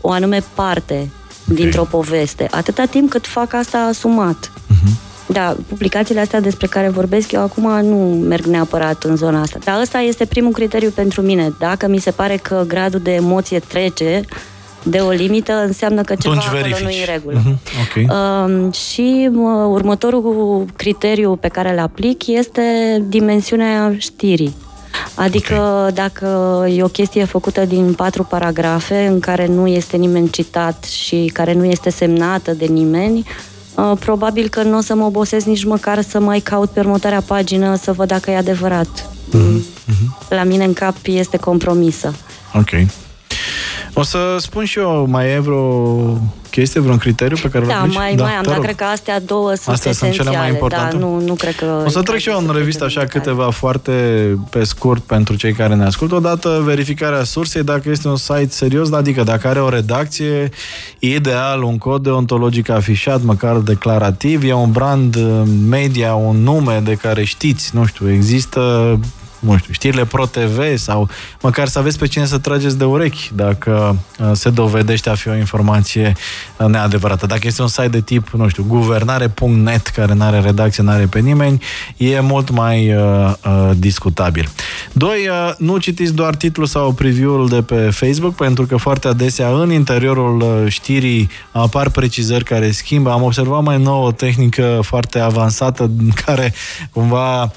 o 0.02 0.12
anume 0.12 0.44
parte 0.54 0.94
okay. 0.94 1.64
dintr-o 1.64 1.84
poveste, 1.84 2.48
atâta 2.52 2.86
timp 2.86 3.10
cât 3.10 3.28
fac 3.28 3.54
asta 3.54 3.78
asumat. 3.78 4.52
Uh-huh. 4.52 5.08
Da, 5.28 5.56
publicațiile 5.68 6.20
astea 6.20 6.40
despre 6.40 6.68
care 6.68 6.90
vorbesc 6.90 7.32
eu 7.32 7.42
acum 7.42 7.86
nu 7.86 8.26
merg 8.28 8.46
neapărat 8.46 9.04
în 9.04 9.16
zona 9.16 9.42
asta. 9.42 9.60
Dar 9.64 9.82
ăsta 9.82 9.98
este 10.00 10.26
primul 10.26 10.52
criteriu 10.52 10.90
pentru 10.90 11.22
mine. 11.22 11.54
Dacă 11.60 11.88
mi 11.88 12.00
se 12.00 12.12
pare 12.12 12.36
că 12.36 12.64
gradul 12.68 13.00
de 13.00 13.14
emoție 13.14 13.60
trece, 13.60 14.22
de 14.84 14.98
o 14.98 15.10
limită, 15.10 15.54
înseamnă 15.66 16.02
că 16.02 16.16
ceva 16.16 16.36
Atunci 16.36 16.62
acolo 16.62 16.84
nu 16.84 16.90
e 16.90 17.00
în 17.00 17.14
regulă. 17.14 17.40
Uh-huh. 17.40 17.58
Okay. 17.88 18.08
Uh, 18.10 18.74
și 18.74 19.30
uh, 19.34 19.66
următorul 19.68 20.66
criteriu 20.76 21.36
pe 21.36 21.48
care 21.48 21.72
îl 21.72 21.80
aplic 21.80 22.28
este 22.28 22.62
dimensiunea 23.08 23.94
știrii. 23.98 24.56
Adică 25.16 25.56
okay. 25.56 25.92
dacă 25.92 26.28
e 26.70 26.84
o 26.84 26.88
chestie 26.88 27.26
făcută 27.26 27.66
din 27.66 27.94
patru 27.94 28.24
paragrafe 28.24 29.06
în 29.06 29.20
care 29.20 29.48
nu 29.48 29.68
este 29.68 29.98
nimeni 29.98 30.30
citat 30.30 30.84
și 30.84 31.32
care 31.34 31.54
nu 31.54 31.66
este 31.66 31.90
semnată 31.90 32.52
de 32.54 32.66
nimeni, 32.66 33.26
uh, 33.76 33.92
probabil 34.00 34.48
că 34.48 34.64
nu 34.64 34.78
o 34.78 34.82
să 34.82 34.96
mă 34.96 35.06
obosesc 35.06 35.46
nici 35.46 35.64
măcar 35.64 36.02
să 36.02 36.20
mai 36.20 36.40
caut 36.40 36.70
pe 36.70 36.80
următoarea 36.80 37.22
pagină 37.22 37.76
să 37.76 37.92
văd 37.92 38.08
dacă 38.08 38.32
e 38.32 38.38
adevărat. 38.38 39.10
Uh-huh. 39.30 39.78
La 40.30 40.44
mine 40.44 40.64
în 40.64 40.74
cap 40.74 40.96
este 41.04 41.38
compromisă. 41.38 42.14
Ok. 42.54 42.70
O 43.94 44.04
să 44.04 44.38
spun 44.40 44.66
și 44.66 44.80
eu, 44.80 45.06
mai 45.10 45.34
e 45.34 45.40
vreo 45.40 46.18
chestie, 46.50 46.80
vreun 46.80 46.98
criteriu 46.98 47.38
pe 47.42 47.50
care 47.50 47.66
da, 47.66 47.74
mai, 47.76 47.92
mai 47.94 48.16
da, 48.16 48.24
mai 48.24 48.34
am, 48.34 48.44
dar 48.44 48.60
cred 48.60 48.76
că 48.76 48.84
astea 48.84 49.20
două 49.20 49.54
sunt 49.56 49.76
astea 49.76 49.92
esențiale. 49.92 50.14
sunt 50.14 50.28
cele 50.28 50.38
mai 50.38 50.50
importante. 50.50 50.96
Da, 50.96 51.06
nu, 51.06 51.20
nu 51.20 51.34
cred 51.34 51.56
că... 51.56 51.84
O 51.86 51.90
să 51.90 52.02
trec 52.02 52.20
și 52.20 52.30
eu 52.30 52.38
în 52.38 52.54
revistă 52.56 52.84
așa 52.84 53.06
câteva 53.06 53.50
foarte 53.50 53.92
pe 54.50 54.64
scurt 54.64 55.02
pentru 55.02 55.36
cei 55.36 55.54
care 55.54 55.76
ne 55.76 55.84
ascultă. 55.84 56.16
Odată 56.16 56.62
verificarea 56.64 57.24
sursei, 57.24 57.64
dacă 57.64 57.90
este 57.90 58.08
un 58.08 58.16
site 58.16 58.50
serios, 58.50 58.92
adică 58.92 59.24
dacă 59.24 59.48
are 59.48 59.60
o 59.60 59.70
redacție, 59.70 60.50
ideal, 61.00 61.64
un 61.64 61.78
cod 61.78 62.04
deontologic 62.04 62.70
afișat, 62.70 63.22
măcar 63.22 63.56
declarativ, 63.56 64.44
e 64.44 64.54
un 64.54 64.72
brand 64.72 65.18
media, 65.70 66.14
un 66.14 66.44
nume 66.44 66.82
de 66.84 66.94
care 66.94 67.24
știți, 67.24 67.70
nu 67.74 67.86
știu, 67.86 68.12
există 68.12 69.00
nu 69.40 69.58
știu, 69.58 69.74
știrile 69.74 70.06
Pro-TV 70.06 70.78
sau 70.78 71.10
măcar 71.42 71.68
să 71.68 71.80
aveți 71.80 71.98
pe 71.98 72.08
cine 72.08 72.26
să 72.26 72.38
trageți 72.38 72.78
de 72.78 72.84
urechi 72.84 73.30
dacă 73.34 73.98
uh, 74.20 74.30
se 74.34 74.50
dovedește 74.50 75.10
a 75.10 75.16
fi 75.16 75.28
o 75.30 75.36
informație 75.36 76.14
uh, 76.58 76.66
neadevărată. 76.66 77.26
Dacă 77.26 77.42
este 77.44 77.62
un 77.62 77.68
site 77.68 77.88
de 77.88 78.02
tip, 78.02 78.30
nu 78.30 78.48
știu, 78.48 78.66
guvernare.net 78.68 79.88
care 79.88 80.14
nu 80.14 80.24
are 80.24 80.40
redacție, 80.40 80.84
nu 80.84 80.90
are 80.90 81.06
pe 81.06 81.20
nimeni, 81.20 81.62
e 81.98 82.20
mult 82.20 82.50
mai 82.50 82.94
uh, 82.96 83.34
uh, 83.46 83.70
discutabil. 83.78 84.50
Doi, 84.92 85.28
uh, 85.28 85.54
nu 85.58 85.78
citiți 85.78 86.14
doar 86.14 86.36
titlul 86.36 86.66
sau 86.66 86.92
preview-ul 86.92 87.48
de 87.48 87.62
pe 87.62 87.76
Facebook, 87.76 88.36
pentru 88.36 88.66
că 88.66 88.78
foarte 88.78 89.08
adesea 89.08 89.50
în 89.50 89.72
interiorul 89.72 90.42
uh, 90.42 90.72
știrii 90.72 91.30
apar 91.52 91.90
precizări 91.90 92.44
care 92.44 92.72
schimbă. 92.72 93.12
Am 93.12 93.24
observat 93.24 93.64
mai 93.64 93.82
nou 93.82 94.04
o 94.04 94.12
tehnică 94.12 94.80
foarte 94.82 95.20
avansată 95.20 95.92
care 96.26 96.54
cumva 96.92 97.40
Uh, 97.42 97.50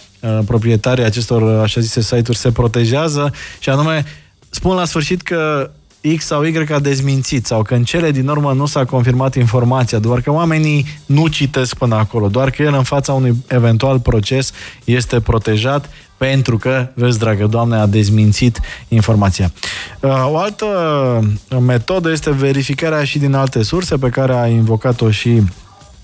proprietarii 0.47 1.05
acestor, 1.05 1.43
uh, 1.43 1.63
așa 1.63 1.81
zise, 1.81 2.01
site-uri 2.01 2.39
se 2.39 2.53
protejează 2.53 3.33
și 3.59 3.69
anume 3.69 4.05
spun 4.51 4.75
la 4.75 4.85
sfârșit 4.85 5.23
că 5.23 5.71
X 6.17 6.25
sau 6.25 6.45
Y 6.45 6.67
a 6.73 6.79
dezmințit 6.79 7.47
sau 7.47 7.63
că 7.63 7.75
în 7.75 7.85
cele 7.85 8.11
din 8.11 8.29
urmă 8.29 8.53
nu 8.53 8.67
s-a 8.67 8.85
confirmat 8.85 9.35
informația, 9.35 9.99
doar 9.99 10.21
că 10.21 10.33
oamenii 10.33 10.87
nu 11.07 11.27
citesc 11.27 11.77
până 11.77 11.95
acolo, 11.95 12.29
doar 12.29 12.51
că 12.51 12.63
el 12.63 12.75
în 12.75 12.83
fața 12.83 13.13
unui 13.13 13.45
eventual 13.47 14.01
proces 14.01 14.53
este 14.85 15.21
protejat 15.21 15.91
pentru 16.17 16.59
că, 16.59 16.89
vezi, 16.95 17.19
dragă 17.19 17.47
doamne, 17.47 17.77
a 17.77 17.87
dezmințit 17.87 18.61
informația. 18.89 19.53
Uh, 20.01 20.25
o 20.31 20.37
altă 20.37 20.67
metodă 21.61 22.11
este 22.11 22.31
verificarea 22.31 23.05
și 23.05 23.19
din 23.19 23.35
alte 23.35 23.63
surse 23.63 23.97
pe 23.97 24.09
care 24.09 24.35
a 24.35 24.47
invocat-o 24.47 25.11
și 25.11 25.43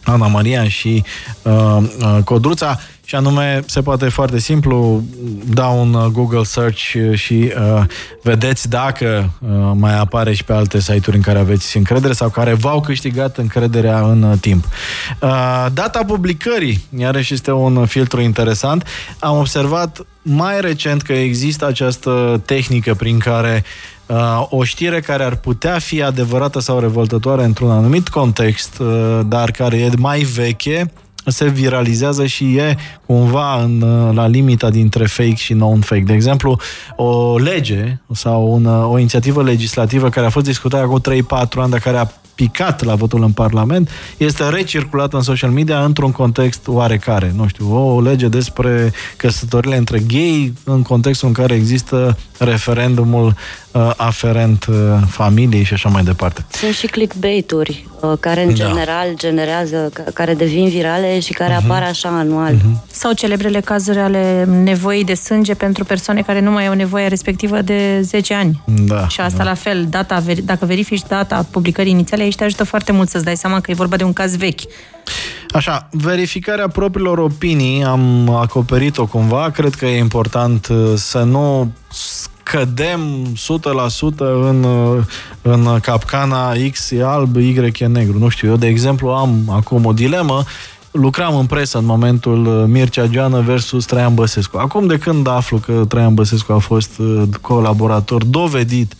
Ana 0.05 0.27
Maria 0.27 0.69
și 0.69 1.05
uh, 1.43 1.53
uh, 1.79 2.23
Codruța 2.25 2.79
și 3.09 3.15
anume 3.15 3.63
se 3.67 3.83
poate 3.83 4.09
foarte 4.09 4.39
simplu 4.39 5.03
da 5.45 5.67
un 5.67 5.95
uh, 5.95 6.05
Google 6.05 6.43
search 6.43 6.97
și 7.15 7.53
uh, 7.57 7.83
vedeți 8.23 8.69
dacă 8.69 9.31
uh, 9.41 9.51
mai 9.75 9.99
apare 9.99 10.35
și 10.35 10.45
pe 10.45 10.53
alte 10.53 10.81
site-uri 10.81 11.17
în 11.17 11.23
care 11.23 11.39
aveți 11.39 11.77
încredere 11.77 12.13
sau 12.13 12.29
care 12.29 12.55
v-au 12.55 12.81
câștigat 12.81 13.37
încrederea 13.37 14.01
în 14.01 14.23
uh, 14.23 14.39
timp. 14.41 14.65
Uh, 14.65 15.67
data 15.73 16.05
publicării, 16.07 16.85
iarăși 16.99 17.35
este 17.35 17.53
un 17.53 17.87
filtru 17.87 18.21
interesant. 18.21 18.87
Am 19.19 19.39
observat 19.39 20.07
mai 20.23 20.61
recent 20.61 21.03
că 21.03 21.13
există 21.13 21.67
această 21.67 22.43
tehnică 22.45 22.95
prin 22.95 23.19
care 23.19 23.65
uh, 24.07 24.47
o 24.49 24.65
știre 24.65 25.01
care 25.01 25.25
ar 25.25 25.37
putea 25.37 25.79
fi 25.79 26.03
adevărată 26.03 26.61
sau 26.61 26.79
revoltătoare 26.79 27.45
într-un 27.45 27.71
anumit 27.71 28.09
context, 28.09 28.79
uh, 28.79 29.21
dar 29.27 29.51
care 29.51 29.77
e 29.77 29.91
mai 29.99 30.21
veche, 30.21 30.93
se 31.25 31.49
viralizează 31.49 32.27
și 32.27 32.57
e 32.57 32.77
cumva 33.07 33.63
în, 33.63 33.81
uh, 33.81 34.15
la 34.15 34.27
limita 34.27 34.71
dintre 34.71 35.07
fake 35.07 35.35
și 35.35 35.55
non-fake. 35.55 36.05
De 36.05 36.13
exemplu, 36.13 36.59
o 36.97 37.39
lege 37.39 37.99
sau 38.13 38.53
un, 38.53 38.67
o 38.67 38.99
inițiativă 38.99 39.43
legislativă 39.43 40.09
care 40.09 40.27
a 40.27 40.31
fost 40.31 40.47
discutată 40.47 40.83
acum 40.83 41.01
3-4 41.01 41.59
ani, 41.59 41.71
dar 41.71 41.81
care 41.81 41.97
a 41.97 42.07
picat 42.39 42.85
la 42.85 42.95
votul 42.95 43.23
în 43.23 43.33
Parlament, 43.33 43.91
este 44.17 44.49
recirculată 44.49 45.17
în 45.17 45.23
social 45.23 45.51
media 45.51 45.85
într-un 45.85 46.13
context 46.13 46.61
oarecare. 46.67 47.33
Nu 47.37 47.49
știu, 47.49 47.77
o 47.77 48.01
lege 48.01 48.29
despre 48.29 48.93
căsătorile 49.17 49.77
între 49.77 49.99
gay 49.99 50.53
în 50.65 50.83
contextul 50.83 51.29
în 51.29 51.35
care 51.35 51.55
există 51.55 52.17
referendumul 52.39 53.35
uh, 53.73 53.93
aferent 53.97 54.67
uh, 54.67 54.77
familiei 55.09 55.65
și 55.65 55.73
așa 55.73 55.89
mai 55.89 56.03
departe. 56.03 56.45
Sunt 56.49 56.75
și 56.75 56.87
clickbait-uri 56.87 57.87
uh, 58.01 58.13
care 58.21 58.43
în 58.43 58.49
da. 58.49 58.55
general 58.55 59.07
generează, 59.15 59.93
care 60.15 60.35
devin 60.35 60.69
virale 60.69 61.21
și 61.21 61.33
care 61.33 61.53
uh-huh. 61.53 61.65
apar 61.65 61.83
așa 61.83 62.09
anual. 62.09 62.55
Uh-huh. 62.55 62.91
Sau 62.91 63.13
celebrele 63.13 63.61
cazuri 63.61 63.99
ale 63.99 64.45
nevoii 64.45 65.05
de 65.05 65.15
sânge 65.15 65.55
pentru 65.55 65.85
persoane 65.85 66.23
care 66.23 66.41
nu 66.41 66.51
mai 66.51 66.67
au 66.67 66.75
nevoie 66.75 67.07
respectivă 67.07 67.61
de 67.61 68.01
10 68.03 68.35
ani. 68.35 68.63
Da, 68.87 69.09
și 69.09 69.21
asta 69.21 69.39
da. 69.39 69.45
la 69.45 69.55
fel, 69.55 69.87
data, 69.91 70.23
dacă 70.45 70.67
verifici 70.67 71.03
data 71.09 71.47
publicării 71.51 71.93
inițiale, 71.93 72.28
aici 72.29 72.39
te 72.39 72.45
ajută 72.45 72.65
foarte 72.65 72.93
mult 72.93 73.09
să-ți 73.09 73.25
dai 73.25 73.37
seama 73.37 73.61
că 73.61 73.71
e 73.71 73.75
vorba 73.75 73.97
de 73.97 74.05
un 74.05 74.13
caz 74.13 74.37
vechi. 74.37 74.61
Așa, 75.51 75.89
verificarea 75.91 76.69
propriilor 76.69 77.19
opinii 77.19 77.85
am 77.85 78.31
acoperit-o 78.31 79.07
cumva. 79.07 79.51
Cred 79.51 79.75
că 79.75 79.87
e 79.87 79.99
important 79.99 80.67
uh, 80.67 80.93
să 80.95 81.19
nu 81.19 81.73
cădem 82.43 83.27
100% 83.27 83.37
în, 84.19 84.65
uh, 84.65 85.05
în 85.43 85.81
capcana 85.81 86.53
X 86.73 86.91
e 86.91 87.03
alb, 87.05 87.37
Y 87.37 87.73
e 87.79 87.87
negru. 87.87 88.19
Nu 88.19 88.29
știu, 88.29 88.49
eu 88.49 88.57
de 88.57 88.67
exemplu 88.67 89.09
am 89.09 89.51
acum 89.51 89.85
o 89.85 89.93
dilemă 89.93 90.45
lucram 91.01 91.37
în 91.37 91.47
presă 91.47 91.79
în 91.79 91.85
momentul 91.85 92.47
uh, 92.47 92.65
Mircea 92.67 93.07
Joană 93.13 93.41
versus 93.41 93.85
Traian 93.85 94.15
Băsescu. 94.15 94.59
Acum 94.59 94.87
de 94.87 94.99
când 94.99 95.29
aflu 95.29 95.59
că 95.59 95.85
Traian 95.89 96.15
Băsescu 96.15 96.53
a 96.53 96.59
fost 96.59 96.91
colaborator 97.41 98.25
dovedit 98.25 98.93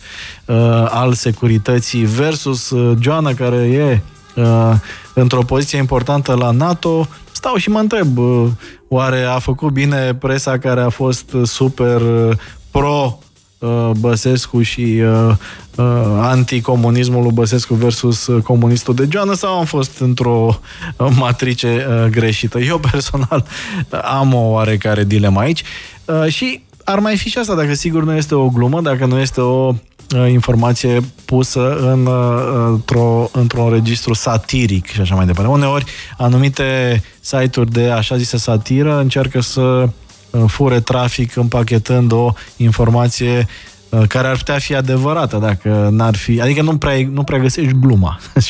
uh, 0.45 0.55
al 0.89 1.13
securității 1.13 2.05
versus 2.05 2.69
uh, 2.69 2.97
Joană 3.01 3.33
care 3.33 3.55
e 3.55 4.01
uh, 4.35 4.73
într-o 5.13 5.43
poziție 5.43 5.77
importantă 5.77 6.33
la 6.33 6.51
NATO, 6.51 7.07
stau 7.31 7.55
și 7.55 7.69
mă 7.69 7.79
întreb, 7.79 8.17
uh, 8.17 8.47
oare 8.87 9.21
a 9.21 9.39
făcut 9.39 9.71
bine 9.71 10.13
presa 10.13 10.57
care 10.57 10.81
a 10.81 10.89
fost 10.89 11.35
super 11.43 12.01
uh, 12.01 12.37
pro 12.71 13.17
uh, 13.19 13.27
Băsescu 13.99 14.61
și 14.61 14.81
uh, 14.81 15.35
uh, 15.75 15.85
anticomunismul 16.21 17.23
lui 17.23 17.31
Băsescu 17.31 17.73
versus 17.73 18.27
uh, 18.27 18.43
comunistul 18.43 18.95
de 18.95 19.07
Joană 19.11 19.33
sau 19.33 19.57
am 19.57 19.65
fost 19.65 19.99
într-o 19.99 20.59
uh, 20.97 21.07
matrice 21.17 21.85
uh, 21.89 22.09
greșită? 22.09 22.59
Eu 22.59 22.79
personal 22.91 23.45
am 24.03 24.33
o 24.33 24.49
oarecare 24.49 25.03
dilemă 25.03 25.39
aici 25.39 25.63
uh, 26.05 26.27
și 26.27 26.61
ar 26.83 26.99
mai 26.99 27.17
fi 27.17 27.29
și 27.29 27.37
asta, 27.37 27.55
dacă 27.55 27.73
sigur 27.73 28.03
nu 28.03 28.15
este 28.15 28.35
o 28.35 28.49
glumă, 28.49 28.81
dacă 28.81 29.05
nu 29.05 29.19
este 29.19 29.41
o 29.41 29.75
Uh, 30.15 30.31
informație 30.31 30.99
pusă 31.25 31.75
în, 31.75 32.05
uh, 32.05 32.67
într-o, 32.67 33.29
într-un 33.31 33.71
registru 33.71 34.13
satiric 34.13 34.87
și 34.87 35.01
așa 35.01 35.15
mai 35.15 35.25
departe. 35.25 35.51
Uneori, 35.51 35.85
anumite 36.17 37.01
site-uri 37.19 37.71
de 37.71 37.89
așa 37.89 38.17
zisă 38.17 38.37
satiră 38.37 38.99
încearcă 38.99 39.41
să 39.41 39.61
uh, 39.61 39.89
fure 40.47 40.79
trafic 40.79 41.35
împachetând 41.35 42.11
o 42.11 42.33
informație 42.57 43.47
Uh, 43.89 44.01
care 44.07 44.27
ar 44.27 44.37
putea 44.37 44.57
fi 44.57 44.75
adevărată 44.75 45.37
dacă 45.37 45.89
n-ar 45.91 46.15
fi... 46.15 46.41
Adică 46.41 46.61
nu 46.61 46.77
prea, 46.77 46.93
nu 47.11 47.23
prea 47.23 47.39
găsești 47.39 47.73
gluma. 47.79 48.19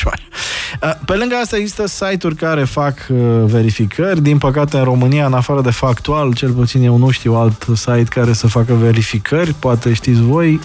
Uh, 0.82 0.92
pe 1.04 1.14
lângă 1.14 1.34
asta 1.34 1.56
există 1.56 1.86
site-uri 1.86 2.34
care 2.34 2.64
fac 2.64 3.06
uh, 3.08 3.18
verificări. 3.44 4.22
Din 4.22 4.38
păcate, 4.38 4.76
în 4.76 4.84
România, 4.84 5.26
în 5.26 5.32
afară 5.32 5.60
de 5.60 5.70
factual, 5.70 6.34
cel 6.34 6.52
puțin 6.52 6.82
eu 6.82 6.96
nu 6.96 7.10
știu 7.10 7.34
alt 7.34 7.66
site 7.74 8.04
care 8.08 8.32
să 8.32 8.46
facă 8.46 8.74
verificări. 8.74 9.54
Poate 9.58 9.92
știți 9.92 10.20
voi. 10.20 10.60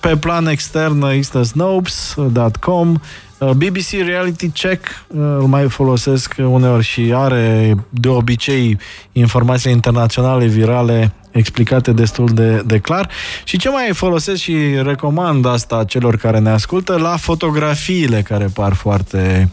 Pe 0.00 0.16
plan 0.16 0.46
extern 0.46 1.02
există 1.02 1.42
Snopes.com 1.42 2.96
BBC 3.38 3.90
Reality 4.04 4.48
Check 4.48 5.04
îl 5.08 5.46
mai 5.46 5.68
folosesc 5.68 6.34
uneori 6.38 6.84
și 6.84 7.12
are 7.14 7.74
de 7.90 8.08
obicei 8.08 8.78
informații 9.12 9.72
internaționale 9.72 10.46
virale 10.46 11.12
explicate 11.30 11.92
destul 11.92 12.28
de, 12.28 12.62
de 12.66 12.78
clar. 12.78 13.08
Și 13.44 13.58
ce 13.58 13.68
mai 13.68 13.90
folosesc 13.92 14.40
și 14.40 14.56
recomand 14.82 15.46
asta 15.46 15.84
celor 15.84 16.16
care 16.16 16.38
ne 16.38 16.50
ascultă, 16.50 16.96
la 16.96 17.16
fotografiile 17.16 18.22
care 18.22 18.48
par 18.54 18.72
foarte 18.72 19.50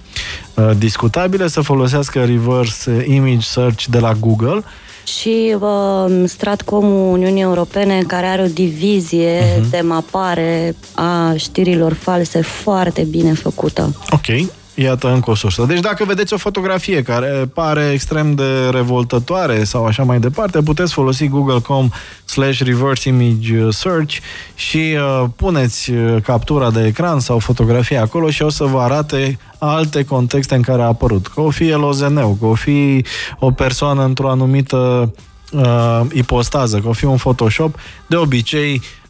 uh, 0.54 0.72
discutabile, 0.78 1.48
să 1.48 1.62
folosească 1.62 2.24
reverse 2.24 3.06
image 3.08 3.40
search 3.40 3.86
de 3.86 4.00
la 4.00 4.14
Google, 4.14 4.64
și 5.05 5.55
uh, 5.59 6.23
Stratcomul 6.25 7.13
Uniunii 7.13 7.41
Europene, 7.41 8.01
care 8.07 8.25
are 8.25 8.41
o 8.41 8.47
divizie 8.47 9.39
uh-huh. 9.39 9.69
de 9.69 9.81
mapare 9.81 10.75
a 10.93 11.34
știrilor 11.35 11.93
false 11.93 12.41
foarte 12.41 13.03
bine 13.03 13.34
făcută. 13.34 13.95
Ok. 14.09 14.49
Iată 14.76 15.12
încă 15.12 15.30
o 15.30 15.36
sursă. 15.36 15.66
Deci 15.66 15.80
dacă 15.80 16.06
vedeți 16.06 16.34
o 16.34 16.38
fotografie 16.38 17.02
care 17.02 17.50
pare 17.54 17.90
extrem 17.91 18.36
de 18.36 18.70
revoltătoare 18.72 19.64
sau 19.64 19.86
așa 19.86 20.04
mai 20.04 20.20
departe, 20.20 20.62
puteți 20.62 20.94
folosi 20.94 21.28
google.com 21.28 21.90
slash 22.26 22.60
reverse 22.60 23.10
image 23.10 23.70
search 23.70 24.16
și 24.56 24.78
uh, 24.78 25.26
puneți 25.36 25.91
uh, 25.91 26.22
captura 26.22 26.72
de 26.72 26.86
ecran 26.86 27.20
sau 27.20 27.40
fotografia 27.40 28.02
acolo 28.02 28.30
și 28.30 28.41
o 28.41 28.50
să 28.50 28.64
vă 28.64 28.80
arate 28.80 29.40
alte 29.58 30.06
contexte 30.06 30.56
în 30.56 30.62
care 30.62 30.82
a 30.82 30.86
apărut. 30.86 31.28
Că 31.28 31.41
o 31.41 31.50
fi 31.50 31.70
el 31.70 31.84
OZN, 31.84 32.16
că 32.16 32.45
o 32.45 32.54
fi 32.54 33.06
o 33.40 33.52
persoană 33.52 34.04
într-o 34.04 34.30
anumită 34.30 35.14
uh, 35.52 36.02
ipostază, 36.14 36.80
că 36.80 36.88
o 36.88 36.94
fi 36.94 37.06
un 37.06 37.18
Photoshop, 37.18 37.76
de 38.08 38.16
obicei 38.16 38.74
Uh, 38.74 39.02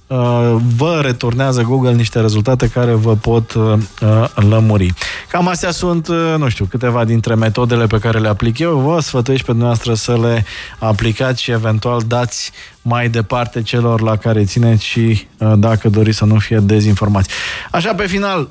vă 0.77 0.99
returnează 1.01 1.61
Google 1.61 1.93
niște 1.93 2.19
rezultate 2.19 2.67
care 2.67 2.91
vă 2.93 3.15
pot 3.15 3.53
uh, 3.53 3.73
uh, 4.01 4.25
lămuri. 4.49 4.93
Cam 5.29 5.47
astea 5.47 5.71
sunt, 5.71 6.07
nu 6.37 6.49
știu, 6.49 6.65
câteva 6.65 7.05
dintre 7.05 7.35
metodele 7.35 7.87
pe 7.87 7.97
care 7.97 8.19
le 8.19 8.27
aplic 8.27 8.59
eu. 8.59 8.77
Vă 8.77 8.99
sfătuiesc 8.99 9.43
pe 9.43 9.51
dumneavoastră 9.51 9.93
să 9.93 10.17
le 10.21 10.45
aplicați 10.79 11.41
și 11.41 11.51
eventual 11.51 12.01
dați 12.07 12.51
mai 12.81 13.09
departe 13.09 13.61
celor 13.61 14.01
la 14.01 14.15
care 14.15 14.43
țineți 14.43 14.85
și 14.85 15.27
dacă 15.55 15.89
doriți 15.89 16.17
să 16.17 16.25
nu 16.25 16.39
fie 16.39 16.57
dezinformați. 16.57 17.29
Așa, 17.71 17.93
pe 17.93 18.07
final, 18.07 18.49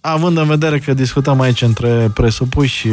având 0.00 0.36
în 0.36 0.46
vedere 0.46 0.78
că 0.78 0.94
discutăm 0.94 1.40
aici 1.40 1.62
între 1.62 2.10
presupuși, 2.14 2.86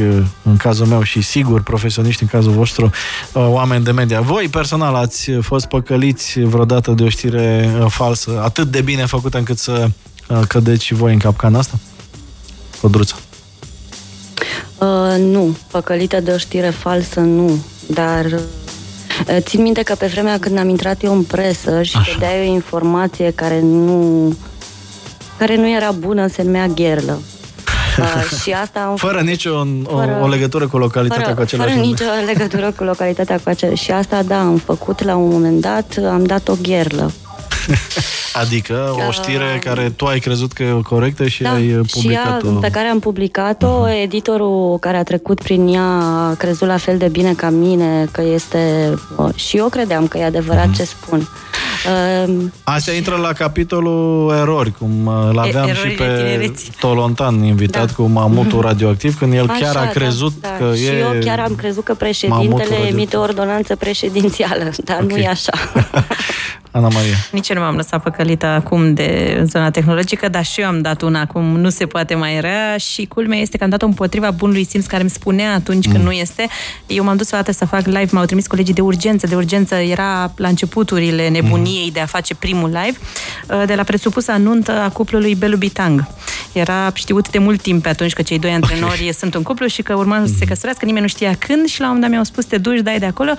în 0.43 0.57
cazul 0.57 0.85
meu, 0.85 1.03
și 1.03 1.21
sigur 1.21 1.63
profesioniști 1.63 2.21
în 2.21 2.27
cazul 2.27 2.51
vostru, 2.51 2.85
uh, 3.33 3.47
oameni 3.49 3.83
de 3.83 3.91
media, 3.91 4.21
voi 4.21 4.47
personal 4.47 4.95
ați 4.95 5.31
fost 5.31 5.65
păcăliți 5.65 6.39
vreodată 6.39 6.91
de 6.91 7.03
o 7.03 7.09
știre 7.09 7.69
uh, 7.79 7.85
falsă, 7.89 8.41
atât 8.43 8.67
de 8.71 8.81
bine 8.81 9.05
făcută 9.05 9.37
încât 9.37 9.57
să 9.57 9.87
uh, 10.29 10.39
cădeți 10.47 10.85
și 10.85 10.93
voi 10.93 11.13
în 11.13 11.19
capcana 11.19 11.59
asta? 11.59 11.79
Codruța. 12.81 13.15
Uh, 14.77 15.17
nu, 15.19 15.57
păcălită 15.71 16.19
de 16.19 16.31
o 16.31 16.37
știre 16.37 16.69
falsă 16.69 17.19
nu, 17.19 17.63
dar 17.85 18.39
țin 19.37 19.61
minte 19.61 19.81
că 19.81 19.95
pe 19.95 20.05
vremea 20.05 20.39
când 20.39 20.57
am 20.57 20.69
intrat 20.69 21.03
eu 21.03 21.13
în 21.13 21.23
presă 21.23 21.81
și 21.83 21.97
Așa. 21.97 22.11
dădeai 22.11 22.47
o 22.47 22.53
informație 22.53 23.31
care 23.31 23.61
nu 23.61 24.35
care 25.37 25.55
nu 25.55 25.69
era 25.69 25.91
bună, 25.91 26.27
se 26.27 26.43
numea 26.43 26.67
gherlă. 26.67 27.19
Uh, 27.97 28.39
și 28.41 28.51
asta 28.51 28.79
am 28.79 28.95
fără 28.95 29.19
nicio 29.19 29.65
fără, 29.83 30.17
o, 30.21 30.23
o 30.23 30.27
legătură 30.27 30.67
cu 30.67 30.77
localitatea 30.77 31.23
fără, 31.23 31.35
cu 31.35 31.41
același 31.41 31.69
Fără 31.69 31.81
nicio 31.81 32.03
legătură 32.25 32.71
cu 32.71 32.83
localitatea 32.83 33.35
cu 33.43 33.49
același. 33.49 33.83
Și 33.83 33.91
asta, 33.91 34.23
da, 34.23 34.39
am 34.39 34.57
făcut 34.57 35.03
la 35.03 35.15
un 35.15 35.29
moment 35.29 35.61
dat, 35.61 35.99
am 36.11 36.23
dat 36.23 36.47
o 36.47 36.53
gherlă. 36.61 37.11
Adică 38.41 38.95
o 39.07 39.11
știre 39.11 39.53
uh, 39.55 39.61
care 39.63 39.89
tu 39.95 40.05
ai 40.05 40.19
crezut 40.19 40.51
că 40.51 40.63
e 40.63 40.79
corectă 40.83 41.27
și 41.27 41.41
da, 41.41 41.53
ai 41.53 41.67
publicat-o. 41.91 42.49
Și 42.49 42.57
pe 42.61 42.69
care 42.69 42.87
am 42.87 42.99
publicat-o, 42.99 43.87
uh-huh. 43.87 44.03
editorul 44.03 44.77
care 44.79 44.97
a 44.97 45.03
trecut 45.03 45.41
prin 45.41 45.67
ea 45.67 45.83
a 46.29 46.33
crezut 46.37 46.67
la 46.67 46.77
fel 46.77 46.97
de 46.97 47.07
bine 47.07 47.33
ca 47.33 47.49
mine 47.49 48.07
că 48.11 48.21
este... 48.21 48.93
Și 49.35 49.57
eu 49.57 49.67
credeam 49.67 50.07
că 50.07 50.17
e 50.17 50.25
adevărat 50.25 50.69
uh-huh. 50.69 50.75
ce 50.75 50.83
spun. 50.83 51.27
Uh, 52.27 52.33
Asta 52.63 52.91
intră 52.91 53.15
la 53.15 53.33
capitolul 53.33 54.33
erori, 54.39 54.71
cum 54.71 55.05
uh, 55.05 55.29
l-aveam 55.33 55.67
și 55.67 55.87
pe 55.87 56.51
Tolontan 56.79 57.43
invitat 57.43 57.85
da. 57.85 57.93
cu 57.93 58.03
mamutul 58.03 58.61
radioactiv, 58.61 59.17
când 59.17 59.33
el 59.33 59.49
Așa, 59.49 59.59
chiar 59.59 59.75
a 59.75 59.83
da, 59.83 59.89
crezut 59.89 60.33
da, 60.41 60.47
da. 60.47 60.65
că 60.65 60.75
și 60.75 60.83
e... 60.83 60.85
Și 60.85 60.99
eu 60.99 61.19
chiar 61.23 61.39
am 61.39 61.55
crezut 61.55 61.83
că 61.83 61.93
președintele 61.93 62.75
emite 62.89 63.17
o 63.17 63.21
ordonanță 63.21 63.75
președințială, 63.75 64.69
dar 64.83 65.01
okay. 65.03 65.07
nu 65.07 65.17
e 65.17 65.27
așa. 65.27 65.51
Ana 66.71 66.87
Maria. 66.87 67.15
Nici 67.31 67.49
eu 67.49 67.55
nu 67.55 67.61
m-am 67.61 67.75
lăsat 67.75 68.03
păcălită 68.03 68.45
acum 68.45 68.93
de 68.93 69.41
zona 69.45 69.71
tehnologică, 69.71 70.27
dar 70.29 70.45
și 70.45 70.61
eu 70.61 70.67
am 70.67 70.81
dat 70.81 71.01
una 71.01 71.19
acum, 71.19 71.43
nu 71.43 71.69
se 71.69 71.85
poate 71.85 72.15
mai 72.15 72.41
rea 72.41 72.77
și 72.77 73.05
culmea 73.05 73.39
este 73.39 73.57
că 73.57 73.63
am 73.63 73.69
dat-o 73.69 73.85
împotriva 73.85 74.31
bunului 74.31 74.65
simț 74.65 74.85
care 74.85 75.01
îmi 75.01 75.09
spunea 75.09 75.53
atunci 75.53 75.85
mm. 75.85 75.91
când 75.91 76.03
nu 76.03 76.11
este. 76.11 76.47
Eu 76.87 77.03
m-am 77.03 77.17
dus 77.17 77.31
o 77.31 77.35
dată 77.35 77.51
să 77.51 77.65
fac 77.65 77.85
live, 77.85 78.07
m-au 78.11 78.25
trimis 78.25 78.47
colegii 78.47 78.73
de 78.73 78.81
urgență, 78.81 79.27
de 79.27 79.35
urgență 79.35 79.75
era 79.75 80.31
la 80.35 80.47
începuturile 80.47 81.29
nebuniei 81.29 81.85
mm. 81.85 81.91
de 81.93 81.99
a 81.99 82.05
face 82.05 82.35
primul 82.35 82.69
live, 82.69 82.97
uh, 83.49 83.63
de 83.65 83.75
la 83.75 83.83
presupusa 83.83 84.37
nuntă 84.37 84.71
a 84.71 84.89
cuplului 84.89 85.35
Belu 85.35 85.57
Bitang. 85.57 86.07
Era 86.51 86.91
știut 86.93 87.29
de 87.29 87.37
mult 87.37 87.61
timp 87.61 87.83
pe 87.83 87.89
atunci 87.89 88.13
că 88.13 88.21
cei 88.21 88.39
doi 88.39 88.51
antrenori 88.51 88.99
okay. 88.99 89.13
sunt 89.17 89.35
un 89.35 89.43
cuplu 89.43 89.67
și 89.67 89.81
că 89.81 89.93
urma 89.93 90.17
mm. 90.17 90.27
să 90.27 90.33
se 90.37 90.45
căsătorească, 90.45 90.85
nimeni 90.85 91.03
nu 91.03 91.09
știa 91.09 91.35
când 91.39 91.67
și 91.67 91.79
la 91.79 91.85
un 91.85 91.93
moment 91.93 92.01
dat 92.01 92.09
mi-au 92.09 92.23
spus 92.23 92.45
te 92.45 92.57
duci, 92.57 92.79
dai 92.79 92.99
de 92.99 93.05
acolo 93.05 93.31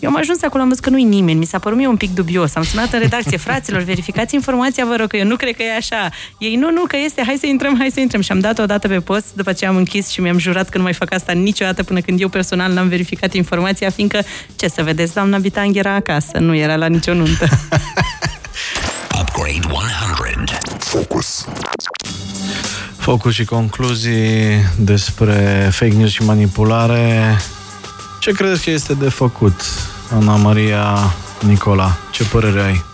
Eu 0.00 0.08
am 0.08 0.16
ajuns 0.16 0.42
acolo, 0.42 0.62
am 0.62 0.68
văzut 0.68 0.84
că 0.84 0.90
nu-i 0.90 1.04
nimeni, 1.04 1.38
mi 1.38 1.44
s-a 1.44 1.58
părut 1.58 1.78
mie 1.78 1.86
un 1.86 1.96
pic 1.96 2.14
dubios. 2.14 2.54
Am 2.54 2.62
sunat 2.62 2.92
în 2.92 2.98
redacție, 2.98 3.36
fraților, 3.36 3.82
verificați 3.82 4.34
informația, 4.34 4.84
vă 4.84 4.96
rog, 4.96 5.08
că 5.08 5.16
eu 5.16 5.24
nu 5.26 5.36
cred 5.36 5.56
că 5.56 5.62
e 5.62 5.76
așa. 5.76 6.10
Ei, 6.38 6.56
nu, 6.56 6.70
nu, 6.70 6.82
că 6.88 6.96
este, 6.96 7.22
hai 7.26 7.36
să 7.40 7.46
intrăm, 7.46 7.78
hai 7.78 7.90
să 7.90 8.00
intrăm. 8.00 8.20
Și 8.20 8.32
am 8.32 8.40
dat 8.40 8.58
o 8.58 8.66
dată 8.66 8.88
pe 8.88 9.00
post, 9.00 9.26
după 9.34 9.52
ce 9.52 9.66
am 9.66 9.76
închis 9.76 10.08
și 10.08 10.20
mi-am 10.20 10.38
jurat 10.38 10.68
că 10.68 10.76
nu 10.76 10.82
mai 10.82 10.92
fac 10.92 11.12
asta 11.12 11.32
niciodată 11.32 11.82
până 11.82 12.00
când 12.00 12.20
eu 12.20 12.28
personal 12.28 12.72
n-am 12.72 12.88
verificat 12.88 13.32
informația, 13.34 13.90
fiindcă, 13.90 14.20
ce 14.56 14.68
să 14.68 14.82
vedeți, 14.82 15.14
doamna 15.14 15.38
Bitang 15.38 15.76
era 15.76 15.94
acasă, 15.94 16.38
nu 16.38 16.54
era 16.54 16.76
la 16.76 16.86
nicio 16.86 17.14
nuntă. 17.14 17.48
Upgrade 19.20 19.60
100. 19.70 20.58
Focus. 20.78 21.44
Focus 22.96 23.34
și 23.34 23.44
concluzii 23.44 24.64
despre 24.76 25.68
fake 25.72 25.94
news 25.94 26.10
și 26.10 26.22
manipulare. 26.22 27.36
Ce 28.18 28.32
credeți 28.32 28.64
că 28.64 28.70
este 28.70 28.94
de 28.94 29.08
făcut, 29.08 29.60
Ana 30.12 30.36
Maria 30.36 30.96
Nicola? 31.46 31.96
Ce 32.10 32.24
părere 32.24 32.60
ai? 32.60 32.84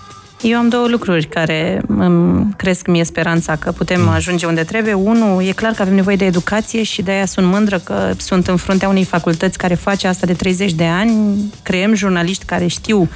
Eu 0.42 0.58
am 0.58 0.68
două 0.68 0.88
lucruri 0.88 1.26
care 1.26 1.82
îmi 1.86 2.54
cresc 2.56 2.86
mie 2.86 3.04
speranța 3.04 3.56
că 3.56 3.72
putem 3.72 4.00
mm. 4.00 4.08
ajunge 4.08 4.46
unde 4.46 4.62
trebuie. 4.62 4.94
Unu, 4.94 5.42
e 5.42 5.52
clar 5.52 5.72
că 5.72 5.82
avem 5.82 5.94
nevoie 5.94 6.16
de 6.16 6.24
educație 6.24 6.82
și 6.82 7.02
de 7.02 7.10
aia 7.10 7.26
sunt 7.26 7.46
mândră 7.46 7.78
că 7.78 8.12
sunt 8.16 8.48
în 8.48 8.56
fruntea 8.56 8.88
unei 8.88 9.04
facultăți 9.04 9.58
care 9.58 9.74
face 9.74 10.06
asta 10.06 10.26
de 10.26 10.32
30 10.32 10.72
de 10.72 10.84
ani. 10.84 11.36
Creăm 11.62 11.94
jurnaliști 11.94 12.44
care 12.44 12.66
știu 12.66 13.08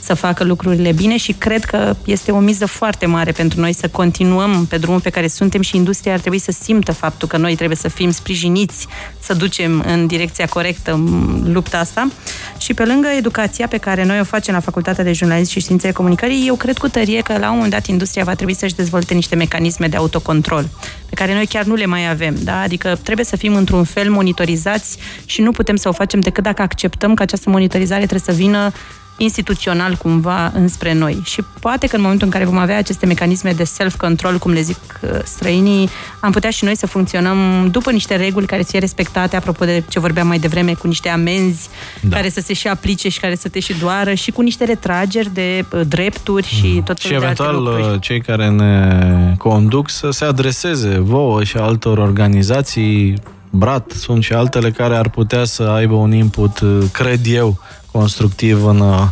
să 0.00 0.14
facă 0.14 0.44
lucrurile 0.44 0.92
bine 0.92 1.16
și 1.16 1.32
cred 1.32 1.64
că 1.64 1.96
este 2.04 2.30
o 2.30 2.38
miză 2.38 2.66
foarte 2.66 3.06
mare 3.06 3.32
pentru 3.32 3.60
noi 3.60 3.72
să 3.72 3.88
continuăm 3.88 4.66
pe 4.66 4.78
drumul 4.78 5.00
pe 5.00 5.10
care 5.10 5.28
suntem 5.28 5.60
și 5.60 5.76
industria 5.76 6.12
ar 6.12 6.20
trebui 6.20 6.38
să 6.38 6.52
simtă 6.62 6.92
faptul 6.92 7.28
că 7.28 7.36
noi 7.36 7.54
trebuie 7.54 7.76
să 7.76 7.88
fim 7.88 8.10
sprijiniți, 8.10 8.86
să 9.20 9.34
ducem 9.34 9.84
în 9.86 10.06
direcția 10.06 10.46
corectă 10.46 11.04
lupta 11.44 11.78
asta. 11.78 12.08
Și 12.58 12.74
pe 12.74 12.84
lângă 12.84 13.08
educația 13.08 13.66
pe 13.66 13.76
care 13.76 14.04
noi 14.04 14.20
o 14.20 14.24
facem 14.24 14.54
la 14.54 14.60
Facultatea 14.60 15.04
de 15.04 15.12
Jurnalism 15.12 15.50
și 15.50 15.60
Științe 15.60 15.92
Comunicării, 15.92 16.46
eu 16.46 16.54
cred 16.54 16.78
cu 16.78 16.88
tărie 16.88 17.20
că 17.20 17.38
la 17.38 17.48
un 17.48 17.54
moment 17.54 17.72
dat 17.72 17.86
industria 17.86 18.24
va 18.24 18.34
trebui 18.34 18.54
să-și 18.54 18.74
dezvolte 18.74 19.14
niște 19.14 19.34
mecanisme 19.34 19.86
de 19.86 19.96
autocontrol, 19.96 20.68
pe 21.08 21.14
care 21.14 21.34
noi 21.34 21.46
chiar 21.46 21.64
nu 21.64 21.74
le 21.74 21.86
mai 21.86 22.10
avem. 22.10 22.36
Da? 22.42 22.60
Adică 22.60 22.98
trebuie 23.02 23.24
să 23.24 23.36
fim 23.36 23.54
într-un 23.54 23.84
fel 23.84 24.10
monitorizați 24.10 24.98
și 25.24 25.40
nu 25.40 25.50
putem 25.50 25.76
să 25.76 25.88
o 25.88 25.92
facem 25.92 26.20
decât 26.20 26.42
dacă 26.42 26.62
acceptăm 26.62 27.14
că 27.14 27.22
această 27.22 27.50
monitorizare 27.50 28.06
trebuie 28.06 28.34
să 28.34 28.42
vină 28.42 28.72
instituțional 29.16 29.94
cumva 29.94 30.52
înspre 30.54 30.92
noi. 30.92 31.20
Și 31.24 31.42
poate 31.60 31.86
că 31.86 31.96
în 31.96 32.02
momentul 32.02 32.26
în 32.26 32.32
care 32.32 32.44
vom 32.44 32.58
avea 32.58 32.76
aceste 32.76 33.06
mecanisme 33.06 33.52
de 33.52 33.64
self-control, 33.64 34.38
cum 34.38 34.52
le 34.52 34.60
zic 34.60 35.00
uh, 35.02 35.10
străinii, 35.24 35.88
am 36.20 36.30
putea 36.30 36.50
și 36.50 36.64
noi 36.64 36.76
să 36.76 36.86
funcționăm 36.86 37.68
după 37.70 37.90
niște 37.90 38.16
reguli 38.16 38.46
care 38.46 38.62
să 38.62 38.68
fie 38.70 38.78
respectate, 38.78 39.36
apropo 39.36 39.64
de 39.64 39.82
ce 39.88 40.00
vorbeam 40.00 40.26
mai 40.26 40.38
devreme, 40.38 40.72
cu 40.72 40.86
niște 40.86 41.08
amenzi 41.08 41.68
da. 42.00 42.16
care 42.16 42.28
să 42.28 42.40
se 42.40 42.52
și 42.52 42.68
aplice 42.68 43.08
și 43.08 43.20
care 43.20 43.34
să 43.34 43.48
te 43.48 43.60
și 43.60 43.72
doară 43.72 44.14
și 44.14 44.30
cu 44.30 44.40
niște 44.40 44.64
retrageri 44.64 45.34
de 45.34 45.64
uh, 45.72 45.80
drepturi 45.88 46.46
și 46.46 46.66
mm. 46.74 46.82
tot 46.82 47.00
felul 47.00 47.18
Și 47.18 47.24
eventual 47.24 47.64
de 47.64 47.70
uh, 47.70 48.00
cei 48.00 48.20
care 48.20 48.48
ne 48.48 49.34
conduc 49.38 49.90
să 49.90 50.10
se 50.10 50.24
adreseze 50.24 50.98
vouă 50.98 51.44
și 51.44 51.56
altor 51.56 51.98
organizații 51.98 53.14
Brat, 53.50 53.90
sunt 53.90 54.22
și 54.22 54.32
altele 54.32 54.70
care 54.70 54.96
ar 54.96 55.08
putea 55.08 55.44
să 55.44 55.62
aibă 55.62 55.94
un 55.94 56.12
input, 56.12 56.60
cred 56.92 57.20
eu, 57.26 57.58
constructiv 57.96 58.66
în 58.66 58.80
uh, 58.80 59.02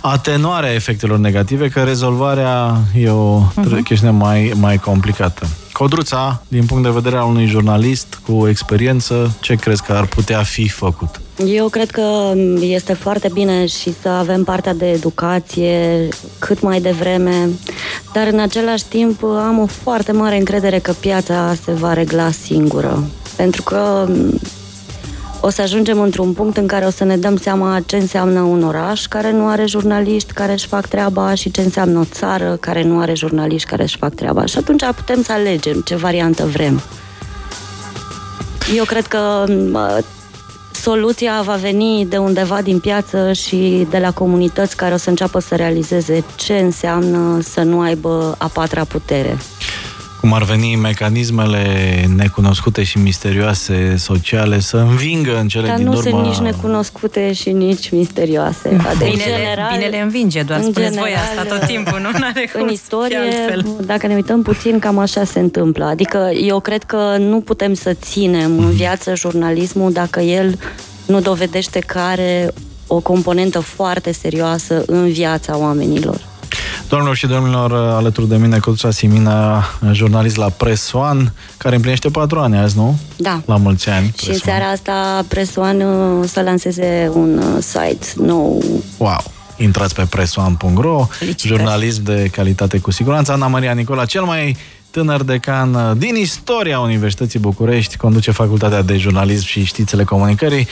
atenuarea 0.00 0.72
efectelor 0.72 1.18
negative, 1.18 1.68
că 1.68 1.82
rezolvarea 1.82 2.76
e 2.94 3.08
o 3.08 3.40
uh-huh. 3.40 3.82
chestiune 3.84 4.12
mai, 4.12 4.52
mai 4.54 4.78
complicată. 4.78 5.46
Codruța, 5.72 6.42
din 6.48 6.64
punct 6.64 6.82
de 6.82 6.90
vedere 6.90 7.16
al 7.16 7.28
unui 7.28 7.46
jurnalist 7.46 8.20
cu 8.26 8.48
experiență, 8.48 9.36
ce 9.40 9.54
crezi 9.54 9.82
că 9.82 9.92
ar 9.92 10.06
putea 10.06 10.42
fi 10.42 10.68
făcut? 10.68 11.20
Eu 11.46 11.68
cred 11.68 11.90
că 11.90 12.32
este 12.60 12.92
foarte 12.92 13.30
bine 13.32 13.66
și 13.66 13.94
să 14.02 14.08
avem 14.08 14.44
partea 14.44 14.74
de 14.74 14.90
educație 14.90 16.08
cât 16.38 16.60
mai 16.60 16.80
devreme, 16.80 17.48
dar 18.12 18.26
în 18.26 18.38
același 18.38 18.84
timp 18.84 19.22
am 19.22 19.58
o 19.58 19.66
foarte 19.66 20.12
mare 20.12 20.36
încredere 20.36 20.78
că 20.78 20.92
piața 20.92 21.54
se 21.64 21.72
va 21.72 21.92
regla 21.92 22.30
singură. 22.30 23.04
Pentru 23.36 23.62
că 23.62 24.08
o 25.46 25.50
să 25.50 25.62
ajungem 25.62 26.00
într-un 26.00 26.32
punct 26.32 26.56
în 26.56 26.66
care 26.66 26.84
o 26.84 26.90
să 26.90 27.04
ne 27.04 27.16
dăm 27.16 27.36
seama 27.36 27.80
ce 27.86 27.96
înseamnă 27.96 28.40
un 28.40 28.62
oraș 28.62 29.06
care 29.06 29.32
nu 29.32 29.48
are 29.48 29.66
jurnaliști 29.66 30.32
care 30.32 30.52
își 30.52 30.66
fac 30.66 30.86
treaba 30.86 31.34
și 31.34 31.50
ce 31.50 31.60
înseamnă 31.60 31.98
o 31.98 32.04
țară 32.04 32.56
care 32.60 32.82
nu 32.82 32.98
are 33.00 33.14
jurnaliști 33.14 33.68
care 33.68 33.82
își 33.82 33.96
fac 33.96 34.14
treaba. 34.14 34.44
Și 34.44 34.58
atunci 34.58 34.82
putem 34.96 35.22
să 35.22 35.32
alegem 35.32 35.80
ce 35.80 35.96
variantă 35.96 36.44
vrem. 36.44 36.80
Eu 38.76 38.84
cred 38.84 39.06
că 39.06 39.44
soluția 40.72 41.42
va 41.44 41.54
veni 41.54 42.06
de 42.08 42.16
undeva 42.16 42.62
din 42.62 42.78
piață 42.78 43.32
și 43.32 43.86
de 43.90 43.98
la 43.98 44.12
comunități 44.12 44.76
care 44.76 44.94
o 44.94 44.96
să 44.96 45.08
înceapă 45.08 45.38
să 45.38 45.54
realizeze 45.54 46.24
ce 46.34 46.58
înseamnă 46.58 47.40
să 47.40 47.62
nu 47.62 47.80
aibă 47.80 48.34
a 48.38 48.46
patra 48.46 48.84
putere 48.84 49.36
cum 50.20 50.32
ar 50.32 50.42
veni 50.42 50.76
mecanismele 50.76 51.64
necunoscute 52.16 52.82
și 52.82 52.98
misterioase 52.98 53.94
sociale 53.96 54.60
să 54.60 54.76
învingă 54.76 55.38
în 55.38 55.48
cele 55.48 55.66
Dar 55.66 55.76
din 55.76 55.86
urmă... 55.86 56.02
Dar 56.02 56.12
nu 56.12 56.18
sunt 56.20 56.28
nici 56.28 56.52
necunoscute 56.52 57.32
și 57.32 57.50
nici 57.50 57.90
misterioase. 57.90 58.68
Binele, 58.98 59.16
general, 59.16 59.70
binele 59.76 60.00
învinge, 60.00 60.42
doar 60.42 60.60
spuneți 60.60 60.80
general, 60.80 61.00
voi 61.00 61.14
asta 61.14 61.56
tot 61.56 61.66
timpul, 61.66 62.00
nu 62.00 62.08
are 62.20 62.50
În 62.52 62.68
istorie, 62.68 63.18
dacă 63.80 64.06
ne 64.06 64.14
uităm 64.14 64.42
puțin, 64.42 64.78
cam 64.78 64.98
așa 64.98 65.24
se 65.24 65.38
întâmplă. 65.38 65.84
Adică 65.84 66.30
eu 66.42 66.60
cred 66.60 66.82
că 66.82 67.16
nu 67.18 67.40
putem 67.40 67.74
să 67.74 67.92
ținem 67.92 68.58
în 68.58 68.64
mhm. 68.64 68.74
viață 68.74 69.14
jurnalismul 69.14 69.92
dacă 69.92 70.20
el 70.20 70.58
nu 71.06 71.20
dovedește 71.20 71.78
că 71.78 71.98
are 71.98 72.52
o 72.86 73.00
componentă 73.00 73.60
foarte 73.60 74.12
serioasă 74.12 74.82
în 74.86 75.08
viața 75.08 75.58
oamenilor. 75.58 76.20
Doamnelor 76.88 77.16
și 77.16 77.26
domnilor, 77.26 77.72
alături 77.72 78.28
de 78.28 78.36
mine 78.36 78.58
Codruța 78.58 78.90
Simina, 78.90 79.64
jurnalist 79.92 80.36
la 80.36 80.48
Press 80.48 80.92
One, 80.92 81.32
care 81.56 81.74
împlinește 81.74 82.08
patru 82.08 82.38
ani 82.38 82.56
azi, 82.56 82.76
nu? 82.76 82.98
Da. 83.16 83.42
La 83.46 83.56
mulți 83.56 83.88
ani. 83.88 84.14
Și 84.22 84.30
în 84.30 84.36
seara 84.36 84.64
asta 84.64 85.24
Press 85.28 85.56
One 85.56 85.84
o 85.84 86.18
uh, 86.18 86.28
să 86.28 86.40
lanseze 86.40 87.10
un 87.14 87.38
uh, 87.38 87.62
site 87.62 88.06
nou. 88.16 88.64
Wow! 88.96 89.24
Intrați 89.56 89.94
pe 89.94 90.06
pressoane.ro, 90.10 91.06
jurnalism 91.36 92.02
de 92.02 92.28
calitate 92.32 92.78
cu 92.78 92.90
siguranță. 92.90 93.32
Ana 93.32 93.46
Maria 93.46 93.72
Nicola, 93.72 94.04
cel 94.04 94.22
mai 94.22 94.56
tânăr 94.90 95.22
decan 95.22 95.74
uh, 95.74 95.96
din 95.96 96.14
istoria 96.14 96.78
Universității 96.78 97.38
București, 97.38 97.96
conduce 97.96 98.30
Facultatea 98.30 98.82
de 98.82 98.96
Jurnalism 98.96 99.46
și 99.46 99.64
Știțele 99.64 100.04
Comunicării. 100.04 100.68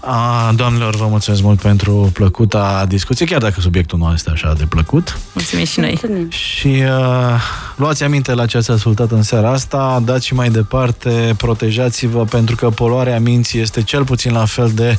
A, 0.00 0.52
doamnelor, 0.54 0.96
vă 0.96 1.06
mulțumesc 1.06 1.42
mult 1.42 1.60
pentru 1.60 2.10
plăcuta 2.12 2.84
discuție, 2.88 3.26
chiar 3.26 3.40
dacă 3.40 3.60
subiectul 3.60 3.98
nu 3.98 4.10
este 4.14 4.30
așa 4.30 4.52
de 4.58 4.64
plăcut. 4.64 5.18
Mulțumim 5.32 5.64
și 5.64 5.80
noi. 5.80 5.98
Mulțumim. 6.02 6.30
Și 6.30 6.66
uh, 6.66 7.40
luați 7.76 8.02
aminte 8.04 8.34
la 8.34 8.46
ce 8.46 8.56
ați 8.56 8.70
ascultat 8.70 9.10
în 9.10 9.22
seara 9.22 9.50
asta, 9.50 10.02
dați 10.04 10.26
și 10.26 10.34
mai 10.34 10.50
departe, 10.50 11.34
protejați-vă, 11.36 12.24
pentru 12.24 12.56
că 12.56 12.70
poluarea 12.70 13.20
minții 13.20 13.60
este 13.60 13.82
cel 13.82 14.04
puțin 14.04 14.32
la 14.32 14.44
fel 14.44 14.70
de 14.74 14.98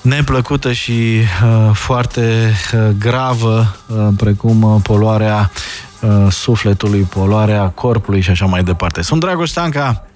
neplăcută 0.00 0.72
și 0.72 0.92
uh, 0.92 1.70
foarte 1.72 2.52
uh, 2.74 2.88
gravă, 2.98 3.76
uh, 3.86 4.08
precum 4.16 4.62
uh, 4.62 4.80
poluarea 4.82 5.50
uh, 6.00 6.26
sufletului, 6.30 7.00
poluarea 7.00 7.68
corpului 7.68 8.20
și 8.20 8.30
așa 8.30 8.46
mai 8.46 8.62
departe. 8.62 9.02
Sunt 9.02 9.20
Dragoș 9.20 9.48
Stanca, 9.48 10.06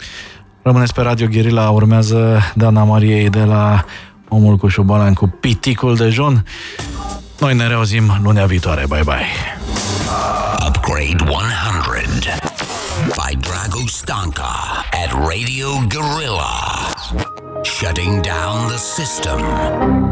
Rămâneți 0.63 0.95
pe 0.95 1.03
Radio 1.03 1.27
Guerilla, 1.27 1.71
urmează 1.71 2.41
Dana 2.55 2.85
Mariei 2.85 3.31
de 3.31 3.45
la 3.45 3.85
Omul 4.29 4.57
cu 4.57 4.69
șobolan 4.69 5.15
cu 5.15 5.27
piticul 5.41 5.97
de 5.97 6.09
jun. 6.09 6.45
Noi 7.41 7.55
ne 7.55 7.67
reauzim 7.67 8.21
lunea 8.23 8.47
viitoare. 8.47 8.85
Bye 8.89 9.03
bye. 9.05 9.27
Upgrade 10.67 11.25
100 11.25 11.41
by 13.17 13.37
Drago 13.37 13.87
Stanka 13.87 14.53
at 15.05 15.13
Radio 15.13 15.69
Guerrilla. 15.89 16.53
Shutting 17.63 18.23
down 18.23 18.69
the 18.69 18.77
system. 18.77 20.10